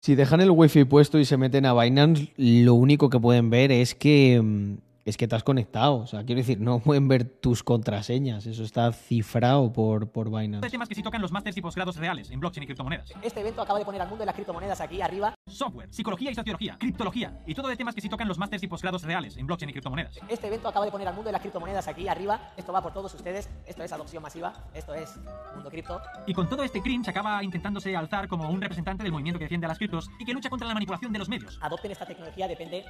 Si 0.04 0.14
dejan 0.14 0.42
el 0.42 0.52
wifi 0.52 0.84
puesto 0.84 1.18
y 1.18 1.26
se 1.26 1.38
meten 1.38 1.66
a 1.66 1.74
Binance, 1.74 2.32
lo 2.38 2.76
único 2.76 3.10
que 3.10 3.20
pueden 3.20 3.50
ver 3.50 3.72
es 3.72 3.96
que 3.96 4.40
mm, 4.40 4.89
es 5.06 5.18
que 5.18 5.28
te 5.28 5.36
has 5.36 5.44
conectado. 5.44 5.98
O 5.98 6.08
sea, 6.08 6.24
quiero 6.24 6.40
decir, 6.40 6.60
no 6.60 6.80
pueden 6.84 7.08
ver 7.08 7.24
tus 7.26 7.64
contraseñas. 7.64 8.46
Eso 8.46 8.64
está 8.64 8.92
cifrado 8.92 9.72
por, 9.72 10.12
por 10.12 10.30
Binance. 10.30 10.66
De 10.66 10.70
temas 10.70 10.88
que 10.90 10.96
sí 10.96 11.04
tocan 11.04 11.22
los 11.22 11.32
másters 11.32 11.58
y 11.58 11.62
posgrados 11.62 11.98
reales 11.98 12.30
en 12.32 12.40
blockchain 12.40 12.64
y 12.64 12.68
criptomonedas. 12.68 13.12
Este 13.22 13.40
evento 13.42 13.62
acaba 13.62 13.80
de 13.80 13.86
poner 13.86 14.02
al 14.02 14.08
mundo 14.08 14.22
de 14.22 14.28
las 14.28 14.36
criptomonedas 14.36 14.82
aquí 14.82 15.02
arriba. 15.02 15.34
Software, 15.48 15.92
psicología 15.92 16.32
y 16.32 16.36
sociología, 16.36 16.78
criptología 16.80 17.42
y 17.46 17.54
todo 17.56 17.68
de 17.68 17.76
temas 17.76 17.96
que 17.96 18.02
sí 18.02 18.10
tocan 18.10 18.28
los 18.28 18.38
másters 18.38 18.64
y 18.64 18.68
posgrados 18.68 19.04
reales 19.04 19.38
en 19.38 19.48
blockchain 19.48 19.70
y 19.70 19.74
criptomonedas. 19.74 20.20
Este 20.28 20.48
evento 20.48 20.68
acaba 20.68 20.86
de 20.86 20.92
poner 20.92 21.08
al 21.08 21.14
mundo 21.14 21.28
de 21.30 21.34
las 21.34 21.42
criptomonedas 21.42 21.88
aquí 21.88 22.08
arriba. 22.08 22.54
Esto 22.58 22.72
va 22.72 22.82
por 22.82 22.94
todos 22.94 23.14
ustedes. 23.14 23.50
Esto 23.66 23.84
es 23.84 23.92
adopción 23.92 24.24
masiva. 24.24 24.54
Esto 24.74 24.94
es 24.94 25.18
mundo 25.56 25.70
cripto. 25.70 26.00
Y 26.28 26.34
con 26.34 26.48
todo 26.48 26.64
este 26.64 26.82
cringe 26.82 27.10
acaba 27.10 27.44
intentándose 27.44 27.96
alzar 27.96 28.28
como 28.28 28.50
un 28.50 28.62
representante 28.62 29.04
del 29.04 29.12
movimiento 29.12 29.40
que 29.40 29.46
defiende 29.46 29.66
a 29.66 29.70
las 29.70 29.78
criptos 29.78 30.10
y 30.20 30.26
que 30.26 30.34
lucha 30.34 30.50
contra 30.50 30.68
la 30.68 30.74
manipulación 30.74 31.12
de 31.12 31.20
los 31.20 31.30
medios. 31.30 31.58
Adopten 31.62 31.92
esta 31.92 32.06
tecnología 32.06 32.48
depende 32.48 32.86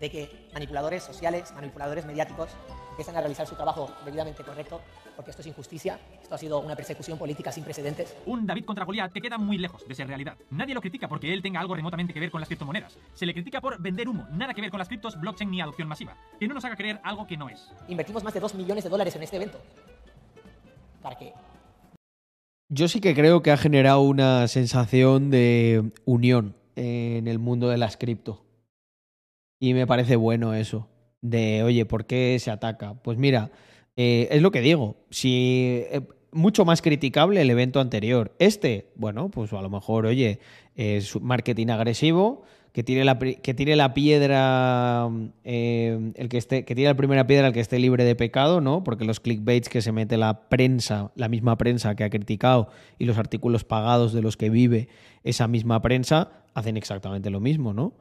de 0.00 0.10
que 0.10 0.48
manipuladores 0.52 1.02
sociales, 1.02 1.52
manipuladores 1.54 2.06
mediáticos 2.06 2.50
empiecen 2.90 3.16
a 3.16 3.20
realizar 3.20 3.46
su 3.46 3.54
trabajo 3.54 3.90
debidamente 4.04 4.42
correcto, 4.42 4.80
porque 5.14 5.30
esto 5.30 5.42
es 5.42 5.48
injusticia, 5.48 5.98
esto 6.22 6.34
ha 6.34 6.38
sido 6.38 6.60
una 6.60 6.74
persecución 6.74 7.18
política 7.18 7.52
sin 7.52 7.62
precedentes. 7.62 8.16
Un 8.24 8.46
David 8.46 8.64
contra 8.64 8.86
Goliat 8.86 9.12
que 9.12 9.20
queda 9.20 9.36
muy 9.36 9.58
lejos 9.58 9.86
de 9.86 9.94
ser 9.94 10.08
realidad. 10.08 10.36
Nadie 10.50 10.74
lo 10.74 10.80
critica 10.80 11.06
porque 11.06 11.32
él 11.32 11.42
tenga 11.42 11.60
algo 11.60 11.74
remotamente 11.74 12.14
que 12.14 12.20
ver 12.20 12.30
con 12.30 12.40
las 12.40 12.48
criptomonedas. 12.48 12.98
Se 13.14 13.26
le 13.26 13.34
critica 13.34 13.60
por 13.60 13.80
vender 13.80 14.08
humo, 14.08 14.26
nada 14.32 14.54
que 14.54 14.62
ver 14.62 14.70
con 14.70 14.78
las 14.78 14.88
criptos, 14.88 15.20
blockchain 15.20 15.50
ni 15.50 15.60
adopción 15.60 15.88
masiva. 15.88 16.16
Que 16.40 16.48
no 16.48 16.54
nos 16.54 16.64
haga 16.64 16.76
creer 16.76 17.00
algo 17.04 17.26
que 17.26 17.36
no 17.36 17.48
es. 17.50 17.70
Invertimos 17.88 18.24
más 18.24 18.32
de 18.32 18.40
2 18.40 18.54
millones 18.54 18.84
de 18.84 18.90
dólares 18.90 19.14
en 19.14 19.22
este 19.22 19.36
evento. 19.36 19.60
¿Para 21.02 21.16
qué? 21.16 21.32
Yo 22.68 22.88
sí 22.88 23.00
que 23.00 23.14
creo 23.14 23.42
que 23.42 23.52
ha 23.52 23.56
generado 23.56 24.00
una 24.00 24.48
sensación 24.48 25.30
de 25.30 25.92
unión 26.04 26.56
en 26.74 27.28
el 27.28 27.38
mundo 27.38 27.68
de 27.68 27.78
las 27.78 27.96
cripto. 27.96 28.45
Y 29.58 29.74
me 29.74 29.86
parece 29.86 30.16
bueno 30.16 30.54
eso. 30.54 30.88
De, 31.20 31.62
oye, 31.62 31.86
¿por 31.86 32.06
qué 32.06 32.36
se 32.38 32.50
ataca? 32.50 32.94
Pues 33.02 33.18
mira, 33.18 33.50
eh, 33.96 34.28
es 34.30 34.42
lo 34.42 34.50
que 34.50 34.60
digo. 34.60 34.96
Si. 35.10 35.84
eh, 35.90 36.00
mucho 36.36 36.64
más 36.64 36.82
criticable 36.82 37.40
el 37.40 37.50
evento 37.50 37.80
anterior. 37.80 38.34
Este, 38.38 38.92
bueno, 38.94 39.30
pues 39.30 39.52
a 39.52 39.62
lo 39.62 39.70
mejor, 39.70 40.06
oye, 40.06 40.38
es 40.76 41.20
marketing 41.20 41.68
agresivo, 41.68 42.42
que 42.72 42.82
tire 42.82 43.04
la, 43.04 43.18
que 43.18 43.54
tire 43.54 43.74
la 43.74 43.94
piedra, 43.94 45.08
eh, 45.44 46.12
el 46.14 46.28
que 46.28 46.36
esté, 46.36 46.64
que 46.64 46.74
tire 46.74 46.88
la 46.88 46.96
primera 46.96 47.26
piedra 47.26 47.48
el 47.48 47.54
que 47.54 47.60
esté 47.60 47.78
libre 47.78 48.04
de 48.04 48.14
pecado, 48.14 48.60
¿no? 48.60 48.84
Porque 48.84 49.06
los 49.06 49.18
clickbaits 49.18 49.70
que 49.70 49.80
se 49.80 49.92
mete 49.92 50.18
la 50.18 50.48
prensa, 50.48 51.10
la 51.16 51.28
misma 51.28 51.56
prensa 51.56 51.94
que 51.94 52.04
ha 52.04 52.10
criticado, 52.10 52.68
y 52.98 53.06
los 53.06 53.16
artículos 53.16 53.64
pagados 53.64 54.12
de 54.12 54.20
los 54.20 54.36
que 54.36 54.50
vive 54.50 54.88
esa 55.24 55.48
misma 55.48 55.80
prensa, 55.80 56.44
hacen 56.52 56.76
exactamente 56.76 57.30
lo 57.30 57.40
mismo, 57.40 57.72
¿no? 57.72 57.94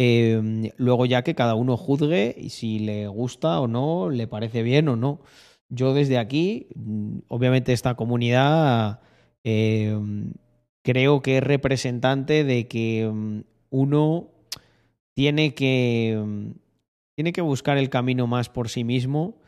Eh, 0.00 0.72
luego 0.76 1.06
ya 1.06 1.24
que 1.24 1.34
cada 1.34 1.56
uno 1.56 1.76
juzgue 1.76 2.32
y 2.38 2.50
si 2.50 2.78
le 2.78 3.08
gusta 3.08 3.60
o 3.60 3.66
no, 3.66 4.10
le 4.10 4.28
parece 4.28 4.62
bien 4.62 4.88
o 4.88 4.94
no. 4.94 5.20
Yo 5.68 5.92
desde 5.92 6.18
aquí, 6.18 6.68
mm, 6.76 7.18
obviamente 7.26 7.72
esta 7.72 7.96
comunidad 7.96 9.00
eh, 9.42 9.98
creo 10.82 11.20
que 11.20 11.38
es 11.38 11.42
representante 11.42 12.44
de 12.44 12.68
que 12.68 13.10
mm, 13.12 13.40
uno 13.70 14.28
tiene 15.14 15.54
que, 15.54 16.16
mm, 16.24 16.50
tiene 17.16 17.32
que 17.32 17.40
buscar 17.42 17.76
el 17.76 17.90
camino 17.90 18.28
más 18.28 18.48
por 18.48 18.68
sí 18.68 18.84
mismo 18.84 19.40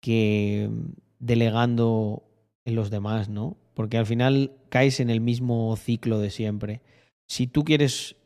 que 0.00 0.70
delegando 1.18 2.22
en 2.64 2.76
los 2.76 2.90
demás, 2.90 3.28
¿no? 3.28 3.56
Porque 3.74 3.98
al 3.98 4.06
final 4.06 4.52
caes 4.68 5.00
en 5.00 5.10
el 5.10 5.20
mismo 5.20 5.74
ciclo 5.76 6.20
de 6.20 6.30
siempre. 6.30 6.82
Si 7.26 7.48
tú 7.48 7.64
quieres 7.64 8.16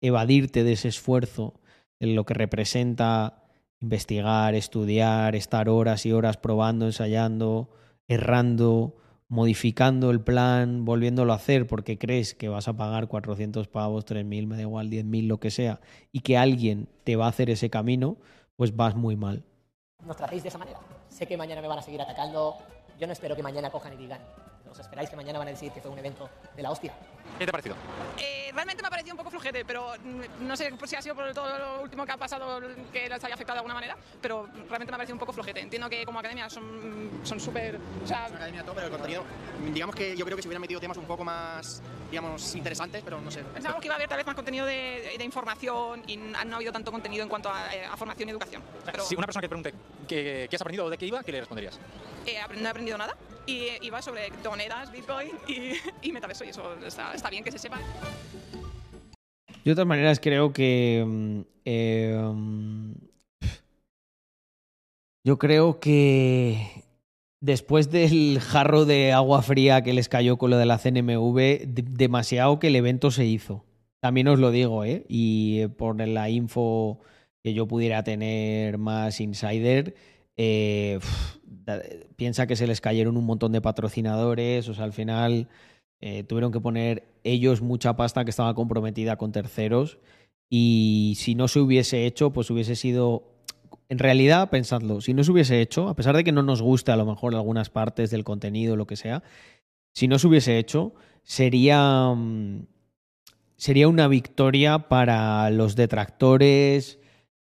evadirte 0.00 0.64
de 0.64 0.72
ese 0.72 0.88
esfuerzo 0.88 1.54
en 2.00 2.14
lo 2.14 2.24
que 2.24 2.34
representa 2.34 3.44
investigar, 3.80 4.54
estudiar, 4.54 5.34
estar 5.34 5.68
horas 5.68 6.06
y 6.06 6.12
horas 6.12 6.36
probando, 6.36 6.86
ensayando, 6.86 7.70
errando, 8.08 8.96
modificando 9.28 10.10
el 10.10 10.20
plan, 10.20 10.84
volviéndolo 10.84 11.32
a 11.32 11.36
hacer 11.36 11.66
porque 11.66 11.98
crees 11.98 12.34
que 12.34 12.48
vas 12.48 12.66
a 12.66 12.76
pagar 12.76 13.08
400 13.08 13.68
pavos, 13.68 14.06
3.000, 14.06 14.46
me 14.46 14.56
da 14.56 14.62
igual, 14.62 14.90
10.000, 14.90 15.26
lo 15.26 15.38
que 15.38 15.50
sea, 15.50 15.80
y 16.12 16.20
que 16.20 16.36
alguien 16.36 16.88
te 17.04 17.16
va 17.16 17.26
a 17.26 17.28
hacer 17.28 17.50
ese 17.50 17.70
camino, 17.70 18.16
pues 18.56 18.74
vas 18.74 18.96
muy 18.96 19.16
mal. 19.16 19.44
Nos 20.04 20.16
tratéis 20.16 20.42
de 20.42 20.48
esa 20.48 20.58
manera. 20.58 20.78
Sé 21.08 21.26
que 21.26 21.36
mañana 21.36 21.60
me 21.60 21.68
van 21.68 21.78
a 21.78 21.82
seguir 21.82 22.00
atacando. 22.00 22.56
Yo 22.98 23.06
no 23.06 23.12
espero 23.12 23.36
que 23.36 23.42
mañana 23.42 23.70
cojan 23.70 23.92
y 23.94 23.96
digan. 23.96 24.20
¿Os 24.70 24.78
esperáis 24.78 25.08
que 25.10 25.16
mañana 25.16 25.38
van 25.38 25.48
a 25.48 25.50
decir 25.52 25.72
que 25.72 25.80
fue 25.80 25.90
un 25.90 25.98
evento 25.98 26.28
de 26.56 26.62
la 26.62 26.70
hostia? 26.70 26.92
¿Qué 27.38 27.44
te 27.44 27.50
ha 27.50 27.52
parecido? 27.52 27.76
Eh, 28.18 28.50
realmente 28.52 28.82
me 28.82 28.88
ha 28.88 28.90
parecido 28.90 29.14
un 29.14 29.18
poco 29.18 29.30
flojete, 29.30 29.64
pero 29.64 29.92
mm, 30.02 30.46
no 30.46 30.56
sé 30.56 30.72
si 30.86 30.96
ha 30.96 31.02
sido 31.02 31.14
por 31.14 31.32
todo 31.32 31.58
lo 31.58 31.82
último 31.82 32.04
que 32.06 32.12
ha 32.12 32.16
pasado 32.16 32.60
que 32.92 33.08
les 33.08 33.22
haya 33.24 33.34
afectado 33.34 33.54
de 33.56 33.58
alguna 33.60 33.74
manera, 33.74 33.96
pero 34.20 34.46
realmente 34.46 34.86
me 34.86 34.94
ha 34.94 34.98
parecido 34.98 35.14
un 35.14 35.20
poco 35.20 35.32
flojete. 35.32 35.60
Entiendo 35.60 35.88
que 35.88 36.04
como 36.04 36.18
academia 36.18 36.48
son 36.50 37.20
son 37.22 37.38
súper... 37.40 37.78
O 38.02 38.06
sea, 38.06 38.24
Es 38.24 38.30
una 38.30 38.38
academia 38.38 38.64
top, 38.64 38.74
pero 38.74 38.86
el 38.86 38.92
contenido, 38.92 39.24
digamos 39.72 39.94
que 39.94 40.16
yo 40.16 40.24
creo 40.24 40.36
que 40.36 40.42
se 40.42 40.48
hubieran 40.48 40.62
metido 40.62 40.80
temas 40.80 40.96
un 40.96 41.04
poco 41.06 41.24
más, 41.24 41.82
digamos, 42.10 42.54
interesantes, 42.54 43.02
pero 43.04 43.20
no 43.20 43.30
sé. 43.30 43.42
Pensábamos 43.44 43.80
que 43.80 43.86
iba 43.88 43.94
a 43.94 43.96
haber 43.96 44.08
tal 44.08 44.16
vez 44.18 44.26
más 44.26 44.34
contenido 44.34 44.66
de, 44.66 45.14
de 45.18 45.24
información 45.24 46.02
y 46.06 46.16
no 46.16 46.36
ha 46.38 46.56
habido 46.56 46.72
tanto 46.72 46.90
contenido 46.90 47.22
en 47.22 47.28
cuanto 47.28 47.50
a, 47.50 47.74
eh, 47.74 47.84
a 47.84 47.96
formación 47.96 48.28
y 48.28 48.32
educación. 48.32 48.62
Pero 48.84 49.04
Si 49.04 49.14
una 49.14 49.26
persona 49.26 49.40
que 49.42 49.48
te 49.48 49.54
pregunte 49.54 49.74
¿qué, 50.08 50.46
qué 50.48 50.56
has 50.56 50.62
aprendido 50.62 50.86
o 50.86 50.90
de 50.90 50.98
qué 50.98 51.06
iba, 51.06 51.22
¿qué 51.22 51.32
le 51.32 51.40
responderías? 51.40 51.78
eh, 52.26 52.38
no 52.56 52.66
he 52.66 52.68
aprendido 52.70 52.98
nada 52.98 53.14
y 53.48 53.68
iba 53.86 54.00
sobre 54.02 54.28
criptomonedas, 54.28 54.92
Bitcoin 54.92 55.30
y, 55.48 55.72
y 56.06 56.12
metaverso 56.12 56.44
y 56.44 56.48
eso 56.50 56.74
está, 56.84 57.30
bien 57.30 57.42
que 57.42 57.50
se 57.50 57.58
sepa. 57.58 57.80
De 59.64 59.72
todas 59.74 59.86
maneras, 59.86 60.20
creo 60.20 60.52
que. 60.52 61.04
mm, 61.06 61.40
mm, 62.32 62.92
yo 65.24 65.38
creo 65.38 65.80
que. 65.80 66.84
Después 67.40 67.90
del 67.92 68.40
jarro 68.40 68.84
de 68.84 69.12
agua 69.12 69.42
fría 69.42 69.82
que 69.82 69.92
les 69.92 70.08
cayó 70.08 70.38
con 70.38 70.50
lo 70.50 70.58
de 70.58 70.66
la 70.66 70.76
CNMV, 70.78 71.36
de- 71.68 71.84
demasiado 71.88 72.58
que 72.58 72.66
el 72.66 72.74
evento 72.76 73.12
se 73.12 73.26
hizo. 73.26 73.64
También 74.00 74.26
os 74.26 74.40
lo 74.40 74.50
digo, 74.50 74.84
¿eh? 74.84 75.04
Y 75.08 75.60
eh, 75.60 75.68
por 75.68 76.00
la 76.04 76.30
info 76.30 76.98
que 77.44 77.54
yo 77.54 77.68
pudiera 77.68 78.02
tener 78.02 78.78
más 78.78 79.20
insider, 79.20 79.94
eh, 80.36 80.98
piensa 82.16 82.46
que 82.46 82.56
se 82.56 82.66
les 82.66 82.80
cayeron 82.80 83.16
un 83.16 83.26
montón 83.26 83.52
de 83.52 83.60
patrocinadores, 83.60 84.68
o 84.68 84.74
sea, 84.74 84.84
al 84.84 84.92
final 84.92 85.48
eh, 86.00 86.22
tuvieron 86.24 86.52
que 86.52 86.60
poner 86.60 87.04
ellos 87.24 87.60
mucha 87.60 87.96
pasta 87.96 88.24
que 88.24 88.30
estaba 88.30 88.54
comprometida 88.54 89.16
con 89.16 89.32
terceros 89.32 89.98
y 90.50 91.14
si 91.16 91.34
no 91.34 91.48
se 91.48 91.60
hubiese 91.60 92.06
hecho, 92.06 92.32
pues 92.32 92.50
hubiese 92.50 92.76
sido... 92.76 93.24
En 93.90 93.98
realidad, 93.98 94.50
pensadlo, 94.50 95.00
si 95.00 95.14
no 95.14 95.24
se 95.24 95.32
hubiese 95.32 95.60
hecho, 95.62 95.88
a 95.88 95.96
pesar 95.96 96.14
de 96.14 96.22
que 96.22 96.32
no 96.32 96.42
nos 96.42 96.60
guste 96.60 96.92
a 96.92 96.96
lo 96.96 97.06
mejor 97.06 97.34
algunas 97.34 97.70
partes 97.70 98.10
del 98.10 98.24
contenido, 98.24 98.76
lo 98.76 98.86
que 98.86 98.96
sea, 98.96 99.22
si 99.94 100.08
no 100.08 100.18
se 100.18 100.26
hubiese 100.26 100.58
hecho, 100.58 100.94
sería, 101.22 102.12
mm, 102.14 102.66
sería 103.56 103.88
una 103.88 104.08
victoria 104.08 104.88
para 104.88 105.50
los 105.50 105.74
detractores. 105.74 106.98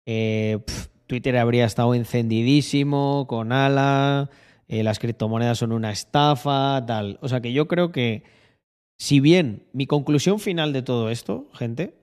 eh, 0.09 0.61
Twitter 1.06 1.36
habría 1.36 1.64
estado 1.64 1.94
encendidísimo 1.94 3.26
con 3.28 3.52
ala, 3.52 4.30
eh, 4.68 4.82
las 4.82 4.98
criptomonedas 4.98 5.58
son 5.58 5.72
una 5.72 5.90
estafa, 5.90 6.84
tal. 6.86 7.18
O 7.22 7.28
sea 7.28 7.40
que 7.40 7.52
yo 7.52 7.68
creo 7.68 7.92
que, 7.92 8.24
si 8.98 9.20
bien 9.20 9.66
mi 9.72 9.86
conclusión 9.86 10.40
final 10.40 10.72
de 10.72 10.82
todo 10.82 11.10
esto, 11.10 11.48
gente, 11.52 11.94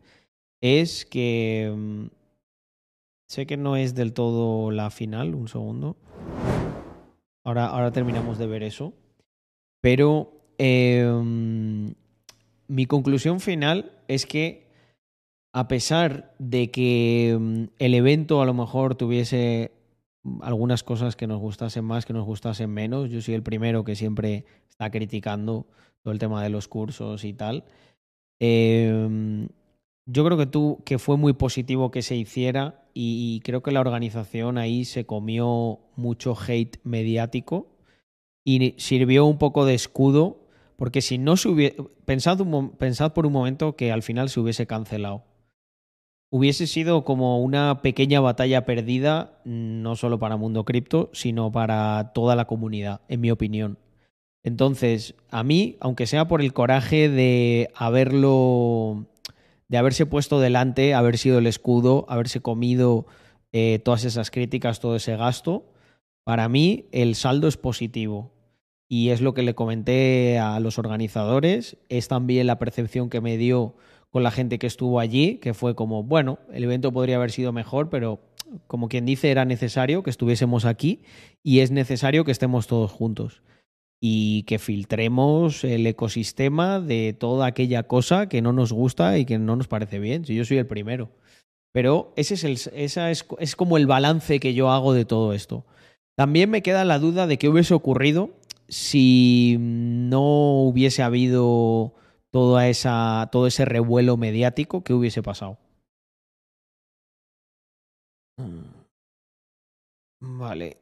es 0.61 1.05
que 1.05 1.73
mm, 1.75 2.05
sé 3.27 3.45
que 3.45 3.57
no 3.57 3.75
es 3.75 3.95
del 3.95 4.13
todo 4.13 4.71
la 4.71 4.89
final, 4.89 5.35
un 5.35 5.47
segundo. 5.47 5.97
Ahora, 7.43 7.67
ahora 7.67 7.91
terminamos 7.91 8.38
de 8.38 8.47
ver 8.47 8.63
eso. 8.63 8.93
Pero 9.81 10.31
mm, 10.57 11.91
mi 12.67 12.85
conclusión 12.85 13.41
final 13.41 13.99
es 14.07 14.25
que 14.25 14.71
a 15.53 15.67
pesar 15.67 16.34
de 16.39 16.71
que 16.71 17.38
mm, 17.39 17.63
el 17.77 17.93
evento 17.93 18.41
a 18.41 18.45
lo 18.45 18.53
mejor 18.53 18.95
tuviese 18.95 19.71
algunas 20.41 20.84
cosas 20.84 21.15
que 21.15 21.27
nos 21.27 21.39
gustasen 21.39 21.85
más, 21.85 22.05
que 22.05 22.13
nos 22.13 22.25
gustasen 22.25 22.69
menos, 22.71 23.09
yo 23.09 23.21
soy 23.21 23.35
el 23.35 23.43
primero 23.43 23.84
que 23.84 23.95
siempre 23.95 24.45
está 24.69 24.89
criticando 24.89 25.67
todo 26.01 26.11
el 26.13 26.19
tema 26.19 26.41
de 26.43 26.49
los 26.49 26.67
cursos 26.67 27.23
y 27.23 27.34
tal. 27.34 27.65
Eh, 28.39 29.47
yo 30.05 30.25
creo 30.25 30.38
que 30.38 30.45
tú 30.45 30.81
que 30.85 30.97
fue 30.97 31.17
muy 31.17 31.34
positivo 31.34 31.91
que 31.91 32.01
se 32.01 32.15
hiciera 32.15 32.85
y, 32.93 33.41
creo 33.43 33.63
que 33.63 33.71
la 33.71 33.80
organización 33.80 34.57
ahí 34.57 34.85
se 34.85 35.05
comió 35.05 35.80
mucho 35.95 36.35
hate 36.35 36.77
mediático 36.84 37.67
y 38.43 38.75
sirvió 38.77 39.25
un 39.25 39.38
poco 39.38 39.65
de 39.65 39.73
escudo 39.73 40.39
porque 40.77 41.01
si 41.01 41.17
no 41.17 41.38
se 41.38 41.49
hubiese 41.49 41.77
pensad 42.05 43.13
por 43.13 43.25
un 43.25 43.34
momento 43.34 43.75
que 43.75 43.91
al 43.91 44.03
final 44.03 44.30
se 44.30 44.39
hubiese 44.39 44.67
cancelado 44.67 45.23
hubiese 46.34 46.65
sido 46.65 47.03
como 47.03 47.39
una 47.41 47.81
pequeña 47.81 48.19
batalla 48.19 48.65
perdida 48.65 49.39
no 49.45 49.95
solo 49.95 50.18
para 50.18 50.38
Mundo 50.38 50.65
Cripto 50.65 51.10
sino 51.14 51.51
para 51.51 52.11
toda 52.14 52.35
la 52.35 52.45
comunidad 52.45 53.01
en 53.07 53.22
mi 53.22 53.30
opinión 53.30 53.77
entonces 54.43 55.15
a 55.30 55.43
mí 55.43 55.77
aunque 55.80 56.07
sea 56.07 56.27
por 56.27 56.41
el 56.41 56.53
coraje 56.53 57.10
de 57.10 57.69
haberlo 57.76 59.05
de 59.73 59.80
haberse 59.80 60.05
puesto 60.05 60.39
delante, 60.39 60.93
haber 60.93 61.18
sido 61.18 61.39
el 61.39 61.47
escudo, 61.47 62.05
haberse 62.07 62.41
comido 62.41 63.07
eh, 63.53 63.80
todas 63.84 64.05
esas 64.05 64.30
críticas, 64.30 64.80
todo 64.80 64.95
ese 64.95 65.18
gasto, 65.18 65.65
para 66.23 66.47
mí 66.47 66.85
el 66.91 67.15
saldo 67.15 67.47
es 67.47 67.57
positivo. 67.57 68.31
Y 68.88 69.10
es 69.10 69.22
lo 69.22 69.34
que 69.34 69.41
le 69.41 69.55
comenté 69.55 70.38
a 70.38 70.60
los 70.60 70.77
organizadores, 70.77 71.77
es 71.89 72.07
también 72.07 72.45
la 72.45 72.60
percepción 72.60 73.10
que 73.10 73.19
me 73.19 73.35
dio 73.38 73.73
con 74.14 74.22
la 74.22 74.30
gente 74.30 74.60
que 74.60 74.68
estuvo 74.68 74.99
allí, 74.99 75.40
que 75.40 75.56
fue 75.56 75.73
como, 75.73 76.03
bueno, 76.03 76.38
el 76.53 76.64
evento 76.64 76.91
podría 76.94 77.15
haber 77.15 77.31
sido 77.31 77.52
mejor, 77.52 77.90
pero 77.90 78.19
como 78.68 78.88
quien 78.88 79.07
dice, 79.07 79.31
era 79.31 79.44
necesario 79.44 80.03
que 80.03 80.11
estuviésemos 80.11 80.65
aquí 80.65 81.02
y 81.41 81.61
es 81.61 81.72
necesario 81.72 82.23
que 82.23 82.31
estemos 82.31 82.68
todos 82.68 82.91
juntos 82.91 83.41
y 83.99 84.44
que 84.44 84.60
filtremos 84.60 85.64
el 85.64 85.88
ecosistema 85.88 86.80
de 86.80 87.15
toda 87.18 87.48
aquella 87.48 87.88
cosa 87.88 88.30
que 88.30 88.44
no 88.44 88.53
nos 88.53 88.72
gusta 88.72 89.18
y 89.18 89.26
que 89.26 89.40
no 89.40 89.56
nos 89.56 89.68
parece 89.68 89.98
bien. 89.98 90.26
Si 90.26 90.35
yo 90.35 90.45
soy 90.45 90.57
el 90.60 90.68
primero. 90.68 91.10
Pero 91.72 92.14
ese 92.15 92.35
es, 92.35 92.44
el, 92.44 92.60
esa 92.76 93.10
es, 93.10 93.26
es 93.40 93.56
como 93.56 93.77
el 93.77 93.88
balance 93.88 94.40
que 94.40 94.53
yo 94.53 94.69
hago 94.69 94.94
de 94.94 95.06
todo 95.06 95.34
esto. 95.34 95.65
También 96.15 96.52
me 96.52 96.61
queda 96.61 96.85
la 96.85 96.99
duda 96.99 97.26
de 97.26 97.40
qué 97.40 97.49
hubiese 97.49 97.73
ocurrido 97.73 98.30
si 98.68 99.57
no 99.60 100.61
hubiese 100.61 101.02
habido 101.02 101.95
toda 102.34 102.68
esa, 102.68 103.30
todo 103.31 103.45
ese 103.45 103.64
revuelo 103.64 104.18
mediático, 104.18 104.84
¿qué 104.84 104.95
hubiese 104.95 105.22
pasado? 105.22 105.60
Vale. 110.19 110.77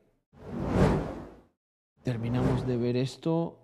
Terminamos 2.04 2.66
de 2.66 2.78
ver 2.78 2.96
esto. 2.96 3.61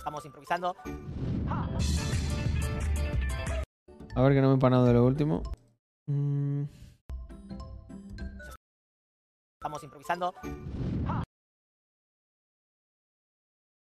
Estamos 0.00 0.24
improvisando. 0.24 0.74
A 4.16 4.22
ver 4.22 4.32
que 4.32 4.40
no 4.40 4.46
me 4.46 4.52
he 4.52 4.54
empanado 4.54 4.86
de 4.86 4.94
lo 4.94 5.04
último. 5.04 5.42
Mm, 6.06 6.62
Estamos 9.58 9.84
improvisando. 9.84 10.34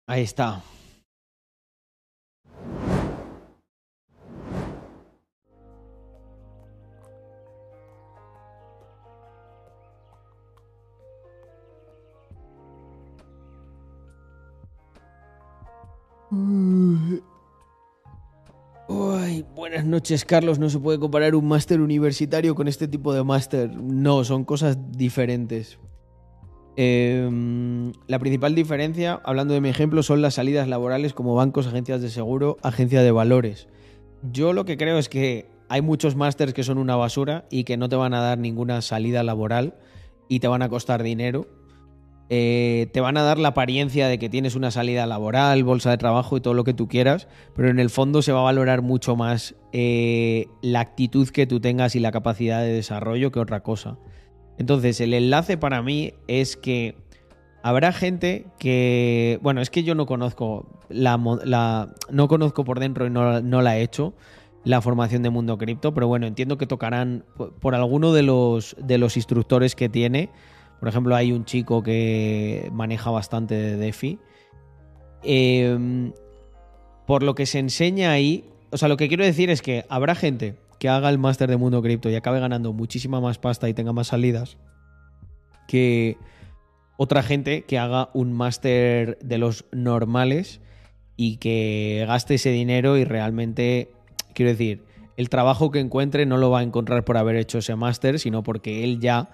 ahí 0.08 0.22
está. 0.22 0.60
Buenas 19.54 19.84
noches, 19.84 20.24
Carlos. 20.24 20.58
No 20.58 20.70
se 20.70 20.78
puede 20.78 20.98
comparar 20.98 21.34
un 21.34 21.46
máster 21.46 21.80
universitario 21.80 22.54
con 22.54 22.68
este 22.68 22.88
tipo 22.88 23.12
de 23.12 23.22
máster. 23.22 23.70
No, 23.76 24.24
son 24.24 24.44
cosas 24.44 24.78
diferentes. 24.92 25.78
Eh, 26.76 27.28
la 28.06 28.18
principal 28.18 28.54
diferencia, 28.54 29.20
hablando 29.24 29.52
de 29.52 29.60
mi 29.60 29.68
ejemplo, 29.68 30.02
son 30.02 30.22
las 30.22 30.34
salidas 30.34 30.68
laborales 30.68 31.12
como 31.12 31.34
bancos, 31.34 31.66
agencias 31.66 32.00
de 32.00 32.08
seguro, 32.08 32.56
agencia 32.62 33.02
de 33.02 33.10
valores. 33.10 33.68
Yo 34.32 34.52
lo 34.52 34.64
que 34.64 34.76
creo 34.76 34.96
es 34.96 35.08
que 35.08 35.50
hay 35.68 35.82
muchos 35.82 36.16
másters 36.16 36.54
que 36.54 36.64
son 36.64 36.78
una 36.78 36.96
basura 36.96 37.44
y 37.50 37.64
que 37.64 37.76
no 37.76 37.88
te 37.88 37.96
van 37.96 38.14
a 38.14 38.20
dar 38.20 38.38
ninguna 38.38 38.80
salida 38.80 39.22
laboral 39.22 39.74
y 40.28 40.40
te 40.40 40.48
van 40.48 40.62
a 40.62 40.68
costar 40.68 41.02
dinero. 41.02 41.46
Eh, 42.30 42.88
te 42.92 43.00
van 43.00 43.16
a 43.16 43.22
dar 43.22 43.38
la 43.38 43.48
apariencia 43.48 44.06
de 44.06 44.18
que 44.18 44.28
tienes 44.28 44.54
una 44.54 44.70
salida 44.70 45.06
laboral, 45.06 45.64
bolsa 45.64 45.90
de 45.90 45.96
trabajo 45.96 46.36
y 46.36 46.40
todo 46.40 46.52
lo 46.52 46.62
que 46.62 46.74
tú 46.74 46.86
quieras, 46.86 47.26
pero 47.54 47.70
en 47.70 47.78
el 47.78 47.88
fondo 47.88 48.20
se 48.20 48.32
va 48.32 48.40
a 48.40 48.44
valorar 48.44 48.82
mucho 48.82 49.16
más 49.16 49.54
eh, 49.72 50.46
la 50.60 50.80
actitud 50.80 51.28
que 51.28 51.46
tú 51.46 51.60
tengas 51.60 51.96
y 51.96 52.00
la 52.00 52.12
capacidad 52.12 52.60
de 52.60 52.72
desarrollo 52.72 53.32
que 53.32 53.40
otra 53.40 53.62
cosa. 53.62 53.98
Entonces, 54.58 55.00
el 55.00 55.14
enlace 55.14 55.56
para 55.56 55.80
mí 55.82 56.12
es 56.26 56.56
que 56.56 56.96
habrá 57.62 57.92
gente 57.92 58.46
que, 58.58 59.38
bueno, 59.42 59.62
es 59.62 59.70
que 59.70 59.82
yo 59.82 59.94
no 59.94 60.04
conozco 60.04 60.66
la, 60.90 61.16
no 62.10 62.28
conozco 62.28 62.64
por 62.64 62.78
dentro 62.78 63.06
y 63.06 63.10
no, 63.10 63.40
no 63.40 63.62
la 63.62 63.78
he 63.78 63.82
hecho 63.82 64.14
la 64.64 64.82
formación 64.82 65.22
de 65.22 65.30
Mundo 65.30 65.56
Cripto, 65.56 65.94
pero 65.94 66.08
bueno, 66.08 66.26
entiendo 66.26 66.58
que 66.58 66.66
tocarán 66.66 67.24
por 67.60 67.74
alguno 67.74 68.12
de 68.12 68.22
los 68.22 68.76
de 68.78 68.98
los 68.98 69.16
instructores 69.16 69.74
que 69.74 69.88
tiene. 69.88 70.30
Por 70.80 70.88
ejemplo, 70.88 71.14
hay 71.16 71.32
un 71.32 71.44
chico 71.44 71.82
que 71.82 72.68
maneja 72.72 73.10
bastante 73.10 73.54
de 73.54 73.76
DeFi. 73.76 74.18
Eh, 75.22 76.12
por 77.06 77.22
lo 77.22 77.34
que 77.34 77.46
se 77.46 77.58
enseña 77.58 78.12
ahí, 78.12 78.44
o 78.70 78.76
sea, 78.76 78.88
lo 78.88 78.96
que 78.96 79.08
quiero 79.08 79.24
decir 79.24 79.50
es 79.50 79.62
que 79.62 79.84
habrá 79.88 80.14
gente 80.14 80.56
que 80.78 80.88
haga 80.88 81.08
el 81.08 81.18
máster 81.18 81.48
de 81.48 81.56
Mundo 81.56 81.82
Cripto 81.82 82.10
y 82.10 82.14
acabe 82.14 82.38
ganando 82.38 82.72
muchísima 82.72 83.20
más 83.20 83.38
pasta 83.38 83.68
y 83.68 83.74
tenga 83.74 83.92
más 83.92 84.08
salidas 84.08 84.58
que 85.66 86.16
otra 86.96 87.22
gente 87.22 87.62
que 87.62 87.78
haga 87.78 88.10
un 88.12 88.32
máster 88.32 89.18
de 89.22 89.38
los 89.38 89.64
normales 89.72 90.60
y 91.16 91.36
que 91.36 92.04
gaste 92.06 92.34
ese 92.34 92.50
dinero 92.50 92.96
y 92.96 93.04
realmente, 93.04 93.90
quiero 94.34 94.50
decir, 94.50 94.84
el 95.16 95.28
trabajo 95.28 95.70
que 95.70 95.80
encuentre 95.80 96.26
no 96.26 96.36
lo 96.36 96.50
va 96.50 96.60
a 96.60 96.62
encontrar 96.62 97.04
por 97.04 97.16
haber 97.16 97.36
hecho 97.36 97.58
ese 97.58 97.74
máster, 97.74 98.18
sino 98.18 98.42
porque 98.42 98.84
él 98.84 99.00
ya 99.00 99.30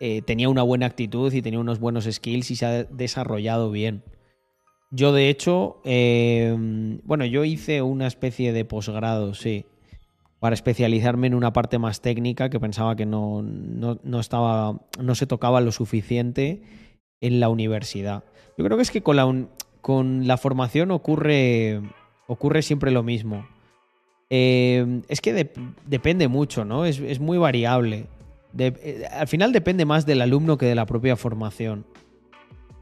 eh, 0.00 0.22
tenía 0.22 0.48
una 0.48 0.62
buena 0.62 0.86
actitud 0.86 1.32
y 1.32 1.42
tenía 1.42 1.60
unos 1.60 1.80
buenos 1.80 2.04
skills 2.04 2.50
y 2.50 2.56
se 2.56 2.66
ha 2.66 2.84
desarrollado 2.84 3.70
bien. 3.70 4.02
Yo, 4.90 5.12
de 5.12 5.28
hecho, 5.28 5.80
eh, 5.84 6.54
bueno, 7.04 7.24
yo 7.26 7.44
hice 7.44 7.82
una 7.82 8.06
especie 8.06 8.52
de 8.52 8.64
posgrado, 8.64 9.34
sí, 9.34 9.66
para 10.40 10.54
especializarme 10.54 11.26
en 11.26 11.34
una 11.34 11.52
parte 11.52 11.78
más 11.78 12.00
técnica 12.00 12.48
que 12.48 12.60
pensaba 12.60 12.96
que 12.96 13.04
no, 13.04 13.42
no, 13.42 13.98
no 14.02 14.20
estaba, 14.20 14.80
no 15.02 15.14
se 15.14 15.26
tocaba 15.26 15.60
lo 15.60 15.72
suficiente 15.72 16.62
en 17.20 17.40
la 17.40 17.48
universidad. 17.48 18.24
Yo 18.56 18.64
creo 18.64 18.76
que 18.76 18.82
es 18.82 18.90
que 18.90 19.02
con 19.02 19.16
la, 19.16 19.46
con 19.82 20.26
la 20.26 20.36
formación 20.36 20.90
ocurre, 20.90 21.82
ocurre 22.26 22.62
siempre 22.62 22.90
lo 22.90 23.02
mismo. 23.02 23.46
Eh, 24.30 25.02
es 25.08 25.20
que 25.20 25.34
dep- 25.34 25.74
depende 25.86 26.28
mucho, 26.28 26.64
¿no? 26.64 26.84
Es, 26.84 27.00
es 27.00 27.18
muy 27.18 27.36
variable. 27.36 28.06
Eh, 28.56 29.04
al 29.10 29.28
final 29.28 29.52
depende 29.52 29.84
más 29.84 30.06
del 30.06 30.22
alumno 30.22 30.58
que 30.58 30.66
de 30.66 30.74
la 30.74 30.86
propia 30.86 31.16
formación. 31.16 31.84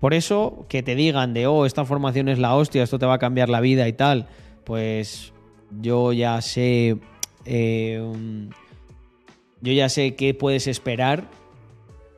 Por 0.00 0.14
eso, 0.14 0.66
que 0.68 0.82
te 0.82 0.94
digan 0.94 1.32
de, 1.34 1.46
oh, 1.46 1.66
esta 1.66 1.84
formación 1.84 2.28
es 2.28 2.38
la 2.38 2.54
hostia, 2.54 2.82
esto 2.82 2.98
te 2.98 3.06
va 3.06 3.14
a 3.14 3.18
cambiar 3.18 3.48
la 3.48 3.60
vida 3.60 3.88
y 3.88 3.92
tal, 3.92 4.28
pues 4.64 5.32
yo 5.80 6.12
ya 6.12 6.40
sé. 6.42 6.98
eh, 7.44 8.00
um, 8.02 8.50
yo 9.62 9.72
ya 9.72 9.88
sé 9.88 10.14
qué 10.14 10.34
puedes 10.34 10.66
esperar 10.66 11.24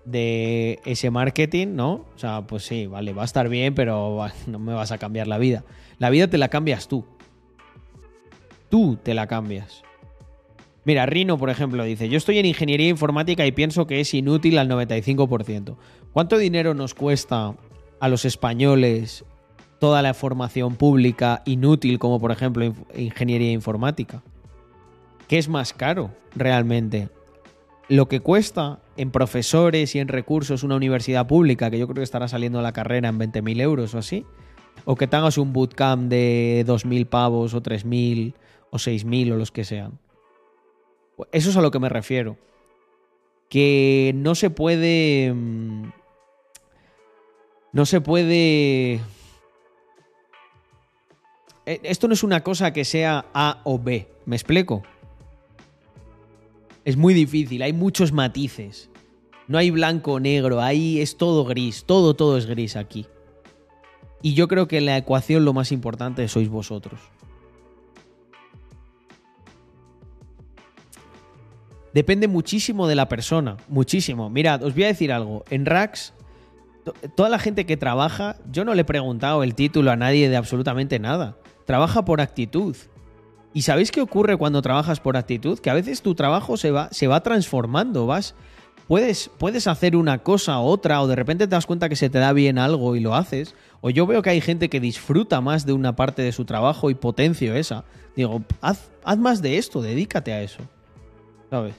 de 0.05 0.81
ese 0.85 1.11
marketing, 1.11 1.69
¿no? 1.77 2.07
O 2.15 2.19
sea, 2.19 2.43
pues 2.43 2.65
sí, 2.65 2.87
vale, 2.87 3.13
va 3.13 3.23
a 3.23 3.25
estar 3.25 3.49
bien, 3.49 3.75
pero 3.75 4.27
no 4.47 4.59
me 4.59 4.75
vas 4.75 4.93
a 4.93 4.99
cambiar 4.99 5.29
la 5.29 5.39
vida. 5.39 5.65
La 5.99 6.11
vida 6.11 6.29
te 6.29 6.39
la 6.39 6.49
cambias 6.49 6.89
tú. 6.89 7.05
Tú 8.69 8.99
te 9.03 9.15
la 9.15 9.27
cambias. 9.27 9.83
Mira, 10.89 11.05
Rino, 11.05 11.37
por 11.37 11.51
ejemplo, 11.51 11.85
dice, 11.85 12.09
yo 12.09 12.17
estoy 12.17 12.39
en 12.39 12.47
ingeniería 12.47 12.89
informática 12.89 13.45
y 13.45 13.53
pienso 13.53 13.87
que 13.87 14.01
es 14.01 14.15
inútil 14.15 14.57
al 14.57 14.71
95%. 14.71 15.77
¿Cuánto 16.15 16.39
dinero 16.39 16.73
nos 16.73 16.95
cuesta 16.95 17.55
a 18.01 18.09
los 18.09 18.25
españoles 18.25 19.27
toda 19.81 20.01
la 20.01 20.15
formación 20.15 20.77
pública 20.77 21.43
inútil 21.45 21.99
como 21.99 22.19
por 22.19 22.33
ejemplo 22.33 22.75
ingeniería 22.97 23.53
informática? 23.53 24.23
¿Qué 25.29 25.37
es 25.37 25.51
más 25.51 25.75
caro 25.75 26.11
realmente? 26.35 27.11
Lo 27.91 28.09
que 28.09 28.21
cuesta 28.21 28.79
en 28.97 29.11
profesores 29.11 29.95
y 29.95 29.99
en 29.99 30.09
recursos 30.09 30.63
una 30.63 30.77
universidad 30.77 31.27
pública, 31.27 31.71
que 31.71 31.79
yo 31.79 31.87
creo 31.87 31.97
que 31.97 32.03
estará 32.05 32.29
saliendo 32.29 32.63
la 32.63 32.73
carrera 32.73 33.11
en 33.11 33.19
20.000 33.19 33.61
euros 33.61 33.95
o 33.95 33.99
así, 33.99 34.25
o 34.87 34.97
que 34.97 35.07
tengas 35.07 35.37
un 35.37 35.53
bootcamp 35.53 36.09
de 36.09 36.65
2.000 36.67 37.07
pavos 37.11 37.53
o 37.53 37.63
3.000 37.63 38.33
o 38.71 38.79
6.000 38.79 39.33
o 39.33 39.37
los 39.37 39.53
que 39.53 39.65
sean. 39.65 39.99
Eso 41.33 41.51
es 41.51 41.57
a 41.57 41.63
lo 41.63 41.71
que 41.71 41.79
me 41.79 41.89
refiero. 41.89 42.37
Que 43.49 44.13
no 44.15 44.35
se 44.35 44.51
puede... 44.51 45.33
mm, 45.35 45.91
No 47.73 47.87
se 47.87 48.01
puede... 48.01 49.01
Eh, 51.67 51.81
Esto 51.83 52.09
no 52.09 52.15
es 52.15 52.23
una 52.23 52.43
cosa 52.43 52.73
que 52.73 52.85
sea 52.85 53.27
A 53.35 53.61
o 53.65 53.79
B. 53.79 54.09
¿Me 54.27 54.37
explico? 54.37 54.83
Es 56.85 56.97
muy 56.97 57.13
difícil, 57.15 57.63
hay 57.63 57.73
muchos 57.73 58.13
matices. 58.13 58.89
No 59.47 59.59
hay 59.59 59.71
blanco 59.71 60.13
o 60.15 60.21
negro, 60.21 60.61
ahí 60.61 61.01
es 61.01 61.17
todo 61.17 61.45
gris, 61.45 61.85
todo, 61.85 62.15
todo 62.15 62.37
es 62.39 62.47
gris 62.47 62.77
aquí. 62.77 63.07
Y 64.23 64.35
yo 64.35 64.49
creo 64.49 64.69
que 64.69 64.79
en 64.79 64.87
la 64.87 64.97
ecuación 64.97 65.45
lo 65.45 65.53
más 65.53 65.71
importante 65.73 66.27
sois 66.29 66.49
vosotros. 66.49 67.01
Depende 71.99 72.29
muchísimo 72.29 72.87
de 72.87 72.95
la 72.95 73.09
persona, 73.09 73.57
muchísimo. 73.69 74.31
Mirad, 74.31 74.63
os 74.63 74.73
voy 74.75 74.85
a 74.85 74.87
decir 74.87 75.11
algo. 75.11 75.45
En 75.51 75.65
to- 75.65 76.95
toda 77.17 77.29
la 77.29 77.41
gente 77.41 77.67
que 77.67 77.77
trabaja, 77.77 78.37
yo 78.53 78.65
no 78.65 78.75
le 78.75 78.83
he 78.83 78.85
preguntado 78.85 79.43
el 79.43 79.57
título 79.57 79.91
a 79.91 79.97
nadie 79.97 80.29
de 80.29 80.37
absolutamente 80.37 81.01
nada. 81.01 81.37
Trabaja 81.67 82.05
por 82.05 82.21
actitud. 82.21 82.77
¿Y 83.53 83.63
sabéis 83.63 83.91
qué 83.91 84.01
ocurre 84.01 84.37
cuando 84.37 84.63
trabajas 84.63 85.01
por 85.01 85.17
actitud? 85.17 85.59
Que 85.59 85.71
a 85.71 85.75
veces 85.75 86.01
tu 86.01 86.15
trabajo 86.15 86.57
se 86.57 86.71
va, 86.71 86.89
se 86.93 87.09
va 87.09 87.21
transformando, 87.25 88.07
vas... 88.07 88.37
Puedes, 88.87 89.29
puedes 89.37 89.67
hacer 89.67 89.97
una 89.97 90.19
cosa 90.23 90.61
u 90.61 90.63
otra, 90.63 91.03
o 91.03 91.09
de 91.09 91.17
repente 91.17 91.47
te 91.47 91.51
das 91.51 91.67
cuenta 91.67 91.89
que 91.89 91.97
se 91.97 92.09
te 92.09 92.19
da 92.21 92.33
bien 92.33 92.59
algo 92.59 92.95
y 92.97 93.01
lo 93.01 93.15
haces. 93.17 93.55
O 93.83 93.91
yo 93.91 94.07
veo 94.07 94.23
que 94.23 94.31
hay 94.31 94.41
gente 94.41 94.71
que 94.71 94.79
disfruta 94.81 95.41
más 95.41 95.67
de 95.67 95.73
una 95.75 95.97
parte 95.97 96.23
de 96.23 96.31
su 96.33 96.45
trabajo 96.45 96.89
y 96.91 96.95
potencio 96.95 97.55
esa. 97.55 97.85
Digo, 98.17 98.43
haz, 98.63 98.91
haz 99.05 99.19
más 99.19 99.43
de 99.43 99.59
esto, 99.59 99.83
dedícate 99.83 100.33
a 100.33 100.43
eso. 100.43 100.63
¿Sabes? 101.51 101.75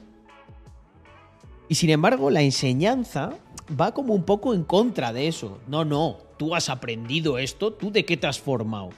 Y 1.69 1.75
sin 1.75 1.91
embargo, 1.91 2.31
la 2.31 2.41
enseñanza 2.41 3.37
va 3.79 3.93
como 3.93 4.15
un 4.15 4.23
poco 4.23 4.55
en 4.55 4.63
contra 4.63 5.13
de 5.13 5.27
eso. 5.27 5.59
No, 5.67 5.85
no, 5.85 6.17
tú 6.37 6.55
has 6.55 6.67
aprendido 6.67 7.37
esto, 7.37 7.71
¿tú 7.71 7.91
de 7.91 8.05
qué 8.05 8.17
te 8.17 8.25
has 8.25 8.39
formado? 8.39 8.89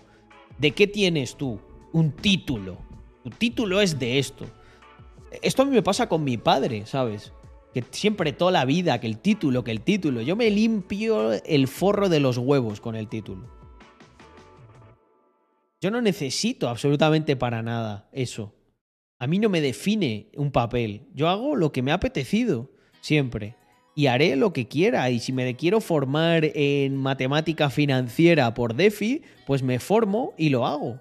¿De 0.58 0.72
qué 0.72 0.88
tienes 0.88 1.36
tú? 1.36 1.60
Un 1.92 2.14
título. 2.14 2.78
Tu 3.24 3.30
título 3.30 3.82
es 3.82 4.00
de 4.00 4.20
esto. 4.20 4.46
Esto 5.42 5.64
a 5.64 5.66
mí 5.66 5.72
me 5.72 5.84
pasa 5.84 6.08
con 6.08 6.24
mi 6.24 6.38
padre, 6.38 6.86
¿sabes? 6.86 7.34
Que 7.74 7.84
siempre 7.92 8.32
toda 8.32 8.52
la 8.52 8.66
vida, 8.66 9.02
que 9.02 9.08
el 9.08 9.18
título, 9.18 9.66
que 9.66 9.72
el 9.72 9.82
título. 9.82 10.22
Yo 10.22 10.38
me 10.38 10.50
limpio 10.50 11.34
el 11.34 11.68
forro 11.68 12.08
de 12.08 12.22
los 12.22 12.38
huevos 12.38 12.80
con 12.80 12.96
el 12.96 13.10
título. 13.10 13.50
Yo 15.82 15.92
no 15.92 16.00
necesito 16.00 16.70
absolutamente 16.70 17.36
para 17.36 17.62
nada 17.62 18.08
eso. 18.14 18.54
A 19.22 19.28
mí 19.28 19.38
no 19.38 19.50
me 19.50 19.62
define 19.62 20.26
un 20.36 20.52
papel. 20.52 21.04
Yo 21.14 21.30
hago 21.30 21.56
lo 21.56 21.72
que 21.72 21.84
me 21.84 21.92
ha 21.92 21.94
apetecido, 21.94 22.72
siempre. 23.02 23.56
Y 23.94 24.08
haré 24.08 24.36
lo 24.36 24.52
que 24.52 24.68
quiera. 24.68 25.12
Y 25.12 25.20
si 25.20 25.32
me 25.32 25.56
quiero 25.56 25.80
formar 25.80 26.44
en 26.56 26.98
matemática 26.98 27.70
financiera 27.70 28.52
por 28.56 28.74
DeFi, 28.74 29.22
pues 29.46 29.62
me 29.62 29.78
formo 29.78 30.34
y 30.40 30.50
lo 30.50 30.66
hago. 30.66 31.00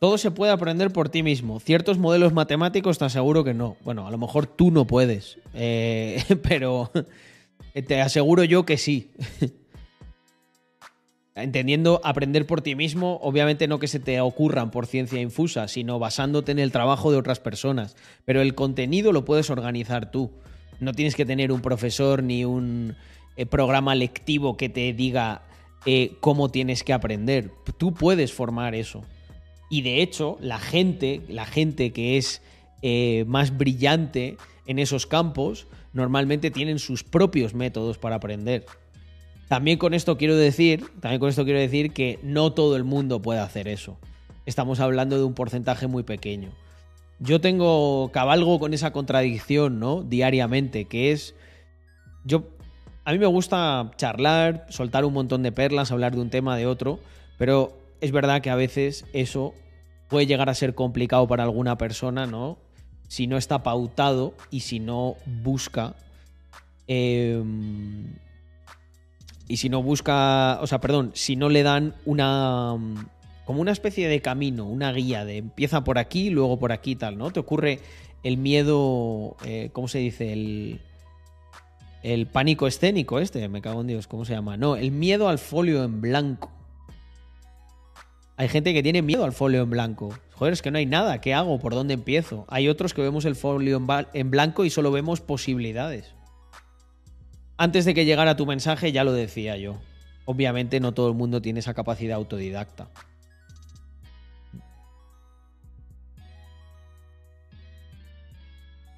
Todo 0.00 0.16
se 0.16 0.30
puede 0.30 0.50
aprender 0.50 0.94
por 0.94 1.10
ti 1.10 1.22
mismo. 1.22 1.60
Ciertos 1.60 1.98
modelos 1.98 2.32
matemáticos 2.32 2.96
te 2.96 3.04
aseguro 3.04 3.44
que 3.44 3.52
no. 3.52 3.76
Bueno, 3.84 4.06
a 4.06 4.10
lo 4.10 4.16
mejor 4.16 4.46
tú 4.46 4.70
no 4.70 4.86
puedes. 4.86 5.36
eh, 5.52 6.24
pero 6.42 6.90
te 7.86 8.00
aseguro 8.00 8.44
yo 8.44 8.64
que 8.64 8.78
sí. 8.78 9.10
Entendiendo 11.34 12.02
aprender 12.04 12.46
por 12.46 12.60
ti 12.60 12.74
mismo, 12.74 13.18
obviamente 13.22 13.66
no 13.66 13.78
que 13.78 13.88
se 13.88 14.00
te 14.00 14.20
ocurran 14.20 14.70
por 14.70 14.86
ciencia 14.86 15.20
infusa, 15.20 15.66
sino 15.66 15.98
basándote 15.98 16.52
en 16.52 16.58
el 16.58 16.72
trabajo 16.72 17.10
de 17.10 17.16
otras 17.16 17.40
personas. 17.40 17.96
Pero 18.26 18.42
el 18.42 18.54
contenido 18.54 19.12
lo 19.12 19.24
puedes 19.24 19.48
organizar 19.48 20.10
tú. 20.10 20.30
No 20.78 20.92
tienes 20.92 21.16
que 21.16 21.24
tener 21.24 21.50
un 21.50 21.62
profesor 21.62 22.22
ni 22.22 22.44
un 22.44 22.96
eh, 23.36 23.46
programa 23.46 23.94
lectivo 23.94 24.58
que 24.58 24.68
te 24.68 24.92
diga 24.92 25.42
eh, 25.86 26.16
cómo 26.20 26.50
tienes 26.50 26.84
que 26.84 26.92
aprender. 26.92 27.50
Tú 27.78 27.94
puedes 27.94 28.32
formar 28.32 28.74
eso. 28.74 29.02
Y 29.70 29.80
de 29.80 30.02
hecho, 30.02 30.36
la 30.38 30.58
gente, 30.58 31.22
la 31.28 31.46
gente 31.46 31.92
que 31.92 32.18
es 32.18 32.42
eh, 32.82 33.24
más 33.26 33.56
brillante 33.56 34.36
en 34.66 34.78
esos 34.78 35.06
campos, 35.06 35.66
normalmente 35.94 36.50
tienen 36.50 36.78
sus 36.78 37.04
propios 37.04 37.54
métodos 37.54 37.96
para 37.96 38.16
aprender. 38.16 38.66
También 39.48 39.78
con 39.78 39.94
esto 39.94 40.16
quiero 40.16 40.36
decir, 40.36 40.86
también 41.00 41.20
con 41.20 41.28
esto 41.28 41.44
quiero 41.44 41.58
decir 41.58 41.92
que 41.92 42.18
no 42.22 42.52
todo 42.52 42.76
el 42.76 42.84
mundo 42.84 43.20
puede 43.20 43.40
hacer 43.40 43.68
eso. 43.68 43.98
Estamos 44.46 44.80
hablando 44.80 45.18
de 45.18 45.24
un 45.24 45.34
porcentaje 45.34 45.86
muy 45.86 46.02
pequeño. 46.02 46.50
Yo 47.20 47.40
tengo 47.40 48.10
cabalgo 48.12 48.58
con 48.58 48.74
esa 48.74 48.92
contradicción, 48.92 49.78
¿no? 49.78 50.02
Diariamente, 50.02 50.86
que 50.86 51.12
es 51.12 51.34
yo 52.24 52.44
a 53.04 53.12
mí 53.12 53.18
me 53.18 53.26
gusta 53.26 53.90
charlar, 53.96 54.66
soltar 54.68 55.04
un 55.04 55.12
montón 55.12 55.42
de 55.42 55.52
perlas, 55.52 55.90
hablar 55.90 56.14
de 56.14 56.20
un 56.20 56.30
tema 56.30 56.56
de 56.56 56.66
otro, 56.66 57.00
pero 57.36 57.76
es 58.00 58.12
verdad 58.12 58.40
que 58.42 58.50
a 58.50 58.54
veces 58.54 59.04
eso 59.12 59.54
puede 60.08 60.26
llegar 60.26 60.48
a 60.48 60.54
ser 60.54 60.74
complicado 60.74 61.26
para 61.26 61.42
alguna 61.42 61.78
persona, 61.78 62.26
¿no? 62.26 62.58
Si 63.08 63.26
no 63.26 63.36
está 63.36 63.62
pautado 63.62 64.34
y 64.50 64.60
si 64.60 64.78
no 64.78 65.16
busca 65.26 65.94
eh, 66.86 67.42
y 69.52 69.58
si 69.58 69.68
no 69.68 69.82
busca, 69.82 70.58
o 70.62 70.66
sea, 70.66 70.80
perdón, 70.80 71.10
si 71.12 71.36
no 71.36 71.50
le 71.50 71.62
dan 71.62 71.94
una 72.06 72.74
como 73.44 73.60
una 73.60 73.70
especie 73.70 74.08
de 74.08 74.22
camino, 74.22 74.64
una 74.64 74.90
guía 74.94 75.26
de 75.26 75.36
empieza 75.36 75.84
por 75.84 75.98
aquí, 75.98 76.30
luego 76.30 76.58
por 76.58 76.72
aquí 76.72 76.96
tal, 76.96 77.18
¿no? 77.18 77.30
Te 77.30 77.40
ocurre 77.40 77.80
el 78.22 78.38
miedo, 78.38 79.36
eh, 79.44 79.68
¿cómo 79.74 79.88
se 79.88 79.98
dice? 79.98 80.32
El 80.32 80.80
el 82.02 82.26
pánico 82.28 82.66
escénico 82.66 83.18
este, 83.18 83.46
me 83.50 83.60
cago 83.60 83.82
en 83.82 83.88
Dios, 83.88 84.06
¿cómo 84.06 84.24
se 84.24 84.32
llama? 84.32 84.56
No, 84.56 84.74
el 84.74 84.90
miedo 84.90 85.28
al 85.28 85.38
folio 85.38 85.84
en 85.84 86.00
blanco. 86.00 86.50
Hay 88.38 88.48
gente 88.48 88.72
que 88.72 88.82
tiene 88.82 89.02
miedo 89.02 89.22
al 89.22 89.32
folio 89.32 89.60
en 89.60 89.68
blanco. 89.68 90.18
Joder, 90.32 90.54
es 90.54 90.62
que 90.62 90.70
no 90.70 90.78
hay 90.78 90.86
nada. 90.86 91.20
¿Qué 91.20 91.34
hago? 91.34 91.58
¿Por 91.58 91.74
dónde 91.74 91.92
empiezo? 91.92 92.46
Hay 92.48 92.70
otros 92.70 92.94
que 92.94 93.02
vemos 93.02 93.26
el 93.26 93.36
folio 93.36 93.82
en 94.14 94.30
blanco 94.30 94.64
y 94.64 94.70
solo 94.70 94.90
vemos 94.90 95.20
posibilidades. 95.20 96.14
Antes 97.62 97.84
de 97.84 97.94
que 97.94 98.04
llegara 98.04 98.34
tu 98.34 98.44
mensaje 98.44 98.90
ya 98.90 99.04
lo 99.04 99.12
decía 99.12 99.56
yo. 99.56 99.78
Obviamente 100.24 100.80
no 100.80 100.94
todo 100.94 101.06
el 101.06 101.14
mundo 101.14 101.40
tiene 101.40 101.60
esa 101.60 101.74
capacidad 101.74 102.16
autodidacta. 102.16 102.88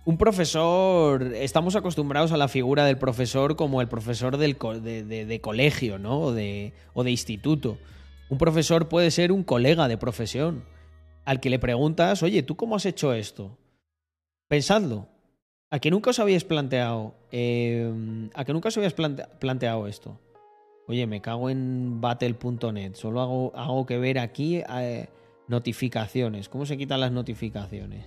Un 0.07 0.17
profesor, 0.17 1.35
estamos 1.35 1.77
acostumbrados 1.77 2.33
a 2.33 2.39
la 2.39 2.49
figura 2.49 2.87
del 2.87 2.97
profesor 2.97 3.55
como 3.55 3.83
el 3.83 3.89
profesor 3.89 4.39
del 4.39 4.57
de 4.57 5.41
colegio, 5.43 5.99
¿no? 5.99 6.21
O 6.21 6.33
de, 6.33 6.73
o 6.95 7.05
de 7.05 7.11
instituto. 7.11 7.77
Un 8.31 8.39
profesor 8.39 8.89
puede 8.89 9.11
ser 9.11 9.31
un 9.31 9.45
colega 9.45 9.89
de 9.89 9.99
profesión 9.99 10.65
al 11.27 11.39
que 11.41 11.51
le 11.51 11.59
preguntas, 11.59 12.23
oye, 12.23 12.43
¿tú 12.43 12.57
cómo 12.57 12.77
has 12.77 12.87
hecho 12.87 13.13
esto? 13.13 13.59
Pensadlo. 14.49 15.14
¿A 15.75 15.81
que 15.81 15.91
nunca 15.91 16.11
os 16.11 16.21
habíais 16.21 16.45
planteado? 16.45 17.17
eh, 17.33 17.91
¿A 18.39 18.45
que 18.45 18.53
nunca 18.53 18.69
os 18.69 18.95
plante- 18.95 19.27
planteado 19.41 19.89
esto? 19.89 20.21
Oye, 20.87 21.05
me 21.09 21.21
cago 21.21 21.51
en 21.51 22.01
battle.net. 22.01 22.95
Solo 22.95 23.21
hago, 23.21 23.53
hago 23.57 23.85
que 23.85 23.99
ver 23.99 24.21
aquí 24.21 24.63
eh, 24.71 25.09
notificaciones. 25.49 26.49
¿Cómo 26.49 26.65
se 26.65 26.77
quitan 26.77 27.01
las 27.01 27.11
notificaciones? 27.11 28.07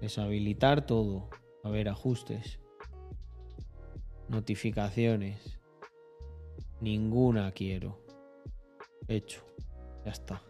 Deshabilitar 0.00 0.86
todo. 0.86 1.30
A 1.62 1.70
ver, 1.70 1.88
ajustes. 1.88 2.58
Notificaciones. 4.28 5.60
Ninguna 6.80 7.52
quiero. 7.52 8.00
Hecho. 9.06 9.44
Ya 10.04 10.10
está. 10.10 10.42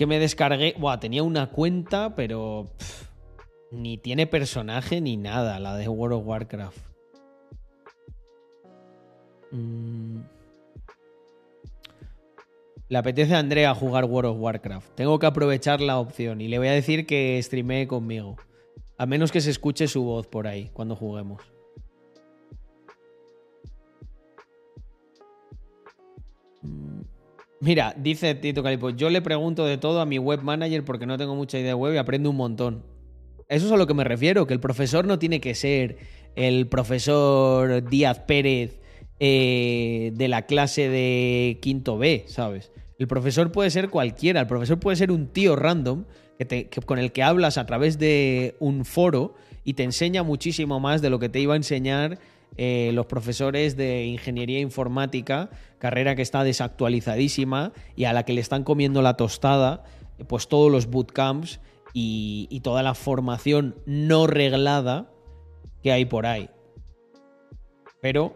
Que 0.00 0.06
me 0.06 0.18
descargué. 0.18 0.74
Buah, 0.78 0.98
tenía 0.98 1.22
una 1.22 1.50
cuenta, 1.50 2.14
pero. 2.16 2.70
pff, 2.78 3.10
ni 3.70 3.98
tiene 3.98 4.26
personaje 4.26 4.98
ni 5.02 5.18
nada, 5.18 5.60
la 5.60 5.76
de 5.76 5.88
World 5.88 6.20
of 6.20 6.26
Warcraft. 6.26 6.78
Mm. 9.50 10.20
Le 12.88 12.96
apetece 12.96 13.34
a 13.34 13.40
Andrea 13.40 13.74
jugar 13.74 14.06
World 14.06 14.30
of 14.30 14.38
Warcraft. 14.40 14.94
Tengo 14.94 15.18
que 15.18 15.26
aprovechar 15.26 15.82
la 15.82 15.98
opción 15.98 16.40
y 16.40 16.48
le 16.48 16.56
voy 16.56 16.68
a 16.68 16.72
decir 16.72 17.04
que 17.04 17.38
streamee 17.42 17.86
conmigo. 17.86 18.38
A 18.96 19.04
menos 19.04 19.30
que 19.30 19.42
se 19.42 19.50
escuche 19.50 19.86
su 19.86 20.02
voz 20.02 20.26
por 20.26 20.46
ahí 20.46 20.70
cuando 20.72 20.96
juguemos. 20.96 21.42
Mm. 26.62 26.99
Mira, 27.60 27.94
dice 27.96 28.34
Tito 28.34 28.62
Calipo, 28.62 28.90
yo 28.90 29.10
le 29.10 29.20
pregunto 29.20 29.66
de 29.66 29.76
todo 29.76 30.00
a 30.00 30.06
mi 30.06 30.18
web 30.18 30.42
manager 30.42 30.84
porque 30.84 31.04
no 31.06 31.18
tengo 31.18 31.34
mucha 31.34 31.58
idea 31.58 31.68
de 31.68 31.74
web 31.74 31.94
y 31.94 31.98
aprendo 31.98 32.30
un 32.30 32.36
montón. 32.36 32.84
Eso 33.48 33.66
es 33.66 33.72
a 33.72 33.76
lo 33.76 33.86
que 33.86 33.94
me 33.94 34.04
refiero, 34.04 34.46
que 34.46 34.54
el 34.54 34.60
profesor 34.60 35.06
no 35.06 35.18
tiene 35.18 35.40
que 35.40 35.54
ser 35.54 35.98
el 36.36 36.68
profesor 36.68 37.84
Díaz 37.88 38.20
Pérez 38.20 38.80
eh, 39.18 40.12
de 40.14 40.28
la 40.28 40.46
clase 40.46 40.88
de 40.88 41.58
quinto 41.60 41.98
B, 41.98 42.24
¿sabes? 42.28 42.72
El 42.98 43.08
profesor 43.08 43.52
puede 43.52 43.70
ser 43.70 43.90
cualquiera, 43.90 44.40
el 44.40 44.46
profesor 44.46 44.78
puede 44.78 44.96
ser 44.96 45.10
un 45.10 45.26
tío 45.26 45.56
random 45.56 46.04
que 46.38 46.44
te- 46.46 46.68
que- 46.68 46.80
con 46.80 46.98
el 46.98 47.12
que 47.12 47.22
hablas 47.22 47.58
a 47.58 47.66
través 47.66 47.98
de 47.98 48.56
un 48.60 48.84
foro 48.86 49.34
y 49.64 49.74
te 49.74 49.82
enseña 49.82 50.22
muchísimo 50.22 50.80
más 50.80 51.02
de 51.02 51.10
lo 51.10 51.18
que 51.18 51.28
te 51.28 51.40
iba 51.40 51.52
a 51.54 51.56
enseñar 51.58 52.18
eh, 52.56 52.90
los 52.94 53.06
profesores 53.06 53.76
de 53.76 54.04
ingeniería 54.04 54.60
informática, 54.60 55.50
carrera 55.78 56.14
que 56.14 56.22
está 56.22 56.44
desactualizadísima 56.44 57.72
y 57.96 58.04
a 58.04 58.12
la 58.12 58.24
que 58.24 58.32
le 58.32 58.40
están 58.40 58.64
comiendo 58.64 59.02
la 59.02 59.16
tostada, 59.16 59.84
pues 60.28 60.48
todos 60.48 60.70
los 60.70 60.86
bootcamps 60.86 61.60
y, 61.94 62.46
y 62.50 62.60
toda 62.60 62.82
la 62.82 62.94
formación 62.94 63.76
no 63.86 64.26
reglada 64.26 65.10
que 65.82 65.92
hay 65.92 66.04
por 66.04 66.26
ahí. 66.26 66.50
Pero 68.00 68.34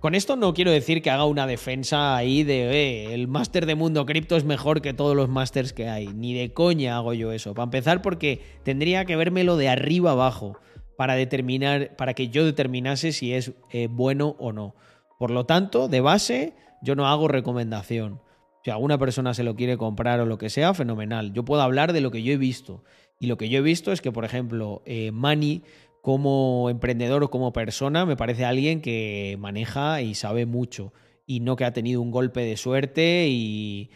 Con 0.00 0.14
esto 0.14 0.36
no 0.36 0.54
quiero 0.54 0.70
decir 0.70 1.02
que 1.02 1.10
haga 1.10 1.24
una 1.24 1.48
defensa 1.48 2.16
ahí 2.16 2.44
de 2.44 2.70
eh, 2.70 3.14
el 3.14 3.26
máster 3.26 3.66
de 3.66 3.74
mundo 3.74 4.06
cripto 4.06 4.36
es 4.36 4.44
mejor 4.44 4.80
que 4.80 4.94
todos 4.94 5.16
los 5.16 5.28
másters 5.28 5.72
que 5.72 5.88
hay. 5.88 6.06
Ni 6.06 6.34
de 6.34 6.52
coña 6.52 6.96
hago 6.96 7.14
yo 7.14 7.32
eso. 7.32 7.52
Para 7.52 7.64
empezar, 7.64 8.00
porque 8.00 8.40
tendría 8.62 9.04
que 9.06 9.16
vérmelo 9.16 9.56
de 9.56 9.68
arriba 9.68 10.12
abajo 10.12 10.56
para 10.98 11.14
determinar, 11.14 11.94
para 11.94 12.12
que 12.12 12.28
yo 12.28 12.44
determinase 12.44 13.12
si 13.12 13.32
es 13.32 13.52
eh, 13.70 13.86
bueno 13.88 14.34
o 14.40 14.50
no. 14.52 14.74
Por 15.16 15.30
lo 15.30 15.46
tanto, 15.46 15.86
de 15.86 16.00
base, 16.00 16.54
yo 16.82 16.96
no 16.96 17.06
hago 17.06 17.28
recomendación. 17.28 18.20
Si 18.64 18.72
alguna 18.72 18.98
persona 18.98 19.32
se 19.32 19.44
lo 19.44 19.54
quiere 19.54 19.76
comprar 19.76 20.18
o 20.18 20.26
lo 20.26 20.38
que 20.38 20.50
sea, 20.50 20.74
fenomenal. 20.74 21.32
Yo 21.32 21.44
puedo 21.44 21.62
hablar 21.62 21.92
de 21.92 22.00
lo 22.00 22.10
que 22.10 22.24
yo 22.24 22.32
he 22.32 22.36
visto. 22.36 22.82
Y 23.20 23.28
lo 23.28 23.38
que 23.38 23.48
yo 23.48 23.60
he 23.60 23.62
visto 23.62 23.92
es 23.92 24.00
que, 24.00 24.10
por 24.10 24.24
ejemplo, 24.24 24.82
eh, 24.86 25.12
Mani 25.12 25.62
como 26.02 26.68
emprendedor 26.68 27.22
o 27.22 27.30
como 27.30 27.52
persona 27.52 28.04
me 28.04 28.16
parece 28.16 28.44
alguien 28.44 28.80
que 28.80 29.36
maneja 29.38 30.02
y 30.02 30.16
sabe 30.16 30.46
mucho 30.46 30.92
y 31.26 31.38
no 31.38 31.54
que 31.54 31.64
ha 31.64 31.72
tenido 31.72 32.02
un 32.02 32.10
golpe 32.10 32.40
de 32.40 32.56
suerte 32.56 33.28
y 33.28 33.90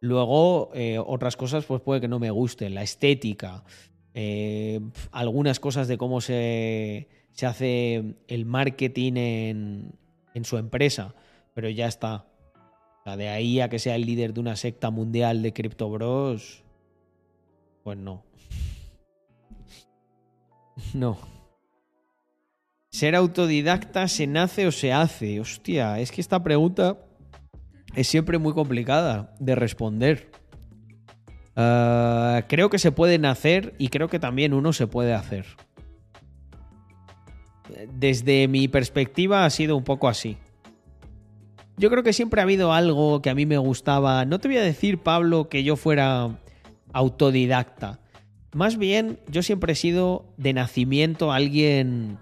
luego 0.00 0.70
eh, 0.72 0.98
otras 1.04 1.36
cosas 1.36 1.66
pues 1.66 1.82
puede 1.82 2.00
que 2.00 2.08
no 2.08 2.18
me 2.18 2.30
gusten, 2.30 2.74
la 2.74 2.82
estética, 2.82 3.62
eh, 4.18 4.80
algunas 5.12 5.60
cosas 5.60 5.88
de 5.88 5.98
cómo 5.98 6.22
se, 6.22 7.06
se 7.32 7.44
hace 7.44 8.14
el 8.28 8.46
marketing 8.46 9.12
en, 9.16 9.92
en, 10.32 10.44
su 10.46 10.56
empresa, 10.56 11.14
pero 11.52 11.68
ya 11.68 11.86
está. 11.86 12.24
de 13.04 13.28
ahí 13.28 13.60
a 13.60 13.68
que 13.68 13.78
sea 13.78 13.94
el 13.94 14.06
líder 14.06 14.32
de 14.32 14.40
una 14.40 14.56
secta 14.56 14.90
mundial 14.90 15.42
de 15.42 15.52
criptobros, 15.52 16.64
pues 17.84 17.98
no. 17.98 18.24
No. 20.94 21.18
¿Ser 22.90 23.16
autodidacta 23.16 24.08
se 24.08 24.26
nace 24.26 24.66
o 24.66 24.72
se 24.72 24.94
hace? 24.94 25.40
Hostia, 25.40 26.00
es 26.00 26.10
que 26.10 26.22
esta 26.22 26.42
pregunta 26.42 26.96
es 27.94 28.08
siempre 28.08 28.38
muy 28.38 28.54
complicada 28.54 29.34
de 29.40 29.54
responder. 29.54 30.30
Ah, 31.56 32.42
creo 32.48 32.68
que 32.68 32.78
se 32.78 32.92
puede 32.92 33.18
nacer 33.18 33.74
y 33.78 33.88
creo 33.88 34.08
que 34.08 34.18
también 34.18 34.52
uno 34.52 34.72
se 34.72 34.86
puede 34.86 35.14
hacer. 35.14 35.46
Desde 37.94 38.46
mi 38.46 38.68
perspectiva 38.68 39.44
ha 39.44 39.50
sido 39.50 39.76
un 39.76 39.84
poco 39.84 40.08
así. 40.08 40.36
Yo 41.78 41.90
creo 41.90 42.02
que 42.02 42.12
siempre 42.12 42.40
ha 42.40 42.44
habido 42.44 42.72
algo 42.72 43.20
que 43.22 43.30
a 43.30 43.34
mí 43.34 43.44
me 43.46 43.58
gustaba. 43.58 44.24
No 44.24 44.38
te 44.38 44.48
voy 44.48 44.58
a 44.58 44.62
decir, 44.62 44.98
Pablo, 44.98 45.48
que 45.48 45.64
yo 45.64 45.76
fuera 45.76 46.38
autodidacta. 46.92 48.00
Más 48.54 48.78
bien, 48.78 49.18
yo 49.28 49.42
siempre 49.42 49.72
he 49.72 49.76
sido 49.76 50.32
de 50.36 50.52
nacimiento 50.54 51.32
alguien 51.32 52.18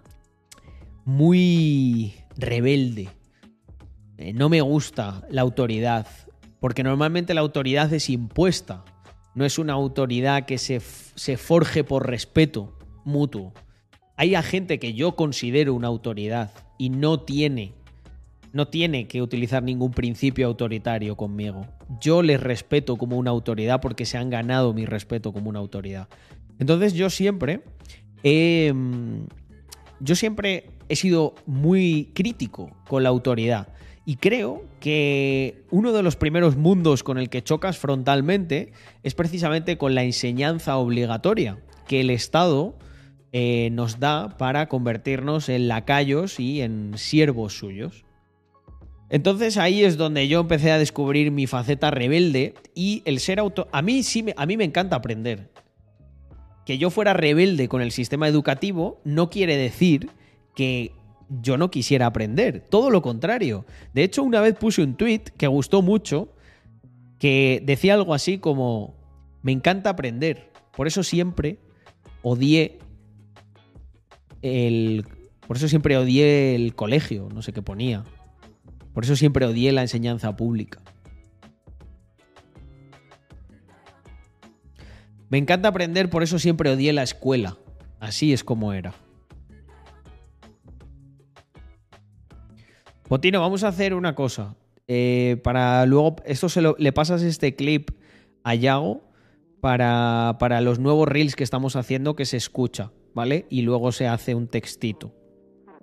muy 1.05 2.15
rebelde. 2.37 3.09
Eh, 4.19 4.33
no 4.33 4.49
me 4.49 4.61
gusta 4.61 5.23
la 5.31 5.43
autoridad, 5.43 6.07
porque 6.61 6.83
normalmente 6.83 7.35
la 7.35 7.41
autoridad 7.41 7.93
es 7.93 8.11
impuesta, 8.11 8.85
no 9.35 9.45
es 9.45 9.59
una 9.59 9.73
autoridad 9.73 10.47
que 10.47 10.59
se, 10.59 10.81
se 10.81 11.37
forje 11.37 11.85
por 11.85 12.09
respeto 12.09 12.77
mutuo. 13.05 13.53
Hay 14.17 14.35
gente 14.43 14.79
que 14.79 14.95
yo 14.95 15.17
considero 15.17 15.75
una 15.75 15.89
autoridad 15.89 16.53
y 16.79 16.91
no 16.91 17.21
tiene 17.21 17.75
no 18.55 18.69
tiene 18.69 19.09
que 19.09 19.21
utilizar 19.21 19.65
ningún 19.65 19.91
principio 19.91 20.47
autoritario 20.47 21.17
conmigo. 21.17 21.67
Yo 22.01 22.23
les 22.23 22.41
respeto 22.41 22.97
como 22.97 23.19
una 23.19 23.33
autoridad 23.33 23.81
porque 23.81 24.07
se 24.07 24.17
han 24.17 24.31
ganado 24.31 24.73
mi 24.73 24.87
respeto 24.87 25.33
como 25.33 25.51
una 25.51 25.59
autoridad. 25.59 26.09
Entonces 26.61 26.95
yo 26.95 27.11
siempre 27.11 27.63
he, 28.23 28.73
mm, 28.73 29.25
yo 29.99 30.15
siempre 30.15 30.71
he 30.89 30.95
sido 30.95 31.35
muy 31.47 32.13
crítico 32.15 32.71
con 32.87 33.03
la 33.03 33.09
autoridad. 33.09 33.74
Y 34.07 34.17
creo 34.17 34.65
que 34.81 35.63
uno 35.71 35.93
de 35.93 36.03
los 36.03 36.17
primeros 36.17 36.57
mundos 36.57 37.03
con 37.03 37.17
el 37.17 37.31
que 37.31 37.43
chocas 37.43 37.79
frontalmente 37.79 38.73
es 39.03 39.15
precisamente 39.15 39.79
con 39.79 39.95
la 39.95 40.03
enseñanza 40.03 40.77
obligatoria 40.77 41.59
que 41.87 42.01
el 42.01 42.11
Estado 42.11 42.77
eh, 43.33 43.71
nos 43.73 44.01
da 44.01 44.37
para 44.37 44.69
convertirnos 44.69 45.49
en 45.49 45.69
lacayos 45.69 46.39
y 46.39 46.61
en 46.61 46.93
siervos 46.97 47.57
suyos. 47.57 48.05
Entonces 49.09 49.57
ahí 49.57 49.85
es 49.85 49.97
donde 49.97 50.29
yo 50.29 50.41
empecé 50.41 50.71
a 50.71 50.79
descubrir 50.79 51.31
mi 51.31 51.47
faceta 51.47 51.91
rebelde 51.91 52.55
y 52.75 53.03
el 53.07 53.21
ser 53.21 53.39
auto... 53.39 53.69
A 53.73 53.81
mí 53.83 54.03
sí, 54.03 54.25
a 54.37 54.47
mí 54.47 54.57
me 54.57 54.65
encanta 54.65 54.97
aprender. 54.97 55.51
Que 56.67 56.79
yo 56.79 56.91
fuera 56.91 57.13
rebelde 57.13 57.69
con 57.69 57.81
el 57.81 57.91
sistema 57.91 58.29
educativo 58.29 59.01
no 59.05 59.31
quiere 59.31 59.57
decir 59.57 60.11
que 60.55 60.93
yo 61.29 61.57
no 61.57 61.71
quisiera 61.71 62.07
aprender. 62.07 62.65
Todo 62.69 62.91
lo 62.91 63.03
contrario. 63.03 63.67
De 63.93 64.03
hecho, 64.03 64.23
una 64.23 64.41
vez 64.41 64.55
puse 64.55 64.83
un 64.83 64.97
tweet 64.97 65.23
que 65.37 65.47
gustó 65.47 65.83
mucho, 65.83 66.33
que 67.19 67.63
decía 67.65 67.95
algo 67.95 68.15
así 68.15 68.39
como, 68.39 68.95
me 69.43 69.53
encanta 69.53 69.91
aprender. 69.91 70.51
Por 70.77 70.87
eso 70.87 71.03
siempre 71.03 71.59
odié 72.23 72.79
el... 74.43 75.07
Por 75.47 75.59
eso 75.59 75.69
siempre 75.69 75.99
odié 75.99 76.55
el 76.55 76.75
colegio, 76.75 77.29
no 77.33 77.43
sé 77.43 77.53
qué 77.53 77.61
ponía. 77.61 78.05
Por 78.95 79.05
eso 79.05 79.15
siempre 79.15 79.45
odié 79.45 79.73
la 79.73 79.83
enseñanza 79.83 80.35
pública. 80.37 80.81
Me 85.29 85.39
encanta 85.39 85.69
aprender, 85.69 86.09
por 86.09 86.23
eso 86.23 86.39
siempre 86.39 86.71
odié 86.71 86.93
la 86.93 87.03
escuela. 87.03 87.59
Así 88.01 88.33
es 88.33 88.45
como 88.45 88.73
era. 88.73 88.95
Potino, 93.09 93.41
vamos 93.41 93.65
a 93.65 93.69
hacer 93.69 93.95
una 93.95 94.15
cosa. 94.15 94.57
Eh, 94.87 95.41
para 95.43 95.85
luego, 95.87 96.17
esto 96.25 96.49
se 96.49 96.61
lo, 96.61 96.75
le 96.79 96.93
pasas 96.93 97.23
este 97.23 97.55
clip 97.55 97.91
a 98.43 98.55
Yago 98.55 99.03
para, 99.61 100.37
para 100.39 100.61
los 100.61 100.79
nuevos 100.79 101.09
reels 101.09 101.37
que 101.37 101.45
estamos 101.45 101.77
haciendo 101.77 102.17
que 102.17 102.25
se 102.27 102.37
escucha, 102.37 102.93
¿vale? 103.15 103.47
Y 103.51 103.63
luego 103.63 103.93
se 103.93 104.07
hace 104.07 104.35
un 104.35 104.49
textito. 104.49 105.15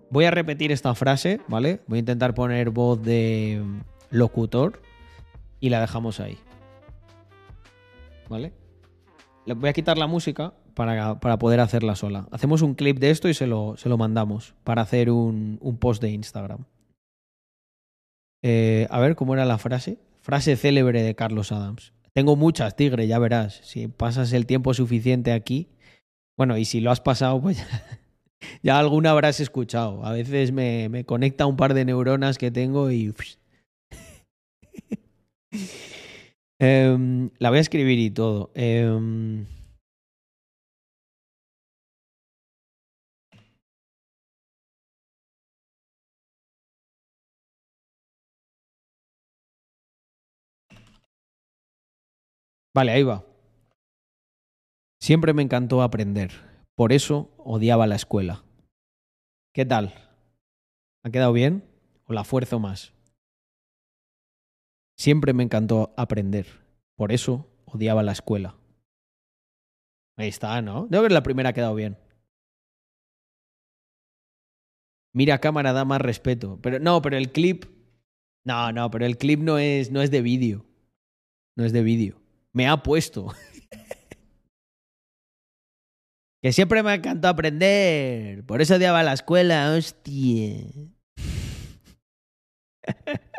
Voy 0.10 0.26
a 0.26 0.32
repetir 0.32 0.72
esta 0.72 0.94
frase, 0.94 1.40
¿vale? 1.48 1.82
Voy 1.88 1.98
a 1.98 2.00
intentar 2.00 2.34
poner 2.34 2.70
voz 2.70 3.02
de 3.02 3.64
locutor 4.10 4.82
y 5.60 5.70
la 5.70 5.80
dejamos 5.80 6.20
ahí. 6.20 6.38
¿Vale? 8.30 8.54
Le 9.46 9.54
voy 9.54 9.70
a 9.70 9.74
quitar 9.74 9.98
la 9.98 10.08
música 10.08 10.54
para, 10.74 11.20
poder 11.40 11.60
hacerla 11.60 11.96
sola. 11.96 12.28
Hacemos 12.32 12.62
un 12.62 12.76
clip 12.76 13.00
de 13.00 13.10
esto 13.10 13.30
y 13.30 13.34
se 13.34 13.48
lo, 13.48 13.78
se 13.78 13.90
lo 13.90 13.98
mandamos 13.98 14.54
para 14.64 14.82
hacer 14.82 15.10
un, 15.10 15.58
un 15.62 15.78
post 15.78 16.02
de 16.02 16.10
Instagram. 16.10 16.66
Eh, 18.44 18.88
a 18.90 19.00
ver, 19.00 19.16
¿cómo 19.16 19.34
era 19.34 19.46
la 19.46 19.58
frase? 19.58 20.00
Frase 20.22 20.56
célebre 20.56 21.04
de 21.04 21.16
Carlos 21.16 21.52
Adams. 21.52 21.94
Tengo 22.14 22.36
muchas, 22.36 22.76
Tigre, 22.76 23.08
ya 23.08 23.20
verás. 23.20 23.62
Si 23.64 23.88
pasas 23.88 24.34
el 24.34 24.46
tiempo 24.46 24.74
suficiente 24.74 25.32
aquí. 25.32 25.70
Bueno, 26.38 26.58
y 26.58 26.66
si 26.66 26.82
lo 26.82 26.92
has 26.92 27.02
pasado, 27.02 27.42
pues 27.42 27.66
ya, 28.64 28.80
alguna 28.80 29.12
habrás 29.12 29.40
escuchado. 29.40 30.06
A 30.06 30.12
veces 30.12 30.52
me, 30.52 30.90
me, 30.90 31.06
conecta 31.06 31.46
un 31.46 31.56
par 31.56 31.74
de 31.74 31.86
neuronas 31.86 32.38
que 32.38 32.52
tengo 32.52 32.92
y. 32.92 33.14
Em, 36.64 37.32
la 37.40 37.50
voy 37.50 37.58
a 37.58 37.62
escribir 37.62 37.98
y 37.98 38.12
todo. 38.12 38.52
Eh, 38.54 38.88
Vale, 52.74 52.92
ahí 52.92 53.04
va. 53.04 53.26
Siempre 55.02 55.34
me 55.34 55.42
encantó 55.42 55.82
aprender. 55.82 56.32
Por 56.76 56.94
eso 56.94 57.34
odiaba 57.38 57.86
la 57.86 57.96
escuela. 57.96 58.44
¿Qué 59.54 59.66
tal? 59.66 59.94
¿Ha 61.04 61.10
quedado 61.10 61.34
bien? 61.34 61.66
¿O 62.06 62.14
la 62.14 62.24
fuerzo 62.24 62.60
más? 62.60 62.94
Siempre 64.98 65.34
me 65.34 65.44
encantó 65.44 65.94
aprender. 65.98 66.48
Por 66.96 67.12
eso 67.12 67.48
odiaba 67.66 68.04
la 68.04 68.14
escuela. 68.14 68.56
Ahí 70.18 70.30
está, 70.30 70.62
¿no? 70.62 70.88
Creo 70.88 71.04
que 71.04 71.10
la 71.10 71.24
primera 71.24 71.50
ha 71.50 71.54
quedado 71.54 71.76
bien. 71.76 71.98
Mira, 75.14 75.40
cámara 75.40 75.74
da 75.74 75.84
más 75.84 76.00
respeto. 76.00 76.60
Pero 76.62 76.80
no, 76.80 77.02
pero 77.02 77.18
el 77.18 77.34
clip. 77.34 77.66
No, 78.46 78.72
no, 78.72 78.90
pero 78.92 79.06
el 79.06 79.18
clip 79.18 79.42
no 79.42 79.58
es, 79.58 79.92
no 79.92 80.02
es 80.02 80.10
de 80.10 80.22
vídeo. 80.22 80.66
No 81.58 81.66
es 81.66 81.74
de 81.74 81.84
vídeo 81.84 82.21
me 82.54 82.68
ha 82.68 82.84
puesto. 82.84 83.34
que 86.42 86.52
siempre 86.52 86.84
me 86.84 86.92
ha 86.92 86.96
encantado 86.96 87.32
aprender. 87.32 88.44
Por 88.46 88.62
eso 88.62 88.76
odiaba 88.76 89.02
la 89.04 89.14
escuela, 89.14 89.74
hostia. 89.76 90.66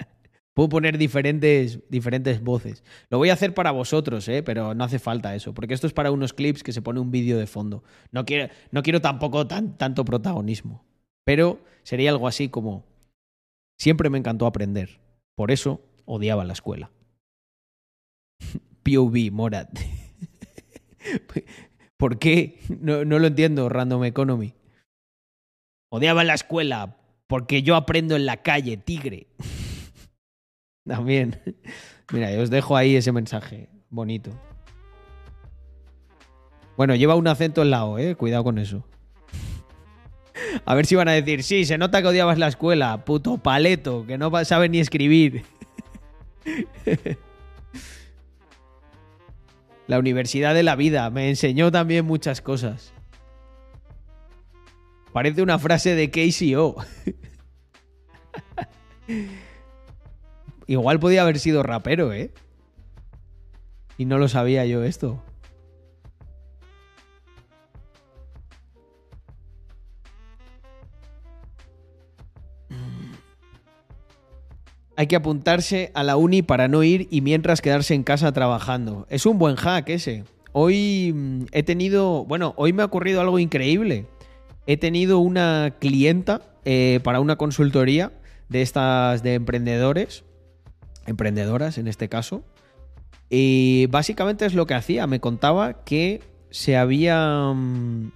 Puedo 0.55 0.69
poner 0.69 0.99
diferentes, 0.99 1.79
diferentes 1.89 2.43
voces. 2.43 2.85
Lo 3.09 3.19
voy 3.19 3.31
a 3.31 3.33
hacer 3.33 3.55
para 3.55 3.71
vosotros, 3.71 4.29
¿eh? 4.29 4.43
pero 4.43 4.75
no 4.75 4.85
hace 4.85 4.99
falta 4.99 5.35
eso, 5.35 5.55
porque 5.55 5.73
esto 5.73 5.87
es 5.87 5.95
para 5.95 6.11
unos 6.11 6.35
clips 6.35 6.63
que 6.63 6.73
se 6.73 6.83
pone 6.83 7.01
un 7.01 7.11
vídeo 7.11 7.39
de 7.39 7.47
fondo. 7.47 7.83
No 8.11 8.27
quiero, 8.27 9.01
tampoco 9.01 9.47
tan, 9.47 9.79
tanto 9.79 10.05
protagonismo, 10.05 10.85
pero 11.25 11.65
sería 11.85 12.11
algo 12.11 12.29
así 12.29 12.51
como 12.51 12.85
Siempre 13.83 14.11
me 14.11 14.19
encantó 14.19 14.47
aprender. 14.47 15.01
Por 15.35 15.51
eso 15.51 15.81
odiaba 16.05 16.45
la 16.45 16.53
escuela. 16.53 16.93
POV, 18.83 19.33
Morad. 19.33 19.69
¿Por 21.97 22.19
qué? 22.19 22.59
No, 22.81 23.05
no 23.05 23.19
lo 23.19 23.29
entiendo, 23.29 23.69
Random 23.69 24.05
Economy. 24.05 24.55
Odiaba 25.91 26.25
la 26.25 26.35
escuela 26.35 26.97
porque 27.27 27.63
yo 27.63 27.77
aprendo 27.77 28.17
en 28.17 28.27
la 28.27 28.39
calle, 28.39 28.77
tigre. 28.77 29.29
También. 30.87 31.41
Mira, 32.13 32.29
os 32.41 32.51
dejo 32.51 32.77
ahí 32.77 32.97
ese 32.97 33.13
mensaje 33.13 33.69
bonito. 33.89 34.31
Bueno, 36.77 36.95
lleva 36.95 37.15
un 37.15 37.29
acento 37.29 37.63
en 37.63 37.71
la 37.71 37.85
O, 37.85 37.99
eh. 37.99 38.17
Cuidado 38.17 38.45
con 38.45 38.59
eso. 38.59 38.85
A 40.65 40.75
ver 40.75 40.87
si 40.87 40.95
van 40.95 41.09
a 41.09 41.13
decir, 41.13 41.43
sí, 41.43 41.65
se 41.65 41.79
nota 41.79 42.03
que 42.03 42.09
odiabas 42.09 42.39
la 42.39 42.49
escuela, 42.49 43.05
puto 43.05 43.39
paleto, 43.39 44.07
que 44.07 44.19
no 44.19 44.45
sabe 44.45 44.69
ni 44.69 44.81
escribir. 44.81 45.45
La 49.87 49.99
universidad 49.99 50.55
de 50.55 50.63
la 50.63 50.77
vida 50.77 51.11
me 51.11 51.29
enseñó 51.29 51.71
también 51.71 52.05
muchas 52.05 52.41
cosas. 52.41 52.93
Parece 55.13 55.43
una 55.43 55.59
frase 55.59 55.95
de 55.95 56.11
KCO. 56.11 56.77
Igual 60.67 61.01
podía 61.01 61.23
haber 61.23 61.39
sido 61.39 61.63
rapero, 61.63 62.13
¿eh? 62.13 62.33
Y 63.99 64.07
no 64.07 64.19
lo 64.19 64.29
sabía 64.29 64.65
yo 64.65 64.85
esto. 64.85 65.23
Hay 75.03 75.09
que 75.09 75.17
apuntarse 75.17 75.91
a 75.95 76.05
la 76.05 76.17
uni 76.17 76.43
para 76.43 76.69
no 76.69 76.85
ir 76.85 77.09
y 77.11 77.23
mientras 77.23 77.61
quedarse 77.61 77.93
en 77.93 78.05
casa 78.05 78.31
trabajando. 78.31 79.05
Es 79.11 79.27
un 79.27 79.37
buen 79.37 79.57
hack 79.57 79.89
ese. 79.89 80.23
Hoy 80.53 81.13
mm, 81.13 81.47
he 81.51 81.65
tenido, 81.65 82.25
bueno, 82.25 82.55
hoy 82.57 82.73
me 82.73 82.83
ha 82.83 82.85
ocurrido 82.85 83.21
algo 83.21 83.41
increíble. 83.41 84.07
He 84.69 84.77
tenido 84.77 85.19
una 85.19 85.75
clienta 85.81 86.43
eh, 86.65 87.01
para 87.03 87.19
una 87.19 87.35
consultoría 87.35 88.13
de 88.49 88.63
estas 88.63 89.25
de 89.25 89.35
emprendedores, 89.35 90.23
emprendedoras 91.05 91.79
en 91.79 91.89
este 91.89 92.09
caso. 92.09 92.45
Y 93.29 93.87
básicamente 93.87 94.47
es 94.47 94.55
lo 94.55 94.67
que 94.67 94.75
hacía. 94.75 95.09
Me 95.09 95.19
contaba 95.19 95.83
que 95.83 96.23
se 96.51 96.77
había, 96.77 97.53
mm, 97.53 98.13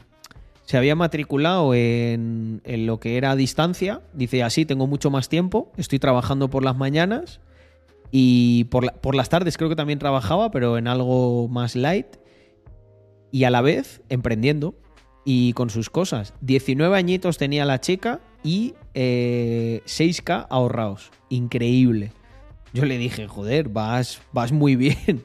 se 0.67 0.77
había 0.77 0.97
matriculado 0.97 1.75
en, 1.75 2.61
lo 2.65 3.01
que 3.01 3.17
era 3.17 3.31
a 3.31 3.37
distancia. 3.37 4.03
Dice, 4.13 4.43
así 4.43 4.67
tengo 4.67 4.87
mucho 4.87 5.11
más 5.11 5.29
tiempo, 5.29 5.73
estoy 5.77 5.99
trabajando 5.99 6.51
por 6.51 6.65
las 6.65 6.77
mañanas 6.77 7.41
y 8.11 8.65
por 8.65 9.15
las 9.15 9.29
tardes 9.29 9.57
creo 9.57 9.69
que 9.69 9.77
también 9.77 9.99
trabajaba, 9.99 10.51
pero 10.51 10.77
en 10.77 10.89
algo 10.89 11.49
más 11.49 11.77
light. 11.77 12.07
Y 13.31 13.45
a 13.45 13.51
la 13.51 13.61
vez 13.61 14.03
emprendiendo 14.09 14.75
y 15.25 15.53
con 15.55 15.71
sus 15.71 15.89
cosas. 15.91 16.35
19 16.41 16.97
añitos 16.97 17.39
tenía 17.39 17.65
la 17.65 17.81
chica 17.81 18.21
y 18.43 18.75
eh, 18.95 19.83
6K 19.85 20.47
ahorrados. 20.51 21.11
Increíble. 21.29 22.13
Yo 22.73 22.85
le 22.85 22.99
dije, 22.99 23.27
joder, 23.29 23.69
vas, 23.69 24.21
vas 24.33 24.53
muy 24.53 24.77
bien. 24.77 25.25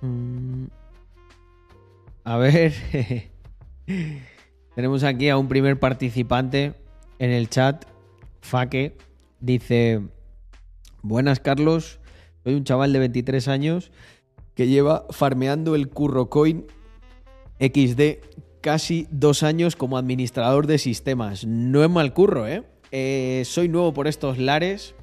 Mm. 0.00 0.66
A 2.24 2.36
ver. 2.36 2.72
Tenemos 4.74 5.02
aquí 5.04 5.28
a 5.28 5.36
un 5.36 5.48
primer 5.48 5.78
participante 5.78 6.74
en 7.18 7.30
el 7.30 7.48
chat. 7.48 7.84
Faque 8.40 8.96
dice: 9.40 10.00
Buenas, 11.02 11.40
Carlos. 11.40 12.00
Soy 12.44 12.54
un 12.54 12.64
chaval 12.64 12.92
de 12.92 12.98
23 13.00 13.48
años 13.48 13.92
que 14.54 14.66
lleva 14.66 15.06
farmeando 15.10 15.74
el 15.74 15.88
Curro 15.88 16.30
Coin 16.30 16.66
XD 17.60 18.22
casi 18.60 19.06
dos 19.10 19.42
años 19.42 19.76
como 19.76 19.98
administrador 19.98 20.66
de 20.66 20.78
sistemas. 20.78 21.46
No 21.46 21.82
es 21.84 21.90
mal 21.90 22.12
curro, 22.12 22.46
¿eh? 22.46 22.62
Eh, 22.92 23.42
soy 23.46 23.68
nuevo 23.68 23.92
por 23.92 24.06
estos 24.06 24.38
lares. 24.38 24.94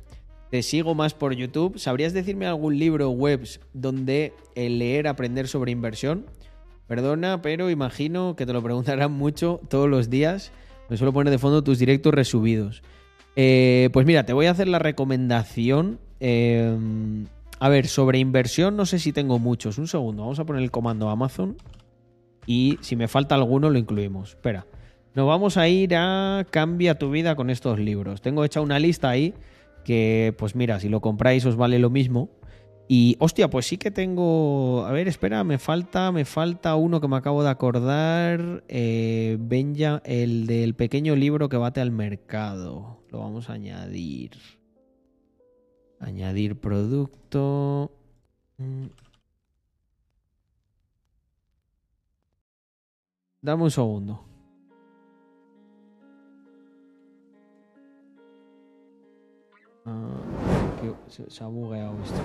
Te 0.49 0.63
sigo 0.63 0.95
más 0.95 1.13
por 1.13 1.33
YouTube. 1.33 1.77
¿Sabrías 1.77 2.13
decirme 2.13 2.45
algún 2.45 2.79
libro 2.79 3.09
o 3.09 3.11
webs 3.11 3.59
donde 3.73 4.33
leer, 4.55 5.07
aprender 5.07 5.47
sobre 5.47 5.71
inversión? 5.71 6.25
Perdona, 6.87 7.41
pero 7.41 7.69
imagino 7.69 8.35
que 8.35 8.45
te 8.45 8.53
lo 8.53 8.63
preguntarán 8.63 9.11
mucho 9.17 9.59
todos 9.69 9.89
los 9.89 10.09
días. 10.09 10.51
Me 10.89 10.97
suelo 10.97 11.11
poner 11.11 11.31
de 11.31 11.37
fondo 11.37 11.63
tus 11.63 11.79
directos 11.79 12.13
resubidos. 12.13 12.81
Eh, 13.35 13.89
pues 13.91 14.05
mira, 14.05 14.25
te 14.25 14.33
voy 14.33 14.45
a 14.45 14.51
hacer 14.51 14.67
la 14.67 14.79
recomendación. 14.79 15.99
eh, 16.19 16.75
a 17.59 17.69
ver, 17.69 17.87
sobre 17.87 18.19
inversión 18.19 18.77
no 18.77 18.85
sé 18.85 18.99
si 18.99 19.11
tengo 19.11 19.39
muchos. 19.39 19.77
Un 19.77 19.87
segundo, 19.87 20.23
vamos 20.23 20.39
a 20.39 20.45
poner 20.45 20.63
el 20.63 20.71
comando 20.71 21.09
Amazon. 21.09 21.57
Y 22.45 22.77
si 22.81 22.95
me 22.95 23.07
falta 23.07 23.35
alguno 23.35 23.69
lo 23.69 23.77
incluimos. 23.77 24.29
Espera. 24.29 24.65
Nos 25.13 25.27
vamos 25.27 25.57
a 25.57 25.67
ir 25.67 25.95
a 25.95 26.45
Cambia 26.51 26.97
tu 26.97 27.09
vida 27.09 27.35
con 27.35 27.49
estos 27.49 27.79
libros. 27.79 28.21
Tengo 28.21 28.45
hecha 28.45 28.61
una 28.61 28.79
lista 28.79 29.09
ahí 29.09 29.33
que, 29.87 30.35
pues 30.37 30.53
mira, 30.53 30.81
si 30.81 30.89
lo 30.89 30.99
compráis 30.99 31.45
os 31.45 31.55
vale 31.55 31.79
lo 31.79 31.89
mismo. 31.89 32.29
Y, 32.89 33.15
hostia, 33.19 33.49
pues 33.49 33.65
sí 33.67 33.77
que 33.77 33.89
tengo... 33.89 34.85
A 34.85 34.91
ver, 34.91 35.07
espera, 35.07 35.45
me 35.45 35.57
falta, 35.57 36.11
me 36.11 36.25
falta 36.25 36.75
uno 36.75 36.99
que 36.99 37.07
me 37.07 37.15
acabo 37.15 37.41
de 37.41 37.49
acordar. 37.49 38.65
Eh, 38.67 39.37
Benja, 39.39 40.01
el 40.05 40.45
del 40.45 40.75
pequeño 40.75 41.15
libro 41.15 41.47
que 41.47 41.55
bate 41.55 41.79
al 41.79 41.91
mercado. 41.91 43.01
Lo 43.11 43.19
vamos 43.19 43.49
a 43.49 43.53
añadir. 43.53 44.31
Añadir 46.01 46.59
producto. 46.59 47.91
Mm. 48.57 48.87
Dame 53.41 53.63
un 53.63 53.71
segundo. 53.71 54.26
Que 60.81 60.93
se, 61.29 61.43
ha 61.43 61.47
bugueado 61.47 61.95
esto. 62.03 62.21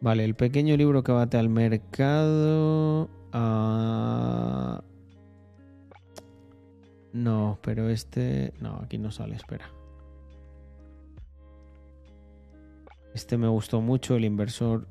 Vale, 0.00 0.24
el 0.24 0.34
pequeño 0.34 0.76
libro 0.76 1.02
que 1.02 1.12
bate 1.12 1.36
al 1.36 1.48
mercado. 1.48 3.08
ah, 3.32 4.82
No, 7.12 7.58
pero 7.62 7.88
este. 7.88 8.52
No, 8.60 8.80
aquí 8.82 8.98
no 8.98 9.10
sale, 9.10 9.34
espera. 9.36 9.70
Este 13.14 13.36
me 13.36 13.48
gustó 13.48 13.80
mucho, 13.80 14.14
el 14.16 14.24
inversor. 14.24 14.86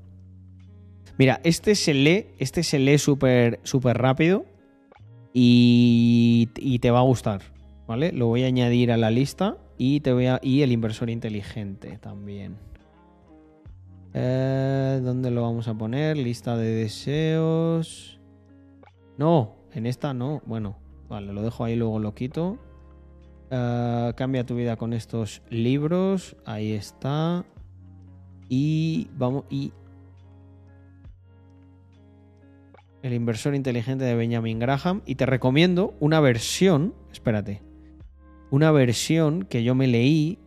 Mira, 1.17 1.39
este 1.43 1.75
se 1.75 1.93
lee, 1.93 2.27
este 2.37 2.63
se 2.63 2.77
lee 2.79 2.97
súper 2.97 3.59
súper 3.63 3.97
rápido 3.97 4.45
y 5.33 6.79
te 6.81 6.91
va 6.91 6.99
a 6.99 7.03
gustar, 7.03 7.41
¿vale? 7.87 8.11
Lo 8.11 8.27
voy 8.27 8.43
a 8.43 8.47
añadir 8.47 8.91
a 8.91 8.97
la 8.97 9.09
lista 9.09 9.57
y 9.77 10.01
te 10.01 10.13
voy 10.13 10.27
a 10.27 10.39
y 10.43 10.61
el 10.61 10.71
inversor 10.71 11.09
inteligente 11.09 11.97
también. 11.97 12.57
Eh, 14.13 14.99
¿Dónde 15.03 15.31
lo 15.31 15.43
vamos 15.43 15.67
a 15.67 15.75
poner? 15.75 16.17
Lista 16.17 16.57
de 16.57 16.69
deseos. 16.69 18.19
No, 19.17 19.55
en 19.73 19.85
esta 19.85 20.13
no. 20.13 20.41
Bueno, 20.45 20.77
vale, 21.07 21.33
lo 21.33 21.41
dejo 21.41 21.63
ahí, 21.63 21.75
luego 21.75 21.99
lo 21.99 22.13
quito. 22.13 22.57
Eh, 23.49 24.13
cambia 24.15 24.45
tu 24.45 24.55
vida 24.55 24.75
con 24.75 24.93
estos 24.93 25.41
libros. 25.49 26.35
Ahí 26.45 26.73
está. 26.73 27.45
Y 28.49 29.09
vamos. 29.15 29.45
Y. 29.49 29.71
El 33.03 33.13
inversor 33.13 33.55
inteligente 33.55 34.03
de 34.03 34.15
Benjamin 34.15 34.59
Graham. 34.59 35.01
Y 35.05 35.15
te 35.15 35.25
recomiendo 35.25 35.93
una 35.99 36.19
versión. 36.19 36.93
Espérate. 37.11 37.66
Una 38.51 38.71
versión 38.71 39.43
que 39.43 39.63
yo 39.63 39.75
me 39.75 39.87
leí. 39.87 40.39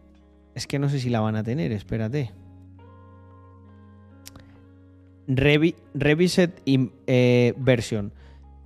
Es 0.54 0.66
que 0.66 0.78
no 0.78 0.88
sé 0.88 0.98
si 1.00 1.10
la 1.10 1.20
van 1.20 1.36
a 1.36 1.42
tener, 1.44 1.72
espérate. 1.72 2.32
Revi- 5.28 5.76
Revised 5.94 6.50
eh, 6.66 7.54
version. 7.56 8.12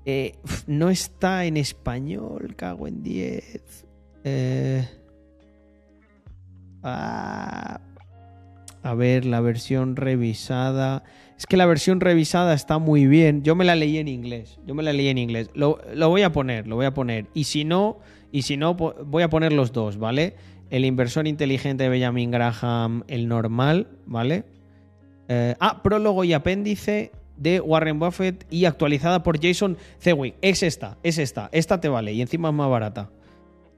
Eh, 0.06 0.36
no 0.66 0.90
está 0.90 1.44
en 1.44 1.56
español, 1.56 2.54
cago 2.56 2.86
en 2.86 3.02
10. 3.02 3.84
Eh, 4.24 4.88
ah, 6.82 7.80
a 8.82 8.94
ver, 8.94 9.24
la 9.26 9.40
versión 9.40 9.96
revisada. 9.96 11.04
Es 11.36 11.46
que 11.46 11.56
la 11.56 11.66
versión 11.66 12.00
revisada 12.00 12.54
está 12.54 12.78
muy 12.78 13.06
bien. 13.06 13.42
Yo 13.42 13.54
me 13.56 13.64
la 13.64 13.74
leí 13.74 13.98
en 13.98 14.08
inglés. 14.08 14.58
Yo 14.66 14.74
me 14.74 14.82
la 14.82 14.92
leí 14.92 15.08
en 15.08 15.18
inglés. 15.18 15.50
Lo, 15.54 15.80
lo 15.94 16.08
voy 16.08 16.22
a 16.22 16.32
poner, 16.32 16.66
lo 16.66 16.76
voy 16.76 16.86
a 16.86 16.94
poner. 16.94 17.26
Y 17.34 17.44
si 17.44 17.64
no, 17.64 17.98
Y 18.34 18.42
si 18.42 18.56
no, 18.56 18.74
voy 18.74 19.22
a 19.22 19.30
poner 19.30 19.52
los 19.52 19.70
dos, 19.70 19.96
¿vale? 19.96 20.34
El 20.68 20.84
inversor 20.84 21.28
inteligente 21.28 21.84
de 21.84 21.88
Benjamin 21.88 22.32
Graham, 22.32 23.04
el 23.06 23.28
normal, 23.28 23.86
¿vale? 24.06 24.42
Eh, 25.28 25.54
ah, 25.60 25.82
prólogo 25.84 26.24
y 26.24 26.32
apéndice 26.32 27.12
de 27.36 27.60
Warren 27.60 28.00
Buffett 28.00 28.44
y 28.50 28.64
actualizada 28.64 29.22
por 29.22 29.40
Jason 29.40 29.78
Zewick. 30.00 30.34
Es 30.42 30.64
esta, 30.64 30.98
es 31.04 31.18
esta. 31.18 31.48
Esta 31.52 31.80
te 31.80 31.88
vale 31.88 32.12
y 32.12 32.22
encima 32.22 32.48
es 32.48 32.54
más 32.56 32.68
barata. 32.68 33.12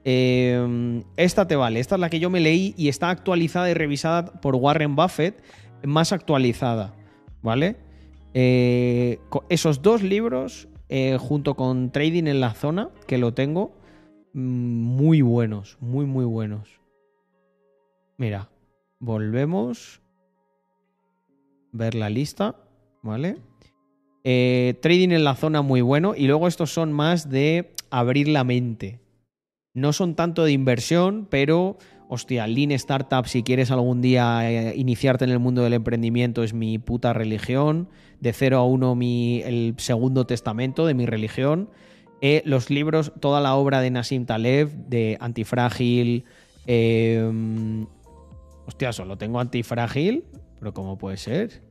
Eh, 0.03 1.03
esta 1.17 1.47
te 1.47 1.55
vale. 1.55 1.79
Esta 1.79 1.93
es 1.93 2.01
la 2.01 2.09
que 2.09 2.19
yo 2.19 2.31
me 2.31 2.39
leí 2.39 2.73
y 2.77 2.87
está 2.87 3.11
actualizada 3.11 3.69
y 3.69 3.75
revisada 3.75 4.25
por 4.41 4.55
Warren 4.55 4.95
Buffett, 4.95 5.39
más 5.83 6.11
actualizada, 6.11 6.95
¿vale? 7.43 7.75
Eh, 8.33 9.19
esos 9.49 9.83
dos 9.83 10.01
libros, 10.01 10.67
junto 11.19 11.53
con 11.53 11.91
Trading 11.91 12.25
en 12.25 12.39
la 12.39 12.55
Zona, 12.55 12.89
que 13.05 13.19
lo 13.19 13.35
tengo, 13.35 13.77
muy 14.37 15.23
buenos, 15.23 15.77
muy, 15.81 16.05
muy 16.05 16.23
buenos. 16.23 16.79
Mira, 18.17 18.49
volvemos. 18.99 19.99
Ver 21.71 21.95
la 21.95 22.09
lista, 22.11 22.55
¿vale? 23.01 23.37
Eh, 24.23 24.75
trading 24.79 25.09
en 25.09 25.23
la 25.23 25.35
zona 25.35 25.63
muy 25.63 25.81
bueno. 25.81 26.13
Y 26.15 26.27
luego 26.27 26.47
estos 26.47 26.71
son 26.71 26.93
más 26.93 27.31
de 27.31 27.73
abrir 27.89 28.27
la 28.27 28.43
mente. 28.43 28.99
No 29.73 29.91
son 29.91 30.15
tanto 30.15 30.43
de 30.43 30.51
inversión, 30.51 31.27
pero, 31.31 31.77
hostia, 32.07 32.45
Lean 32.45 32.71
Startup, 32.73 33.25
si 33.25 33.41
quieres 33.41 33.71
algún 33.71 34.01
día 34.01 34.51
eh, 34.51 34.75
iniciarte 34.75 35.25
en 35.25 35.31
el 35.31 35.39
mundo 35.39 35.63
del 35.63 35.73
emprendimiento, 35.73 36.43
es 36.43 36.53
mi 36.53 36.77
puta 36.77 37.11
religión. 37.11 37.89
De 38.19 38.33
0 38.33 38.57
a 38.57 38.65
1, 38.65 38.93
mi, 38.93 39.41
el 39.41 39.73
segundo 39.77 40.27
testamento 40.27 40.85
de 40.85 40.93
mi 40.93 41.07
religión. 41.07 41.69
Eh, 42.21 42.41
los 42.45 42.69
libros, 42.69 43.13
toda 43.19 43.41
la 43.41 43.55
obra 43.55 43.79
de 43.81 43.91
Nassim 43.91 44.25
Taleb, 44.25 44.69
de 44.87 45.17
Antifrágil. 45.19 46.25
eh, 46.65 47.85
hostia, 48.65 48.91
solo 48.91 49.17
tengo 49.17 49.39
Antifrágil, 49.39 50.25
pero 50.59 50.73
¿cómo 50.73 50.97
puede 50.97 51.17
ser? 51.17 51.63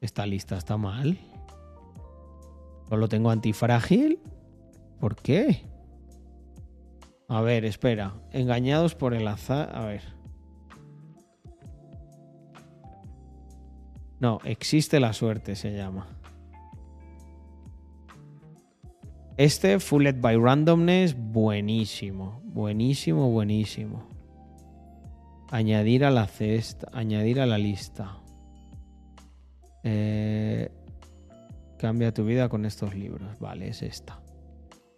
Esta 0.00 0.24
lista 0.24 0.56
está 0.56 0.76
mal. 0.76 1.18
Solo 2.88 3.08
tengo 3.08 3.30
Antifrágil. 3.30 4.18
¿Por 4.98 5.16
qué? 5.16 5.62
A 7.28 7.40
ver, 7.42 7.64
espera. 7.64 8.14
Engañados 8.32 8.94
por 8.94 9.14
el 9.14 9.28
azar. 9.28 9.70
A 9.74 9.84
ver. 9.84 10.02
No, 14.18 14.38
existe 14.44 15.00
la 15.00 15.12
suerte, 15.12 15.54
se 15.56 15.72
llama. 15.74 16.19
Este, 19.40 19.80
Fooled 19.80 20.20
by 20.20 20.36
Randomness, 20.36 21.16
buenísimo. 21.16 22.42
Buenísimo, 22.44 23.30
buenísimo. 23.30 24.06
Añadir 25.50 26.04
a 26.04 26.10
la 26.10 26.26
cesta. 26.26 26.90
Añadir 26.92 27.40
a 27.40 27.46
la 27.46 27.56
lista. 27.56 28.18
Eh, 29.82 30.68
cambia 31.78 32.12
tu 32.12 32.26
vida 32.26 32.50
con 32.50 32.66
estos 32.66 32.94
libros. 32.94 33.38
Vale, 33.38 33.68
es 33.68 33.80
esta. 33.80 34.20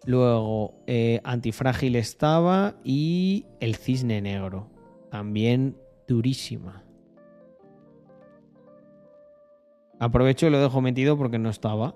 Luego, 0.07 0.75
eh, 0.89 1.21
Antifrágil 1.23 1.95
estaba 1.95 2.75
y 2.83 3.47
El 3.61 3.77
Cisne 3.77 4.21
Negro. 4.21 4.71
También 5.13 5.77
durísima. 6.09 6.83
Aprovecho 10.01 10.49
y 10.49 10.51
lo 10.51 10.61
dejo 10.61 10.81
metido 10.81 11.17
porque 11.17 11.39
no 11.39 11.49
estaba. 11.49 11.95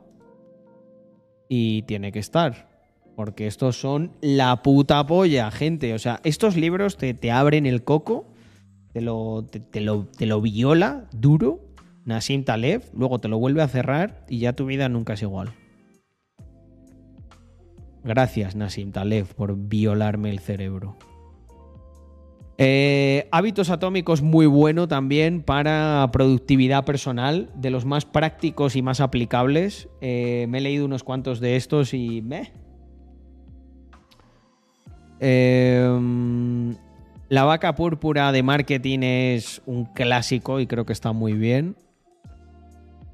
Y 1.48 1.82
tiene 1.82 2.12
que 2.12 2.18
estar. 2.18 2.68
Porque 3.14 3.46
estos 3.46 3.80
son 3.80 4.12
la 4.20 4.62
puta 4.62 5.06
polla, 5.06 5.50
gente. 5.50 5.94
O 5.94 5.98
sea, 5.98 6.20
estos 6.22 6.56
libros 6.56 6.96
te, 6.96 7.14
te 7.14 7.30
abren 7.30 7.64
el 7.66 7.82
coco, 7.82 8.26
te 8.92 9.00
lo, 9.00 9.44
te, 9.44 9.80
lo, 9.80 10.06
te 10.06 10.26
lo 10.26 10.40
viola 10.40 11.08
duro, 11.12 11.60
Nassim 12.04 12.44
Taleb, 12.44 12.82
luego 12.94 13.18
te 13.18 13.28
lo 13.28 13.38
vuelve 13.38 13.62
a 13.62 13.68
cerrar 13.68 14.24
y 14.28 14.38
ya 14.38 14.52
tu 14.52 14.66
vida 14.66 14.88
nunca 14.88 15.14
es 15.14 15.22
igual. 15.22 15.52
Gracias, 18.04 18.54
Nassim 18.54 18.92
Taleb, 18.92 19.26
por 19.34 19.56
violarme 19.56 20.30
el 20.30 20.38
cerebro. 20.38 20.96
Eh, 22.58 23.28
hábitos 23.32 23.68
atómicos 23.68 24.22
muy 24.22 24.46
bueno 24.46 24.88
también 24.88 25.42
para 25.42 26.08
productividad 26.10 26.84
personal, 26.84 27.50
de 27.54 27.70
los 27.70 27.84
más 27.84 28.06
prácticos 28.06 28.76
y 28.76 28.82
más 28.82 29.00
aplicables. 29.00 29.88
Eh, 30.00 30.46
me 30.48 30.58
he 30.58 30.60
leído 30.62 30.86
unos 30.86 31.04
cuantos 31.04 31.40
de 31.40 31.56
estos 31.56 31.92
y 31.92 32.22
me. 32.22 32.52
la 37.28 37.44
vaca 37.44 37.74
púrpura 37.74 38.32
de 38.32 38.42
marketing 38.42 39.00
es 39.02 39.62
un 39.66 39.84
clásico 39.84 40.60
y 40.60 40.66
creo 40.66 40.86
que 40.86 40.92
está 40.92 41.12
muy 41.12 41.34
bien. 41.34 41.76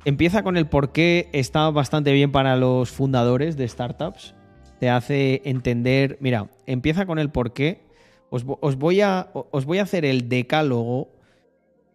Empieza 0.05 0.43
con 0.43 0.57
el 0.57 0.67
por 0.67 0.91
qué 0.91 1.29
está 1.33 1.71
bastante 1.71 2.13
bien 2.13 2.33
para 2.33 2.57
los 2.57 2.91
fundadores 2.91 3.57
de 3.57 3.69
startups. 3.69 4.35
Te 4.81 4.91
hace 4.91 5.43
entender. 5.45 6.19
Mira, 6.21 6.49
empieza 6.67 7.07
con 7.07 7.21
el 7.21 7.31
por 7.31 7.53
qué. 7.53 7.83
Os, 8.33 8.47
os 8.47 8.77
voy 8.77 9.03
a, 9.03 9.29
os 9.35 9.67
voy 9.67 9.77
a 9.77 9.83
hacer 9.83 10.07
el 10.07 10.31
decálogo 10.31 11.11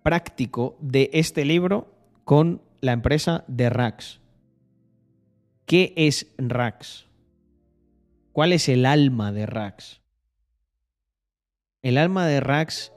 práctico 0.03 0.77
de 0.79 1.09
este 1.11 1.45
libro 1.45 1.91
con 2.25 2.61
la 2.79 2.91
empresa 2.91 3.43
de 3.47 3.71
Rax. 3.71 4.19
¿Qué 5.65 5.95
es 5.95 6.27
Rax? 6.37 7.07
¿Cuál 8.33 8.53
es 8.53 8.69
el 8.69 8.85
alma 8.85 9.31
de 9.31 9.47
Rax? 9.47 9.99
El 11.81 11.97
alma 11.97 12.27
de 12.27 12.39
Rax. 12.39 12.93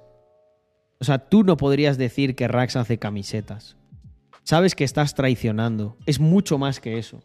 O 0.99 1.05
sea, 1.05 1.31
tú 1.31 1.43
no 1.43 1.57
podrías 1.57 1.97
decir 1.97 2.37
que 2.37 2.47
Rax 2.47 2.77
hace 2.77 2.99
camisetas. 2.99 3.79
Sabes 4.43 4.75
que 4.75 4.85
estás 4.85 5.15
traicionando. 5.15 5.97
Es 6.05 6.21
mucho 6.21 6.59
más 6.59 6.79
que 6.79 6.99
eso. 6.99 7.23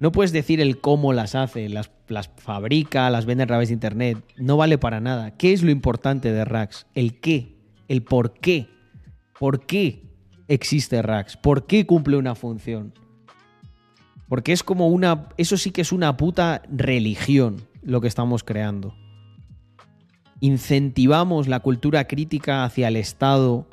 No 0.00 0.12
puedes 0.12 0.32
decir 0.32 0.60
el 0.60 0.80
cómo 0.80 1.12
las 1.12 1.34
hace, 1.34 1.68
las, 1.68 1.90
las 2.06 2.28
fabrica, 2.36 3.10
las 3.10 3.26
vende 3.26 3.44
a 3.44 3.48
través 3.48 3.68
de 3.68 3.74
internet. 3.74 4.24
No 4.36 4.56
vale 4.56 4.78
para 4.78 5.00
nada. 5.00 5.36
¿Qué 5.36 5.52
es 5.52 5.62
lo 5.62 5.70
importante 5.70 6.32
de 6.32 6.44
Rax? 6.44 6.86
El 6.94 7.18
qué, 7.20 7.56
el 7.88 8.02
por 8.02 8.34
qué. 8.34 8.68
¿Por 9.38 9.66
qué 9.66 10.04
existe 10.46 11.02
Rax? 11.02 11.36
¿Por 11.36 11.66
qué 11.66 11.84
cumple 11.84 12.16
una 12.16 12.36
función? 12.36 12.94
Porque 14.28 14.52
es 14.52 14.62
como 14.62 14.88
una. 14.88 15.28
Eso 15.36 15.56
sí 15.56 15.72
que 15.72 15.80
es 15.80 15.90
una 15.90 16.16
puta 16.16 16.62
religión 16.70 17.66
lo 17.82 18.00
que 18.00 18.08
estamos 18.08 18.44
creando. 18.44 18.94
Incentivamos 20.40 21.48
la 21.48 21.60
cultura 21.60 22.06
crítica 22.06 22.62
hacia 22.64 22.88
el 22.88 22.96
Estado, 22.96 23.66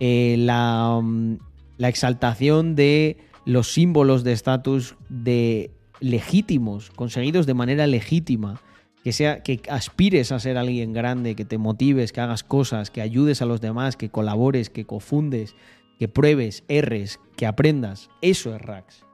eh, 0.00 0.34
la, 0.38 0.98
mm, 1.00 1.38
la 1.76 1.88
exaltación 1.88 2.74
de 2.74 3.18
los 3.50 3.72
símbolos 3.72 4.22
de 4.22 4.32
estatus 4.32 4.94
de 5.08 5.72
legítimos, 5.98 6.90
conseguidos 6.90 7.46
de 7.46 7.54
manera 7.54 7.86
legítima, 7.88 8.60
que 9.02 9.12
sea 9.12 9.42
que 9.42 9.60
aspires 9.68 10.30
a 10.30 10.38
ser 10.38 10.56
alguien 10.56 10.92
grande, 10.92 11.34
que 11.34 11.44
te 11.44 11.58
motives, 11.58 12.12
que 12.12 12.20
hagas 12.20 12.44
cosas, 12.44 12.90
que 12.90 13.00
ayudes 13.00 13.42
a 13.42 13.46
los 13.46 13.60
demás, 13.60 13.96
que 13.96 14.08
colabores, 14.08 14.70
que 14.70 14.84
confundes, 14.84 15.56
que 15.98 16.06
pruebes, 16.06 16.62
erres, 16.68 17.18
que 17.36 17.46
aprendas. 17.46 18.08
Eso 18.22 18.54
es 18.54 18.62
Rax. 18.62 19.04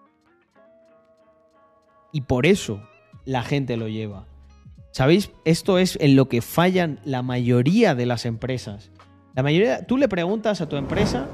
Y 2.13 2.23
por 2.23 2.45
eso 2.45 2.83
la 3.25 3.43
gente 3.43 3.79
lo 3.79 3.89
lleva. 3.89 4.27
¿Sabéis? 4.91 5.31
Esto 5.47 5.79
es 5.79 5.97
en 6.01 6.15
lo 6.15 6.29
que 6.29 6.43
fallan 6.43 7.01
la 7.05 7.23
mayoría 7.23 7.95
de 7.95 8.05
las 8.05 8.27
empresas. 8.27 8.91
La 9.35 9.43
mayoría, 9.43 9.87
tú 9.87 9.97
le 9.97 10.09
preguntas 10.09 10.61
a 10.61 10.69
tu 10.69 10.77
empresa, 10.77 11.27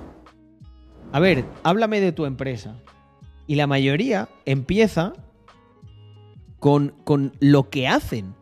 a 1.12 1.20
ver, 1.20 1.44
háblame 1.62 2.00
de 2.00 2.12
tu 2.12 2.26
empresa. 2.26 2.76
Y 3.52 3.54
la 3.54 3.66
mayoría 3.66 4.30
empieza 4.46 5.12
con, 6.58 6.94
con 7.04 7.34
lo 7.38 7.68
que 7.68 7.86
hacen. 7.86 8.34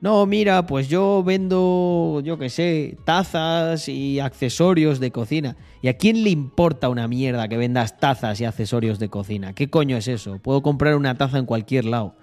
No, 0.00 0.24
mira, 0.24 0.64
pues 0.64 0.88
yo 0.88 1.22
vendo, 1.22 2.22
yo 2.24 2.38
qué 2.38 2.48
sé, 2.48 2.96
tazas 3.04 3.90
y 3.90 4.20
accesorios 4.20 5.00
de 5.00 5.10
cocina. 5.10 5.58
¿Y 5.82 5.88
a 5.88 5.98
quién 5.98 6.24
le 6.24 6.30
importa 6.30 6.88
una 6.88 7.06
mierda 7.08 7.46
que 7.46 7.58
vendas 7.58 7.98
tazas 8.00 8.40
y 8.40 8.46
accesorios 8.46 8.98
de 8.98 9.10
cocina? 9.10 9.52
¿Qué 9.52 9.68
coño 9.68 9.98
es 9.98 10.08
eso? 10.08 10.38
Puedo 10.38 10.62
comprar 10.62 10.96
una 10.96 11.18
taza 11.18 11.36
en 11.36 11.44
cualquier 11.44 11.84
lado. 11.84 12.16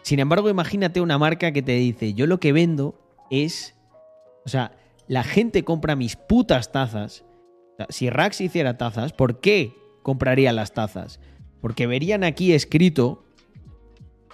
Sin 0.00 0.20
embargo, 0.20 0.48
imagínate 0.48 1.02
una 1.02 1.18
marca 1.18 1.52
que 1.52 1.60
te 1.60 1.72
dice, 1.72 2.14
yo 2.14 2.26
lo 2.26 2.40
que 2.40 2.54
vendo 2.54 2.98
es... 3.28 3.76
O 4.46 4.48
sea, 4.48 4.72
la 5.06 5.22
gente 5.22 5.64
compra 5.64 5.96
mis 5.96 6.16
putas 6.16 6.72
tazas. 6.72 7.26
Si 7.90 8.08
Rax 8.08 8.40
hiciera 8.40 8.78
tazas, 8.78 9.12
¿por 9.12 9.42
qué 9.42 9.83
compraría 10.04 10.52
las 10.52 10.72
tazas? 10.72 11.18
Porque 11.60 11.88
verían 11.88 12.22
aquí 12.22 12.52
escrito 12.52 13.24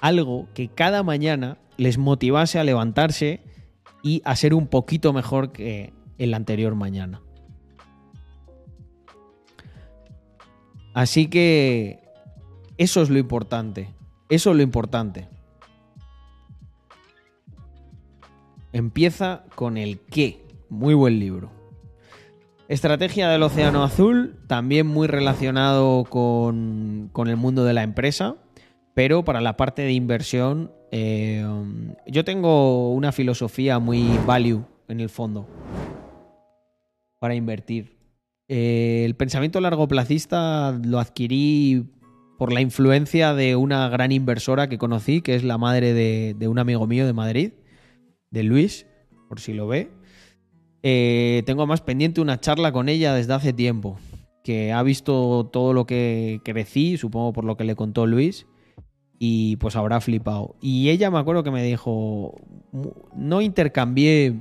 algo 0.03 0.49
que 0.53 0.69
cada 0.69 1.03
mañana 1.03 1.57
les 1.79 1.97
motivase 1.97 2.59
a 2.59 2.65
levantarse 2.65 3.41
y 4.03 4.21
a 4.27 4.37
ser 4.37 4.53
un 4.53 4.67
poquito 4.67 5.15
mejor 5.15 5.53
que 5.53 5.95
el 6.19 6.35
anterior 6.35 6.75
mañana. 6.75 7.23
Así 10.93 11.29
que 11.29 12.01
eso 12.77 13.01
es 13.01 13.09
lo 13.09 13.19
importante. 13.19 13.89
Eso 14.29 14.51
es 14.51 14.57
lo 14.57 14.63
importante. 14.63 15.29
Empieza 18.73 19.45
con 19.55 19.77
el 19.77 20.01
qué. 20.01 20.45
Muy 20.69 20.95
buen 20.95 21.19
libro. 21.19 21.60
Estrategia 22.71 23.29
del 23.29 23.43
Océano 23.43 23.83
Azul, 23.83 24.37
también 24.47 24.87
muy 24.87 25.09
relacionado 25.09 26.05
con, 26.05 27.11
con 27.13 27.27
el 27.27 27.37
mundo 27.37 27.65
de 27.65 27.73
la 27.73 27.83
empresa, 27.83 28.37
pero 28.95 29.25
para 29.25 29.41
la 29.41 29.57
parte 29.57 29.83
de 29.83 29.93
inversión, 29.93 30.71
eh, 30.93 31.45
yo 32.07 32.25
tengo 32.25 32.93
una 32.93 33.11
filosofía 33.11 33.81
muy 33.81 34.17
value 34.25 34.65
en 34.87 35.01
el 35.01 35.09
fondo 35.09 35.49
para 37.19 37.35
invertir. 37.35 37.97
Eh, 38.47 39.03
el 39.05 39.17
pensamiento 39.17 39.61
largo 39.61 39.89
placista 39.89 40.71
lo 40.71 41.01
adquirí 41.01 41.91
por 42.39 42.53
la 42.53 42.61
influencia 42.61 43.35
de 43.35 43.57
una 43.57 43.89
gran 43.89 44.13
inversora 44.13 44.69
que 44.69 44.79
conocí, 44.79 45.23
que 45.23 45.35
es 45.35 45.43
la 45.43 45.59
madre 45.59 45.93
de, 45.93 46.37
de 46.39 46.47
un 46.47 46.61
amigo 46.61 46.87
mío 46.87 47.05
de 47.05 47.15
Madrid, 47.15 47.53
de 48.31 48.45
Luis, 48.45 48.87
por 49.29 49.41
si 49.41 49.55
lo 49.55 49.67
ve. 49.67 49.91
Eh, 50.83 51.43
tengo 51.47 51.67
más 51.67 51.81
pendiente 51.81 52.21
una 52.21 52.41
charla 52.41 52.73
con 52.73 52.89
ella 52.89 53.15
desde 53.15 53.35
hace 53.35 53.53
tiempo, 53.53 53.99
que 54.43 54.73
ha 54.73 54.83
visto 54.83 55.49
todo 55.53 55.73
lo 55.73 55.87
que 55.87 56.41
crecí, 56.45 56.97
supongo 56.97 57.33
por 57.33 57.45
lo 57.45 57.57
que 57.57 57.65
le 57.65 57.77
contó 57.77 58.07
Luis, 58.07 58.47
y 59.19 59.57
pues 59.57 59.77
habrá 59.77 60.01
flipado. 60.01 60.57
Y 60.63 60.89
ella 60.89 61.11
me 61.11 61.19
acuerdo 61.19 61.43
que 61.43 61.51
me 61.51 61.63
dijo, 61.63 62.35
no 63.15 63.43
intercambié 63.43 64.41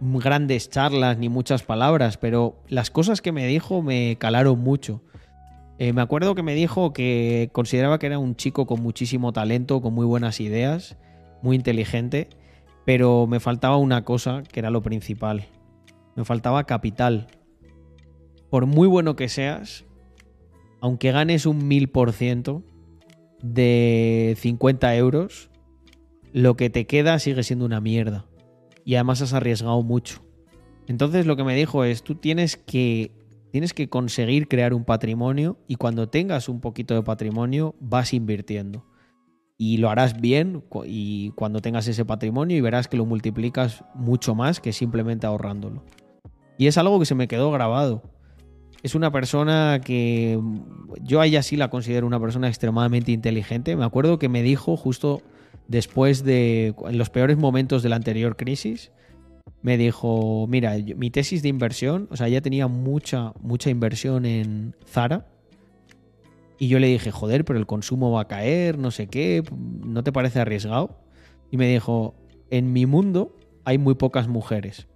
grandes 0.00 0.70
charlas 0.70 1.18
ni 1.18 1.28
muchas 1.28 1.62
palabras, 1.62 2.16
pero 2.16 2.56
las 2.68 2.90
cosas 2.90 3.20
que 3.20 3.32
me 3.32 3.46
dijo 3.46 3.82
me 3.82 4.16
calaron 4.18 4.58
mucho. 4.58 5.02
Eh, 5.78 5.92
me 5.92 6.00
acuerdo 6.00 6.34
que 6.34 6.42
me 6.42 6.54
dijo 6.54 6.94
que 6.94 7.50
consideraba 7.52 7.98
que 7.98 8.06
era 8.06 8.18
un 8.18 8.34
chico 8.34 8.66
con 8.66 8.82
muchísimo 8.82 9.34
talento, 9.34 9.82
con 9.82 9.92
muy 9.92 10.06
buenas 10.06 10.40
ideas, 10.40 10.96
muy 11.42 11.56
inteligente, 11.56 12.30
pero 12.86 13.26
me 13.26 13.40
faltaba 13.40 13.76
una 13.76 14.02
cosa 14.04 14.42
que 14.50 14.60
era 14.60 14.70
lo 14.70 14.80
principal. 14.80 15.44
Me 16.16 16.24
faltaba 16.24 16.64
capital. 16.64 17.28
Por 18.50 18.66
muy 18.66 18.88
bueno 18.88 19.16
que 19.16 19.28
seas, 19.28 19.84
aunque 20.80 21.12
ganes 21.12 21.46
un 21.46 21.68
mil 21.68 21.88
por 21.88 22.12
ciento 22.12 22.64
de 23.42 24.36
50 24.38 24.96
euros, 24.96 25.50
lo 26.32 26.56
que 26.56 26.70
te 26.70 26.86
queda 26.86 27.18
sigue 27.18 27.42
siendo 27.42 27.64
una 27.64 27.80
mierda. 27.80 28.26
Y 28.84 28.94
además 28.94 29.20
has 29.22 29.32
arriesgado 29.32 29.82
mucho. 29.82 30.22
Entonces 30.86 31.26
lo 31.26 31.36
que 31.36 31.44
me 31.44 31.56
dijo 31.56 31.84
es, 31.84 32.02
tú 32.02 32.14
tienes 32.14 32.56
que, 32.56 33.12
tienes 33.50 33.74
que 33.74 33.88
conseguir 33.88 34.48
crear 34.48 34.72
un 34.72 34.84
patrimonio 34.84 35.58
y 35.66 35.76
cuando 35.76 36.08
tengas 36.08 36.48
un 36.48 36.60
poquito 36.60 36.94
de 36.94 37.02
patrimonio 37.02 37.74
vas 37.80 38.14
invirtiendo. 38.14 38.86
Y 39.58 39.78
lo 39.78 39.90
harás 39.90 40.20
bien 40.20 40.62
y 40.84 41.30
cuando 41.30 41.60
tengas 41.60 41.88
ese 41.88 42.04
patrimonio 42.04 42.56
y 42.56 42.60
verás 42.60 42.88
que 42.88 42.96
lo 42.96 43.06
multiplicas 43.06 43.84
mucho 43.94 44.34
más 44.34 44.60
que 44.60 44.72
simplemente 44.72 45.26
ahorrándolo. 45.26 45.82
Y 46.58 46.66
es 46.66 46.78
algo 46.78 46.98
que 46.98 47.06
se 47.06 47.14
me 47.14 47.28
quedó 47.28 47.50
grabado. 47.50 48.02
Es 48.82 48.94
una 48.94 49.10
persona 49.10 49.80
que 49.84 50.38
yo 51.02 51.20
a 51.20 51.26
ella 51.26 51.42
sí 51.42 51.56
la 51.56 51.70
considero 51.70 52.06
una 52.06 52.20
persona 52.20 52.48
extremadamente 52.48 53.12
inteligente. 53.12 53.76
Me 53.76 53.84
acuerdo 53.84 54.18
que 54.18 54.28
me 54.28 54.42
dijo 54.42 54.76
justo 54.76 55.22
después 55.68 56.24
de, 56.24 56.74
en 56.86 56.98
los 56.98 57.10
peores 57.10 57.36
momentos 57.36 57.82
de 57.82 57.88
la 57.88 57.96
anterior 57.96 58.36
crisis, 58.36 58.92
me 59.62 59.76
dijo, 59.76 60.46
mira, 60.48 60.76
mi 60.96 61.10
tesis 61.10 61.42
de 61.42 61.48
inversión, 61.48 62.08
o 62.10 62.16
sea, 62.16 62.28
ya 62.28 62.40
tenía 62.40 62.68
mucha, 62.68 63.32
mucha 63.40 63.70
inversión 63.70 64.24
en 64.24 64.76
Zara. 64.86 65.26
Y 66.58 66.68
yo 66.68 66.78
le 66.78 66.86
dije, 66.86 67.10
joder, 67.10 67.44
pero 67.44 67.58
el 67.58 67.66
consumo 67.66 68.12
va 68.12 68.22
a 68.22 68.28
caer, 68.28 68.78
no 68.78 68.90
sé 68.90 69.08
qué, 69.08 69.42
¿no 69.84 70.04
te 70.04 70.12
parece 70.12 70.40
arriesgado? 70.40 71.00
Y 71.50 71.56
me 71.56 71.68
dijo, 71.68 72.14
en 72.50 72.72
mi 72.72 72.86
mundo 72.86 73.36
hay 73.64 73.78
muy 73.78 73.94
pocas 73.94 74.28
mujeres. 74.28 74.86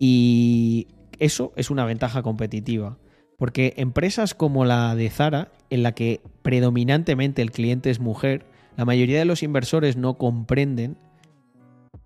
Y 0.00 0.88
eso 1.18 1.52
es 1.54 1.70
una 1.70 1.84
ventaja 1.84 2.22
competitiva. 2.22 2.98
Porque 3.38 3.74
empresas 3.76 4.34
como 4.34 4.64
la 4.64 4.94
de 4.96 5.10
Zara, 5.10 5.52
en 5.68 5.82
la 5.82 5.92
que 5.92 6.20
predominantemente 6.42 7.42
el 7.42 7.52
cliente 7.52 7.90
es 7.90 8.00
mujer, 8.00 8.46
la 8.76 8.84
mayoría 8.84 9.18
de 9.18 9.24
los 9.26 9.42
inversores 9.42 9.96
no 9.96 10.18
comprenden 10.18 10.96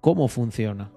cómo 0.00 0.28
funciona. 0.28 0.90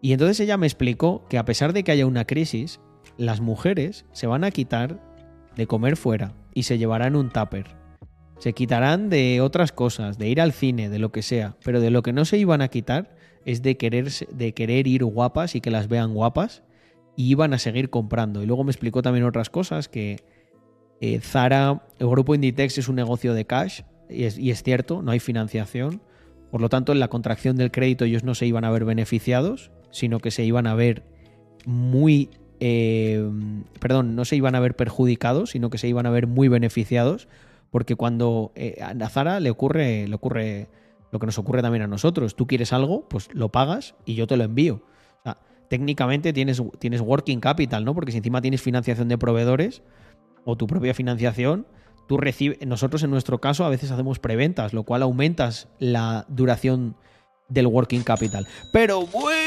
Y 0.00 0.12
entonces 0.12 0.40
ella 0.40 0.56
me 0.56 0.66
explicó 0.66 1.26
que 1.28 1.38
a 1.38 1.44
pesar 1.44 1.72
de 1.72 1.84
que 1.84 1.92
haya 1.92 2.06
una 2.06 2.24
crisis, 2.24 2.80
las 3.16 3.40
mujeres 3.40 4.06
se 4.12 4.26
van 4.26 4.44
a 4.44 4.50
quitar 4.50 5.02
de 5.56 5.66
comer 5.66 5.96
fuera 5.96 6.34
y 6.54 6.62
se 6.62 6.78
llevarán 6.78 7.16
un 7.16 7.30
tupper. 7.30 7.76
Se 8.38 8.52
quitarán 8.52 9.10
de 9.10 9.40
otras 9.40 9.72
cosas, 9.72 10.16
de 10.16 10.28
ir 10.28 10.40
al 10.40 10.52
cine, 10.52 10.88
de 10.88 11.00
lo 11.00 11.10
que 11.10 11.22
sea, 11.22 11.56
pero 11.64 11.80
de 11.80 11.90
lo 11.90 12.02
que 12.02 12.12
no 12.12 12.24
se 12.24 12.38
iban 12.38 12.62
a 12.62 12.68
quitar 12.68 13.17
es 13.44 13.62
de 13.62 13.76
querer, 13.76 14.10
de 14.10 14.52
querer 14.52 14.86
ir 14.86 15.04
guapas 15.04 15.54
y 15.54 15.60
que 15.60 15.70
las 15.70 15.88
vean 15.88 16.14
guapas 16.14 16.62
y 17.16 17.30
iban 17.30 17.52
a 17.52 17.58
seguir 17.58 17.90
comprando. 17.90 18.42
Y 18.42 18.46
luego 18.46 18.64
me 18.64 18.70
explicó 18.70 19.02
también 19.02 19.24
otras 19.24 19.50
cosas, 19.50 19.88
que 19.88 20.20
eh, 21.00 21.20
Zara, 21.20 21.82
el 21.98 22.08
grupo 22.08 22.34
Inditex 22.34 22.78
es 22.78 22.88
un 22.88 22.96
negocio 22.96 23.34
de 23.34 23.44
cash 23.44 23.82
y 24.08 24.24
es, 24.24 24.38
y 24.38 24.50
es 24.50 24.62
cierto, 24.62 25.02
no 25.02 25.10
hay 25.10 25.20
financiación. 25.20 26.00
Por 26.50 26.60
lo 26.60 26.68
tanto, 26.68 26.92
en 26.92 27.00
la 27.00 27.08
contracción 27.08 27.56
del 27.56 27.70
crédito 27.70 28.04
ellos 28.04 28.24
no 28.24 28.34
se 28.34 28.46
iban 28.46 28.64
a 28.64 28.70
ver 28.70 28.84
beneficiados, 28.84 29.70
sino 29.90 30.20
que 30.20 30.30
se 30.30 30.44
iban 30.44 30.66
a 30.66 30.74
ver 30.74 31.02
muy... 31.66 32.30
Eh, 32.60 33.28
perdón, 33.78 34.16
no 34.16 34.24
se 34.24 34.34
iban 34.34 34.54
a 34.54 34.60
ver 34.60 34.74
perjudicados, 34.74 35.50
sino 35.50 35.70
que 35.70 35.78
se 35.78 35.88
iban 35.88 36.06
a 36.06 36.10
ver 36.10 36.26
muy 36.26 36.48
beneficiados, 36.48 37.28
porque 37.70 37.94
cuando 37.94 38.52
eh, 38.56 38.80
a 38.80 39.08
Zara 39.08 39.40
le 39.40 39.50
ocurre, 39.50 40.08
le 40.08 40.14
ocurre 40.14 40.68
lo 41.10 41.18
que 41.18 41.26
nos 41.26 41.38
ocurre 41.38 41.62
también 41.62 41.82
a 41.82 41.86
nosotros. 41.86 42.36
Tú 42.36 42.46
quieres 42.46 42.72
algo, 42.72 43.08
pues 43.08 43.28
lo 43.32 43.50
pagas 43.50 43.94
y 44.04 44.14
yo 44.14 44.26
te 44.26 44.36
lo 44.36 44.44
envío. 44.44 44.82
O 45.20 45.22
sea, 45.22 45.38
técnicamente 45.68 46.32
tienes, 46.32 46.62
tienes 46.78 47.00
working 47.00 47.40
capital, 47.40 47.84
¿no? 47.84 47.94
Porque 47.94 48.12
si 48.12 48.18
encima 48.18 48.40
tienes 48.40 48.62
financiación 48.62 49.08
de 49.08 49.18
proveedores 49.18 49.82
o 50.44 50.56
tu 50.56 50.66
propia 50.66 50.94
financiación, 50.94 51.66
tú 52.06 52.16
recibes. 52.16 52.58
Nosotros, 52.66 53.02
en 53.02 53.10
nuestro 53.10 53.40
caso, 53.40 53.64
a 53.64 53.68
veces 53.68 53.90
hacemos 53.90 54.18
preventas, 54.18 54.72
lo 54.72 54.82
cual 54.82 55.02
aumentas 55.02 55.68
la 55.78 56.26
duración 56.28 56.96
del 57.48 57.66
working 57.66 58.02
capital. 58.02 58.46
Pero 58.72 59.06
bueno. 59.06 59.38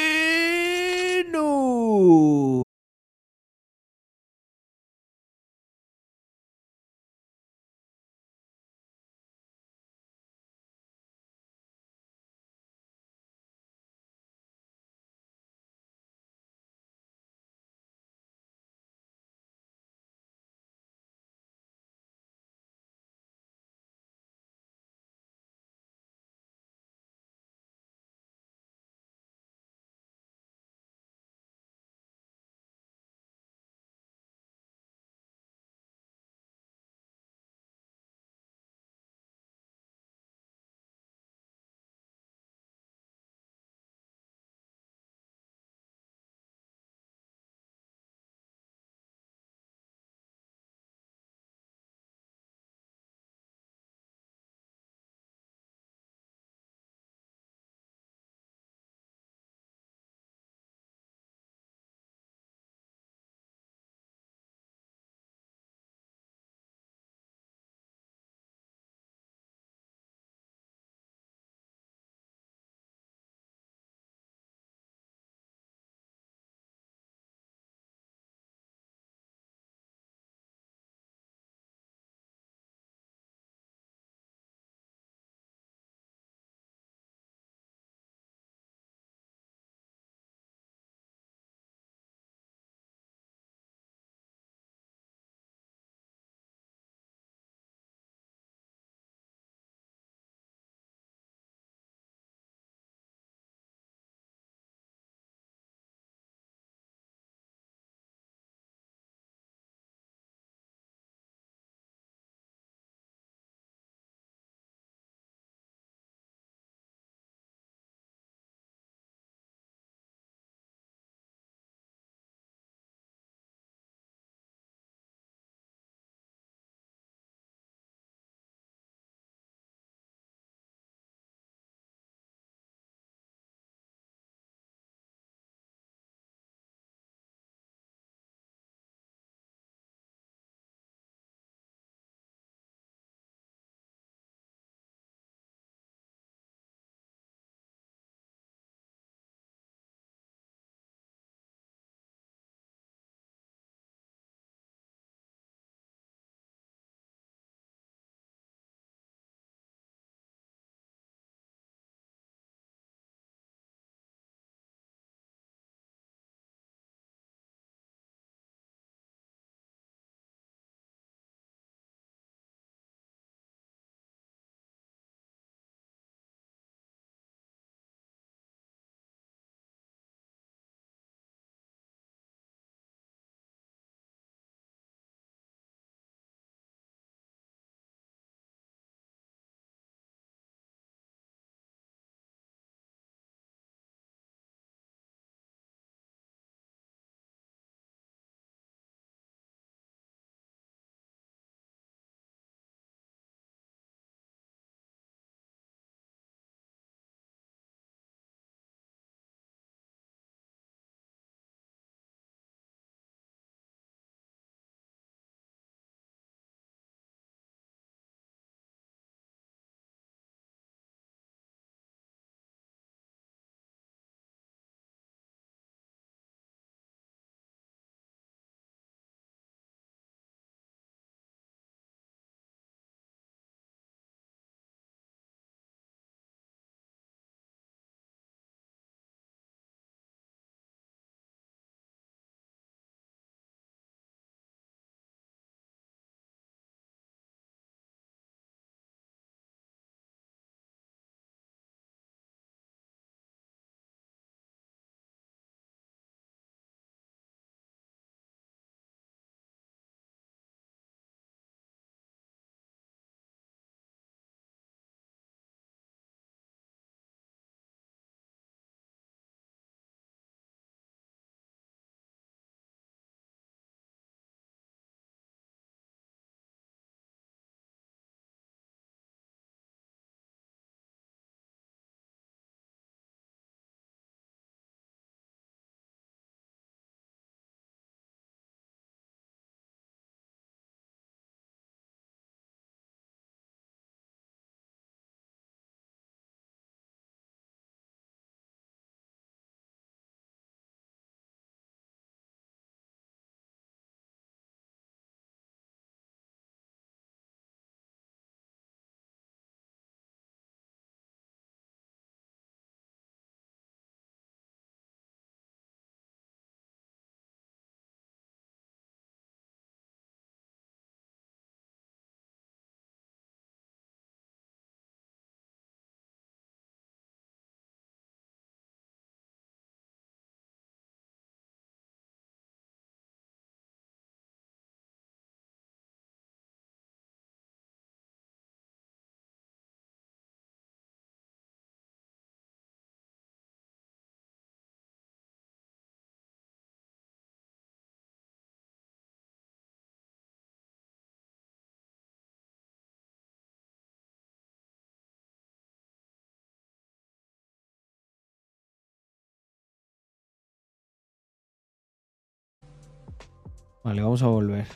Vale, 363.84 364.02
vamos 364.02 364.22
a 364.22 364.28
volver. 364.28 364.68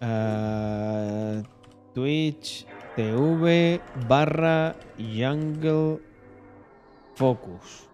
Ah, 0.00 1.42
Twitch 1.94 2.66
TV 2.94 3.80
barra 4.06 4.76
Jungle 4.98 6.00
Focus. 7.14 7.88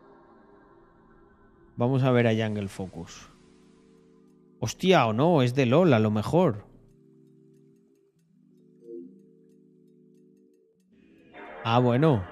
Vamos 1.76 2.02
a 2.02 2.10
ver 2.10 2.26
a 2.26 2.34
Jungle 2.34 2.68
Focus. 2.68 3.30
Hostia, 4.58 5.06
o 5.06 5.12
no, 5.12 5.42
es 5.42 5.54
de 5.54 5.66
LOL 5.66 5.94
a 5.94 5.98
lo 6.00 6.10
mejor. 6.10 6.66
Ah, 11.64 11.78
bueno. 11.78 12.24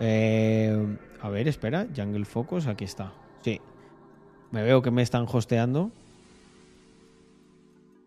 Eh, 0.00 0.98
a 1.20 1.28
ver, 1.28 1.46
espera. 1.46 1.86
Jungle 1.96 2.24
Focus, 2.24 2.66
aquí 2.66 2.84
está. 2.84 3.14
Sí. 3.40 3.60
Me 4.52 4.62
veo 4.62 4.82
que 4.82 4.90
me 4.90 5.02
están 5.02 5.26
hosteando. 5.30 5.90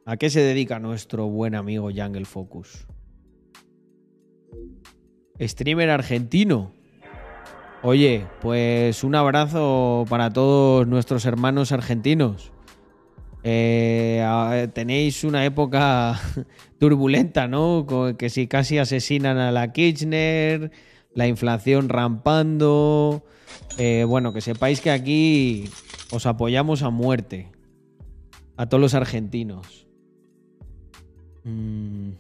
¿A 0.05 0.17
qué 0.17 0.30
se 0.30 0.41
dedica 0.41 0.80
nuestro 0.80 1.27
buen 1.27 1.55
amigo 1.55 1.89
Jungle 1.95 2.26
Focus? 2.26 2.85
Streamer 5.41 5.89
argentino. 5.89 6.72
Oye, 7.81 8.26
pues 8.41 9.03
un 9.03 9.15
abrazo 9.15 10.05
para 10.07 10.31
todos 10.31 10.88
nuestros 10.88 11.26
hermanos 11.26 11.72
argentinos. 11.72 12.51
Eh, 13.43 14.23
a- 14.26 14.67
tenéis 14.73 15.23
una 15.23 15.45
época 15.45 16.19
turbulenta, 16.80 17.47
¿no? 17.47 17.85
Que 18.17 18.30
si 18.30 18.47
casi 18.47 18.77
asesinan 18.77 19.38
a 19.38 19.51
la 19.51 19.72
Kirchner, 19.72 20.72
la 21.13 21.27
inflación 21.27 21.89
rampando. 21.89 23.23
Eh, 23.77 24.03
bueno, 24.07 24.34
que 24.34 24.41
sepáis 24.41 24.81
que 24.81 24.89
aquí 24.91 25.65
os 26.11 26.26
apoyamos 26.26 26.84
a 26.84 26.90
muerte. 26.90 27.52
A 28.57 28.68
todos 28.68 28.82
los 28.82 28.94
argentinos. 28.94 29.88
Mm. 31.44 32.11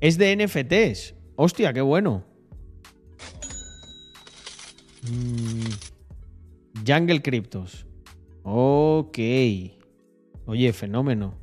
Es 0.00 0.18
de 0.18 0.36
NFTs. 0.36 1.14
Hostia, 1.36 1.72
qué 1.72 1.80
bueno. 1.80 2.24
Mm. 5.02 5.64
Jungle 6.86 7.22
Cryptos. 7.22 7.86
Ok. 8.42 9.18
Oye, 10.46 10.72
fenómeno. 10.72 11.34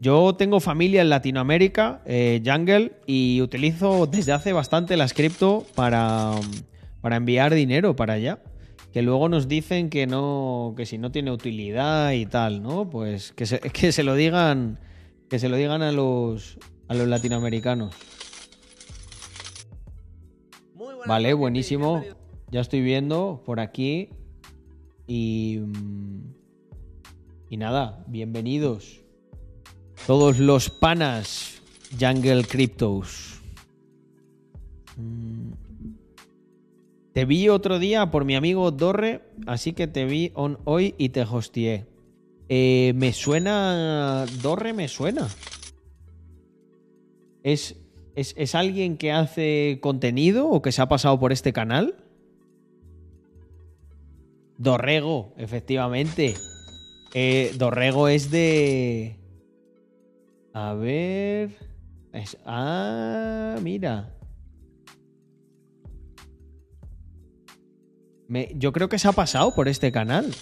Yo 0.00 0.34
tengo 0.34 0.58
familia 0.58 1.00
en 1.00 1.10
Latinoamérica, 1.10 2.02
eh, 2.04 2.42
Jungle, 2.44 2.92
y 3.06 3.40
utilizo 3.40 4.06
desde 4.06 4.32
hace 4.32 4.52
bastante 4.52 4.96
las 4.96 5.14
cripto 5.14 5.64
para, 5.76 6.32
para 7.00 7.16
enviar 7.16 7.54
dinero 7.54 7.94
para 7.94 8.14
allá. 8.14 8.42
Que 8.92 9.02
luego 9.02 9.28
nos 9.28 9.48
dicen 9.48 9.88
que 9.88 10.06
no, 10.06 10.74
que 10.76 10.84
si 10.84 10.98
no 10.98 11.10
tiene 11.10 11.30
utilidad 11.32 12.12
y 12.12 12.26
tal, 12.26 12.62
¿no? 12.62 12.90
Pues 12.90 13.32
que 13.32 13.46
se, 13.46 13.58
que 13.72 13.92
se 13.92 14.02
lo 14.02 14.14
digan, 14.14 14.78
que 15.28 15.38
se 15.38 15.48
lo 15.48 15.56
digan 15.56 15.82
a 15.82 15.92
los, 15.92 16.58
a 16.88 16.94
los 16.94 17.08
latinoamericanos. 17.08 17.94
Vale, 21.06 21.34
buenísimo. 21.34 22.02
Ya 22.50 22.60
estoy 22.60 22.80
viendo 22.80 23.42
por 23.44 23.60
aquí. 23.60 24.10
Y. 25.06 25.60
Y 27.48 27.56
nada, 27.56 28.04
bienvenidos. 28.06 29.02
Todos 30.06 30.38
los 30.38 30.70
panas 30.70 31.60
Jungle 32.00 32.44
Cryptos. 32.44 33.40
Mm. 34.96 35.61
Te 37.12 37.24
vi 37.26 37.48
otro 37.48 37.78
día 37.78 38.10
por 38.10 38.24
mi 38.24 38.34
amigo 38.36 38.70
Dorre, 38.70 39.20
así 39.46 39.72
que 39.74 39.86
te 39.86 40.06
vi 40.06 40.32
hoy 40.34 40.94
y 40.96 41.10
te 41.10 41.22
hostié. 41.22 41.86
Eh, 42.48 42.92
me 42.96 43.12
suena. 43.12 44.24
Dorre 44.42 44.72
me 44.72 44.88
suena. 44.88 45.28
¿Es, 47.42 47.76
es, 48.14 48.34
es 48.38 48.54
alguien 48.54 48.96
que 48.96 49.12
hace 49.12 49.78
contenido 49.82 50.48
o 50.48 50.62
que 50.62 50.72
se 50.72 50.80
ha 50.80 50.88
pasado 50.88 51.18
por 51.20 51.32
este 51.32 51.52
canal? 51.52 51.96
Dorrego, 54.56 55.34
efectivamente. 55.36 56.34
Eh, 57.14 57.52
Dorrego 57.58 58.08
es 58.08 58.30
de. 58.30 59.16
A 60.54 60.72
ver. 60.74 61.50
Es- 62.12 62.38
Ah, 62.46 63.56
mira. 63.62 64.14
Yo 68.54 68.72
creo 68.72 68.88
que 68.88 68.98
se 68.98 69.08
ha 69.08 69.12
pasado 69.12 69.54
por 69.54 69.68
este 69.68 69.92
canal. 69.92 70.32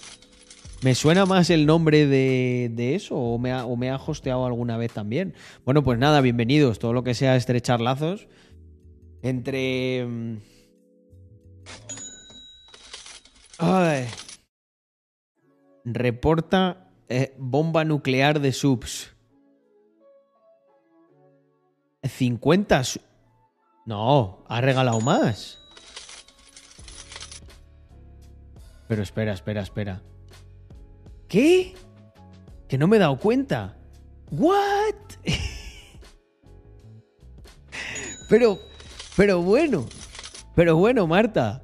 Me 0.83 0.95
suena 0.95 1.27
más 1.27 1.51
el 1.51 1.67
nombre 1.67 2.07
de, 2.07 2.71
de 2.73 2.95
eso 2.95 3.17
o 3.17 3.39
me, 3.39 3.53
ha, 3.53 3.67
o 3.67 3.77
me 3.77 3.91
ha 3.91 3.97
hosteado 3.97 4.47
alguna 4.47 4.77
vez 4.77 4.93
también. 4.93 5.35
Bueno, 5.65 5.83
pues 5.83 5.99
nada, 5.99 6.21
bienvenidos. 6.21 6.79
Todo 6.79 6.93
lo 6.93 7.03
que 7.05 7.15
sea 7.15 7.37
estrechar 7.37 7.81
lazos 7.81 8.29
entre... 9.23 10.07
mm. 10.07 10.37
Reporta 15.85 16.91
eh, 17.09 17.35
bomba 17.39 17.85
nuclear 17.85 18.41
de 18.41 18.53
subs. 18.53 19.13
50... 22.03 22.85
su- 22.85 23.01
No, 23.85 24.45
ha 24.49 24.61
regalado 24.61 25.01
más. 25.01 25.60
Pero 28.91 29.05
espera, 29.05 29.33
espera, 29.33 29.63
espera. 29.63 30.03
¿Qué? 31.29 31.75
Que 32.67 32.77
no 32.77 32.89
me 32.89 32.97
he 32.97 32.99
dado 32.99 33.21
cuenta. 33.21 33.77
¿What? 34.33 34.97
pero, 38.29 38.59
pero 39.17 39.43
bueno. 39.43 39.87
Pero 40.57 40.75
bueno, 40.75 41.07
Marta. 41.07 41.63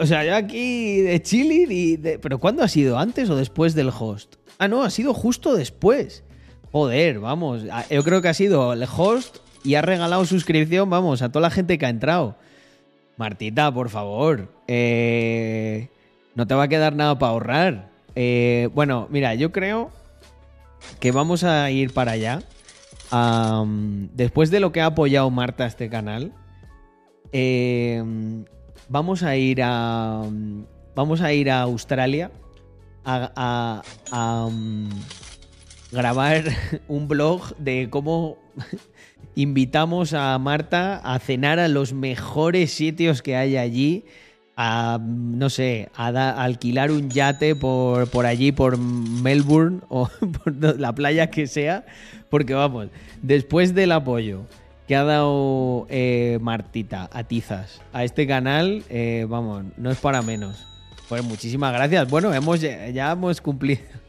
O 0.00 0.06
sea, 0.06 0.24
yo 0.24 0.34
aquí 0.34 1.02
de 1.02 1.20
chilling 1.20 1.70
y 1.70 1.96
de... 1.98 2.18
¿Pero 2.18 2.38
cuándo 2.38 2.62
ha 2.62 2.68
sido? 2.68 2.98
¿Antes 2.98 3.28
o 3.28 3.36
después 3.36 3.74
del 3.74 3.90
host? 3.90 4.36
Ah, 4.56 4.68
no, 4.68 4.84
ha 4.84 4.88
sido 4.88 5.12
justo 5.12 5.54
después. 5.54 6.24
Joder, 6.70 7.20
vamos. 7.20 7.64
Yo 7.90 8.02
creo 8.02 8.22
que 8.22 8.28
ha 8.28 8.34
sido 8.34 8.72
el 8.72 8.84
host 8.84 9.40
y 9.62 9.74
ha 9.74 9.82
regalado 9.82 10.24
suscripción, 10.24 10.88
vamos, 10.88 11.20
a 11.20 11.28
toda 11.28 11.42
la 11.42 11.50
gente 11.50 11.76
que 11.76 11.84
ha 11.84 11.90
entrado. 11.90 12.38
Martita, 13.18 13.72
por 13.72 13.90
favor. 13.90 14.48
Eh, 14.74 15.88
no 16.34 16.46
te 16.46 16.54
va 16.54 16.62
a 16.62 16.68
quedar 16.68 16.96
nada 16.96 17.18
para 17.18 17.32
ahorrar. 17.32 17.90
Eh, 18.14 18.70
bueno, 18.74 19.06
mira, 19.10 19.34
yo 19.34 19.52
creo 19.52 19.90
que 20.98 21.12
vamos 21.12 21.44
a 21.44 21.70
ir 21.70 21.92
para 21.92 22.12
allá. 22.12 22.40
Después 24.14 24.50
de 24.50 24.60
lo 24.60 24.72
que 24.72 24.80
ha 24.80 24.86
apoyado 24.86 25.28
Marta 25.28 25.66
este 25.66 25.90
canal, 25.90 26.32
eh, 27.32 28.02
vamos 28.88 29.22
a 29.22 29.36
ir 29.36 29.60
a. 29.62 30.22
Vamos 30.94 31.20
a 31.20 31.32
ir 31.34 31.50
a 31.50 31.60
Australia 31.62 32.30
a, 33.04 33.30
a- 33.34 33.82
a, 34.10 34.48
grabar 35.90 36.44
un 36.88 37.08
blog 37.08 37.54
de 37.56 37.88
cómo 37.90 38.38
invitamos 39.34 40.12
a 40.14 40.38
Marta 40.38 40.96
a 41.04 41.18
cenar 41.18 41.58
a 41.58 41.68
los 41.68 41.92
mejores 41.92 42.72
sitios 42.72 43.20
que 43.22 43.36
hay 43.36 43.56
allí. 43.58 44.04
A, 44.56 44.98
no 45.02 45.48
sé, 45.48 45.88
a, 45.94 46.12
da- 46.12 46.42
alquilar 46.42 46.90
un 46.90 47.08
yate 47.10 47.54
por, 47.56 48.08
por 48.10 48.26
allí, 48.26 48.52
por 48.52 48.76
Melbourne 48.78 49.80
o 49.88 50.08
por 50.44 50.78
la 50.78 50.94
playa 50.94 51.30
que 51.30 51.46
sea. 51.46 51.86
Porque 52.28 52.54
vamos, 52.54 52.88
después 53.22 53.74
del 53.74 53.92
apoyo 53.92 54.42
que 54.86 54.96
ha 54.96 55.04
dado 55.04 55.86
eh, 55.90 56.38
Martita 56.42 57.08
a 57.12 57.24
Tizas 57.24 57.80
a 57.92 58.04
este 58.04 58.26
canal, 58.26 58.82
eh, 58.90 59.26
vamos, 59.28 59.64
no 59.76 59.90
es 59.90 59.98
para 59.98 60.22
menos. 60.22 60.66
Pues 61.08 61.22
muchísimas 61.24 61.72
gracias. 61.72 62.08
Bueno, 62.10 62.32
hemos, 62.34 62.60
ya 62.60 63.12
hemos 63.12 63.40
cumplido. 63.40 63.80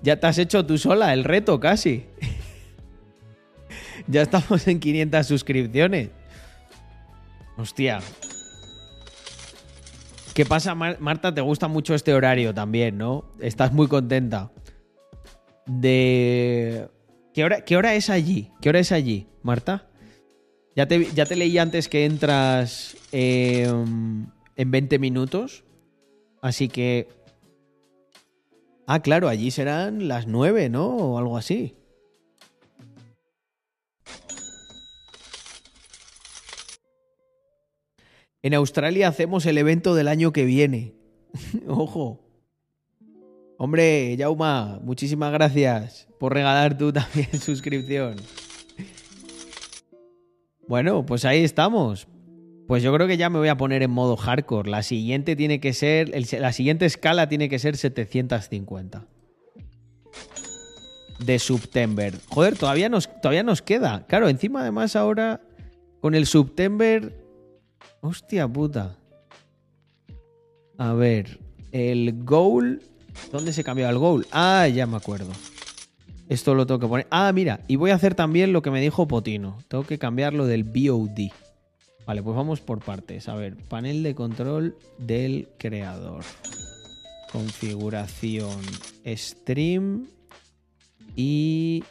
Ya 0.00 0.14
te 0.20 0.28
has 0.28 0.38
hecho 0.38 0.64
tú 0.64 0.78
sola 0.78 1.12
el 1.12 1.24
reto 1.24 1.58
casi. 1.58 2.06
ya 4.06 4.22
estamos 4.22 4.68
en 4.68 4.78
500 4.78 5.26
suscripciones. 5.26 6.10
Hostia. 7.56 7.98
¿Qué 10.38 10.46
pasa, 10.46 10.76
Mar- 10.76 11.00
Marta? 11.00 11.34
Te 11.34 11.40
gusta 11.40 11.66
mucho 11.66 11.96
este 11.96 12.14
horario 12.14 12.54
también, 12.54 12.96
¿no? 12.96 13.24
Estás 13.40 13.72
muy 13.72 13.88
contenta. 13.88 14.52
De... 15.66 16.88
¿Qué 17.34 17.42
hora, 17.42 17.64
qué 17.64 17.76
hora 17.76 17.96
es 17.96 18.08
allí? 18.08 18.52
¿Qué 18.60 18.68
hora 18.68 18.78
es 18.78 18.92
allí, 18.92 19.26
Marta? 19.42 19.88
Ya 20.76 20.86
te, 20.86 21.06
ya 21.06 21.26
te 21.26 21.34
leí 21.34 21.58
antes 21.58 21.88
que 21.88 22.04
entras 22.04 22.96
eh, 23.10 23.66
en 24.54 24.70
20 24.70 25.00
minutos. 25.00 25.64
Así 26.40 26.68
que... 26.68 27.08
Ah, 28.86 29.02
claro, 29.02 29.26
allí 29.28 29.50
serán 29.50 30.06
las 30.06 30.28
9, 30.28 30.68
¿no? 30.68 30.86
O 30.86 31.18
algo 31.18 31.36
así. 31.36 31.74
En 38.42 38.54
Australia 38.54 39.08
hacemos 39.08 39.46
el 39.46 39.58
evento 39.58 39.94
del 39.94 40.08
año 40.08 40.32
que 40.32 40.44
viene. 40.44 40.94
Ojo. 41.66 42.24
Hombre, 43.58 44.16
Yauma, 44.16 44.78
muchísimas 44.84 45.32
gracias 45.32 46.06
por 46.20 46.32
regalar 46.32 46.78
tú 46.78 46.92
también 46.92 47.28
suscripción. 47.40 48.16
Bueno, 50.68 51.04
pues 51.04 51.24
ahí 51.24 51.42
estamos. 51.42 52.06
Pues 52.68 52.82
yo 52.82 52.92
creo 52.92 53.08
que 53.08 53.16
ya 53.16 53.30
me 53.30 53.38
voy 53.38 53.48
a 53.48 53.56
poner 53.56 53.82
en 53.82 53.90
modo 53.90 54.16
hardcore. 54.16 54.70
La 54.70 54.82
siguiente 54.82 55.34
tiene 55.34 55.58
que 55.58 55.72
ser. 55.72 56.12
la 56.38 56.52
siguiente 56.52 56.86
escala 56.86 57.28
tiene 57.28 57.48
que 57.48 57.58
ser 57.58 57.76
750. 57.76 59.06
De 61.18 61.38
September. 61.40 62.14
Joder, 62.28 62.56
todavía 62.56 62.88
nos, 62.88 63.08
todavía 63.20 63.42
nos 63.42 63.62
queda. 63.62 64.06
Claro, 64.06 64.28
encima 64.28 64.60
además 64.60 64.94
ahora. 64.94 65.40
Con 66.00 66.14
el 66.14 66.26
September. 66.26 67.27
Hostia 68.00 68.48
puta. 68.48 68.96
A 70.76 70.92
ver. 70.92 71.38
El 71.72 72.24
goal. 72.24 72.82
¿Dónde 73.32 73.52
se 73.52 73.64
cambió 73.64 73.88
el 73.88 73.98
goal? 73.98 74.26
Ah, 74.30 74.68
ya 74.68 74.86
me 74.86 74.96
acuerdo. 74.96 75.32
Esto 76.28 76.54
lo 76.54 76.66
tengo 76.66 76.80
que 76.80 76.86
poner. 76.86 77.06
Ah, 77.10 77.32
mira, 77.32 77.60
y 77.68 77.76
voy 77.76 77.90
a 77.90 77.94
hacer 77.94 78.14
también 78.14 78.52
lo 78.52 78.62
que 78.62 78.70
me 78.70 78.80
dijo 78.80 79.08
Potino. 79.08 79.58
Tengo 79.68 79.84
que 79.84 79.98
cambiarlo 79.98 80.46
del 80.46 80.64
BOD. 80.64 81.30
Vale, 82.06 82.22
pues 82.22 82.36
vamos 82.36 82.60
por 82.60 82.80
partes. 82.80 83.28
A 83.28 83.34
ver, 83.34 83.56
panel 83.56 84.02
de 84.02 84.14
control 84.14 84.76
del 84.98 85.48
creador. 85.58 86.24
Configuración 87.32 88.60
stream 89.06 90.06
y 91.16 91.84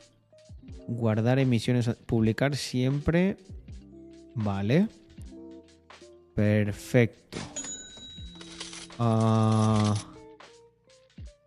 guardar 0.87 1.39
emisiones, 1.39 1.89
publicar 2.05 2.55
siempre. 2.55 3.37
Vale. 4.33 4.87
Perfecto. 6.37 7.39
Ah, 8.99 9.95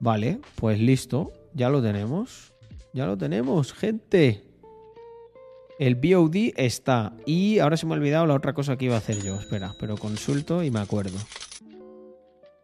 vale, 0.00 0.40
pues 0.56 0.80
listo. 0.80 1.32
Ya 1.54 1.68
lo 1.68 1.80
tenemos. 1.80 2.52
Ya 2.92 3.06
lo 3.06 3.16
tenemos, 3.16 3.72
gente. 3.72 4.42
El 5.78 5.94
BOD 5.94 6.54
está. 6.56 7.12
Y 7.24 7.60
ahora 7.60 7.76
se 7.76 7.86
me 7.86 7.94
ha 7.94 7.98
olvidado 7.98 8.26
la 8.26 8.34
otra 8.34 8.52
cosa 8.52 8.76
que 8.76 8.86
iba 8.86 8.96
a 8.96 8.98
hacer 8.98 9.22
yo. 9.22 9.36
Espera, 9.36 9.74
pero 9.78 9.96
consulto 9.96 10.64
y 10.64 10.72
me 10.72 10.80
acuerdo. 10.80 11.18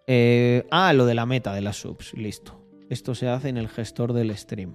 Eh, 0.09 0.67
ah, 0.73 0.93
lo 0.95 1.07
de 1.07 1.15
la 1.15 1.27
meta 1.27 1.55
de 1.55 1.63
las 1.63 1.77
subs. 1.77 2.13
Listo. 2.15 2.61
Esto 2.91 3.15
se 3.15 3.29
hace 3.29 3.51
en 3.51 3.57
el 3.57 3.69
gestor 3.69 4.13
del 4.13 4.37
stream. 4.37 4.75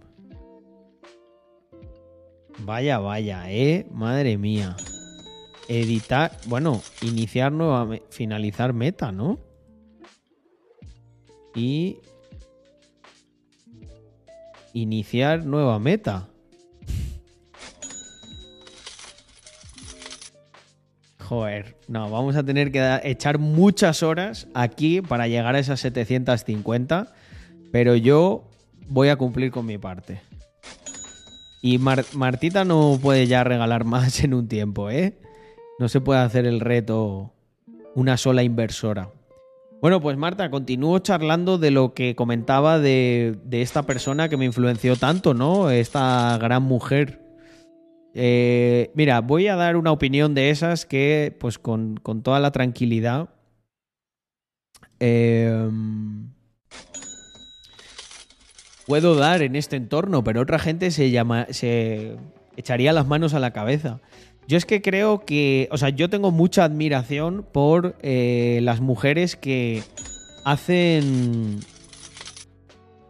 Vaya, 2.60 3.00
vaya, 3.00 3.52
eh. 3.52 3.86
Madre 3.92 4.38
mía. 4.38 4.78
Editar. 5.72 6.32
Bueno, 6.48 6.82
iniciar 7.02 7.52
nueva. 7.54 7.98
Finalizar 8.10 8.74
meta, 8.74 9.12
¿no? 9.14 9.40
Y. 11.56 11.98
Iniciar 14.74 15.46
nueva 15.46 15.80
meta. 15.80 16.28
Joder, 21.20 21.78
no, 21.88 22.10
vamos 22.10 22.36
a 22.36 22.44
tener 22.44 22.72
que 22.72 23.00
echar 23.04 23.38
muchas 23.38 24.04
horas 24.04 24.48
aquí 24.54 25.02
para 25.02 25.28
llegar 25.28 25.56
a 25.56 25.60
esas 25.60 25.80
750, 25.80 27.14
pero 27.72 27.96
yo 27.96 28.50
voy 28.88 29.08
a 29.08 29.16
cumplir 29.16 29.52
con 29.52 29.66
mi 29.66 29.78
parte. 29.78 30.20
Y 31.62 31.78
Mar- 31.78 32.04
Martita 32.14 32.66
no 32.66 33.00
puede 33.02 33.28
ya 33.28 33.44
regalar 33.46 33.86
más 33.86 34.22
en 34.24 34.34
un 34.34 34.48
tiempo, 34.50 34.90
¿eh? 34.90 35.18
No 35.82 35.90
se 35.90 36.00
puede 36.00 36.20
hacer 36.20 36.46
el 36.46 36.60
reto 36.60 37.34
una 37.96 38.16
sola 38.16 38.44
inversora. 38.44 39.10
Bueno, 39.82 40.00
pues 40.00 40.16
Marta, 40.16 40.52
continúo 40.52 41.00
charlando 41.00 41.58
de 41.58 41.72
lo 41.72 41.96
que 41.96 42.16
comentaba 42.16 42.78
de, 42.78 43.40
esta 43.50 43.82
persona 43.88 44.30
que 44.30 44.38
me 44.38 44.46
influenció 44.46 44.96
tanto, 44.96 45.34
¿no? 45.34 45.72
Esta 45.72 46.38
gran 46.40 46.62
mujer. 46.62 47.20
Eh, 48.14 48.92
mira, 48.94 49.22
voy 49.22 49.48
a 49.48 49.56
dar 49.56 49.76
una 49.76 49.92
opinión 49.92 50.36
de 50.36 50.52
esas 50.52 50.86
que, 50.86 51.36
pues 51.40 51.58
con, 51.58 51.98
con 51.98 52.22
toda 52.22 52.40
la 52.40 52.52
tranquilidad, 52.52 53.30
eh, 55.00 55.68
puedo 58.86 59.16
dar 59.16 59.42
en 59.42 59.56
este 59.56 59.78
entorno, 59.78 60.24
pero 60.24 60.42
otra 60.42 60.60
gente 60.60 60.92
se, 60.92 61.10
llama, 61.10 61.48
se 61.50 62.18
echaría 62.56 62.94
las 62.94 63.08
manos 63.08 63.34
a 63.34 63.40
la 63.40 63.50
cabeza. 63.50 64.00
Yo 64.48 64.58
es 64.58 64.66
que 64.66 64.82
creo 64.82 65.26
que, 65.26 65.68
o 65.72 65.78
sea, 65.78 65.90
yo 65.90 66.10
tengo 66.10 66.32
mucha 66.32 66.64
admiración 66.64 67.46
por 67.52 67.96
eh, 68.02 68.60
las 68.64 68.82
mujeres 68.82 69.36
que 69.36 69.84
hacen, 70.44 71.60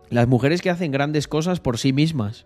las 0.10 0.28
mujeres 0.28 0.62
que 0.62 0.70
hacen 0.70 0.92
grandes 0.92 1.28
cosas 1.28 1.60
por 1.60 1.78
sí 1.78 1.94
mismas. 1.94 2.46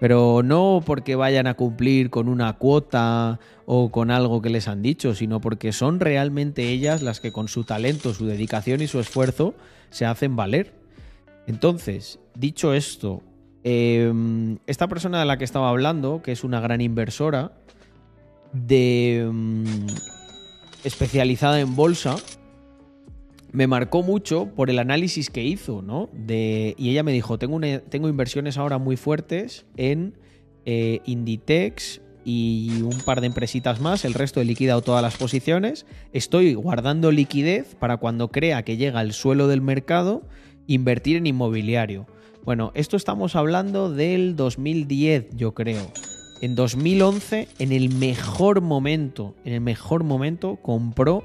Pero 0.00 0.42
no 0.44 0.82
porque 0.84 1.14
vayan 1.14 1.46
a 1.46 1.54
cumplir 1.54 2.10
con 2.10 2.28
una 2.28 2.54
cuota 2.54 3.38
o 3.64 3.90
con 3.90 4.10
algo 4.10 4.42
que 4.42 4.50
les 4.50 4.68
han 4.68 4.82
dicho, 4.82 5.14
sino 5.14 5.40
porque 5.40 5.72
son 5.72 6.00
realmente 6.00 6.68
ellas 6.68 7.00
las 7.00 7.20
que 7.20 7.32
con 7.32 7.48
su 7.48 7.64
talento, 7.64 8.12
su 8.12 8.26
dedicación 8.26 8.82
y 8.82 8.86
su 8.86 8.98
esfuerzo 9.00 9.54
se 9.90 10.04
hacen 10.04 10.36
valer. 10.36 10.74
Entonces, 11.46 12.18
dicho 12.34 12.74
esto, 12.74 13.22
eh, 13.62 14.12
esta 14.66 14.88
persona 14.88 15.20
de 15.20 15.26
la 15.26 15.38
que 15.38 15.44
estaba 15.44 15.70
hablando, 15.70 16.20
que 16.22 16.32
es 16.32 16.44
una 16.44 16.60
gran 16.60 16.80
inversora, 16.80 17.52
de 18.54 19.28
mm, 19.30 19.86
especializada 20.84 21.60
en 21.60 21.76
bolsa, 21.76 22.16
me 23.52 23.66
marcó 23.66 24.02
mucho 24.02 24.48
por 24.56 24.70
el 24.70 24.78
análisis 24.78 25.30
que 25.30 25.44
hizo, 25.44 25.82
¿no? 25.82 26.08
De, 26.12 26.74
y 26.78 26.90
ella 26.90 27.02
me 27.02 27.12
dijo, 27.12 27.38
tengo, 27.38 27.60
tengo 27.88 28.08
inversiones 28.08 28.56
ahora 28.58 28.78
muy 28.78 28.96
fuertes 28.96 29.66
en 29.76 30.18
eh, 30.64 31.00
Inditex 31.04 32.00
y 32.24 32.82
un 32.82 33.00
par 33.04 33.20
de 33.20 33.26
empresitas 33.26 33.80
más, 33.80 34.04
el 34.04 34.14
resto 34.14 34.40
he 34.40 34.44
liquidado 34.44 34.82
todas 34.82 35.02
las 35.02 35.16
posiciones, 35.16 35.86
estoy 36.12 36.54
guardando 36.54 37.12
liquidez 37.12 37.74
para 37.74 37.98
cuando 37.98 38.28
crea 38.28 38.64
que 38.64 38.76
llega 38.76 39.02
el 39.02 39.12
suelo 39.12 39.46
del 39.46 39.60
mercado, 39.60 40.22
invertir 40.66 41.16
en 41.18 41.26
inmobiliario. 41.26 42.06
Bueno, 42.42 42.72
esto 42.74 42.96
estamos 42.96 43.36
hablando 43.36 43.92
del 43.92 44.36
2010, 44.36 45.36
yo 45.36 45.54
creo. 45.54 45.92
En 46.44 46.56
2011, 46.56 47.48
en 47.58 47.72
el 47.72 47.88
mejor 47.88 48.60
momento, 48.60 49.34
en 49.46 49.54
el 49.54 49.62
mejor 49.62 50.04
momento, 50.04 50.56
compró 50.56 51.24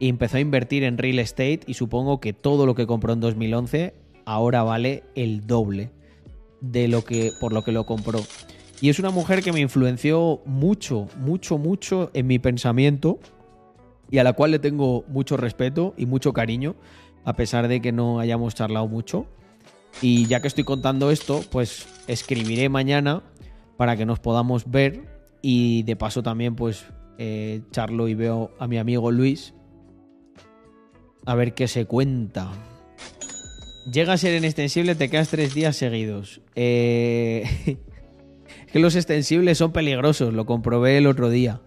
y 0.00 0.08
empezó 0.08 0.36
a 0.36 0.40
invertir 0.40 0.82
en 0.82 0.98
real 0.98 1.20
estate 1.20 1.60
y 1.68 1.74
supongo 1.74 2.18
que 2.18 2.32
todo 2.32 2.66
lo 2.66 2.74
que 2.74 2.84
compró 2.84 3.12
en 3.12 3.20
2011 3.20 3.94
ahora 4.24 4.64
vale 4.64 5.04
el 5.14 5.46
doble 5.46 5.92
de 6.60 6.88
lo 6.88 7.04
que 7.04 7.30
por 7.38 7.52
lo 7.52 7.62
que 7.62 7.70
lo 7.70 7.86
compró. 7.86 8.18
Y 8.80 8.88
es 8.88 8.98
una 8.98 9.10
mujer 9.10 9.44
que 9.44 9.52
me 9.52 9.60
influenció 9.60 10.42
mucho, 10.44 11.06
mucho, 11.20 11.56
mucho 11.56 12.10
en 12.12 12.26
mi 12.26 12.40
pensamiento 12.40 13.20
y 14.10 14.18
a 14.18 14.24
la 14.24 14.32
cual 14.32 14.50
le 14.50 14.58
tengo 14.58 15.04
mucho 15.06 15.36
respeto 15.36 15.94
y 15.96 16.06
mucho 16.06 16.32
cariño, 16.32 16.74
a 17.24 17.34
pesar 17.34 17.68
de 17.68 17.80
que 17.80 17.92
no 17.92 18.18
hayamos 18.18 18.56
charlado 18.56 18.88
mucho. 18.88 19.26
Y 20.02 20.26
ya 20.26 20.42
que 20.42 20.48
estoy 20.48 20.64
contando 20.64 21.12
esto, 21.12 21.44
pues 21.48 21.86
escribiré 22.08 22.68
mañana 22.68 23.22
para 23.78 23.96
que 23.96 24.04
nos 24.04 24.20
podamos 24.20 24.70
ver 24.70 25.04
y 25.40 25.84
de 25.84 25.96
paso 25.96 26.22
también 26.22 26.54
pues 26.56 26.84
eh, 27.16 27.62
charlo 27.70 28.08
y 28.08 28.14
veo 28.14 28.50
a 28.58 28.66
mi 28.66 28.76
amigo 28.76 29.10
Luis 29.10 29.54
a 31.24 31.34
ver 31.34 31.54
qué 31.54 31.68
se 31.68 31.84
cuenta. 31.84 32.50
Llega 33.90 34.14
a 34.14 34.18
ser 34.18 34.34
en 34.34 34.44
extensible, 34.44 34.94
te 34.94 35.10
quedas 35.10 35.28
tres 35.28 35.54
días 35.54 35.76
seguidos. 35.76 36.40
Eh, 36.54 37.44
que 38.72 38.78
los 38.78 38.96
extensibles 38.96 39.58
son 39.58 39.72
peligrosos, 39.72 40.32
lo 40.32 40.46
comprobé 40.46 40.96
el 40.96 41.06
otro 41.06 41.28
día. 41.30 41.60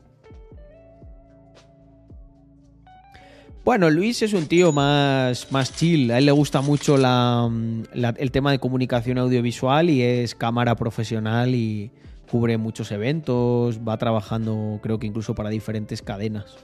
Bueno, 3.63 3.91
Luis 3.91 4.23
es 4.23 4.33
un 4.33 4.47
tío 4.47 4.71
más, 4.71 5.51
más 5.51 5.75
chill. 5.75 6.09
A 6.09 6.17
él 6.17 6.25
le 6.25 6.31
gusta 6.31 6.61
mucho 6.61 6.95
el 6.95 8.31
tema 8.31 8.51
de 8.51 8.59
comunicación 8.59 9.19
audiovisual 9.19 9.91
y 9.91 10.01
es 10.01 10.33
cámara 10.33 10.75
profesional 10.75 11.53
y 11.53 11.91
cubre 12.29 12.57
muchos 12.57 12.91
eventos. 12.91 13.79
Va 13.87 13.97
trabajando, 13.97 14.79
creo 14.81 14.97
que 14.97 15.05
incluso 15.05 15.35
para 15.35 15.51
diferentes 15.51 16.01
cadenas. 16.01 16.57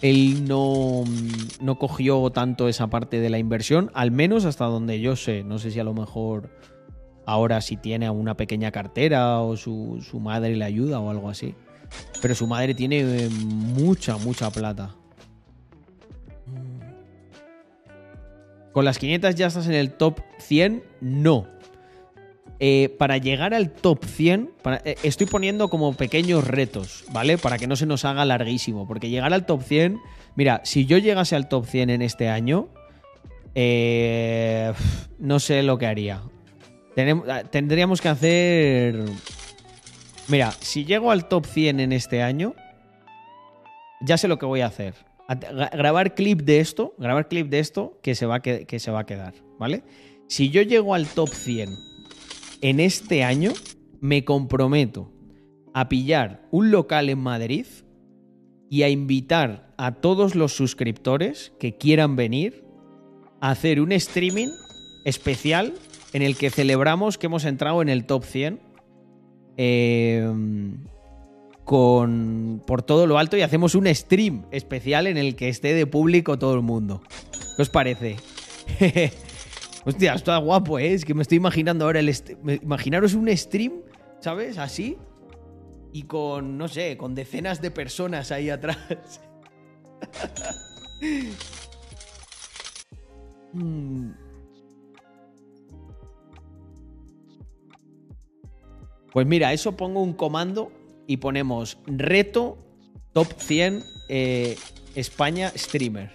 Él 0.00 0.44
no, 0.46 1.02
no 1.60 1.78
cogió 1.78 2.30
tanto 2.30 2.68
esa 2.68 2.86
parte 2.86 3.18
de 3.18 3.30
la 3.30 3.38
inversión, 3.38 3.90
al 3.94 4.12
menos 4.12 4.44
hasta 4.44 4.66
donde 4.66 5.00
yo 5.00 5.16
sé. 5.16 5.42
No 5.42 5.58
sé 5.58 5.72
si 5.72 5.80
a 5.80 5.84
lo 5.84 5.92
mejor 5.92 6.50
ahora 7.26 7.60
sí 7.62 7.76
tiene 7.76 8.08
una 8.10 8.36
pequeña 8.36 8.70
cartera 8.70 9.40
o 9.40 9.56
su, 9.56 10.06
su 10.08 10.20
madre 10.20 10.54
le 10.54 10.64
ayuda 10.64 11.00
o 11.00 11.10
algo 11.10 11.28
así. 11.28 11.56
Pero 12.22 12.36
su 12.36 12.46
madre 12.46 12.74
tiene 12.74 13.00
eh, 13.00 13.28
mucha, 13.28 14.16
mucha 14.16 14.50
plata. 14.50 14.94
Con 18.72 18.84
las 18.84 18.98
500 18.98 19.34
ya 19.34 19.46
estás 19.48 19.66
en 19.66 19.74
el 19.74 19.92
top 19.92 20.20
100, 20.38 20.82
no. 21.00 21.46
Eh, 22.62 22.94
para 22.98 23.16
llegar 23.16 23.54
al 23.54 23.70
top 23.70 24.04
100, 24.04 24.50
para- 24.62 24.82
eh, 24.84 24.96
estoy 25.02 25.26
poniendo 25.26 25.70
como 25.70 25.94
pequeños 25.94 26.46
retos, 26.46 27.04
¿vale? 27.10 27.38
Para 27.38 27.56
que 27.58 27.66
no 27.66 27.74
se 27.74 27.86
nos 27.86 28.04
haga 28.04 28.24
larguísimo. 28.24 28.86
Porque 28.86 29.08
llegar 29.08 29.32
al 29.32 29.46
top 29.46 29.62
100, 29.62 29.98
mira, 30.36 30.60
si 30.64 30.84
yo 30.86 30.98
llegase 30.98 31.34
al 31.36 31.48
top 31.48 31.66
100 31.66 31.90
en 31.90 32.02
este 32.02 32.28
año, 32.28 32.68
Eh, 33.56 34.72
no 35.18 35.40
sé 35.40 35.64
lo 35.64 35.76
que 35.76 35.86
haría. 35.86 36.22
Ah, 37.28 37.42
tendríamos 37.50 38.00
que 38.00 38.08
hacer... 38.08 39.04
Mira, 40.28 40.52
si 40.60 40.84
llego 40.84 41.10
al 41.10 41.26
top 41.26 41.46
100 41.46 41.80
en 41.80 41.92
este 41.92 42.22
año, 42.22 42.54
ya 44.02 44.16
sé 44.16 44.28
lo 44.28 44.38
que 44.38 44.46
voy 44.46 44.60
a 44.60 44.66
hacer. 44.66 44.94
Grabar 45.36 46.14
clip 46.14 46.42
de 46.42 46.58
esto, 46.58 46.94
grabar 46.98 47.28
clip 47.28 47.48
de 47.48 47.60
esto 47.60 47.98
que 48.02 48.14
se 48.14 48.26
va 48.26 48.36
a, 48.36 48.40
que, 48.40 48.78
se 48.78 48.90
va 48.90 49.00
a 49.00 49.06
quedar, 49.06 49.34
¿vale? 49.58 49.84
Si 50.28 50.50
yo 50.50 50.62
llego 50.62 50.94
al 50.94 51.06
top 51.06 51.28
100 51.28 51.68
en 52.62 52.80
este 52.80 53.22
año, 53.22 53.52
me 54.00 54.24
comprometo 54.24 55.12
a 55.72 55.88
pillar 55.88 56.48
un 56.50 56.70
local 56.72 57.08
en 57.08 57.18
Madrid 57.18 57.66
y 58.68 58.82
a 58.82 58.88
invitar 58.88 59.72
a 59.78 59.92
todos 59.92 60.34
los 60.34 60.52
suscriptores 60.52 61.52
que 61.60 61.76
quieran 61.76 62.16
venir 62.16 62.64
a 63.40 63.50
hacer 63.50 63.80
un 63.80 63.92
streaming 63.92 64.48
especial 65.04 65.74
en 66.12 66.22
el 66.22 66.36
que 66.36 66.50
celebramos 66.50 67.18
que 67.18 67.26
hemos 67.26 67.44
entrado 67.44 67.82
en 67.82 67.88
el 67.88 68.04
top 68.04 68.24
100 68.24 68.60
eh, 69.56 70.28
con, 71.70 72.60
por 72.66 72.82
todo 72.82 73.06
lo 73.06 73.16
alto 73.16 73.36
y 73.36 73.42
hacemos 73.42 73.76
un 73.76 73.86
stream 73.94 74.44
especial 74.50 75.06
en 75.06 75.16
el 75.16 75.36
que 75.36 75.48
esté 75.48 75.72
de 75.72 75.86
público 75.86 76.36
todo 76.36 76.54
el 76.54 76.62
mundo. 76.62 77.00
¿Qué 77.54 77.62
os 77.62 77.70
parece? 77.70 78.16
Hostia, 79.84 80.14
está 80.14 80.36
guapo, 80.38 80.80
¿eh? 80.80 80.94
Es 80.94 81.04
que 81.04 81.14
me 81.14 81.22
estoy 81.22 81.36
imaginando 81.36 81.84
ahora 81.84 82.00
el... 82.00 82.12
Imaginaros 82.60 83.14
un 83.14 83.28
stream, 83.36 83.82
¿sabes? 84.18 84.58
Así. 84.58 84.98
Y 85.92 86.02
con, 86.02 86.58
no 86.58 86.66
sé, 86.66 86.96
con 86.96 87.14
decenas 87.14 87.62
de 87.62 87.70
personas 87.70 88.32
ahí 88.32 88.50
atrás. 88.50 89.20
Mm. 93.52 94.12
Pues 99.12 99.26
mira, 99.26 99.52
eso 99.52 99.76
pongo 99.76 100.00
un 100.00 100.12
comando 100.12 100.70
y 101.10 101.16
ponemos 101.16 101.76
reto 101.88 102.56
top 103.12 103.26
100 103.36 103.82
eh, 104.08 104.56
España 104.94 105.50
streamer. 105.56 106.08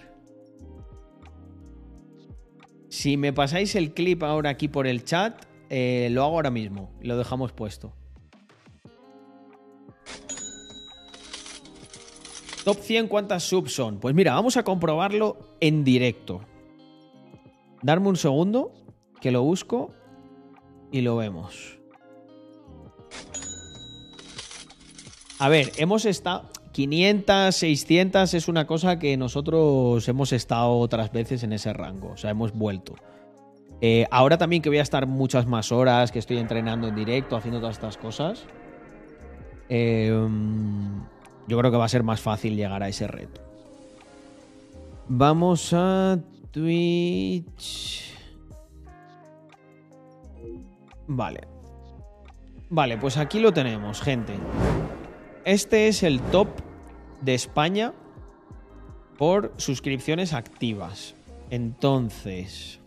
Si 2.88 3.18
me 3.18 3.34
pasáis 3.34 3.74
el 3.74 3.92
clip 3.92 4.22
ahora 4.22 4.48
aquí 4.48 4.68
por 4.68 4.86
el 4.86 5.04
chat, 5.04 5.44
eh, 5.68 6.08
lo 6.12 6.24
hago 6.24 6.36
ahora 6.36 6.50
mismo. 6.50 6.94
Lo 7.02 7.18
dejamos 7.18 7.52
puesto. 7.52 7.92
Top 12.64 12.78
100, 12.80 13.08
¿cuántas 13.08 13.42
subs 13.42 13.74
son? 13.74 14.00
Pues 14.00 14.14
mira, 14.14 14.32
vamos 14.32 14.56
a 14.56 14.62
comprobarlo 14.62 15.36
en 15.60 15.84
directo. 15.84 16.40
Darme 17.82 18.08
un 18.08 18.16
segundo, 18.16 18.72
que 19.20 19.30
lo 19.30 19.42
busco 19.42 19.90
y 20.90 21.02
lo 21.02 21.16
vemos. 21.16 21.76
A 25.38 25.48
ver, 25.48 25.72
hemos 25.76 26.04
estado... 26.04 26.48
500, 26.72 27.56
600 27.56 28.34
es 28.34 28.48
una 28.48 28.66
cosa 28.66 28.98
que 28.98 29.16
nosotros 29.16 30.06
hemos 30.08 30.34
estado 30.34 30.72
otras 30.78 31.10
veces 31.10 31.42
en 31.42 31.54
ese 31.54 31.72
rango. 31.72 32.10
O 32.10 32.16
sea, 32.18 32.30
hemos 32.30 32.52
vuelto. 32.52 32.96
Eh, 33.80 34.06
ahora 34.10 34.36
también 34.36 34.60
que 34.60 34.68
voy 34.68 34.76
a 34.76 34.82
estar 34.82 35.06
muchas 35.06 35.46
más 35.46 35.72
horas, 35.72 36.12
que 36.12 36.18
estoy 36.18 36.36
entrenando 36.36 36.86
en 36.88 36.94
directo, 36.94 37.34
haciendo 37.34 37.60
todas 37.60 37.76
estas 37.76 37.96
cosas. 37.96 38.44
eh, 39.70 40.12
yo 41.48 41.58
creo 41.58 41.70
que 41.70 41.76
va 41.76 41.84
a 41.86 41.88
ser 41.88 42.02
más 42.02 42.20
fácil 42.20 42.56
llegar 42.56 42.82
a 42.82 42.88
ese 42.88 43.06
reto. 43.06 43.40
Vamos 45.08 45.72
a 45.72 46.18
Twitch. 46.50 48.12
Vale. 51.06 51.40
Vale, 52.68 52.98
pues 52.98 53.16
aquí 53.16 53.38
lo 53.38 53.52
tenemos, 53.52 54.02
gente. 54.02 54.34
Este 55.46 55.86
es 55.86 56.02
el 56.02 56.20
top 56.32 56.48
de 57.20 57.34
España 57.34 57.92
por 59.16 59.52
suscripciones 59.58 60.32
activas. 60.32 61.14
Entonces, 61.50 62.80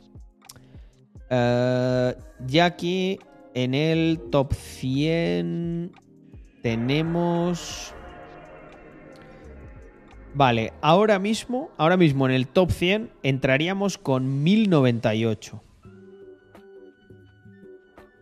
eh, 1.29 2.15
ya 2.45 2.65
aquí 2.65 3.17
en 3.53 3.73
el 3.73 4.19
top 4.29 4.53
100 4.53 5.93
tenemos... 6.61 7.93
Vale, 10.33 10.73
ahora 10.81 11.17
mismo, 11.17 11.71
ahora 11.77 11.95
mismo 11.95 12.27
en 12.27 12.33
el 12.33 12.45
top 12.49 12.71
100 12.71 13.09
entraríamos 13.23 13.97
con 13.97 14.43
1098. 14.43 15.63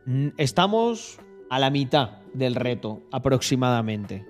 Mm, 0.05 0.27
Estamos 0.37 1.17
a 1.49 1.57
la 1.57 1.71
mitad 1.71 2.26
del 2.37 2.55
reto, 2.55 3.01
aproximadamente. 3.11 4.25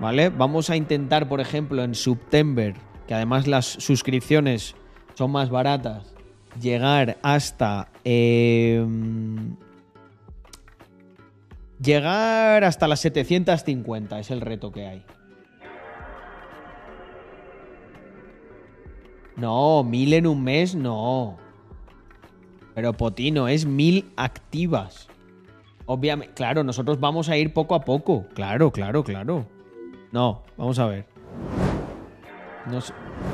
¿Vale? 0.00 0.28
Vamos 0.28 0.70
a 0.70 0.76
intentar, 0.76 1.28
por 1.28 1.40
ejemplo, 1.40 1.82
en 1.82 1.94
September, 1.94 2.74
que 3.06 3.14
además 3.14 3.46
las 3.46 3.66
suscripciones 3.66 4.76
son 5.14 5.32
más 5.32 5.50
baratas, 5.50 6.14
llegar 6.60 7.18
hasta... 7.22 7.88
eh, 8.04 8.86
llegar 11.80 12.64
hasta 12.64 12.86
las 12.86 13.00
750 13.00 14.20
es 14.20 14.30
el 14.30 14.40
reto 14.40 14.70
que 14.70 14.86
hay. 14.86 15.04
No, 19.36 19.84
mil 19.84 20.12
en 20.14 20.26
un 20.26 20.42
mes, 20.42 20.74
no. 20.74 21.38
Pero 22.74 22.92
Potino, 22.92 23.48
es 23.48 23.66
mil 23.66 24.10
activas. 24.16 25.07
Obviamente, 25.90 26.34
claro, 26.34 26.62
nosotros 26.62 27.00
vamos 27.00 27.30
a 27.30 27.38
ir 27.38 27.54
poco 27.54 27.74
a 27.74 27.80
poco. 27.80 28.26
Claro, 28.34 28.70
claro, 28.70 29.02
claro. 29.02 29.46
No, 30.12 30.42
vamos 30.58 30.78
a 30.78 30.86
ver. 30.86 31.06
No, 32.70 32.80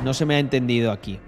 no 0.05 0.15
se 0.15 0.25
me 0.25 0.37
ha 0.37 0.39
entendido 0.39 0.93
aquí. 0.93 1.19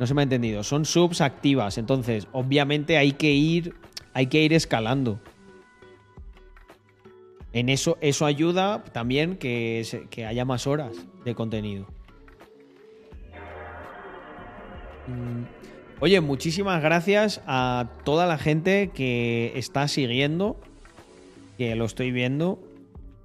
No 0.00 0.08
se 0.08 0.12
me 0.12 0.22
ha 0.22 0.24
entendido. 0.24 0.64
Son 0.64 0.84
subs 0.84 1.20
activas, 1.20 1.78
entonces, 1.78 2.26
obviamente 2.32 2.98
hay 2.98 3.12
que 3.12 3.30
ir, 3.30 3.76
hay 4.12 4.26
que 4.26 4.42
ir 4.42 4.52
escalando. 4.52 5.20
En 7.52 7.68
eso, 7.68 7.96
eso 8.00 8.26
ayuda 8.26 8.82
también 8.82 9.36
que, 9.36 9.86
que 10.10 10.26
haya 10.26 10.44
más 10.44 10.66
horas 10.66 10.96
de 11.24 11.36
contenido. 11.36 11.86
Mm, 15.06 15.63
Oye, 16.04 16.20
muchísimas 16.20 16.82
gracias 16.82 17.40
a 17.46 17.88
toda 18.04 18.26
la 18.26 18.36
gente 18.36 18.90
que 18.92 19.54
está 19.56 19.88
siguiendo, 19.88 20.60
que 21.56 21.74
lo 21.76 21.86
estoy 21.86 22.10
viendo. 22.10 22.58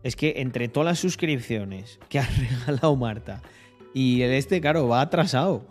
Es 0.01 0.15
que 0.15 0.35
entre 0.37 0.69
todas 0.69 0.85
las 0.85 0.99
suscripciones 0.99 1.99
que 2.07 2.19
ha 2.19 2.25
regalado 2.67 2.95
Marta 2.95 3.41
y 3.93 4.21
el 4.21 4.31
este, 4.31 4.61
claro, 4.61 4.87
va 4.87 5.01
atrasado. 5.01 5.65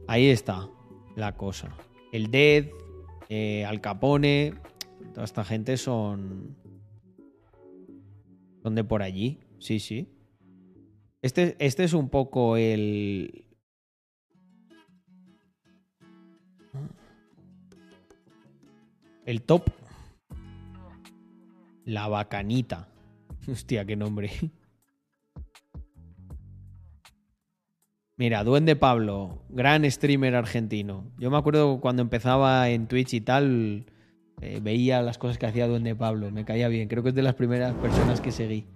Ahí 0.07 0.27
está 0.27 0.69
la 1.15 1.35
cosa. 1.35 1.69
El 2.11 2.31
Dead, 2.31 2.68
eh, 3.30 3.65
Al 3.65 3.81
Capone, 3.81 4.53
toda 5.14 5.26
esta 5.26 5.43
gente 5.43 5.77
son... 5.77 6.56
Son 8.61 8.76
de 8.76 8.84
por 8.84 9.01
allí, 9.01 9.39
sí, 9.60 9.80
sí. 9.80 10.10
Este, 11.22 11.56
este 11.60 11.84
es 11.84 11.93
un 11.93 12.10
poco 12.10 12.57
el. 12.57 13.45
El 19.26 19.41
top. 19.43 19.69
La 21.90 22.07
Bacanita. 22.07 22.88
Hostia, 23.48 23.84
qué 23.84 23.95
nombre. 23.95 24.32
Mira, 28.16 28.44
Duende 28.44 28.76
Pablo, 28.76 29.44
gran 29.49 29.90
streamer 29.90 30.36
argentino. 30.36 31.11
Yo 31.18 31.32
me 31.32 31.38
acuerdo 31.38 31.80
cuando 31.80 32.02
empezaba 32.02 32.70
en 32.70 32.88
Twitch 32.88 33.14
y 33.14 33.22
tal, 33.22 33.86
eh, 34.41 34.60
veía 34.61 35.02
las 35.02 35.18
cosas 35.18 35.38
que 35.38 35.48
hacía 35.48 35.68
Duende 35.68 35.95
Pablo. 35.95 36.30
Me 36.30 36.45
caía 36.45 36.68
bien. 36.68 36.90
Creo 36.90 37.02
que 37.02 37.10
es 37.10 37.16
de 37.16 37.24
las 37.24 37.36
primeras 37.36 37.74
personas 37.76 38.22
que 38.22 38.32
seguí. 38.32 38.68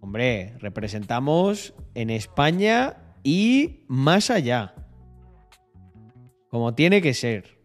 Hombre, 0.00 0.54
representamos 0.60 1.74
en 1.94 2.10
España 2.10 3.16
y 3.22 3.84
más 3.88 4.30
allá. 4.30 4.74
Como 6.48 6.74
tiene 6.74 7.02
que 7.02 7.12
ser. 7.12 7.55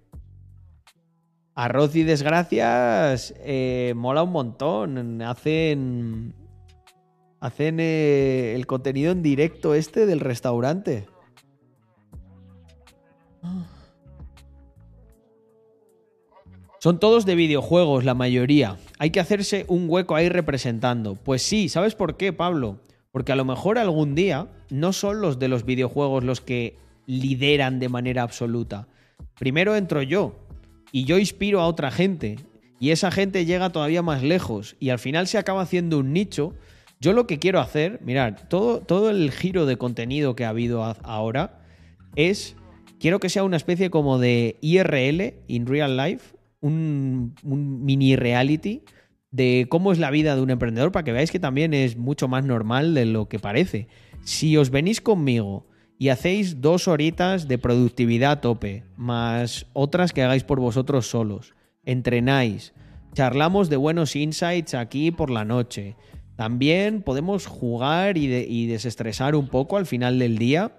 Arroz 1.54 1.96
y 1.96 2.04
desgracias 2.04 3.34
eh, 3.40 3.94
mola 3.96 4.24
un 4.24 4.32
montón. 4.32 5.22
Hacen. 5.22 6.34
Hacen 7.40 7.80
eh, 7.80 8.54
el 8.56 8.68
contenido 8.68 9.12
en 9.12 9.24
directo 9.24 9.74
este 9.74 10.06
del 10.06 10.20
restaurante. 10.20 11.08
Son 16.80 17.00
todos 17.00 17.26
de 17.26 17.36
videojuegos, 17.36 18.06
la 18.06 18.14
mayoría. 18.14 18.78
Hay 18.98 19.10
que 19.10 19.20
hacerse 19.20 19.66
un 19.68 19.86
hueco 19.88 20.16
ahí 20.16 20.30
representando. 20.30 21.16
Pues 21.16 21.42
sí, 21.44 21.70
¿sabes 21.70 21.96
por 21.96 22.18
qué, 22.18 22.34
Pablo? 22.34 22.78
Porque 23.12 23.32
a 23.32 23.36
lo 23.36 23.46
mejor 23.46 23.78
algún 23.78 24.16
día 24.16 24.48
no 24.70 24.94
son 24.94 25.22
los 25.22 25.38
de 25.38 25.48
los 25.48 25.66
videojuegos 25.66 26.24
los 26.24 26.42
que 26.42 26.78
lideran 27.06 27.80
de 27.80 27.90
manera 27.90 28.24
absoluta. 28.24 28.88
Primero 29.38 29.76
entro 29.76 30.02
yo 30.02 30.36
y 30.92 31.06
yo 31.06 31.18
inspiro 31.18 31.62
a 31.62 31.68
otra 31.68 31.92
gente 31.92 32.38
y 32.80 32.90
esa 32.90 33.12
gente 33.12 33.46
llega 33.46 33.70
todavía 33.70 34.02
más 34.02 34.24
lejos 34.24 34.76
y 34.80 34.90
al 34.90 35.00
final 35.00 35.28
se 35.28 35.38
acaba 35.38 35.62
haciendo 35.62 36.00
un 36.00 36.14
nicho. 36.14 36.56
Yo 37.00 37.14
lo 37.14 37.28
que 37.28 37.40
quiero 37.40 37.60
hacer, 37.60 38.00
mirad, 38.04 38.36
todo, 38.50 38.80
todo 38.82 39.10
el 39.12 39.32
giro 39.32 39.66
de 39.66 39.78
contenido 39.78 40.36
que 40.36 40.46
ha 40.46 40.50
habido 40.50 40.84
ahora 41.04 41.62
es, 42.16 42.56
quiero 43.00 43.20
que 43.20 43.30
sea 43.30 43.44
una 43.44 43.58
especie 43.58 43.90
como 43.92 44.18
de 44.18 44.58
IRL, 44.62 45.36
in 45.48 45.68
real 45.68 45.96
life, 45.96 46.36
un, 46.60 47.36
un 47.44 47.86
mini 47.86 48.16
reality 48.16 48.84
de 49.32 49.68
cómo 49.70 49.92
es 49.92 50.00
la 50.00 50.12
vida 50.12 50.36
de 50.36 50.42
un 50.42 50.50
emprendedor 50.50 50.92
para 50.92 51.04
que 51.04 51.12
veáis 51.12 51.32
que 51.32 51.40
también 51.40 51.74
es 51.74 51.98
mucho 51.98 52.28
más 52.28 52.46
normal 52.46 52.94
de 52.94 53.06
lo 53.06 53.30
que 53.30 53.40
parece. 53.40 53.88
Si 54.24 54.58
os 54.58 54.70
venís 54.72 55.02
conmigo 55.02 55.68
y 56.02 56.10
hacéis 56.10 56.62
dos 56.62 56.88
horitas 56.88 57.48
de 57.48 57.60
productividad 57.60 58.32
a 58.32 58.42
tope, 58.42 58.86
más 58.98 59.68
otras 59.74 60.14
que 60.14 60.24
hagáis 60.24 60.44
por 60.44 60.60
vosotros 60.60 61.06
solos, 61.06 61.54
entrenáis, 61.84 62.74
charlamos 63.14 63.70
de 63.70 63.78
buenos 63.78 64.16
insights 64.16 64.74
aquí 64.74 65.12
por 65.12 65.30
la 65.30 65.46
noche, 65.46 65.96
también 66.36 67.04
podemos 67.04 67.46
jugar 67.46 68.18
y, 68.18 68.34
y 68.34 68.66
desestresar 68.66 69.36
un 69.36 69.48
poco 69.48 69.78
al 69.78 69.86
final 69.86 70.18
del 70.18 70.40
día. 70.40 70.72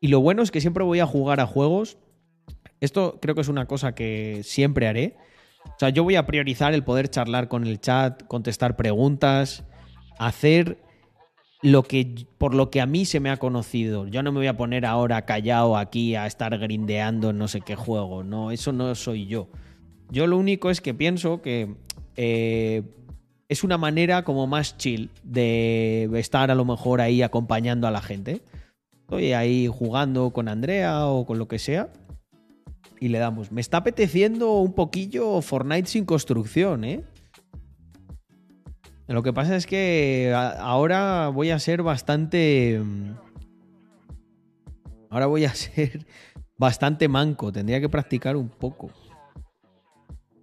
Y 0.00 0.08
lo 0.08 0.20
bueno 0.20 0.42
es 0.42 0.50
que 0.50 0.62
siempre 0.62 0.82
voy 0.82 1.00
a 1.00 1.06
jugar 1.06 1.40
a 1.40 1.46
juegos 1.46 1.98
esto 2.80 3.18
creo 3.20 3.34
que 3.34 3.40
es 3.42 3.48
una 3.48 3.66
cosa 3.66 3.94
que 3.94 4.40
siempre 4.44 4.86
haré. 4.86 5.16
O 5.66 5.78
sea, 5.78 5.90
yo 5.90 6.04
voy 6.04 6.16
a 6.16 6.26
priorizar 6.26 6.72
el 6.72 6.84
poder 6.84 7.10
charlar 7.10 7.48
con 7.48 7.66
el 7.66 7.80
chat, 7.82 8.22
contestar 8.24 8.76
preguntas, 8.76 9.64
hacer 10.18 10.78
lo 11.62 11.82
que 11.82 12.26
por 12.38 12.54
lo 12.54 12.70
que 12.70 12.80
a 12.80 12.86
mí 12.86 13.04
se 13.04 13.20
me 13.20 13.30
ha 13.30 13.36
conocido. 13.36 14.06
Yo 14.06 14.22
no 14.22 14.32
me 14.32 14.38
voy 14.38 14.46
a 14.46 14.56
poner 14.56 14.86
ahora 14.86 15.24
callado 15.24 15.76
aquí 15.76 16.14
a 16.14 16.26
estar 16.26 16.56
grindeando 16.58 17.32
no 17.32 17.48
sé 17.48 17.60
qué 17.60 17.76
juego. 17.76 18.22
No, 18.22 18.50
eso 18.50 18.72
no 18.72 18.94
soy 18.94 19.26
yo. 19.26 19.48
Yo 20.10 20.26
lo 20.26 20.36
único 20.38 20.70
es 20.70 20.80
que 20.80 20.94
pienso 20.94 21.42
que 21.42 21.74
eh, 22.16 22.82
es 23.48 23.64
una 23.64 23.78
manera 23.78 24.24
como 24.24 24.46
más 24.46 24.76
chill 24.76 25.10
de 25.22 26.08
estar 26.14 26.50
a 26.50 26.54
lo 26.54 26.64
mejor 26.64 27.00
ahí 27.00 27.22
acompañando 27.22 27.86
a 27.86 27.90
la 27.90 28.00
gente. 28.00 28.40
Estoy 28.92 29.32
ahí 29.32 29.66
jugando 29.66 30.30
con 30.30 30.48
Andrea 30.48 31.06
o 31.06 31.26
con 31.26 31.38
lo 31.38 31.48
que 31.48 31.58
sea 31.58 31.90
y 33.00 33.08
le 33.08 33.18
damos. 33.18 33.52
Me 33.52 33.60
está 33.60 33.78
apeteciendo 33.78 34.52
un 34.58 34.72
poquillo 34.72 35.40
Fortnite 35.40 35.88
sin 35.88 36.04
construcción, 36.04 36.84
¿eh? 36.84 37.02
Lo 39.08 39.22
que 39.22 39.32
pasa 39.32 39.56
es 39.56 39.66
que 39.66 40.34
ahora 40.34 41.28
voy 41.28 41.50
a 41.50 41.58
ser 41.58 41.82
bastante... 41.82 42.80
mm, 42.82 43.12
Ahora 45.10 45.26
voy 45.26 45.46
a 45.46 45.54
ser 45.54 46.06
bastante 46.58 47.08
manco. 47.08 47.50
Tendría 47.50 47.80
que 47.80 47.88
practicar 47.88 48.36
un 48.36 48.50
poco. 48.50 48.90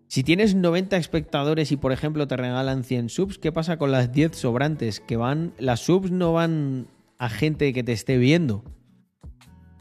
Si 0.07 0.23
tienes 0.23 0.55
90 0.55 0.97
espectadores 0.97 1.71
y 1.71 1.77
por 1.77 1.91
ejemplo 1.91 2.27
te 2.27 2.37
regalan 2.37 2.83
100 2.83 3.09
subs, 3.09 3.37
¿qué 3.37 3.51
pasa 3.51 3.77
con 3.77 3.91
las 3.91 4.11
10 4.11 4.35
sobrantes? 4.35 4.99
Que 4.99 5.17
van... 5.17 5.53
Las 5.59 5.81
subs 5.81 6.09
no 6.11 6.33
van 6.33 6.87
a 7.17 7.29
gente 7.29 7.71
que 7.73 7.83
te 7.83 7.91
esté 7.91 8.17
viendo. 8.17 8.63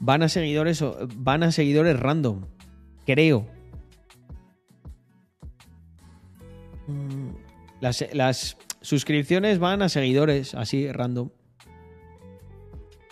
Van 0.00 0.22
a 0.22 0.28
seguidores, 0.28 0.84
van 1.16 1.42
a 1.42 1.52
seguidores 1.52 1.98
random. 1.98 2.46
Creo. 3.06 3.46
Mm, 6.88 7.30
Las, 7.80 8.04
las 8.12 8.56
suscripciones 8.84 9.58
van 9.58 9.80
a 9.80 9.88
seguidores, 9.88 10.54
así, 10.54 10.92
random. 10.92 11.30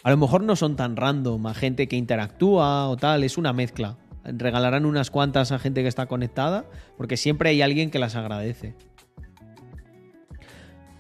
A 0.03 0.11
lo 0.11 0.16
mejor 0.19 0.43
no 0.43 0.55
son 0.55 0.77
tan 0.77 0.97
random, 0.97 1.47
a 1.47 1.55
gente 1.55 1.89
que 1.89 1.97
interactúa 1.97 2.89
o 2.89 2.97
tal, 2.97 3.24
es 3.24 3.39
una 3.39 3.53
mezcla. 3.53 3.97
Regalarán 4.24 4.85
unas 4.85 5.11
cuantas 5.11 5.51
a 5.51 5.59
gente 5.59 5.82
que 5.82 5.89
está 5.89 6.07
conectada, 6.07 6.66
porque 6.97 7.16
siempre 7.16 7.51
hay 7.51 7.62
alguien 7.62 7.90
que 7.90 7.99
las 7.99 8.16
agradece. 8.16 8.74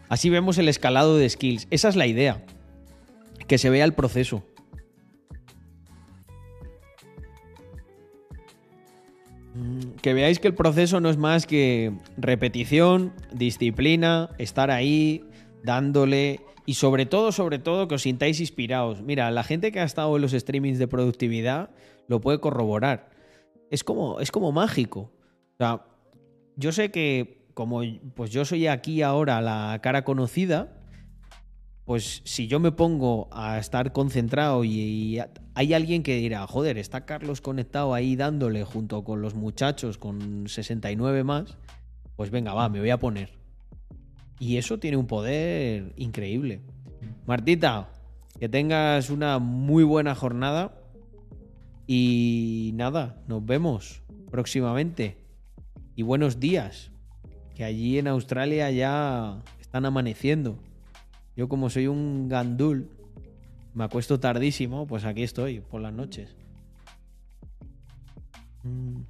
Así 0.08 0.30
vemos 0.30 0.56
el 0.58 0.68
escalado 0.68 1.18
de 1.18 1.28
skills. 1.28 1.68
Esa 1.70 1.88
es 1.88 1.96
la 1.96 2.06
idea. 2.06 2.44
Que 3.46 3.58
se 3.58 3.70
vea 3.70 3.84
el 3.84 3.92
proceso. 3.92 4.44
Que 10.00 10.14
veáis 10.14 10.38
que 10.38 10.48
el 10.48 10.54
proceso 10.54 11.00
no 11.00 11.10
es 11.10 11.18
más 11.18 11.46
que 11.46 11.92
repetición, 12.16 13.12
disciplina, 13.32 14.30
estar 14.38 14.70
ahí, 14.70 15.24
dándole 15.62 16.40
y 16.64 16.74
sobre 16.74 17.06
todo, 17.06 17.32
sobre 17.32 17.58
todo, 17.58 17.88
que 17.88 17.96
os 17.96 18.02
sintáis 18.02 18.40
inspirados. 18.40 19.02
Mira, 19.02 19.30
la 19.30 19.42
gente 19.42 19.72
que 19.72 19.80
ha 19.80 19.84
estado 19.84 20.14
en 20.16 20.22
los 20.22 20.32
streamings 20.32 20.78
de 20.78 20.88
productividad 20.88 21.70
lo 22.08 22.20
puede 22.20 22.40
corroborar. 22.40 23.10
Es 23.70 23.84
como, 23.84 24.20
es 24.20 24.30
como 24.30 24.52
mágico. 24.52 25.10
O 25.54 25.56
sea, 25.58 25.84
yo 26.56 26.72
sé 26.72 26.90
que 26.90 27.42
como 27.54 27.82
pues 28.14 28.30
yo 28.30 28.44
soy 28.44 28.66
aquí 28.66 29.02
ahora 29.02 29.40
la 29.40 29.78
cara 29.82 30.04
conocida, 30.04 30.81
pues 31.84 32.22
si 32.24 32.46
yo 32.46 32.60
me 32.60 32.72
pongo 32.72 33.28
a 33.32 33.58
estar 33.58 33.92
concentrado 33.92 34.64
y, 34.64 35.18
hay 35.54 35.74
alguien 35.74 36.02
que 36.02 36.16
dirá, 36.16 36.46
joder, 36.46 36.78
está 36.78 37.04
Carlos 37.04 37.40
conectado 37.42 37.92
ahí 37.92 38.16
dándole 38.16 38.64
junto 38.64 39.04
con 39.04 39.20
los 39.20 39.34
muchachos 39.34 39.98
con 39.98 40.48
69 40.48 41.24
más, 41.24 41.58
pues 42.16 42.30
venga, 42.30 42.54
va, 42.54 42.68
me 42.70 42.80
voy 42.80 42.90
a 42.90 42.98
poner. 42.98 43.30
Y 44.38 44.56
eso 44.56 44.78
tiene 44.78 44.96
un 44.96 45.06
poder 45.06 45.92
increíble. 45.96 46.62
Martita, 47.26 47.90
que 48.40 48.48
tengas 48.48 49.10
una 49.10 49.38
muy 49.38 49.84
buena 49.84 50.14
jornada 50.14 50.74
y 51.86 52.70
nada, 52.74 53.22
nos 53.28 53.44
vemos 53.44 54.02
próximamente. 54.30 55.18
Y 55.94 56.02
buenos 56.02 56.40
días, 56.40 56.90
que 57.54 57.64
allí 57.64 57.98
en 57.98 58.08
Australia 58.08 58.70
ya 58.70 59.42
están 59.60 59.84
amaneciendo. 59.84 60.58
Yo 61.36 61.48
como 61.48 61.70
soy 61.70 61.86
un 61.86 62.28
gandul, 62.28 62.90
me 63.74 63.84
acuesto 63.84 64.20
tardísimo, 64.20 64.86
pues 64.86 65.04
aquí 65.04 65.22
estoy 65.22 65.60
por 65.60 65.80
las 65.80 65.92
noches. 65.92 66.36
Mm. 68.62 69.00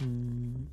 Mm. 0.00 0.66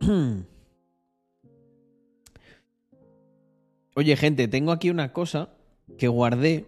Oye, 3.94 4.16
gente, 4.16 4.48
tengo 4.48 4.72
aquí 4.72 4.88
una 4.90 5.12
cosa 5.12 5.50
que 5.98 6.08
guardé 6.08 6.66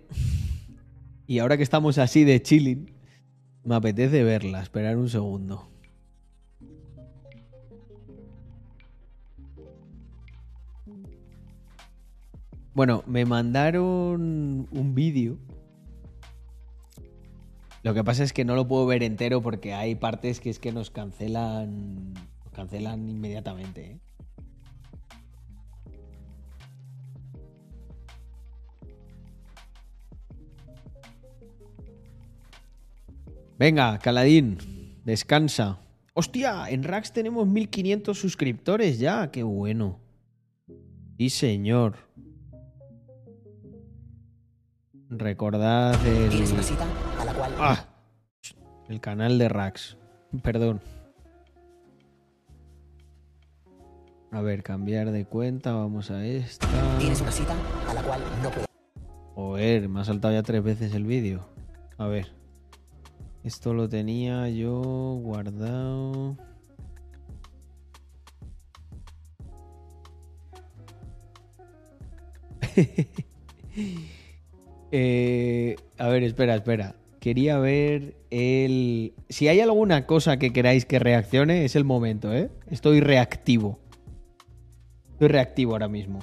y 1.29 1.41
ahora 1.41 1.59
que 1.59 1.63
estamos 1.63 1.99
así 1.99 2.25
de 2.25 2.43
chilling, 2.43 2.91
me 3.63 3.75
apetece 3.75 4.25
verla. 4.25 4.63
Esperar 4.63 4.97
un 4.97 5.11
segundo. 5.11 5.69
Bueno, 12.73 13.05
me 13.07 13.27
mandaron 13.27 14.69
un 14.71 14.95
vídeo. 14.95 15.37
Lo 17.83 17.93
que 17.93 18.03
pasa 18.03 18.25
es 18.25 18.33
que 18.33 18.47
no 18.47 18.55
lo 18.55 18.67
puedo 18.67 18.87
ver 18.87 19.03
entero 19.03 19.43
porque 19.43 19.75
hay 19.75 19.97
partes 19.97 20.41
que 20.41 20.49
es 20.49 20.59
que 20.59 20.73
nos 20.73 20.91
cancelan. 20.91 22.15
Nos 22.15 22.53
cancelan 22.55 23.07
inmediatamente. 23.07 23.85
¿eh? 23.85 23.99
Venga, 33.59 33.99
Caladín, 33.99 34.59
descansa. 35.05 35.81
Hostia, 36.15 36.71
en 36.71 36.85
Rax 36.85 37.13
tenemos 37.13 37.45
1500 37.49 38.17
suscriptores 38.17 39.01
ya, 39.01 39.33
qué 39.33 39.43
bueno. 39.43 39.99
Sí, 41.19 41.29
señor. 41.29 41.97
Recordad 45.11 45.95
el... 46.07 46.31
A 47.19 47.25
la 47.25 47.35
cual... 47.35 47.53
Ah, 47.59 47.85
el 48.89 49.01
canal 49.01 49.39
de 49.39 49.49
Rax. 49.49 49.97
Perdón. 50.41 50.81
A 54.31 54.41
ver, 54.41 54.63
cambiar 54.63 55.11
de 55.11 55.25
cuenta, 55.25 55.73
vamos 55.73 56.13
a 56.13 56.25
esta. 56.25 56.69
Tienes 57.01 57.21
una 57.21 57.33
cita 57.33 57.57
a 57.89 57.95
la 57.95 58.03
cual 58.03 58.21
no 58.41 58.51
puedes. 58.51 58.69
Joder, 59.35 59.89
me 59.89 60.01
ha 60.01 60.05
saltado 60.05 60.33
ya 60.35 60.45
tres 60.45 60.63
veces 60.63 60.95
el 60.95 61.05
vídeo. 61.05 61.49
A 61.97 62.07
ver. 62.07 62.38
Esto 63.45 63.73
lo 63.73 63.89
tenía 63.89 64.49
yo 64.49 64.83
guardado. 65.23 66.37
Eh, 74.91 75.77
a 75.99 76.09
ver, 76.09 76.23
espera, 76.23 76.55
espera. 76.55 76.95
Quería 77.21 77.59
ver 77.59 78.17
el... 78.31 79.13
Si 79.29 79.47
hay 79.47 79.61
alguna 79.61 80.07
cosa 80.07 80.39
que 80.39 80.51
queráis 80.51 80.87
que 80.87 80.99
reaccione, 80.99 81.67
es 81.67 81.77
el 81.77 81.85
momento, 81.85 82.33
¿eh? 82.33 82.51
Estoy 82.71 83.01
reactivo. 83.01 83.79
Estoy 85.13 85.29
reactivo 85.29 85.73
ahora 85.73 85.89
mismo. 85.89 86.21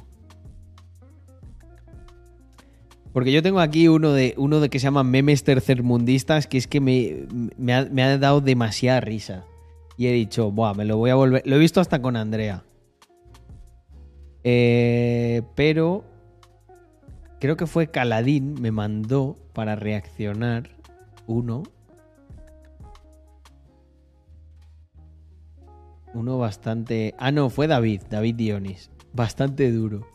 Porque 3.15 3.31
yo 3.31 3.41
tengo 3.41 3.61
aquí 3.61 3.87
uno 3.87 4.11
de, 4.11 4.33
uno 4.35 4.59
de 4.59 4.67
que 4.67 4.77
se 4.77 4.83
llama 4.83 5.05
memes 5.05 5.45
tercermundistas, 5.45 6.47
que 6.47 6.57
es 6.57 6.67
que 6.67 6.81
me, 6.81 7.27
me, 7.55 7.73
ha, 7.73 7.85
me 7.85 8.03
ha 8.03 8.17
dado 8.17 8.41
demasiada 8.41 8.99
risa. 8.99 9.45
Y 9.95 10.07
he 10.07 10.11
dicho, 10.11 10.51
Buah, 10.51 10.73
me 10.73 10.83
lo 10.83 10.97
voy 10.97 11.11
a 11.11 11.15
volver. 11.15 11.41
Lo 11.45 11.55
he 11.55 11.59
visto 11.59 11.79
hasta 11.79 12.01
con 12.01 12.17
Andrea. 12.17 12.65
Eh, 14.43 15.43
pero 15.55 16.03
creo 17.39 17.55
que 17.55 17.67
fue 17.67 17.87
Caladín, 17.87 18.55
me 18.59 18.71
mandó 18.71 19.37
para 19.53 19.77
reaccionar 19.77 20.71
uno. 21.25 21.63
Uno 26.13 26.37
bastante. 26.37 27.15
Ah, 27.17 27.31
no, 27.31 27.49
fue 27.49 27.67
David, 27.67 28.01
David 28.09 28.35
Dionis. 28.35 28.91
Bastante 29.13 29.71
duro. 29.71 30.14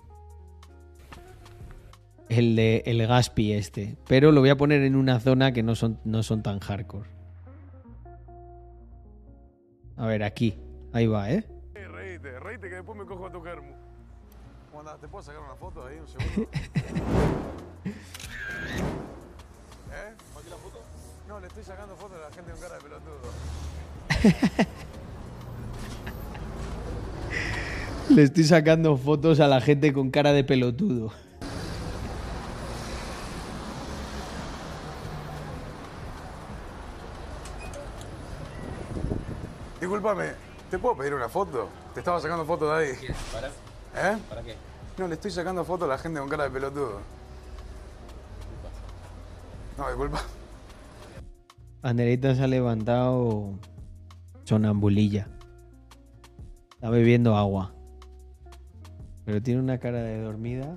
El 2.30 2.56
de 2.56 2.82
el 2.86 3.06
Gaspi 3.06 3.52
este. 3.52 3.96
Pero 4.08 4.32
lo 4.32 4.40
voy 4.40 4.50
a 4.50 4.56
poner 4.56 4.82
en 4.82 4.96
una 4.96 5.20
zona 5.20 5.52
que 5.52 5.62
no 5.62 5.74
son, 5.74 5.98
no 6.04 6.22
son 6.22 6.42
tan 6.42 6.60
hardcore. 6.60 7.08
A 9.96 10.06
ver, 10.06 10.22
aquí. 10.22 10.58
Ahí 10.92 11.06
va, 11.06 11.30
¿eh? 11.30 11.44
Reíte, 11.74 12.40
reíte 12.40 12.68
que 12.68 12.76
después 12.76 12.96
me 12.96 13.04
cojo 13.04 13.26
a 13.26 13.32
tu 13.32 13.42
germo. 13.42 13.80
¿Te 15.00 15.08
puedo 15.08 15.22
sacar 15.22 15.42
una 15.42 15.56
foto 15.56 15.84
ahí 15.84 15.98
un 15.98 16.08
segundo? 16.08 16.42
¿Eh? 17.84 17.92
¿Aquí 20.38 20.48
la 20.48 20.56
foto? 20.56 20.80
No, 21.28 21.38
le 21.40 21.48
estoy 21.48 21.62
sacando 21.62 21.94
fotos 21.96 22.16
a 22.16 22.20
la 22.28 22.34
gente 22.34 22.52
con 22.52 22.60
cara 22.60 22.76
de 22.76 22.80
pelotudo. 22.80 23.18
Le 28.10 28.22
estoy 28.22 28.44
sacando 28.44 28.96
fotos 28.96 29.40
a 29.40 29.48
la 29.48 29.60
gente 29.60 29.92
con 29.92 30.10
cara 30.10 30.32
de 30.32 30.42
pelotudo. 30.42 31.12
Disculpame, 39.90 40.30
¿te 40.70 40.78
puedo 40.78 40.96
pedir 40.98 41.14
una 41.14 41.28
foto? 41.28 41.68
Te 41.92 41.98
estaba 41.98 42.20
sacando 42.20 42.44
fotos 42.44 42.78
de 42.78 42.86
ahí. 42.86 42.92
¿Para? 43.32 43.48
¿Eh? 43.48 44.18
¿Para 44.28 44.40
qué? 44.40 44.54
No, 44.96 45.08
le 45.08 45.14
estoy 45.14 45.32
sacando 45.32 45.64
fotos 45.64 45.86
a 45.86 45.88
la 45.88 45.98
gente 45.98 46.20
con 46.20 46.28
cara 46.28 46.44
de 46.44 46.50
pelotudo. 46.50 47.00
No, 49.76 49.88
disculpa. 49.88 50.22
Anderita 51.82 52.36
se 52.36 52.44
ha 52.44 52.46
levantado 52.46 53.58
sonambulilla. 54.44 55.26
Está 56.74 56.88
bebiendo 56.88 57.34
agua. 57.34 57.74
Pero 59.24 59.42
tiene 59.42 59.60
una 59.60 59.78
cara 59.78 60.02
de 60.02 60.20
dormida. 60.20 60.76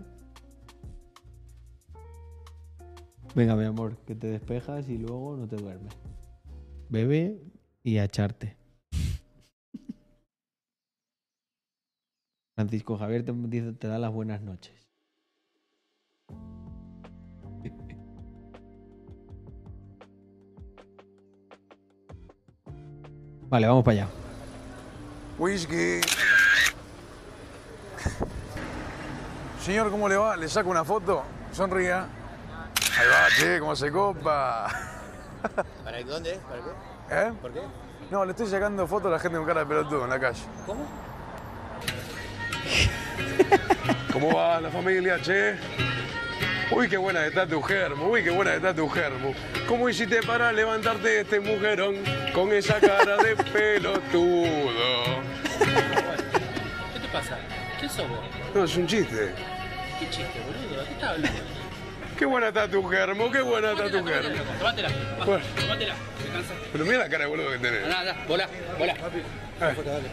Venga, 3.36 3.56
mi 3.56 3.66
amor, 3.66 3.96
que 4.08 4.16
te 4.16 4.26
despejas 4.26 4.90
y 4.90 4.98
luego 4.98 5.38
no 5.38 5.48
te 5.48 5.58
duermes. 5.58 5.94
Bebe 6.90 7.44
y 7.84 8.00
a 8.00 8.08
Francisco 12.56 12.98
Javier 12.98 13.24
te, 13.26 13.32
dice- 13.34 13.74
te 13.74 13.88
da 13.88 13.98
las 14.00 14.12
buenas 14.12 14.42
noches. 14.42 14.74
Vale, 23.50 23.68
vamos 23.68 23.84
para 23.84 24.02
allá. 24.04 24.08
Whisky. 25.38 26.02
Señor, 29.62 29.92
¿cómo 29.92 30.10
le 30.10 30.18
va? 30.18 30.36
¿Le 30.36 30.48
saco 30.50 30.70
una 30.70 30.84
foto? 30.84 31.24
Sonría. 31.52 32.02
Ahí 32.98 33.08
va, 33.08 33.28
che, 33.38 33.60
cómo 33.60 33.76
se 33.76 33.92
copa. 33.92 34.68
¿Para 35.84 36.04
dónde? 36.04 36.40
¿Para 36.50 36.62
qué? 36.62 37.30
¿Eh? 37.30 37.34
¿Por 37.42 37.52
qué? 37.54 37.62
No, 38.12 38.26
le 38.26 38.32
estoy 38.32 38.48
sacando 38.48 38.86
fotos 38.88 39.08
a 39.08 39.12
la 39.12 39.20
gente 39.20 39.38
con 39.38 39.48
cara 39.48 39.62
de 39.62 39.66
pelotudo 39.68 40.04
en 40.04 40.10
la 40.10 40.20
calle. 40.20 40.42
¿Cómo? 40.66 40.84
¿Cómo 44.12 44.34
va 44.36 44.62
la 44.62 44.70
familia, 44.70 45.20
che? 45.22 45.56
Uy, 46.72 46.88
qué 46.90 46.98
buena 46.98 47.26
está 47.26 47.46
tu 47.46 47.62
germo, 47.62 48.08
uy, 48.08 48.24
qué 48.24 48.30
buena 48.32 48.56
está 48.56 48.74
tu 48.74 48.88
germo. 48.90 49.34
¿Cómo 49.68 49.90
hiciste 49.90 50.22
para 50.24 50.52
levantarte 50.52 51.08
de 51.08 51.22
este 51.22 51.40
mujerón 51.40 51.98
con 52.34 52.52
esa 52.54 52.80
cara 52.80 53.18
de 53.18 53.36
pelotudo? 53.54 55.22
¿Qué 55.60 57.00
te 57.00 57.08
pasa? 57.12 57.38
¿Qué 57.80 57.88
sos 57.90 58.08
vos? 58.10 58.20
No, 58.56 58.64
es 58.64 58.76
un 58.76 58.88
chiste. 58.88 59.34
¿Qué 60.00 60.10
chiste, 60.10 60.40
boludo? 60.46 60.82
¿De 60.82 60.88
qué 60.88 60.94
estás 60.94 61.10
hablando? 61.12 61.40
Qué 62.18 62.26
buena 62.26 62.48
está 62.48 62.68
tu 62.68 62.84
germo, 62.88 63.32
qué 63.32 63.42
buena 63.42 63.72
está 63.72 63.90
tu 63.90 64.06
germo. 64.06 64.44
Tomátela. 64.60 64.90
Me 64.90 66.32
cansa. 66.34 66.54
Pero 66.72 66.86
mira 66.86 66.98
la 67.00 67.10
cara 67.10 67.24
de 67.26 67.30
boludo 67.30 67.52
que 67.52 67.58
tenés. 67.60 67.88
Nada, 67.88 68.14
nada. 68.14 68.26
Volá, 68.28 68.48
volá. 68.78 68.96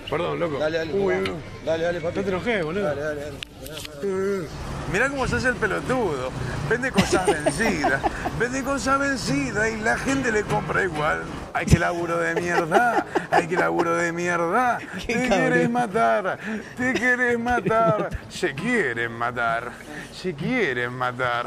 Perdón, 0.09 0.41
loco. 0.41 0.59
Dale, 0.59 0.79
dale, 0.79 0.93
Uy, 0.95 1.15
no. 1.27 1.35
Dale, 1.65 1.85
dale, 1.85 2.01
papi. 2.01 2.17
No 2.19 2.23
te 2.25 2.29
enojes, 2.31 2.65
boludo. 2.65 2.85
Dale, 2.85 3.03
dale, 3.03 3.21
dale. 3.21 4.49
Mirá 4.93 5.09
cómo 5.09 5.27
se 5.27 5.37
hace 5.37 5.49
el 5.49 5.57
pelotudo. 5.57 6.31
Vende 6.69 6.91
cosas 6.91 7.27
vencidas. 7.27 8.03
Vende 8.39 8.63
cosas 8.63 8.99
vencidas 8.99 9.71
y 9.71 9.77
la 9.81 9.97
gente 9.99 10.33
le 10.33 10.43
compra 10.43 10.83
igual. 10.83 11.23
Ay, 11.53 11.67
qué 11.67 11.79
laburo 11.79 12.19
de 12.19 12.35
mierda. 12.41 13.07
Ay, 13.31 13.47
qué 13.47 13.57
laburo 13.57 13.95
de 13.97 14.13
mierda. 14.13 14.79
Te 15.07 15.13
cabrón. 15.13 15.29
quieres 15.29 15.71
matar. 15.71 16.39
Te 16.77 16.93
quieres 16.95 17.39
matar. 17.39 18.11
Se 18.29 18.55
quieren 18.55 19.13
matar. 19.13 19.73
Se 20.13 20.35
quieren 20.35 20.93
matar. 20.93 21.47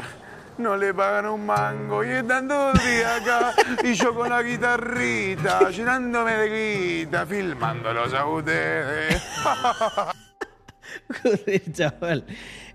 No 0.56 0.76
le 0.76 0.94
pagan 0.94 1.26
un 1.26 1.46
mango 1.46 2.04
y 2.04 2.10
están 2.10 2.46
todo 2.46 2.72
el 2.72 2.78
día 2.78 3.16
acá. 3.16 3.54
Y 3.82 3.94
yo 3.94 4.14
con 4.14 4.30
la 4.30 4.42
guitarrita, 4.42 5.68
llenándome 5.70 6.32
de 6.32 7.00
guita, 7.00 7.26
filmándolos 7.26 8.14
a 8.14 8.26
ustedes. 8.26 9.20
Joder, 11.22 11.72
chaval. 11.72 12.24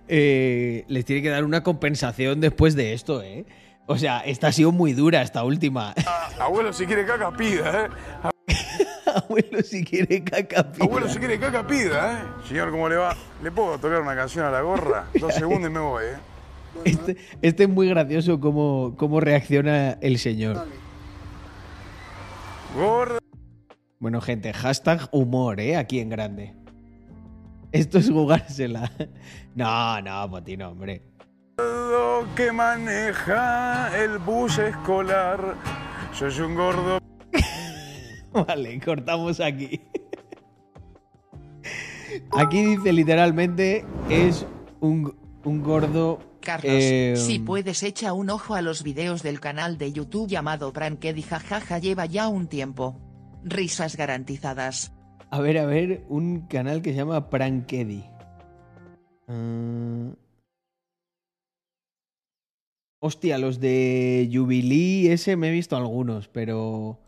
Eh, 0.10 0.84
les 0.88 1.06
tiene 1.06 1.22
que 1.22 1.30
dar 1.30 1.46
una 1.46 1.64
compensación 1.64 2.42
después 2.42 2.76
de 2.76 2.94
esto, 2.94 3.22
¿eh? 3.22 3.46
O 3.86 3.98
sea, 3.98 4.20
esta 4.20 4.48
ha 4.48 4.52
sido 4.52 4.72
muy 4.72 4.94
dura, 4.94 5.22
esta 5.22 5.44
última. 5.44 5.94
Abuelo, 6.40 6.74
si 6.74 6.86
quiere 6.86 7.06
caca, 7.06 7.32
pida, 7.32 7.86
¿eh? 7.86 7.90
Abuelo, 9.16 9.62
si 9.64 9.84
quiere 9.86 10.24
caca, 10.24 10.72
pida. 10.72 10.86
Abuelo, 10.86 11.08
si 11.08 11.18
quiere 11.18 11.40
caca, 11.40 11.66
pida, 11.66 12.14
¿eh? 12.14 12.18
Señor, 12.48 12.72
¿cómo 12.72 12.90
le 12.90 12.98
va? 12.98 13.16
¿Le 13.42 13.52
puedo 13.52 13.78
tocar 13.80 14.02
una 14.02 14.16
canción 14.16 14.46
a 14.46 14.52
la 14.52 14.62
gorra? 14.62 15.06
Dos 15.20 15.34
segundos 15.34 15.70
y 15.70 15.74
me 15.74 15.80
voy, 15.80 16.06
¿eh? 16.06 16.18
Este, 16.86 17.18
este 17.42 17.64
es 17.64 17.70
muy 17.70 17.90
gracioso 17.90 18.40
cómo, 18.40 18.96
cómo 18.98 19.20
reacciona 19.20 19.92
el 20.02 20.18
señor. 20.18 20.66
Bueno, 24.00 24.22
gente, 24.22 24.54
hashtag 24.54 25.10
humor, 25.12 25.60
¿eh? 25.60 25.76
Aquí 25.76 26.00
en 26.00 26.10
grande. 26.10 26.56
Esto 27.72 27.98
es 27.98 28.10
jugársela. 28.10 28.92
No, 29.56 30.02
no, 30.02 30.30
Potino, 30.30 30.70
hombre. 30.70 31.02
que 32.36 32.52
maneja 32.52 33.92
el 34.02 34.18
bus 34.20 34.58
escolar. 34.58 35.56
Soy 36.14 36.40
un 36.40 36.56
gordo. 36.56 37.00
Vale, 38.32 38.80
cortamos 38.80 39.40
aquí. 39.40 39.82
Aquí 42.32 42.66
dice 42.66 42.94
literalmente 42.94 43.86
es 44.10 44.46
un, 44.80 45.16
Un 45.44 45.62
gordo. 45.62 46.29
Carlos, 46.40 46.74
eh, 46.76 47.14
si 47.16 47.40
puedes 47.40 47.84
echa 47.84 48.14
un 48.14 48.30
ojo 48.30 48.56
a 48.56 48.62
los 48.62 48.84
videos 48.84 49.24
del 49.24 49.40
canal 49.40 49.78
de 49.78 49.92
YouTube 49.92 50.28
llamado 50.28 50.74
Prankedy 50.74 51.22
jajaja 51.22 51.80
lleva 51.80 52.06
ya 52.06 52.28
un 52.28 52.48
tiempo. 52.48 53.00
Risas 53.44 53.96
garantizadas. 53.96 54.94
A 55.32 55.40
ver, 55.40 55.58
a 55.58 55.66
ver, 55.66 56.04
un 56.10 56.48
canal 56.48 56.82
que 56.82 56.92
se 56.92 56.98
llama 56.98 57.30
Prankedy. 57.30 58.04
Ah. 59.28 60.14
Hostia, 63.02 63.38
los 63.38 63.60
de 63.62 64.30
Jubilee, 64.32 65.12
ese 65.12 65.38
me 65.38 65.50
he 65.50 65.52
visto 65.52 65.78
algunos, 65.78 66.28
pero. 66.28 67.00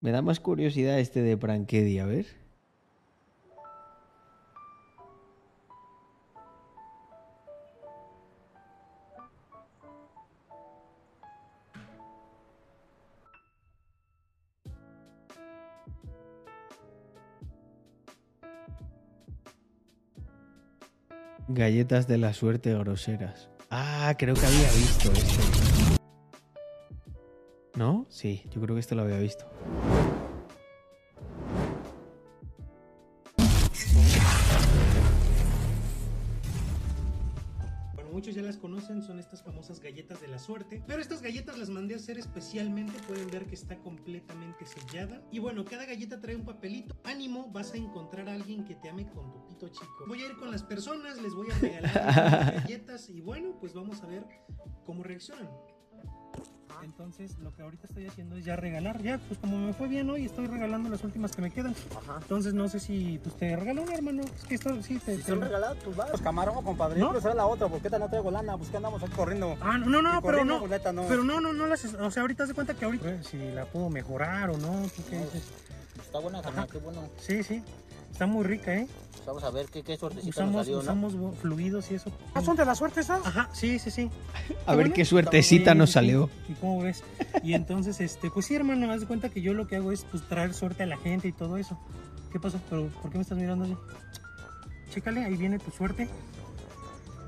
Me 0.00 0.12
da 0.12 0.22
más 0.22 0.38
curiosidad 0.38 1.00
este 1.00 1.22
de 1.22 1.36
Prankedy, 1.36 1.98
a 1.98 2.06
ver. 2.06 2.26
Galletas 21.48 22.08
de 22.08 22.18
la 22.18 22.34
suerte 22.34 22.74
groseras. 22.74 23.48
Ah, 23.70 24.14
creo 24.18 24.34
que 24.34 24.44
había 24.44 24.68
visto 24.72 25.12
este. 25.12 25.42
¿No? 27.76 28.06
Sí, 28.08 28.42
yo 28.50 28.60
creo 28.60 28.74
que 28.74 28.80
este 28.80 28.96
lo 28.96 29.02
había 29.02 29.18
visto. 29.18 29.48
Muchos 38.16 38.34
ya 38.34 38.40
las 38.40 38.56
conocen, 38.56 39.02
son 39.02 39.18
estas 39.18 39.42
famosas 39.42 39.78
galletas 39.78 40.22
de 40.22 40.28
la 40.28 40.38
suerte. 40.38 40.82
Pero 40.86 41.02
estas 41.02 41.20
galletas 41.20 41.58
las 41.58 41.68
mandé 41.68 41.92
a 41.92 41.96
hacer 41.98 42.16
especialmente, 42.16 42.94
pueden 43.06 43.30
ver 43.30 43.44
que 43.44 43.54
está 43.54 43.76
completamente 43.76 44.64
sellada. 44.64 45.20
Y 45.30 45.38
bueno, 45.38 45.66
cada 45.66 45.84
galleta 45.84 46.18
trae 46.18 46.34
un 46.34 46.46
papelito. 46.46 46.96
Ánimo, 47.04 47.50
vas 47.52 47.74
a 47.74 47.76
encontrar 47.76 48.30
a 48.30 48.32
alguien 48.32 48.64
que 48.64 48.74
te 48.74 48.88
ame 48.88 49.06
con 49.06 49.30
tu 49.30 49.46
pito 49.46 49.68
chico. 49.68 50.06
Voy 50.08 50.22
a 50.22 50.28
ir 50.28 50.36
con 50.38 50.50
las 50.50 50.62
personas, 50.62 51.20
les 51.20 51.34
voy 51.34 51.50
a 51.50 51.58
regalar 51.58 52.54
galletas 52.62 53.10
y 53.10 53.20
bueno, 53.20 53.54
pues 53.60 53.74
vamos 53.74 54.02
a 54.02 54.06
ver 54.06 54.24
cómo 54.86 55.02
reaccionan. 55.02 55.50
Entonces, 56.82 57.38
lo 57.38 57.52
que 57.52 57.62
ahorita 57.62 57.86
estoy 57.86 58.06
haciendo 58.06 58.36
es 58.36 58.44
ya 58.44 58.56
regalar. 58.56 59.02
Ya, 59.02 59.18
pues 59.18 59.38
como 59.38 59.58
me 59.58 59.72
fue 59.72 59.88
bien 59.88 60.08
hoy, 60.10 60.24
estoy 60.24 60.46
regalando 60.46 60.88
las 60.88 61.02
últimas 61.04 61.32
que 61.34 61.42
me 61.42 61.50
quedan. 61.50 61.74
Entonces, 62.22 62.54
no 62.54 62.68
sé 62.68 62.80
si 62.80 63.18
pues, 63.22 63.36
te 63.36 63.56
regalo 63.56 63.82
una, 63.82 63.94
hermano. 63.94 64.22
Es 64.22 64.44
que 64.44 64.54
esto 64.54 64.82
sí 64.82 64.98
te. 64.98 65.16
Si 65.16 65.22
son 65.22 65.40
regalados, 65.40 65.78
pues 65.84 65.96
vas. 65.96 66.10
Los 66.10 66.20
camarones, 66.20 66.64
compadre. 66.64 66.98
¿No? 66.98 67.06
¿No? 67.06 67.12
Pero 67.12 67.22
será 67.22 67.34
la 67.34 67.46
otra, 67.46 67.68
porque 67.68 67.88
esta 67.88 67.98
no 67.98 68.08
traigo 68.08 68.30
lana. 68.30 68.56
Pues 68.56 68.70
que 68.70 68.76
andamos 68.76 69.02
aquí 69.02 69.12
corriendo. 69.12 69.56
Ah, 69.60 69.78
no, 69.78 69.86
no, 69.86 70.02
no, 70.02 70.22
pero 70.22 70.44
no. 70.44 70.58
pues, 70.60 70.70
neta, 70.70 70.92
no. 70.92 71.06
Pero 71.08 71.24
no, 71.24 71.40
no, 71.40 71.52
no 71.52 71.66
las. 71.66 71.84
O 71.84 72.10
sea, 72.10 72.22
ahorita 72.22 72.44
haz 72.44 72.48
de 72.48 72.54
cuenta 72.54 72.74
que 72.74 72.84
ahorita. 72.84 73.22
Si 73.22 73.38
la 73.38 73.66
puedo 73.66 73.90
mejorar 73.90 74.50
o 74.50 74.58
no. 74.58 74.86
¿tú 74.94 75.02
qué 75.08 75.18
dices? 75.18 75.52
Está 75.98 76.18
buena, 76.18 76.42
carnal, 76.42 76.68
qué 76.70 76.78
bueno. 76.78 77.08
Sí, 77.18 77.42
sí. 77.42 77.62
Está 78.16 78.26
muy 78.26 78.44
rica, 78.44 78.74
¿eh? 78.74 78.86
Pues 79.12 79.26
vamos 79.26 79.44
a 79.44 79.50
ver 79.50 79.66
qué, 79.66 79.82
qué 79.82 79.94
suertecita 79.98 80.46
nos 80.46 80.64
Usamos, 80.64 80.64
salió, 80.64 80.76
¿no? 80.76 81.06
usamos 81.08 81.38
fluidos 81.38 81.90
y 81.90 81.96
eso. 81.96 82.10
¿Ah, 82.32 82.40
son 82.40 82.56
de 82.56 82.64
la 82.64 82.74
suerte 82.74 83.00
esas? 83.00 83.26
Ajá, 83.26 83.50
sí, 83.52 83.78
sí, 83.78 83.90
sí. 83.90 84.10
A 84.64 84.74
ver 84.74 84.94
qué 84.94 85.04
suertecita 85.04 85.74
nos 85.74 85.90
salió. 85.90 86.30
¿Y 86.48 86.54
cómo 86.54 86.80
ves? 86.80 87.04
Y 87.42 87.52
entonces, 87.52 88.00
este, 88.00 88.30
pues 88.30 88.46
sí, 88.46 88.54
hermano, 88.54 88.90
haz 88.90 89.02
de 89.02 89.06
cuenta 89.06 89.28
que 89.28 89.42
yo 89.42 89.52
lo 89.52 89.66
que 89.66 89.76
hago 89.76 89.92
es 89.92 90.04
pues 90.04 90.26
traer 90.26 90.54
suerte 90.54 90.84
a 90.84 90.86
la 90.86 90.96
gente 90.96 91.28
y 91.28 91.32
todo 91.32 91.58
eso. 91.58 91.78
¿Qué 92.32 92.40
pasó? 92.40 92.58
¿Pero 92.70 92.86
por 93.02 93.10
qué 93.10 93.18
me 93.18 93.22
estás 93.22 93.36
mirando 93.36 93.66
así? 93.66 93.76
Chécale, 94.94 95.22
ahí 95.22 95.36
viene 95.36 95.58
tu 95.58 95.70
suerte. 95.70 96.08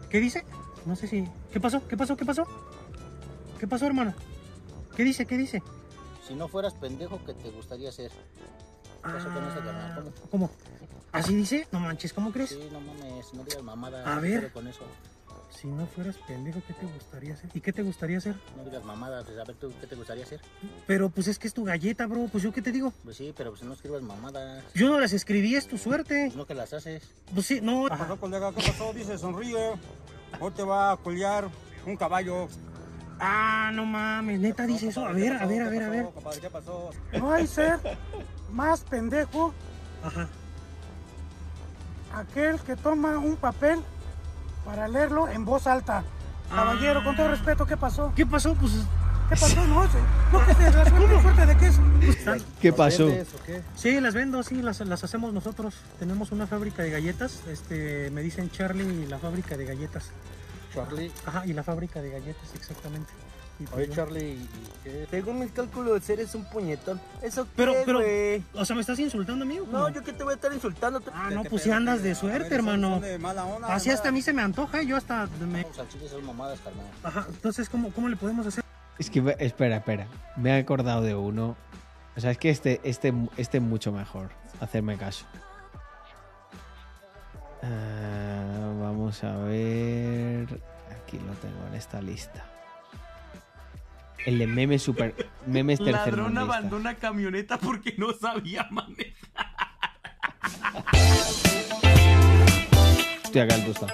¿Qué 0.08 0.20
dice? 0.20 0.42
No 0.86 0.96
sé 0.96 1.06
si. 1.06 1.28
¿Qué 1.52 1.60
pasó? 1.60 1.86
¿Qué 1.86 1.98
pasó? 1.98 2.16
¿Qué 2.16 2.24
pasó? 2.24 2.46
¿Qué 3.60 3.66
pasó, 3.68 3.84
hermano? 3.84 4.14
¿Qué 4.96 5.04
dice? 5.04 5.26
¿Qué 5.26 5.36
dice? 5.36 5.62
Si 6.26 6.32
no 6.34 6.48
fueras 6.48 6.72
pendejo, 6.72 7.20
¿qué 7.26 7.34
te 7.34 7.50
gustaría 7.50 7.92
ser? 7.92 8.10
¿Qué 9.02 9.10
pasó 9.10 9.32
con 9.32 9.44
eso, 9.44 9.56
carnal? 9.56 9.94
¿Cómo? 9.94 10.30
¿Cómo? 10.30 10.50
¿Así 11.12 11.34
dice? 11.34 11.66
No 11.72 11.80
manches, 11.80 12.12
¿cómo 12.12 12.32
crees? 12.32 12.50
Sí, 12.50 12.68
no 12.70 12.80
mames, 12.80 13.32
no 13.32 13.44
digas 13.44 13.62
mamada. 13.62 14.16
A 14.16 14.20
ver. 14.20 14.40
quiero 14.40 14.52
con 14.52 14.68
eso. 14.68 14.84
Si 15.50 15.66
no 15.66 15.86
fueras 15.86 16.16
pendejo, 16.18 16.60
¿qué 16.66 16.74
te 16.74 16.86
gustaría 16.86 17.34
hacer? 17.34 17.50
¿Y 17.54 17.60
qué 17.60 17.72
te 17.72 17.82
gustaría 17.82 18.18
hacer? 18.18 18.36
No 18.56 18.64
digas 18.64 18.84
mamada, 18.84 19.24
pues 19.24 19.38
a 19.38 19.44
ver 19.44 19.56
tú, 19.56 19.72
¿qué 19.80 19.86
te 19.86 19.96
gustaría 19.96 20.24
hacer? 20.24 20.40
Pero 20.86 21.08
pues 21.08 21.26
es 21.26 21.38
que 21.38 21.48
es 21.48 21.54
tu 21.54 21.64
galleta, 21.64 22.06
bro. 22.06 22.28
Pues 22.30 22.44
yo 22.44 22.52
qué 22.52 22.62
te 22.62 22.70
digo. 22.70 22.92
Pues 23.02 23.16
sí, 23.16 23.32
pero 23.36 23.50
pues 23.50 23.62
no 23.62 23.72
escribas 23.72 24.02
mamadas. 24.02 24.62
Yo 24.74 24.88
no 24.88 25.00
las 25.00 25.12
escribí, 25.12 25.56
es 25.56 25.66
tu 25.66 25.78
suerte. 25.78 26.26
Pues 26.26 26.36
no 26.36 26.46
que 26.46 26.54
las 26.54 26.72
haces. 26.72 27.10
Pues 27.34 27.46
sí, 27.46 27.60
no. 27.60 27.84
¿Qué 27.84 27.96
pasó, 27.96 28.20
colega? 28.20 28.52
¿Qué 28.52 28.62
pasó? 28.62 28.92
Dice, 28.92 29.18
sonríe. 29.18 29.72
Hoy 30.38 30.52
te 30.52 30.62
va 30.62 30.92
a 30.92 30.96
culiar 30.96 31.48
un 31.86 31.96
caballo. 31.96 32.48
Ah, 33.18 33.72
no 33.74 33.84
mames, 33.84 34.38
neta 34.38 34.66
dice 34.66 34.88
eso. 34.88 35.04
A 35.04 35.12
ver, 35.12 35.32
a 35.32 35.46
ver, 35.46 35.62
a 35.62 35.70
ver, 35.70 35.82
a 35.82 35.88
ver. 35.88 36.04
Compadre, 36.10 36.40
¿qué 36.40 36.50
pasó? 36.50 36.90
Hay 37.12 37.46
ser 37.48 37.80
más 38.52 38.80
pendejo 38.80 39.52
Ajá. 40.02 40.28
aquel 42.14 42.60
que 42.60 42.76
toma 42.76 43.18
un 43.18 43.36
papel 43.36 43.80
para 44.64 44.88
leerlo 44.88 45.28
en 45.28 45.44
voz 45.44 45.66
alta. 45.66 46.04
Caballero, 46.50 47.04
con 47.04 47.14
todo 47.16 47.28
respeto, 47.28 47.66
¿qué 47.66 47.76
pasó? 47.76 48.12
¿Qué 48.14 48.24
pasó? 48.24 48.54
Pues. 48.54 48.72
¿Qué 49.28 49.36
pasó? 49.36 49.66
No, 49.66 49.82
sé. 49.84 49.98
no 50.32 50.46
que 50.46 50.54
te 50.54 50.70
la 50.70 50.88
suerte, 50.88 51.22
suerte 51.22 51.46
de 51.46 51.56
qué 51.58 51.66
es. 51.66 52.42
¿Qué 52.60 52.72
pasó? 52.72 53.08
Sí, 53.76 54.00
las 54.00 54.14
vendo, 54.14 54.42
sí, 54.42 54.62
las, 54.62 54.80
las 54.80 55.04
hacemos 55.04 55.34
nosotros. 55.34 55.74
Tenemos 55.98 56.32
una 56.32 56.46
fábrica 56.46 56.82
de 56.82 56.90
galletas. 56.90 57.42
Este, 57.46 58.10
me 58.10 58.22
dicen 58.22 58.50
Charlie 58.50 58.84
y 58.84 59.06
la 59.06 59.18
fábrica 59.18 59.56
de 59.58 59.66
galletas. 59.66 60.10
Charlie. 60.72 61.12
Ajá, 61.26 61.44
y 61.44 61.52
la 61.52 61.62
fábrica 61.62 62.00
de 62.00 62.10
galletas, 62.10 62.54
exactamente. 62.54 63.12
Y 63.60 63.64
pues 63.64 63.74
Oye, 63.76 63.86
yo- 63.88 63.94
Charlie, 63.94 64.38
según 65.10 65.40
mis 65.40 65.50
cálculos, 65.50 66.08
eres 66.08 66.34
un 66.36 66.44
puñetón. 66.44 67.00
¿Eso 67.22 67.44
qué, 67.44 67.50
Pero, 67.56 67.74
pero, 67.84 67.98
güey? 68.00 68.42
o 68.54 68.64
sea, 68.64 68.76
¿me 68.76 68.82
estás 68.82 68.98
insultando, 69.00 69.44
amigo? 69.44 69.66
No, 69.70 69.88
yo 69.88 70.02
que 70.04 70.12
te 70.12 70.22
voy 70.22 70.32
a 70.32 70.34
estar 70.36 70.52
insultando. 70.52 71.02
Ah, 71.12 71.30
no, 71.32 71.42
pues 71.42 71.62
si 71.64 71.70
andas 71.72 72.02
de 72.02 72.14
suerte, 72.14 72.54
hermano. 72.54 73.00
de 73.00 73.18
mala 73.18 73.44
onda, 73.44 73.74
Así 73.74 73.90
hasta 73.90 74.10
a 74.10 74.12
mí 74.12 74.22
se 74.22 74.32
me 74.32 74.42
antoja, 74.42 74.82
yo 74.82 74.96
hasta 74.96 75.26
me... 75.40 75.62
Vamos 75.64 75.78
al 75.78 75.88
chile, 75.88 76.08
son 76.08 76.24
mamadas, 76.24 76.60
carnal. 76.60 76.86
Ajá, 77.02 77.26
entonces, 77.28 77.68
¿cómo, 77.68 77.90
cómo 77.92 78.08
le 78.08 78.16
podemos 78.16 78.46
hacer? 78.46 78.62
Es 78.98 79.10
que, 79.10 79.36
espera, 79.40 79.76
espera. 79.76 80.06
Me 80.36 80.50
he 80.56 80.60
acordado 80.60 81.02
de 81.02 81.14
uno. 81.16 81.56
O 82.16 82.20
sea, 82.20 82.30
es 82.30 82.38
que 82.38 82.50
este, 82.50 82.80
este, 82.84 83.12
este 83.36 83.58
es 83.58 83.62
mucho 83.62 83.90
mejor. 83.92 84.30
Hacerme 84.60 84.96
caso. 84.96 85.24
Ah, 87.62 88.72
vamos 88.80 89.22
a 89.24 89.36
ver. 89.38 90.46
Aquí 91.04 91.18
lo 91.18 91.32
tengo 91.34 91.66
en 91.68 91.74
esta 91.74 92.00
lista. 92.00 92.44
El 94.28 94.36
de 94.36 94.46
memes 94.46 94.82
super. 94.82 95.14
Memes 95.46 95.80
Ladrón 95.90 96.36
abandona 96.36 96.96
camioneta 96.96 97.56
porque 97.56 97.94
no 97.96 98.12
sabía 98.12 98.68
manejar. 98.70 99.14
Qué 103.32 103.40
alto 103.40 103.70
está. 103.70 103.86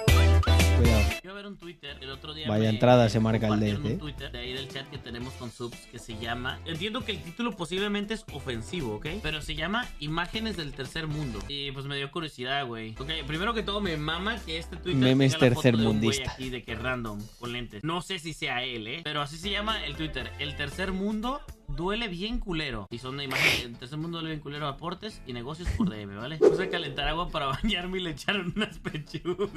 Cuidado. 0.77 1.03
A 1.29 1.33
ver 1.33 1.47
un 1.47 1.57
Twitter 1.57 1.97
el 2.01 2.09
otro 2.09 2.33
día. 2.33 2.47
Vaya 2.47 2.69
entrada 2.69 3.09
se 3.09 3.19
marca 3.19 3.47
el 3.47 3.59
Death, 3.59 3.79
un 3.79 3.87
¿eh? 3.87 3.97
Twitter 3.97 4.31
de 4.31 4.39
ahí 4.39 4.53
del 4.53 4.67
chat 4.67 4.89
que 4.89 4.97
tenemos 4.97 5.33
con 5.33 5.51
subs 5.51 5.77
que 5.91 5.99
se 5.99 6.17
llama. 6.17 6.59
Entiendo 6.65 7.03
que 7.03 7.13
el 7.13 7.21
título 7.21 7.55
posiblemente 7.55 8.13
es 8.13 8.25
ofensivo, 8.33 8.95
¿ok? 8.95 9.07
Pero 9.21 9.41
se 9.41 9.55
llama 9.55 9.87
Imágenes 9.99 10.57
del 10.57 10.73
Tercer 10.73 11.07
Mundo. 11.07 11.39
Y 11.47 11.71
pues 11.71 11.85
me 11.85 11.97
dio 11.97 12.11
curiosidad, 12.11 12.65
güey. 12.65 12.95
Ok, 12.99 13.09
primero 13.27 13.53
que 13.53 13.63
todo 13.63 13.81
me 13.81 13.97
mama 13.97 14.37
que 14.45 14.57
este 14.57 14.77
Twitter. 14.77 15.01
Memes 15.01 15.37
tercermundista. 15.37 16.31
aquí 16.31 16.49
de 16.49 16.63
que 16.63 16.75
random 16.75 17.19
con 17.39 17.53
lentes. 17.53 17.83
No 17.83 18.01
sé 18.01 18.19
si 18.19 18.33
sea 18.33 18.63
él, 18.63 18.87
¿eh? 18.87 19.01
Pero 19.03 19.21
así 19.21 19.37
se 19.37 19.49
llama 19.49 19.85
el 19.85 19.95
Twitter. 19.95 20.31
El 20.39 20.55
Tercer 20.55 20.91
Mundo 20.91 21.41
duele 21.67 22.07
bien 22.07 22.39
culero. 22.39 22.87
Y 22.91 22.97
son 22.99 23.17
de 23.17 23.25
imágenes. 23.25 23.63
El 23.65 23.77
Tercer 23.77 23.97
Mundo 23.97 24.17
duele 24.19 24.31
bien 24.35 24.41
culero. 24.41 24.67
Aportes 24.67 25.21
y 25.27 25.33
negocios 25.33 25.67
por 25.77 25.89
DM, 25.89 26.15
¿vale? 26.17 26.37
Puse 26.37 26.63
a 26.63 26.69
calentar 26.69 27.07
agua 27.07 27.29
para 27.29 27.47
bañarme 27.47 27.99
y 27.99 28.01
le 28.01 28.11
echaron 28.11 28.53
unas 28.55 28.77
pechugas. 28.79 29.49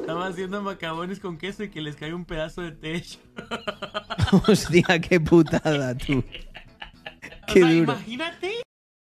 Estaba 0.00 0.26
haciendo 0.26 0.62
macabones 0.62 1.20
con 1.20 1.38
queso 1.38 1.62
y 1.64 1.70
que 1.70 1.80
les 1.80 1.96
cae 1.96 2.12
un 2.12 2.24
pedazo 2.24 2.62
de 2.62 2.72
techo. 2.72 3.18
Hostia, 4.48 5.00
qué 5.00 5.20
putada, 5.20 5.96
tú. 5.96 6.18
O 6.18 7.46
Qué 7.46 7.60
sea, 7.60 7.68
duro. 7.70 7.92
imagínate. 7.92 8.52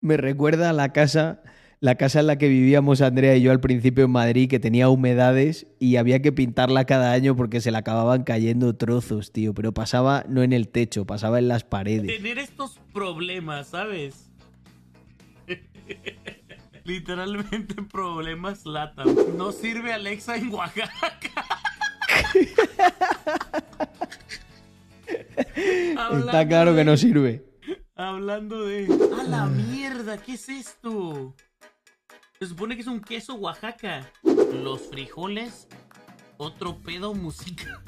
Me 0.01 0.17
recuerda 0.17 0.69
a 0.69 0.73
la 0.73 0.91
casa, 0.93 1.41
la 1.79 1.95
casa 1.95 2.21
en 2.21 2.27
la 2.27 2.37
que 2.37 2.47
vivíamos 2.47 3.01
Andrea 3.01 3.35
y 3.35 3.41
yo 3.41 3.51
al 3.51 3.59
principio 3.59 4.05
en 4.05 4.11
Madrid, 4.11 4.49
que 4.49 4.59
tenía 4.59 4.89
humedades 4.89 5.67
y 5.79 5.97
había 5.97 6.21
que 6.21 6.31
pintarla 6.31 6.85
cada 6.85 7.11
año 7.11 7.35
porque 7.35 7.61
se 7.61 7.71
le 7.71 7.77
acababan 7.77 8.23
cayendo 8.23 8.75
trozos, 8.75 9.31
tío. 9.31 9.53
Pero 9.53 9.73
pasaba 9.73 10.25
no 10.27 10.43
en 10.43 10.53
el 10.53 10.69
techo, 10.69 11.05
pasaba 11.05 11.39
en 11.39 11.47
las 11.47 11.63
paredes. 11.63 12.07
Tener 12.07 12.39
estos 12.39 12.79
problemas, 12.93 13.67
¿sabes? 13.67 14.31
Literalmente 16.83 17.75
problemas 17.83 18.65
lata. 18.65 19.03
No 19.37 19.51
sirve 19.51 19.93
Alexa 19.93 20.37
en 20.37 20.53
Oaxaca. 20.53 20.91
Está 26.17 26.47
claro 26.47 26.75
que 26.75 26.85
no 26.85 26.97
sirve. 26.97 27.45
Hablando 27.95 28.65
de. 28.65 28.87
¡A 29.19 29.23
la 29.23 29.47
mierda! 29.47 30.17
¿Qué 30.17 30.33
es 30.33 30.49
esto? 30.49 31.35
Se 32.39 32.45
supone 32.45 32.75
que 32.75 32.81
es 32.81 32.87
un 32.87 33.01
queso 33.01 33.33
Oaxaca. 33.35 34.11
Los 34.23 34.81
frijoles, 34.89 35.67
otro 36.37 36.77
pedo 36.77 37.15
música. 37.15 37.81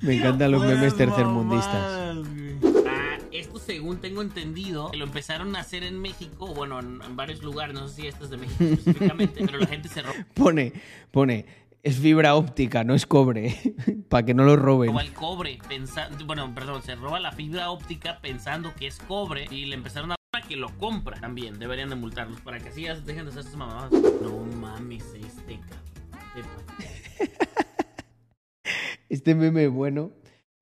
Me 0.00 0.16
encantan 0.16 0.50
los 0.50 0.62
memes 0.62 0.96
tercermundistas. 0.96 1.74
Ah, 1.74 3.18
esto 3.32 3.58
según 3.58 4.00
tengo 4.00 4.22
entendido, 4.22 4.90
lo 4.94 5.04
empezaron 5.04 5.54
a 5.56 5.60
hacer 5.60 5.84
en 5.84 6.00
México, 6.00 6.48
bueno, 6.54 6.80
en, 6.80 7.00
en 7.02 7.16
varios 7.16 7.42
lugares, 7.42 7.74
no 7.74 7.88
sé 7.88 8.02
si 8.02 8.06
esto 8.08 8.24
es 8.24 8.30
de 8.30 8.36
México 8.36 8.64
específicamente, 8.64 9.40
pero 9.46 9.58
la 9.58 9.66
gente 9.66 9.88
se 9.88 10.02
roba 10.02 10.14
Pone, 10.34 10.72
pone, 11.10 11.46
es 11.86 11.98
fibra 11.98 12.34
óptica, 12.34 12.82
no 12.82 12.96
es 12.96 13.06
cobre, 13.06 13.54
para 14.08 14.26
que 14.26 14.34
no 14.34 14.42
lo 14.42 14.56
roben. 14.56 14.98
el 14.98 15.12
cobre, 15.12 15.56
pensando, 15.68 16.26
bueno, 16.26 16.52
perdón, 16.52 16.82
se 16.82 16.96
roba 16.96 17.20
la 17.20 17.30
fibra 17.30 17.70
óptica 17.70 18.18
pensando 18.20 18.74
que 18.74 18.88
es 18.88 18.98
cobre 18.98 19.46
y 19.52 19.66
le 19.66 19.76
empezaron 19.76 20.10
a 20.10 20.16
que 20.48 20.56
lo 20.56 20.76
compra 20.78 21.20
también, 21.20 21.60
deberían 21.60 21.88
de 21.88 21.94
multarlos 21.94 22.40
para 22.40 22.58
que 22.58 22.70
así 22.70 22.82
ya 22.82 22.96
dejen 22.96 23.24
de 23.24 23.30
hacer 23.30 23.42
esas 23.42 23.56
mamadas. 23.56 23.92
No 23.92 24.44
mames, 24.56 25.04
este 25.14 25.60
cabrón. 25.60 26.66
Este 29.08 29.36
meme 29.36 29.66
es 29.66 29.70
bueno, 29.70 30.10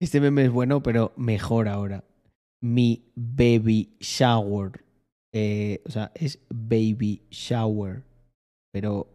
este 0.00 0.20
meme 0.20 0.44
es 0.44 0.50
bueno, 0.50 0.82
pero 0.82 1.14
mejor 1.16 1.68
ahora. 1.68 2.04
Mi 2.60 3.10
baby 3.14 3.96
shower. 3.98 4.84
Eh, 5.32 5.82
o 5.86 5.90
sea, 5.90 6.12
es 6.14 6.38
baby 6.50 7.22
shower. 7.30 8.04
Pero 8.72 9.13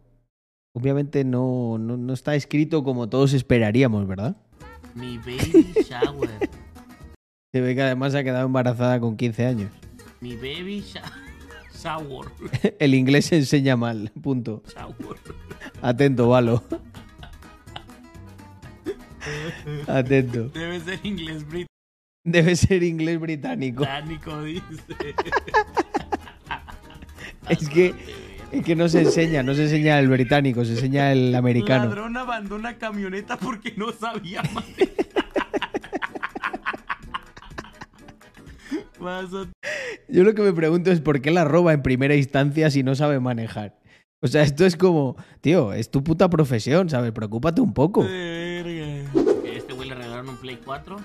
obviamente 0.72 1.24
no, 1.24 1.78
no, 1.78 1.96
no 1.96 2.12
está 2.12 2.34
escrito 2.34 2.84
como 2.84 3.08
todos 3.08 3.32
esperaríamos, 3.32 4.06
¿verdad? 4.06 4.36
Mi 4.94 5.18
baby 5.18 5.72
shower. 5.88 6.30
Se 7.52 7.60
ve 7.60 7.74
que 7.74 7.82
además 7.82 8.12
se 8.12 8.18
ha 8.18 8.24
quedado 8.24 8.46
embarazada 8.46 9.00
con 9.00 9.16
15 9.16 9.46
años. 9.46 9.72
Mi 10.20 10.36
baby 10.36 10.84
shower. 11.74 12.28
El 12.78 12.94
inglés 12.94 13.26
se 13.26 13.36
enseña 13.36 13.76
mal, 13.76 14.12
punto. 14.22 14.62
Shower. 14.72 15.18
Atento, 15.82 16.28
Valo. 16.28 16.62
Atento. 19.88 20.48
Debe 20.50 20.80
ser 20.80 21.00
inglés 21.04 21.44
Debe 22.24 22.54
ser 22.54 22.82
inglés 22.82 23.18
británico. 23.18 23.82
británico, 23.82 24.42
dice. 24.42 24.64
Es 27.48 27.68
que, 27.68 27.94
es 28.52 28.64
que 28.64 28.76
no 28.76 28.88
se 28.88 29.02
enseña, 29.02 29.42
no 29.42 29.54
se 29.54 29.64
enseña 29.64 29.98
el 29.98 30.08
británico, 30.08 30.64
se 30.64 30.72
enseña 30.72 31.12
el 31.12 31.34
americano. 31.34 31.86
Ladrón 31.86 32.16
abandona 32.16 32.78
camioneta 32.78 33.36
porque 33.36 33.74
no 33.76 33.92
sabía 33.92 34.42
manejar. 34.42 34.88
Yo 40.08 40.24
lo 40.24 40.34
que 40.34 40.42
me 40.42 40.52
pregunto 40.52 40.92
es 40.92 41.00
por 41.00 41.20
qué 41.20 41.30
la 41.30 41.44
roba 41.44 41.72
en 41.72 41.82
primera 41.82 42.14
instancia 42.14 42.70
si 42.70 42.82
no 42.82 42.94
sabe 42.94 43.18
manejar. 43.20 43.78
O 44.22 44.26
sea, 44.26 44.42
esto 44.42 44.66
es 44.66 44.76
como, 44.76 45.16
tío, 45.40 45.72
es 45.72 45.90
tu 45.90 46.04
puta 46.04 46.28
profesión, 46.28 46.90
¿sabes? 46.90 47.12
Preocúpate 47.12 47.62
un 47.62 47.72
poco. 47.72 48.04
Este 48.04 49.72
güey 49.74 49.88
le 49.88 49.94
regalaron 49.94 50.28
un 50.28 50.36
Play 50.36 50.58
4. 50.62 50.98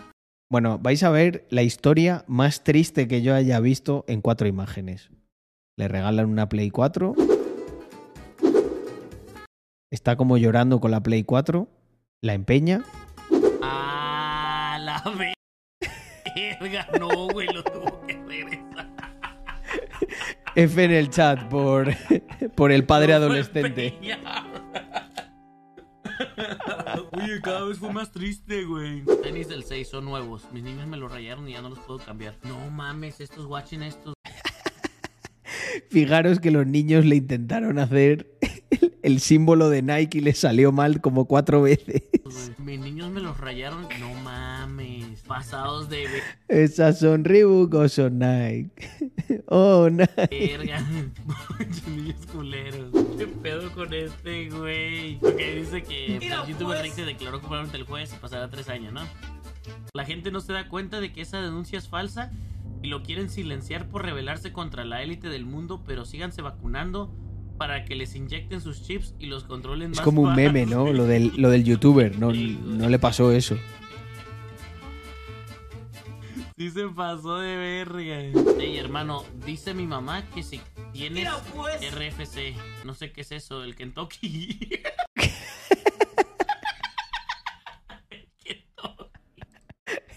Bueno, 0.51 0.77
vais 0.79 1.01
a 1.03 1.09
ver 1.09 1.45
la 1.49 1.63
historia 1.63 2.25
más 2.27 2.63
triste 2.63 3.07
que 3.07 3.21
yo 3.21 3.33
haya 3.33 3.59
visto 3.61 4.03
en 4.07 4.21
cuatro 4.21 4.47
imágenes. 4.47 5.09
Le 5.77 5.87
regalan 5.87 6.29
una 6.29 6.49
Play 6.49 6.69
4. 6.71 7.15
Está 9.95 10.17
como 10.17 10.35
llorando 10.37 10.81
con 10.81 10.91
la 10.91 11.01
Play 11.01 11.23
4. 11.23 11.69
La 12.19 12.33
empeña. 12.33 12.83
A 13.61 14.77
la 14.81 15.01
verga. 15.17 16.89
No, 16.99 17.29
güey, 17.29 17.47
lo 17.47 17.63
tuvo 17.63 18.01
que 18.05 18.21
regresar. 18.27 18.89
F 20.53 20.83
en 20.83 20.91
el 20.91 21.09
chat 21.09 21.47
por, 21.47 21.87
por 22.55 22.73
el 22.73 22.83
padre 22.83 23.13
adolescente. 23.13 23.97
Oye, 27.13 27.39
cada 27.41 27.63
vez 27.63 27.77
fue 27.77 27.93
más 27.93 28.11
triste, 28.11 28.65
güey. 28.65 29.01
Tenis 29.23 29.47
del 29.47 29.63
6 29.63 29.87
son 29.87 30.03
nuevos. 30.03 30.45
Mis 30.51 30.63
niños 30.63 30.87
me 30.87 30.97
los 30.97 31.09
rayaron 31.09 31.47
y 31.47 31.53
ya 31.53 31.61
no 31.61 31.69
los 31.69 31.79
puedo 31.79 31.99
cambiar. 31.99 32.35
No 32.43 32.69
mames, 32.69 33.21
estos 33.21 33.45
watching 33.45 33.81
estos. 33.81 34.13
Fijaros 35.89 36.41
que 36.41 36.51
los 36.51 36.67
niños 36.67 37.05
le 37.05 37.15
intentaron 37.15 37.79
hacer 37.79 38.34
el, 38.81 38.93
el 39.01 39.19
símbolo 39.19 39.69
de 39.69 39.81
Nike 39.81 40.17
y 40.17 40.21
les 40.21 40.39
salió 40.39 40.71
mal 40.71 41.01
como 41.01 41.25
cuatro 41.25 41.61
veces. 41.63 42.03
Mis 42.57 42.79
niños 42.79 43.11
me 43.11 43.21
los 43.21 43.37
rayaron. 43.39 43.87
No 43.99 44.13
mames. 44.23 45.21
Pasados 45.27 45.89
de 45.89 46.05
Esas 46.47 46.99
son 46.99 47.23
Reebok 47.23 47.73
o 47.73 47.89
son 47.89 48.19
Nike. 48.19 48.71
Oh, 49.47 49.89
Nike. 49.89 50.57
verga. 50.57 50.85
Muchos 51.57 51.87
niños 51.87 52.25
culeros. 52.31 52.91
¿Qué 53.17 53.27
pedo 53.27 53.71
con 53.71 53.91
este, 53.93 54.49
güey? 54.49 55.17
Porque 55.19 55.55
dice 55.55 55.81
que 55.83 56.17
Mira, 56.19 56.43
el 56.43 56.49
youtuber 56.49 56.79
pues. 56.79 56.93
Se 56.93 57.05
declaró 57.05 57.39
culpable 57.39 57.65
ante 57.65 57.77
el 57.77 57.83
juez 57.83 58.13
y 58.13 58.17
pasará 58.17 58.49
tres 58.49 58.69
años, 58.69 58.93
¿no? 58.93 59.01
La 59.93 60.05
gente 60.05 60.31
no 60.31 60.41
se 60.41 60.53
da 60.53 60.67
cuenta 60.67 60.99
de 61.01 61.11
que 61.11 61.21
esa 61.21 61.41
denuncia 61.41 61.79
es 61.79 61.87
falsa 61.87 62.31
y 62.83 62.87
lo 62.87 63.01
quieren 63.01 63.29
silenciar 63.29 63.87
por 63.87 64.03
rebelarse 64.03 64.51
contra 64.53 64.83
la 64.85 65.01
élite 65.01 65.29
del 65.29 65.45
mundo, 65.45 65.81
pero 65.87 66.05
síganse 66.05 66.41
vacunando 66.43 67.11
para 67.57 67.85
que 67.85 67.95
les 67.95 68.15
inyecten 68.15 68.61
sus 68.61 68.83
chips 68.83 69.15
y 69.19 69.27
los 69.27 69.43
controlen 69.43 69.91
Es 69.91 69.97
más 69.97 70.03
como 70.03 70.21
un 70.21 70.35
meme. 70.35 70.65
¿no? 70.65 70.91
Lo 70.91 71.05
del, 71.05 71.31
lo 71.37 71.49
del 71.49 71.63
youtuber. 71.63 72.17
No, 72.19 72.31
no 72.31 72.89
le 72.89 72.99
pasó 72.99 73.31
eso. 73.31 73.57
Sí 76.57 76.71
se 76.71 76.87
pasó 76.87 77.39
de 77.39 77.57
verga. 77.57 78.19
Ey, 78.59 78.77
hermano, 78.77 79.25
dice 79.45 79.73
mi 79.73 79.85
mamá 79.85 80.23
que 80.33 80.41
si 80.41 80.61
tienes 80.93 81.19
Mira, 81.19 81.37
pues. 81.53 81.93
RFC, 81.93 82.55
no 82.85 82.93
sé 82.93 83.11
qué 83.11 83.21
es 83.21 83.31
eso, 83.33 83.61
el 83.65 83.75
Kentucky. 83.75 84.57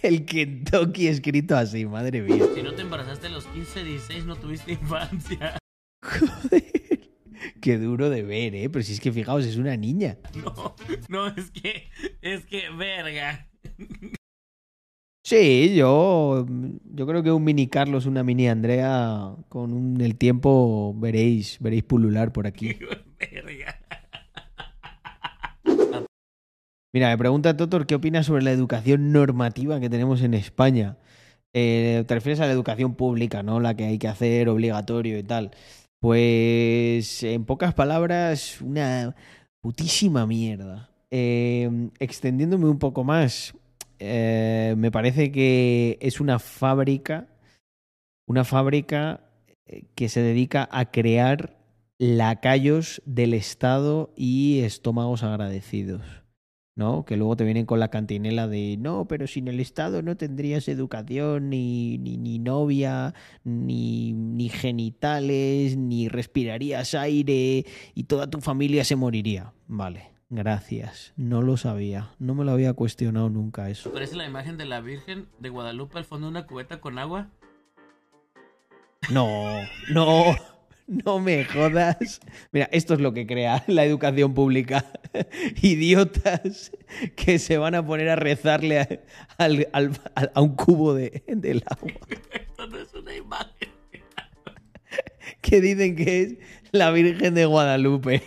El 0.01 0.25
Kentucky 0.25 1.09
escrito 1.09 1.57
así, 1.57 1.85
madre 1.85 2.23
mía. 2.23 2.47
si 2.55 2.63
no 2.63 2.73
te 2.73 2.83
embarazaste 2.83 3.27
a 3.27 3.31
los 3.31 3.47
15, 3.47 3.83
16, 3.83 4.25
no 4.27 4.37
tuviste 4.37 4.73
infancia. 4.73 5.59
Qué 7.61 7.79
duro 7.79 8.11
de 8.11 8.23
ver, 8.23 8.55
¿eh? 8.55 8.69
Pero 8.71 8.83
si 8.85 8.93
es 8.93 9.01
que 9.01 9.13
fijaos, 9.13 9.45
es 9.45 9.57
una 9.57 9.77
niña. 9.77 10.19
No, 10.35 10.75
no, 11.09 11.27
es 11.29 11.51
que, 11.51 11.89
es 12.23 12.45
que, 12.47 12.71
verga. 12.71 13.49
Sí, 15.25 15.75
yo, 15.75 16.47
yo 16.95 17.07
creo 17.07 17.23
que 17.23 17.31
un 17.33 17.45
mini 17.45 17.67
Carlos, 17.69 18.07
una 18.07 18.23
mini 18.25 18.49
Andrea, 18.49 19.35
con 19.49 19.73
un- 19.75 20.01
el 20.01 20.17
tiempo 20.17 20.95
veréis, 20.97 21.59
veréis 21.61 21.83
pulular 21.85 22.33
por 22.33 22.47
aquí. 22.47 22.77
Verga. 23.19 23.79
Mira, 26.95 27.11
me 27.11 27.19
pregunta 27.19 27.57
Totor, 27.57 27.87
¿qué 27.87 27.95
opinas 27.97 28.25
sobre 28.27 28.43
la 28.43 28.51
educación 28.53 29.13
normativa 29.13 29.79
que 29.81 29.91
tenemos 29.91 30.23
en 30.23 30.33
España? 30.35 30.97
Eh, 31.53 32.05
te 32.07 32.15
refieres 32.15 32.41
a 32.41 32.47
la 32.47 32.53
educación 32.53 32.95
pública, 32.95 33.43
¿no? 33.43 33.61
La 33.61 33.75
que 33.77 33.85
hay 33.85 33.99
que 33.99 34.09
hacer 34.09 34.49
obligatorio 34.49 35.19
y 35.19 35.23
tal. 35.23 35.51
Pues, 36.01 37.23
en 37.25 37.45
pocas 37.45 37.75
palabras, 37.75 38.61
una 38.61 39.17
putísima 39.61 40.27
mierda. 40.27 40.91
Eh, 41.11 41.91
extendiéndome 41.99 42.69
un 42.69 42.79
poco 42.79 43.03
más, 43.03 43.55
eh, 43.99 44.75
me 44.77 44.91
parece 44.91 45.33
que 45.33 45.99
es 46.01 46.21
una 46.21 46.39
fábrica, 46.39 47.27
una 48.27 48.45
fábrica 48.45 49.25
eh, 49.67 49.85
que 49.95 50.09
se 50.09 50.23
dedica 50.23 50.69
a 50.71 50.91
crear 50.91 51.59
lacayos 51.99 53.03
del 53.05 53.35
Estado 53.35 54.13
y 54.17 54.61
estómagos 54.61 55.25
agradecidos. 55.25 56.18
¿No? 56.79 57.05
Que 57.05 57.17
luego 57.17 57.37
te 57.37 57.43
vienen 57.43 57.67
con 57.67 57.81
la 57.81 57.89
cantinela 57.89 58.47
de 58.47 58.77
no, 58.79 59.07
pero 59.09 59.27
sin 59.27 59.49
el 59.49 59.59
Estado 59.59 60.01
no 60.01 60.17
tendrías 60.17 60.69
educación, 60.69 61.51
ni, 61.51 61.99
ni, 61.99 62.17
ni 62.17 62.39
novia, 62.39 63.15
ni, 63.43 64.13
ni 64.13 64.49
genitales, 64.49 65.77
ni 65.77 66.09
respirarías 66.09 66.95
aire 66.95 67.67
y 67.95 68.05
toda 68.05 68.31
tu 68.31 68.41
familia 68.41 68.85
se 68.85 68.95
moriría. 68.95 69.53
Vale, 69.67 70.13
gracias. 70.31 71.15
No 71.17 71.43
lo 71.43 71.57
sabía. 71.57 72.13
No 72.21 72.37
me 72.37 72.45
lo 72.45 72.53
había 72.53 72.73
cuestionado 72.75 73.29
nunca 73.29 73.69
eso. 73.69 73.93
Parece 73.93 74.15
la 74.15 74.27
imagen 74.27 74.57
de 74.57 74.65
la 74.65 74.81
Virgen 74.81 75.27
de 75.41 75.49
Guadalupe 75.49 75.99
al 75.99 76.05
fondo 76.05 76.29
de 76.29 76.31
una 76.31 76.47
cubeta 76.47 76.81
con 76.81 77.01
agua. 77.01 77.27
No, 79.11 79.27
no, 79.93 80.37
no 81.05 81.21
me 81.21 81.45
jodas. 81.45 82.21
Mira, 82.51 82.69
esto 82.73 82.95
es 82.95 83.01
lo 83.01 83.13
que 83.13 83.27
crea 83.27 83.63
la 83.67 83.85
educación 83.85 84.35
pública. 84.35 84.85
Idiotas 85.63 86.73
que 87.15 87.39
se 87.39 87.59
van 87.59 87.75
a 87.75 87.85
poner 87.87 88.09
a 88.09 88.17
rezarle 88.17 88.81
a, 88.81 88.89
al- 89.39 89.69
a 90.35 90.41
un 90.41 90.57
cubo 90.57 90.95
de, 90.95 91.23
del 91.27 91.63
agua. 91.67 91.93
Esto 92.33 92.67
no 92.67 92.79
es 92.79 92.93
una 92.95 93.15
imagen. 93.15 93.69
Que 95.43 95.61
dicen 95.61 95.95
que 95.95 96.23
es 96.23 96.35
la 96.73 96.91
Virgen 96.91 97.35
de 97.35 97.45
Guadalupe. 97.45 98.23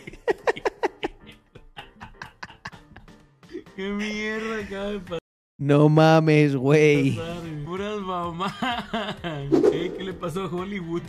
¿Qué 3.75 3.89
mierda 3.89 4.63
acaba 4.63 4.91
de 4.91 4.99
pasar? 4.99 5.19
No 5.57 5.89
mames, 5.89 6.55
güey. 6.55 7.19
Puras. 7.65 7.97
Eh, 9.73 9.91
¿Qué 9.97 10.03
le 10.03 10.13
pasó 10.13 10.43
a 10.43 10.47
Hollywood? 10.47 11.03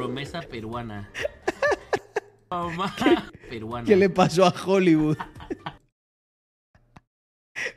Promesa 0.00 0.40
peruana. 0.40 1.10
Man. 2.50 2.90
Peruana. 3.50 3.86
¿Qué 3.86 3.96
le 3.96 4.08
pasó 4.08 4.46
a 4.46 4.54
Hollywood? 4.66 5.18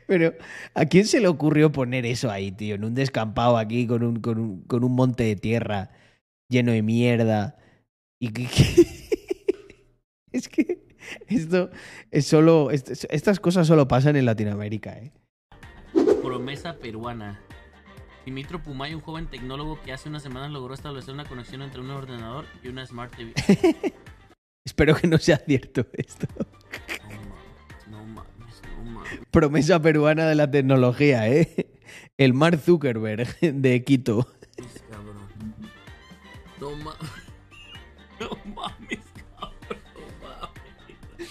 Pero, 0.06 0.32
¿a 0.72 0.86
quién 0.86 1.04
se 1.06 1.20
le 1.20 1.28
ocurrió 1.28 1.70
poner 1.70 2.06
eso 2.06 2.30
ahí, 2.30 2.50
tío? 2.50 2.76
En 2.76 2.84
un 2.84 2.94
descampado 2.94 3.58
aquí 3.58 3.86
con 3.86 4.02
un, 4.02 4.20
con 4.20 4.38
un, 4.38 4.62
con 4.62 4.84
un 4.84 4.92
monte 4.92 5.24
de 5.24 5.36
tierra 5.36 5.90
lleno 6.48 6.72
de 6.72 6.80
mierda. 6.80 7.58
Y 8.18 8.32
que, 8.32 8.44
es 10.32 10.48
que 10.48 10.86
esto 11.28 11.70
es 12.10 12.26
solo. 12.26 12.70
est- 12.70 13.04
estas 13.10 13.38
cosas 13.38 13.66
solo 13.66 13.86
pasan 13.86 14.16
en 14.16 14.24
Latinoamérica, 14.24 14.98
¿eh? 14.98 15.12
Promesa 16.22 16.78
peruana. 16.78 17.38
Dimitro 18.24 18.62
Pumay, 18.62 18.94
un 18.94 19.02
joven 19.02 19.26
tecnólogo 19.26 19.80
que 19.82 19.92
hace 19.92 20.08
unas 20.08 20.22
semanas 20.22 20.50
logró 20.50 20.72
establecer 20.72 21.12
una 21.12 21.26
conexión 21.26 21.60
entre 21.60 21.80
un 21.80 21.90
ordenador 21.90 22.46
y 22.62 22.68
una 22.68 22.86
Smart 22.86 23.14
TV. 23.14 23.34
Espero 24.64 24.96
que 24.96 25.06
no 25.06 25.18
sea 25.18 25.36
cierto 25.36 25.86
esto. 25.92 26.26
No 27.86 28.02
mames, 28.06 28.62
no 28.70 28.90
mames. 28.90 29.20
Promesa 29.30 29.80
peruana 29.80 30.26
de 30.26 30.34
la 30.36 30.50
tecnología, 30.50 31.28
¿eh? 31.28 31.78
El 32.16 32.32
Mark 32.32 32.58
Zuckerberg 32.60 33.38
de 33.40 33.84
Quito. 33.84 34.26
Cabrón. 34.90 35.16
No 36.58 36.70
mames. 36.70 36.98
No 38.20 38.30
mames, 38.54 39.00
cabrón. 39.38 39.82
No 39.94 40.26
mames. 40.26 41.30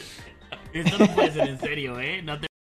Esto 0.73 0.99
no 0.99 1.15
puede 1.15 1.31
ser 1.31 1.47
en 1.49 1.59
serio, 1.59 1.99
¿eh? 1.99 2.21
No 2.21 2.39
te 2.39 2.52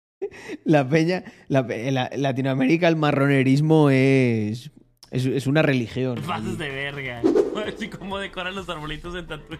La 0.64 0.88
peña, 0.88 1.24
la 1.48 2.10
Latinoamérica 2.16 2.88
el 2.88 2.96
marronerismo 2.96 3.90
es, 3.90 4.72
es, 5.12 5.26
es 5.26 5.48
una 5.48 5.62
religión. 5.62 6.20
pases 6.26 6.58
de 6.58 6.70
verga. 6.70 7.22
Así 7.68 7.90
como 7.90 8.18
decoran 8.18 8.56
los 8.56 8.70
arbolitos 8.70 9.16
en 9.16 9.28
tatu. 9.28 9.58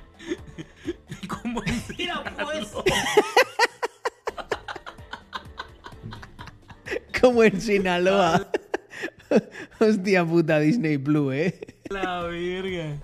Como 1.28 1.62
Mira, 1.98 2.24
pues. 2.44 2.72
Como 7.22 7.44
en 7.44 7.62
Sinaloa. 7.62 8.50
Hostia 9.80 10.26
puta 10.26 10.60
Disney 10.60 10.98
Blue, 10.98 11.32
¿eh? 11.32 11.60
La 11.90 12.24
verga. 12.24 12.98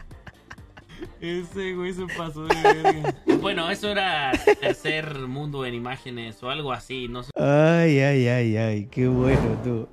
Ese 1.19 1.73
güey 1.73 1.93
se 1.93 2.05
pasó 2.15 2.45
de 2.45 2.55
verga. 2.61 3.15
Bueno, 3.41 3.69
eso 3.71 3.89
era 3.89 4.31
tercer 4.59 5.17
mundo 5.27 5.65
en 5.65 5.73
imágenes 5.73 6.41
o 6.43 6.49
algo 6.49 6.71
así, 6.71 7.07
no 7.07 7.23
sé. 7.23 7.31
Ay, 7.35 7.99
ay, 7.99 8.27
ay, 8.27 8.57
ay, 8.57 8.85
qué 8.91 9.07
bueno 9.07 9.59
tú. 9.63 9.89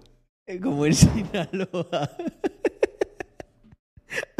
Como 0.62 0.84
en 0.84 0.94
Sinaloa. 0.94 2.10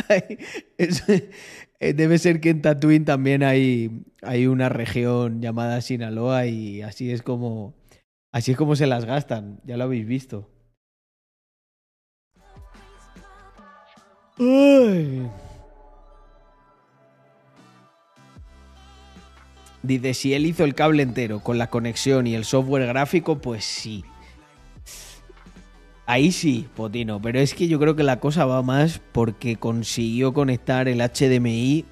Ay, 0.09 0.39
es- 0.77 1.03
eh, 1.81 1.93
debe 1.95 2.19
ser 2.19 2.41
que 2.41 2.51
en 2.51 2.63
Tatooine 2.63 3.05
también 3.05 3.43
hay, 3.43 4.05
hay 4.23 4.47
una 4.47 4.69
región 4.69 5.41
llamada 5.41 5.81
Sinaloa 5.81 6.47
y 6.47 6.83
así 6.83 7.11
es 7.11 7.23
como 7.23 7.75
así 8.33 8.53
es 8.53 8.57
como 8.57 8.77
se 8.77 8.87
las 8.87 9.05
gastan, 9.05 9.61
ya 9.65 9.77
lo 9.77 9.85
habéis 9.85 10.07
visto. 10.07 10.49
Ay. 14.39 15.31
Dice, 19.85 20.15
si 20.15 20.33
él 20.33 20.47
hizo 20.47 20.65
el 20.65 20.75
cable 20.75 21.03
entero 21.03 21.41
con 21.41 21.59
la 21.59 21.69
conexión 21.69 22.27
y 22.27 22.35
el 22.35 22.47
software 22.47 22.87
gráfico, 22.87 23.37
pues 23.39 23.67
sí. 23.67 24.03
Ahí 26.07 26.33
sí, 26.33 26.67
Potino, 26.75 27.21
pero 27.21 27.39
es 27.39 27.53
que 27.55 27.69
yo 27.69 27.79
creo 27.79 27.95
que 27.95 28.03
la 28.03 28.19
cosa 28.19 28.47
va 28.47 28.63
más 28.63 29.01
porque 29.13 29.57
consiguió 29.57 30.33
conectar 30.33 30.89
el 30.89 31.01
HDMI 31.01 31.85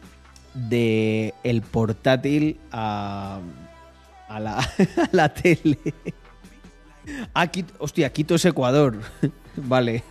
de 0.54 1.34
el 1.44 1.60
portátil 1.62 2.58
a, 2.70 3.40
a, 4.28 4.40
la, 4.40 4.66
la 5.12 5.32
tele. 5.34 5.78
Ah, 7.34 7.46
Quito- 7.46 7.74
hostia, 7.78 8.10
Quito 8.12 8.34
es 8.36 8.44
Ecuador. 8.46 9.00
vale. 9.56 10.02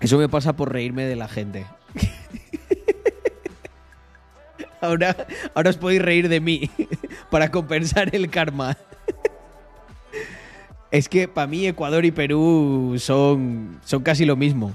Eso 0.00 0.18
me 0.18 0.28
pasa 0.28 0.54
por 0.56 0.72
reírme 0.72 1.04
de 1.04 1.16
la 1.16 1.28
gente. 1.28 1.64
Ahora, 4.80 5.16
ahora 5.54 5.70
os 5.70 5.76
podéis 5.76 6.02
reír 6.02 6.28
de 6.28 6.40
mí 6.40 6.70
para 7.30 7.50
compensar 7.50 8.14
el 8.14 8.30
karma. 8.30 8.76
Es 10.90 11.08
que 11.08 11.28
para 11.28 11.46
mí 11.46 11.66
Ecuador 11.66 12.04
y 12.04 12.10
Perú 12.10 12.94
son, 12.98 13.78
son 13.84 14.02
casi 14.02 14.24
lo 14.24 14.36
mismo. 14.36 14.74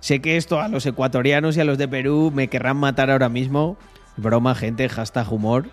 Sé 0.00 0.20
que 0.20 0.36
esto 0.36 0.60
a 0.60 0.68
los 0.68 0.86
ecuatorianos 0.86 1.56
y 1.56 1.60
a 1.60 1.64
los 1.64 1.76
de 1.76 1.86
Perú 1.86 2.32
me 2.34 2.48
querrán 2.48 2.78
matar 2.78 3.10
ahora 3.10 3.28
mismo. 3.28 3.76
Broma, 4.16 4.54
gente, 4.54 4.88
hashtag 4.88 5.30
humor. 5.30 5.68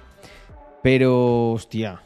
Pero, 0.84 1.52
hostia. 1.52 2.02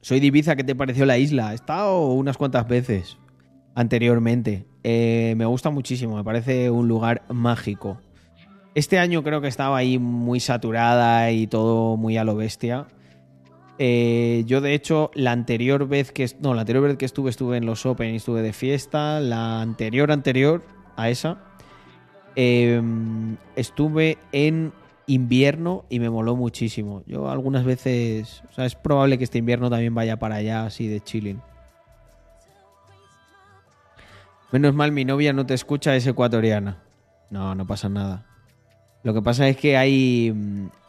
Soy 0.00 0.20
de 0.20 0.26
Ibiza, 0.26 0.56
¿qué 0.56 0.64
te 0.64 0.74
pareció 0.74 1.06
la 1.06 1.18
isla? 1.18 1.52
He 1.52 1.54
estado 1.54 2.08
unas 2.08 2.36
cuantas 2.36 2.66
veces 2.66 3.18
anteriormente. 3.74 4.66
Eh, 4.82 5.34
me 5.36 5.46
gusta 5.46 5.70
muchísimo, 5.70 6.16
me 6.16 6.24
parece 6.24 6.70
un 6.70 6.88
lugar 6.88 7.22
mágico. 7.28 7.98
Este 8.74 8.98
año 8.98 9.22
creo 9.22 9.40
que 9.40 9.48
estaba 9.48 9.76
ahí 9.76 9.98
muy 9.98 10.40
saturada 10.40 11.30
y 11.30 11.46
todo 11.46 11.96
muy 11.96 12.16
a 12.16 12.24
lo 12.24 12.34
bestia. 12.34 12.86
Eh, 13.78 14.42
yo, 14.46 14.60
de 14.60 14.74
hecho, 14.74 15.10
la 15.14 15.32
anterior 15.32 15.86
vez 15.88 16.12
que. 16.12 16.28
No, 16.40 16.54
la 16.54 16.62
anterior 16.62 16.84
vez 16.84 16.96
que 16.96 17.04
estuve, 17.04 17.30
estuve 17.30 17.56
en 17.56 17.66
los 17.66 17.86
Open 17.86 18.12
y 18.12 18.16
estuve 18.16 18.42
de 18.42 18.52
fiesta. 18.52 19.20
La 19.20 19.60
anterior, 19.60 20.10
anterior 20.10 20.62
a 20.96 21.08
esa, 21.08 21.38
eh, 22.36 22.80
estuve 23.56 24.18
en 24.32 24.72
invierno 25.06 25.84
y 25.88 26.00
me 26.00 26.10
moló 26.10 26.34
muchísimo. 26.34 27.02
Yo 27.06 27.30
algunas 27.30 27.64
veces. 27.64 28.42
O 28.50 28.52
sea, 28.54 28.64
es 28.64 28.74
probable 28.74 29.18
que 29.18 29.24
este 29.24 29.38
invierno 29.38 29.70
también 29.70 29.94
vaya 29.94 30.18
para 30.18 30.36
allá, 30.36 30.66
así 30.66 30.88
de 30.88 31.00
chilling. 31.00 31.40
Menos 34.50 34.74
mal, 34.74 34.92
mi 34.92 35.04
novia 35.04 35.32
no 35.32 35.46
te 35.46 35.54
escucha, 35.54 35.96
es 35.96 36.06
ecuatoriana. 36.06 36.78
No, 37.30 37.54
no 37.56 37.66
pasa 37.66 37.88
nada. 37.88 38.24
Lo 39.04 39.14
que 39.14 39.22
pasa 39.22 39.46
es 39.48 39.56
que 39.58 39.76
hay, 39.76 40.34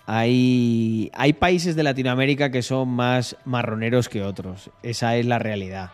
hay, 0.05 1.11
hay 1.13 1.33
países 1.33 1.75
de 1.75 1.83
Latinoamérica 1.83 2.49
que 2.49 2.61
son 2.61 2.87
más 2.87 3.35
marroneros 3.43 4.07
que 4.07 4.23
otros. 4.23 4.71
Esa 4.83 5.17
es 5.17 5.25
la 5.25 5.37
realidad. 5.37 5.91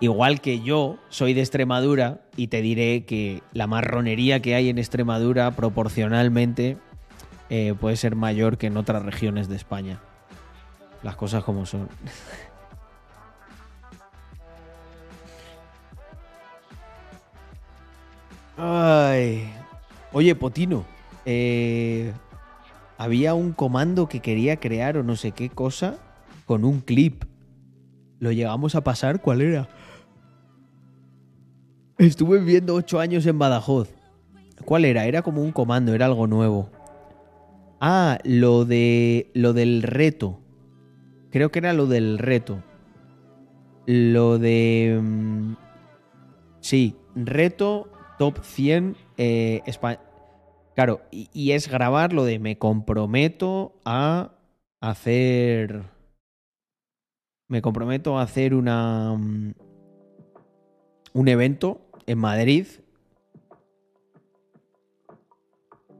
Igual 0.00 0.40
que 0.40 0.60
yo 0.60 0.98
soy 1.08 1.32
de 1.32 1.42
Extremadura 1.42 2.22
y 2.36 2.48
te 2.48 2.60
diré 2.60 3.04
que 3.04 3.40
la 3.52 3.68
marronería 3.68 4.42
que 4.42 4.56
hay 4.56 4.68
en 4.68 4.78
Extremadura 4.78 5.52
proporcionalmente 5.52 6.76
eh, 7.50 7.74
puede 7.78 7.94
ser 7.94 8.16
mayor 8.16 8.58
que 8.58 8.66
en 8.66 8.76
otras 8.76 9.04
regiones 9.04 9.48
de 9.48 9.54
España. 9.54 10.00
Las 11.04 11.14
cosas 11.14 11.44
como 11.44 11.66
son. 11.66 11.88
Ay. 18.56 19.59
Oye, 20.12 20.34
Potino. 20.34 20.84
eh, 21.24 22.12
había 22.98 23.34
un 23.34 23.52
comando 23.52 24.08
que 24.08 24.20
quería 24.20 24.58
crear 24.58 24.96
o 24.98 25.02
no 25.02 25.16
sé 25.16 25.32
qué 25.32 25.48
cosa 25.48 25.96
con 26.46 26.64
un 26.64 26.80
clip. 26.80 27.24
¿Lo 28.18 28.30
llegamos 28.32 28.74
a 28.74 28.82
pasar? 28.84 29.22
¿Cuál 29.22 29.40
era? 29.40 29.68
Estuve 31.96 32.38
viviendo 32.40 32.74
ocho 32.74 33.00
años 33.00 33.24
en 33.26 33.38
Badajoz. 33.38 33.88
¿Cuál 34.64 34.84
era? 34.84 35.06
Era 35.06 35.22
como 35.22 35.42
un 35.42 35.52
comando, 35.52 35.94
era 35.94 36.06
algo 36.06 36.26
nuevo. 36.26 36.70
Ah, 37.80 38.18
lo 38.24 38.66
de. 38.66 39.30
lo 39.34 39.52
del 39.54 39.82
reto. 39.82 40.38
Creo 41.30 41.50
que 41.50 41.60
era 41.60 41.72
lo 41.72 41.86
del 41.86 42.18
reto. 42.18 42.62
Lo 43.86 44.38
de. 44.38 44.98
mm, 45.02 45.52
Sí, 46.60 46.96
reto 47.14 47.88
top 48.18 48.40
100 48.42 48.96
eh, 49.20 49.62
Claro, 50.74 51.02
y, 51.10 51.28
y 51.32 51.52
es 51.52 51.68
grabar 51.68 52.12
lo 52.12 52.24
de 52.24 52.38
me 52.38 52.56
comprometo 52.56 53.74
a 53.84 54.32
hacer. 54.80 55.82
Me 57.48 57.60
comprometo 57.60 58.18
a 58.18 58.22
hacer 58.22 58.54
una. 58.54 59.14
mm, 59.16 59.52
Un 61.12 61.28
evento 61.28 61.80
en 62.06 62.18
Madrid. 62.18 62.66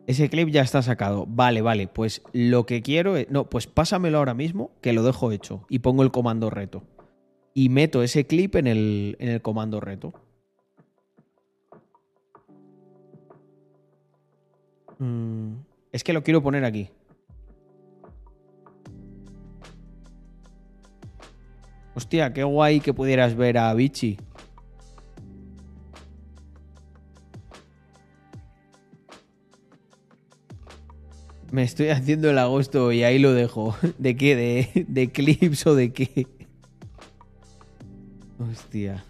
Ese 0.06 0.28
clip 0.30 0.48
ya 0.48 0.62
está 0.62 0.80
sacado. 0.82 1.26
Vale, 1.28 1.60
vale. 1.60 1.88
Pues 1.88 2.22
lo 2.32 2.64
que 2.64 2.80
quiero 2.82 3.16
es. 3.16 3.28
No, 3.30 3.50
pues 3.50 3.66
pásamelo 3.66 4.18
ahora 4.18 4.34
mismo, 4.34 4.72
que 4.80 4.92
lo 4.92 5.02
dejo 5.02 5.30
hecho. 5.30 5.66
Y 5.68 5.80
pongo 5.80 6.02
el 6.02 6.10
comando 6.10 6.48
reto. 6.50 6.84
Y 7.52 7.68
meto 7.68 8.02
ese 8.02 8.26
clip 8.26 8.56
en 8.56 8.66
el, 8.66 9.16
en 9.18 9.28
el 9.28 9.42
comando 9.42 9.80
reto. 9.80 10.14
Mm, 15.00 15.54
es 15.92 16.04
que 16.04 16.12
lo 16.12 16.22
quiero 16.22 16.42
poner 16.42 16.64
aquí. 16.64 16.90
Hostia, 21.94 22.32
qué 22.32 22.44
guay 22.44 22.80
que 22.80 22.94
pudieras 22.94 23.34
ver 23.34 23.58
a 23.58 23.74
Vichy. 23.74 24.18
Me 31.50 31.64
estoy 31.64 31.88
haciendo 31.88 32.30
el 32.30 32.38
agosto 32.38 32.92
y 32.92 33.02
ahí 33.02 33.18
lo 33.18 33.32
dejo. 33.32 33.74
¿De 33.98 34.16
qué? 34.16 34.36
¿De, 34.36 34.86
de 34.86 35.10
clips 35.10 35.66
o 35.66 35.74
de 35.74 35.92
qué? 35.92 36.26
Hostia. 38.38 39.04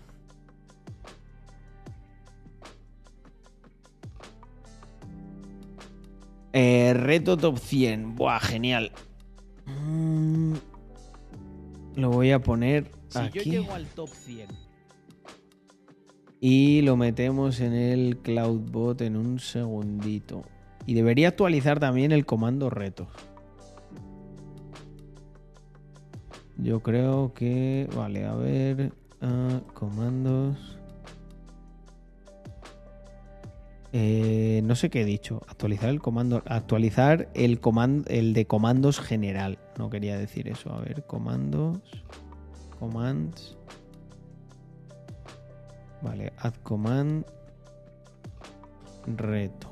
Eh, 6.53 6.93
reto 6.95 7.37
top 7.37 7.59
100. 7.59 8.17
Buah, 8.17 8.41
genial. 8.41 8.91
Mm, 9.67 10.55
lo 11.97 12.11
voy 12.11 12.33
a 12.33 12.41
poner 12.41 12.91
Si 13.09 13.19
aquí. 13.19 13.39
yo 13.39 13.45
llego 13.45 13.73
al 13.73 13.87
top 13.87 14.09
100, 14.09 14.49
Y 16.41 16.83
lo 16.83 16.97
metemos 16.97 17.61
en 17.61 17.75
el 17.75 18.19
CloudBot 18.19 19.01
en 19.03 19.17
un 19.17 19.39
segundito. 19.39 20.43
Y 20.87 20.95
debería 20.95 21.29
actualizar 21.29 21.79
también 21.79 22.11
el 22.13 22.25
comando 22.27 22.71
retos. 22.71 23.09
Yo 26.57 26.81
creo 26.81 27.33
que... 27.35 27.89
Vale, 27.95 28.25
a 28.27 28.35
ver... 28.35 28.93
ah, 29.21 29.61
comandos... 29.75 30.70
Eh, 33.93 34.63
no 34.65 34.77
sé 34.77 34.91
qué 34.91 35.03
he 35.03 35.05
dicho. 35.05 35.43
Actualizar 35.49 35.91
el 35.91 36.01
comando... 36.01 36.43
Actualizar 36.47 37.29
el, 37.35 37.61
comando, 37.61 38.09
el 38.09 38.33
de 38.35 38.47
comandos 38.47 39.01
general. 39.01 39.59
No 39.79 39.91
quería 39.91 40.19
decir 40.19 40.49
eso. 40.49 40.73
A 40.73 40.81
ver, 40.81 41.05
comandos... 41.07 41.79
Commands... 42.79 43.57
Vale, 46.03 46.33
add 46.39 46.55
command 46.63 47.27
reto. 49.07 49.70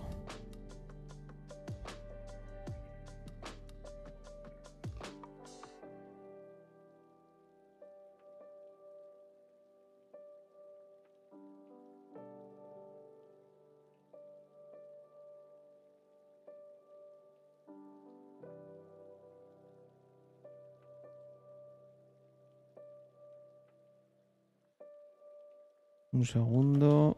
Un 26.19 26.25
segundo. 26.25 27.17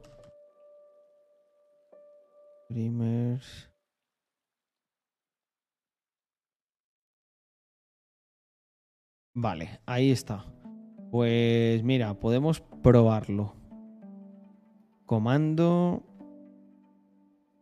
Primers. 2.69 3.71
Vale, 9.33 9.81
ahí 9.87 10.11
está. 10.11 10.45
Pues 11.11 11.83
mira, 11.83 12.13
podemos 12.13 12.61
probarlo. 12.83 13.55
Comando. 15.07 16.03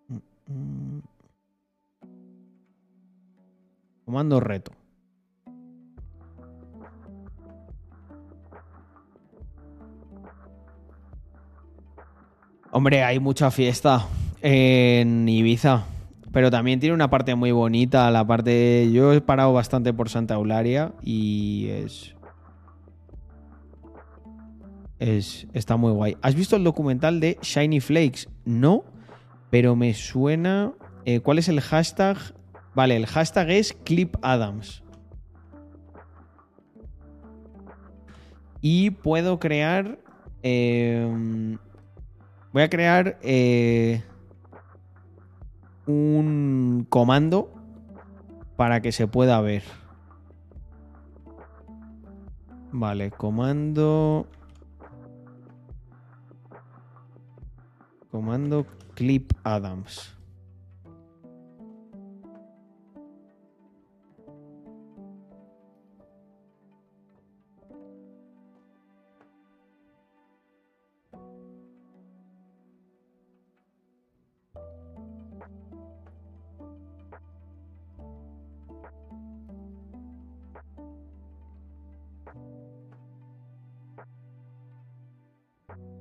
Mm, 0.08 0.52
mm. 0.52 1.02
Comando 4.06 4.40
reto. 4.40 4.72
Hombre, 12.70 13.02
hay 13.02 13.18
mucha 13.18 13.50
fiesta 13.50 14.06
en 14.42 15.28
Ibiza. 15.28 15.84
Pero 16.32 16.50
también 16.50 16.78
tiene 16.78 16.94
una 16.94 17.08
parte 17.08 17.34
muy 17.34 17.52
bonita. 17.52 18.10
La 18.10 18.26
parte. 18.26 18.90
Yo 18.92 19.12
he 19.12 19.20
parado 19.20 19.52
bastante 19.52 19.92
por 19.94 20.08
Santa 20.10 20.34
Eularia 20.34 20.92
y 21.02 21.68
es. 21.70 22.14
Es. 24.98 25.46
Está 25.54 25.76
muy 25.76 25.92
guay. 25.92 26.16
¿Has 26.20 26.34
visto 26.34 26.56
el 26.56 26.64
documental 26.64 27.20
de 27.20 27.38
Shiny 27.40 27.80
Flakes? 27.80 28.28
No. 28.44 28.84
Pero 29.50 29.74
me 29.74 29.94
suena. 29.94 30.72
eh, 31.06 31.20
¿Cuál 31.20 31.38
es 31.38 31.48
el 31.48 31.60
hashtag? 31.62 32.18
Vale, 32.74 32.96
el 32.96 33.06
hashtag 33.06 33.50
es 33.50 33.72
Clip 33.84 34.14
Adams. 34.20 34.82
Y 38.60 38.90
puedo 38.90 39.38
crear. 39.38 39.98
eh, 40.42 41.56
voy 42.58 42.64
a 42.64 42.70
crear. 42.70 43.18
eh, 43.22 44.02
un 45.86 46.84
comando 46.88 47.54
para 48.56 48.82
que 48.82 48.90
se 48.90 49.06
pueda 49.06 49.40
ver. 49.40 49.62
Vale, 52.72 53.12
comando. 53.12 54.26
Comando 58.10 58.66
clip 58.96 59.32
Adams. 59.44 60.17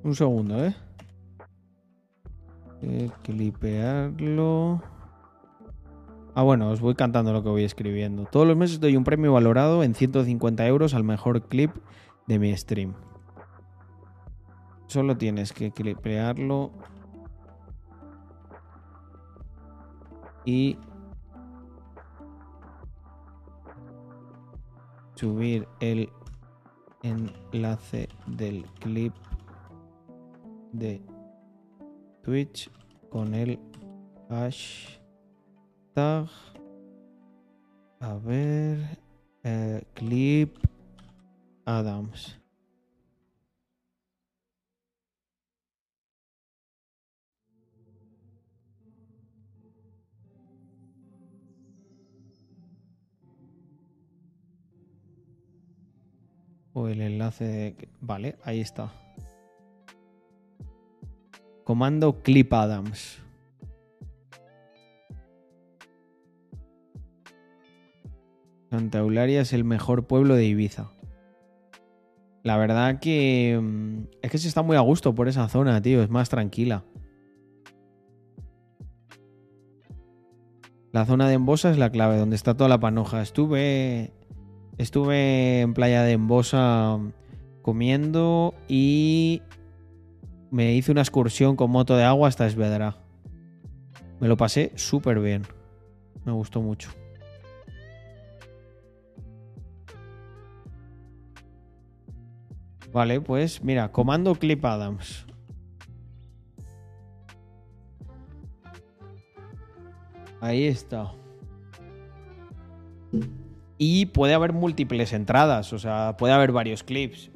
Un 0.07 0.15
segundo, 0.15 0.63
¿eh? 0.63 0.73
Eh, 2.81 3.09
clipearlo. 3.23 4.81
Ah, 6.33 6.43
bueno, 6.43 6.69
os 6.69 6.79
voy 6.79 6.95
cantando 6.95 7.33
lo 7.33 7.43
que 7.43 7.49
voy 7.49 7.65
escribiendo. 7.65 8.23
Todos 8.23 8.47
los 8.47 8.55
meses 8.55 8.79
doy 8.79 8.95
un 8.95 9.03
premio 9.03 9.33
valorado 9.33 9.83
en 9.83 9.93
150 9.93 10.65
euros 10.65 10.93
al 10.93 11.03
mejor 11.03 11.41
clip 11.49 11.71
de 12.25 12.39
mi 12.39 12.55
stream. 12.55 12.93
Solo 14.85 15.17
tienes 15.17 15.51
que 15.51 15.71
clipearlo. 15.71 16.71
Y 20.45 20.77
subir 25.15 25.67
el 25.81 26.09
enlace 27.03 28.07
del 28.25 28.63
clip 28.79 29.13
de 30.77 31.01
Twitch 32.23 32.69
con 33.09 33.33
el 33.33 33.59
hashtag. 34.29 36.27
A 37.99 38.13
ver 38.23 38.77
clip 39.95 40.57
Adams. 41.65 42.39
O 56.73 56.87
el 56.87 57.01
enlace 57.01 57.45
de... 57.45 57.89
vale 58.01 58.37
ahí 58.43 58.61
está 58.61 59.06
Comando 61.67 62.21
Clip 62.21 62.53
Adams. 62.53 63.21
Santa 68.69 68.99
Eularia 68.99 69.41
es 69.41 69.51
el 69.51 69.65
mejor 69.65 70.07
pueblo 70.07 70.35
de 70.35 70.45
Ibiza. 70.45 70.91
La 72.43 72.55
verdad 72.55 73.01
que 73.01 73.59
mm, 73.61 74.03
es 74.21 74.31
que 74.31 74.37
se 74.37 74.47
está 74.47 74.61
muy 74.61 74.77
a 74.77 74.79
gusto 74.79 75.13
por 75.13 75.27
esa 75.27 75.49
zona, 75.49 75.81
tío. 75.81 76.01
Es 76.01 76.09
más 76.09 76.29
tranquila. 76.29 76.85
La 80.93 81.05
zona 81.05 81.27
de 81.27 81.33
Embosa 81.33 81.69
es 81.69 81.77
la 81.77 81.89
clave, 81.89 82.17
donde 82.17 82.37
está 82.37 82.55
toda 82.55 82.69
la 82.69 82.79
panoja. 82.79 83.21
Estuve. 83.21 84.13
Estuve 84.77 85.59
en 85.59 85.73
playa 85.73 86.03
de 86.03 86.13
Embosa 86.13 86.97
comiendo 87.61 88.55
y 88.69 89.41
me 90.51 90.73
hice 90.73 90.91
una 90.91 91.01
excursión 91.01 91.55
con 91.55 91.71
moto 91.71 91.95
de 91.95 92.03
agua 92.03 92.27
hasta 92.27 92.45
Esvedra. 92.45 92.95
Me 94.19 94.27
lo 94.27 94.37
pasé 94.37 94.71
súper 94.75 95.19
bien. 95.19 95.43
Me 96.25 96.31
gustó 96.31 96.61
mucho. 96.61 96.89
Vale, 102.91 103.21
pues 103.21 103.63
mira, 103.63 103.91
comando 103.91 104.35
Clip 104.35 104.63
Adams. 104.63 105.25
Ahí 110.41 110.65
está. 110.65 111.11
Y 113.77 114.07
puede 114.07 114.33
haber 114.33 114.53
múltiples 114.53 115.13
entradas, 115.13 115.73
o 115.73 115.79
sea, 115.79 116.15
puede 116.17 116.33
haber 116.33 116.51
varios 116.51 116.83
clips. 116.83 117.29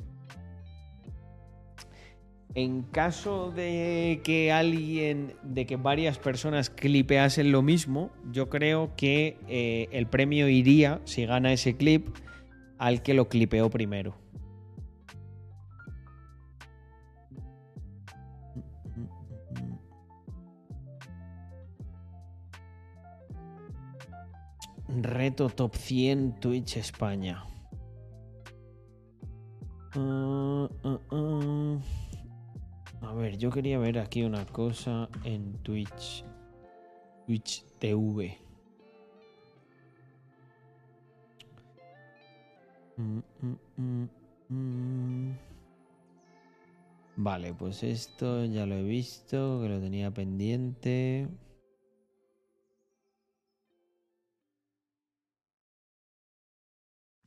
En 2.53 2.81
caso 2.81 3.51
de 3.51 4.19
que 4.25 4.51
alguien, 4.51 5.35
de 5.41 5.65
que 5.65 5.77
varias 5.77 6.17
personas 6.17 6.69
clipeasen 6.69 7.51
lo 7.51 7.61
mismo, 7.61 8.11
yo 8.31 8.49
creo 8.49 8.93
que 8.97 9.37
eh, 9.47 9.87
el 9.91 10.07
premio 10.07 10.49
iría, 10.49 10.99
si 11.05 11.25
gana 11.25 11.53
ese 11.53 11.77
clip, 11.77 12.09
al 12.77 13.03
que 13.03 13.13
lo 13.13 13.29
clipeó 13.29 13.69
primero. 13.69 14.15
Reto 24.89 25.47
Top 25.49 25.73
100 25.75 26.41
Twitch 26.41 26.75
España. 26.75 27.45
Ah, 29.95 30.67
ah, 30.83 30.99
ah. 31.11 32.00
A 33.01 33.13
ver, 33.13 33.37
yo 33.37 33.49
quería 33.49 33.79
ver 33.79 33.97
aquí 33.97 34.23
una 34.23 34.45
cosa 34.45 35.09
en 35.23 35.53
Twitch. 35.63 36.23
Twitch 37.25 37.63
TV. 37.79 38.37
Mm, 42.97 43.19
mm, 43.77 44.07
mm. 44.49 45.37
Vale, 47.17 47.53
pues 47.53 47.83
esto 47.83 48.45
ya 48.45 48.65
lo 48.65 48.75
he 48.75 48.83
visto, 48.83 49.61
que 49.61 49.69
lo 49.69 49.79
tenía 49.79 50.11
pendiente. 50.11 51.27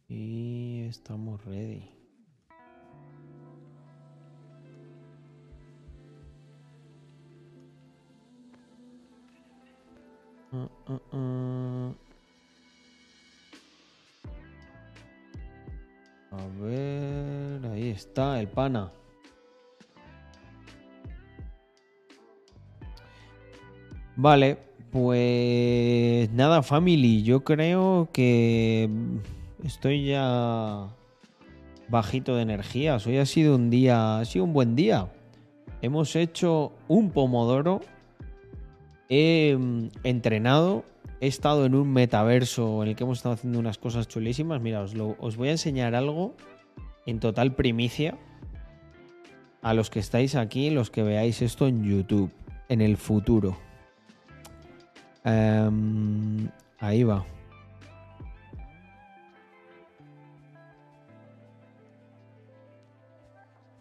Y 0.08 0.82
estamos 0.88 1.44
ready. 1.44 1.93
A 16.30 16.46
ver, 16.60 17.66
ahí 17.72 17.90
está 17.90 18.40
el 18.40 18.48
pana. 18.48 18.92
Vale, 24.16 24.58
pues 24.90 26.30
nada, 26.32 26.62
family, 26.62 27.22
yo 27.24 27.42
creo 27.42 28.08
que 28.12 28.88
estoy 29.64 30.06
ya 30.06 30.88
bajito 31.88 32.36
de 32.36 32.42
energías. 32.42 33.06
Hoy 33.06 33.18
ha 33.18 33.26
sido 33.26 33.56
un 33.56 33.70
día, 33.70 34.18
ha 34.18 34.24
sido 34.24 34.44
un 34.44 34.52
buen 34.52 34.76
día. 34.76 35.12
Hemos 35.82 36.14
hecho 36.16 36.72
un 36.88 37.10
pomodoro. 37.10 37.80
He 39.08 39.56
mm, 39.56 39.88
entrenado. 40.04 40.84
He 41.20 41.26
estado 41.26 41.64
en 41.66 41.74
un 41.74 41.92
metaverso 41.92 42.82
en 42.82 42.90
el 42.90 42.96
que 42.96 43.04
hemos 43.04 43.18
estado 43.18 43.34
haciendo 43.34 43.58
unas 43.58 43.78
cosas 43.78 44.08
chulísimas. 44.08 44.60
Mira, 44.60 44.82
os, 44.82 45.36
voy 45.36 45.48
a 45.48 45.52
enseñar 45.52 45.94
algo 45.94 46.34
en 47.06 47.20
total 47.20 47.54
primicia. 47.54 48.18
A 49.62 49.72
los 49.72 49.88
que 49.88 50.00
estáis 50.00 50.34
aquí, 50.34 50.68
los 50.68 50.90
que 50.90 51.02
veáis 51.02 51.40
esto 51.40 51.66
en 51.66 51.84
YouTube, 51.84 52.30
en 52.68 52.82
el 52.82 52.98
futuro. 52.98 53.56
Em, 55.24 56.48
ahí 56.78 57.02
va. 57.02 57.24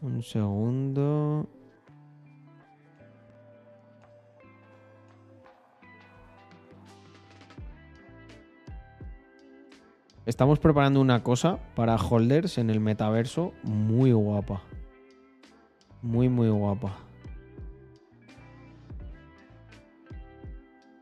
Un 0.02 0.22
segundo. 0.22 1.48
Estamos 10.26 10.58
preparando 10.58 11.02
una 11.02 11.22
cosa 11.22 11.60
para 11.76 11.98
holders 11.98 12.58
en 12.58 12.70
el 12.70 12.80
metaverso 12.80 13.52
muy 13.64 14.14
guapa. 14.14 14.62
Muy, 16.02 16.30
muy 16.30 16.48
guapa. 16.48 16.96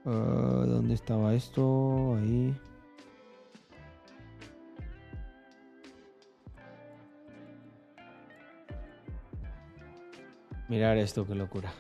Eh, 0.06 0.10
¿Dónde 0.10 0.96
estaba 0.96 1.36
esto? 1.36 2.16
Ahí. 2.16 2.56
Mirar 10.68 10.98
esto, 10.98 11.28
qué 11.28 11.36
locura. 11.36 11.72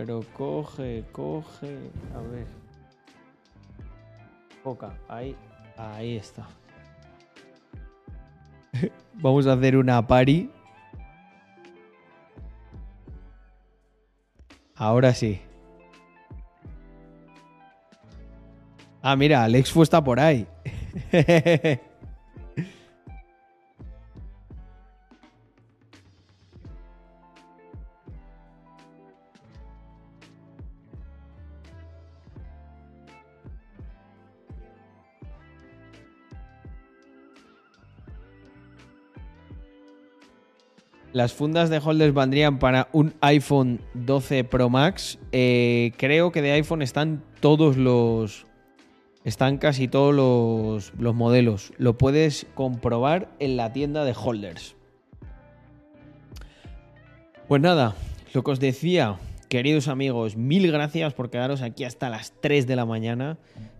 Pero 0.00 0.24
coge, 0.32 1.04
coge. 1.12 1.76
A 2.16 2.20
ver. 2.22 2.46
Foca, 4.64 4.94
ahí. 5.06 5.36
Ahí 5.76 6.16
está. 6.16 6.48
Vamos 9.12 9.46
a 9.46 9.52
hacer 9.52 9.76
una 9.76 10.06
pari. 10.06 10.50
Ahora 14.74 15.12
sí. 15.12 15.38
Ah, 19.02 19.16
mira, 19.16 19.44
Alex 19.44 19.70
fue 19.70 19.82
está 19.82 20.02
por 20.02 20.18
ahí. 20.18 20.46
Las 41.20 41.34
fundas 41.34 41.68
de 41.68 41.82
holders 41.84 42.14
vendrían 42.14 42.58
para 42.58 42.88
un 42.94 43.12
iPhone 43.20 43.82
12 43.92 44.42
Pro 44.44 44.70
Max. 44.70 45.18
Eh, 45.32 45.92
creo 45.98 46.32
que 46.32 46.40
de 46.40 46.52
iPhone 46.52 46.80
están 46.80 47.22
todos 47.40 47.76
los. 47.76 48.46
Están 49.22 49.58
casi 49.58 49.86
todos 49.86 50.14
los, 50.14 50.98
los 50.98 51.14
modelos. 51.14 51.74
Lo 51.76 51.98
puedes 51.98 52.46
comprobar 52.54 53.28
en 53.38 53.58
la 53.58 53.70
tienda 53.70 54.06
de 54.06 54.14
holders. 54.14 54.76
Pues 57.48 57.60
nada, 57.60 57.94
lo 58.32 58.42
que 58.42 58.52
os 58.52 58.58
decía, 58.58 59.18
queridos 59.50 59.88
amigos, 59.88 60.38
mil 60.38 60.72
gracias 60.72 61.12
por 61.12 61.28
quedaros 61.28 61.60
aquí 61.60 61.84
hasta 61.84 62.08
las 62.08 62.32
3 62.40 62.66
de 62.66 62.76
la 62.76 62.86
mañana. 62.86 63.36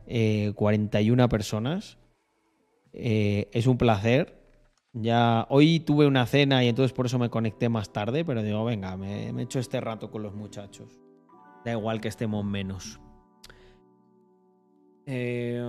eh, 0.06 0.52
41 0.56 1.26
personas. 1.30 1.96
Eh, 2.92 3.48
es 3.52 3.66
un 3.66 3.78
placer. 3.78 4.39
Ya 4.92 5.46
hoy 5.50 5.80
tuve 5.80 6.06
una 6.06 6.26
cena 6.26 6.64
y 6.64 6.68
entonces 6.68 6.92
por 6.92 7.06
eso 7.06 7.18
me 7.18 7.30
conecté 7.30 7.68
más 7.68 7.92
tarde, 7.92 8.24
pero 8.24 8.42
digo, 8.42 8.64
venga, 8.64 8.96
me, 8.96 9.32
me 9.32 9.42
echo 9.42 9.60
este 9.60 9.80
rato 9.80 10.10
con 10.10 10.22
los 10.22 10.34
muchachos. 10.34 11.00
Da 11.64 11.72
igual 11.72 12.00
que 12.00 12.08
estemos 12.08 12.44
menos. 12.44 13.00
Eh, 15.06 15.62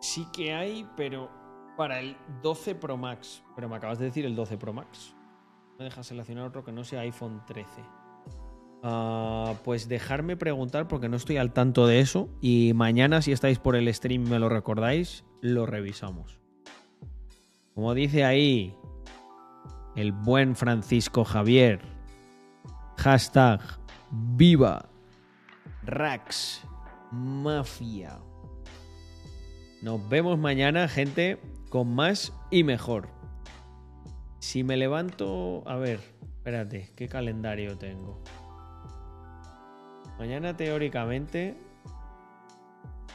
sí 0.00 0.26
que 0.32 0.54
hay, 0.54 0.86
pero 0.96 1.30
para 1.76 2.00
el 2.00 2.16
12 2.42 2.74
Pro 2.74 2.96
Max. 2.96 3.42
Pero 3.54 3.68
me 3.68 3.76
acabas 3.76 3.98
de 3.98 4.06
decir 4.06 4.24
el 4.24 4.34
12 4.34 4.56
Pro 4.58 4.72
Max. 4.72 5.14
Me 5.78 5.84
deja 5.84 6.02
seleccionar 6.02 6.46
otro 6.46 6.64
que 6.64 6.72
no 6.72 6.84
sea 6.84 7.00
iPhone 7.00 7.42
13. 7.46 7.82
Ah, 8.82 9.54
pues 9.64 9.88
dejarme 9.88 10.36
preguntar 10.36 10.88
porque 10.88 11.08
no 11.08 11.16
estoy 11.16 11.36
al 11.36 11.52
tanto 11.52 11.86
de 11.86 12.00
eso. 12.00 12.28
Y 12.40 12.72
mañana, 12.74 13.22
si 13.22 13.32
estáis 13.32 13.58
por 13.58 13.76
el 13.76 13.92
stream 13.92 14.28
me 14.28 14.38
lo 14.38 14.48
recordáis, 14.48 15.24
lo 15.40 15.66
revisamos. 15.66 16.40
Como 17.76 17.92
dice 17.92 18.24
ahí 18.24 18.74
el 19.96 20.10
buen 20.10 20.56
Francisco 20.56 21.26
Javier. 21.26 21.78
Hashtag 22.96 23.60
viva 24.10 24.88
Rax 25.82 26.62
Mafia. 27.12 28.18
Nos 29.82 30.08
vemos 30.08 30.38
mañana, 30.38 30.88
gente, 30.88 31.38
con 31.68 31.94
más 31.94 32.32
y 32.50 32.64
mejor. 32.64 33.10
Si 34.38 34.64
me 34.64 34.78
levanto... 34.78 35.62
A 35.66 35.76
ver, 35.76 36.00
espérate, 36.22 36.90
¿qué 36.96 37.08
calendario 37.08 37.76
tengo? 37.76 38.22
Mañana 40.18 40.56
teóricamente 40.56 41.58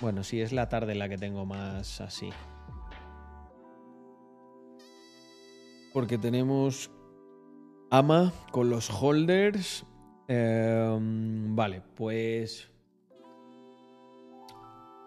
Bueno, 0.02 0.24
sí, 0.24 0.40
es 0.40 0.52
la 0.52 0.70
tarde 0.70 0.94
la 0.94 1.10
que 1.10 1.18
tengo 1.18 1.48
más 1.48 2.00
así. 2.00 2.30
Porque 5.94 6.18
tenemos 6.18 6.90
Ama 7.94 8.32
con 8.52 8.70
los 8.70 8.90
holders. 8.90 9.86
Em, 10.30 11.54
vale, 11.58 11.82
pues. 11.96 12.72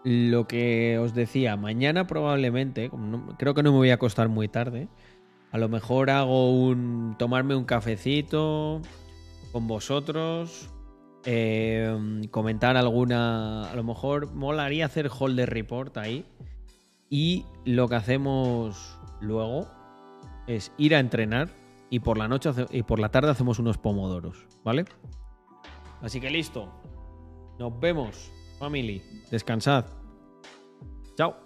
Lo 0.04 0.46
que 0.46 0.98
os 0.98 1.14
decía, 1.14 1.56
mañana 1.56 2.06
probablemente, 2.06 2.90
creo 3.38 3.54
que 3.54 3.62
no 3.62 3.72
me 3.72 3.78
voy 3.78 3.88
a 3.88 3.94
acostar 3.94 4.28
muy 4.28 4.48
tarde. 4.48 4.88
A 5.50 5.56
lo 5.56 5.70
mejor 5.70 6.10
hago 6.10 6.52
un. 6.52 7.16
tomarme 7.18 7.56
un 7.56 7.64
cafecito 7.64 8.82
con 9.50 9.66
vosotros. 9.66 10.68
em, 11.24 12.24
comentar 12.24 12.76
alguna. 12.76 13.70
A 13.70 13.74
lo 13.76 13.82
mejor 13.82 14.34
molaría 14.34 14.84
hacer 14.84 15.08
holder 15.08 15.48
report 15.48 15.96
ahí. 15.96 16.26
Y 17.08 17.46
lo 17.64 17.88
que 17.88 17.94
hacemos 17.94 18.98
luego 19.22 19.70
es 20.46 20.72
ir 20.78 20.94
a 20.94 20.98
entrenar 20.98 21.48
y 21.90 22.00
por 22.00 22.18
la 22.18 22.28
noche 22.28 22.50
y 22.70 22.82
por 22.82 22.98
la 22.98 23.10
tarde 23.10 23.30
hacemos 23.30 23.58
unos 23.58 23.78
pomodoros, 23.78 24.46
¿vale? 24.64 24.84
Así 26.02 26.20
que 26.20 26.30
listo. 26.30 26.68
Nos 27.58 27.78
vemos, 27.78 28.30
family. 28.58 29.02
Descansad. 29.30 29.86
Chao. 31.16 31.36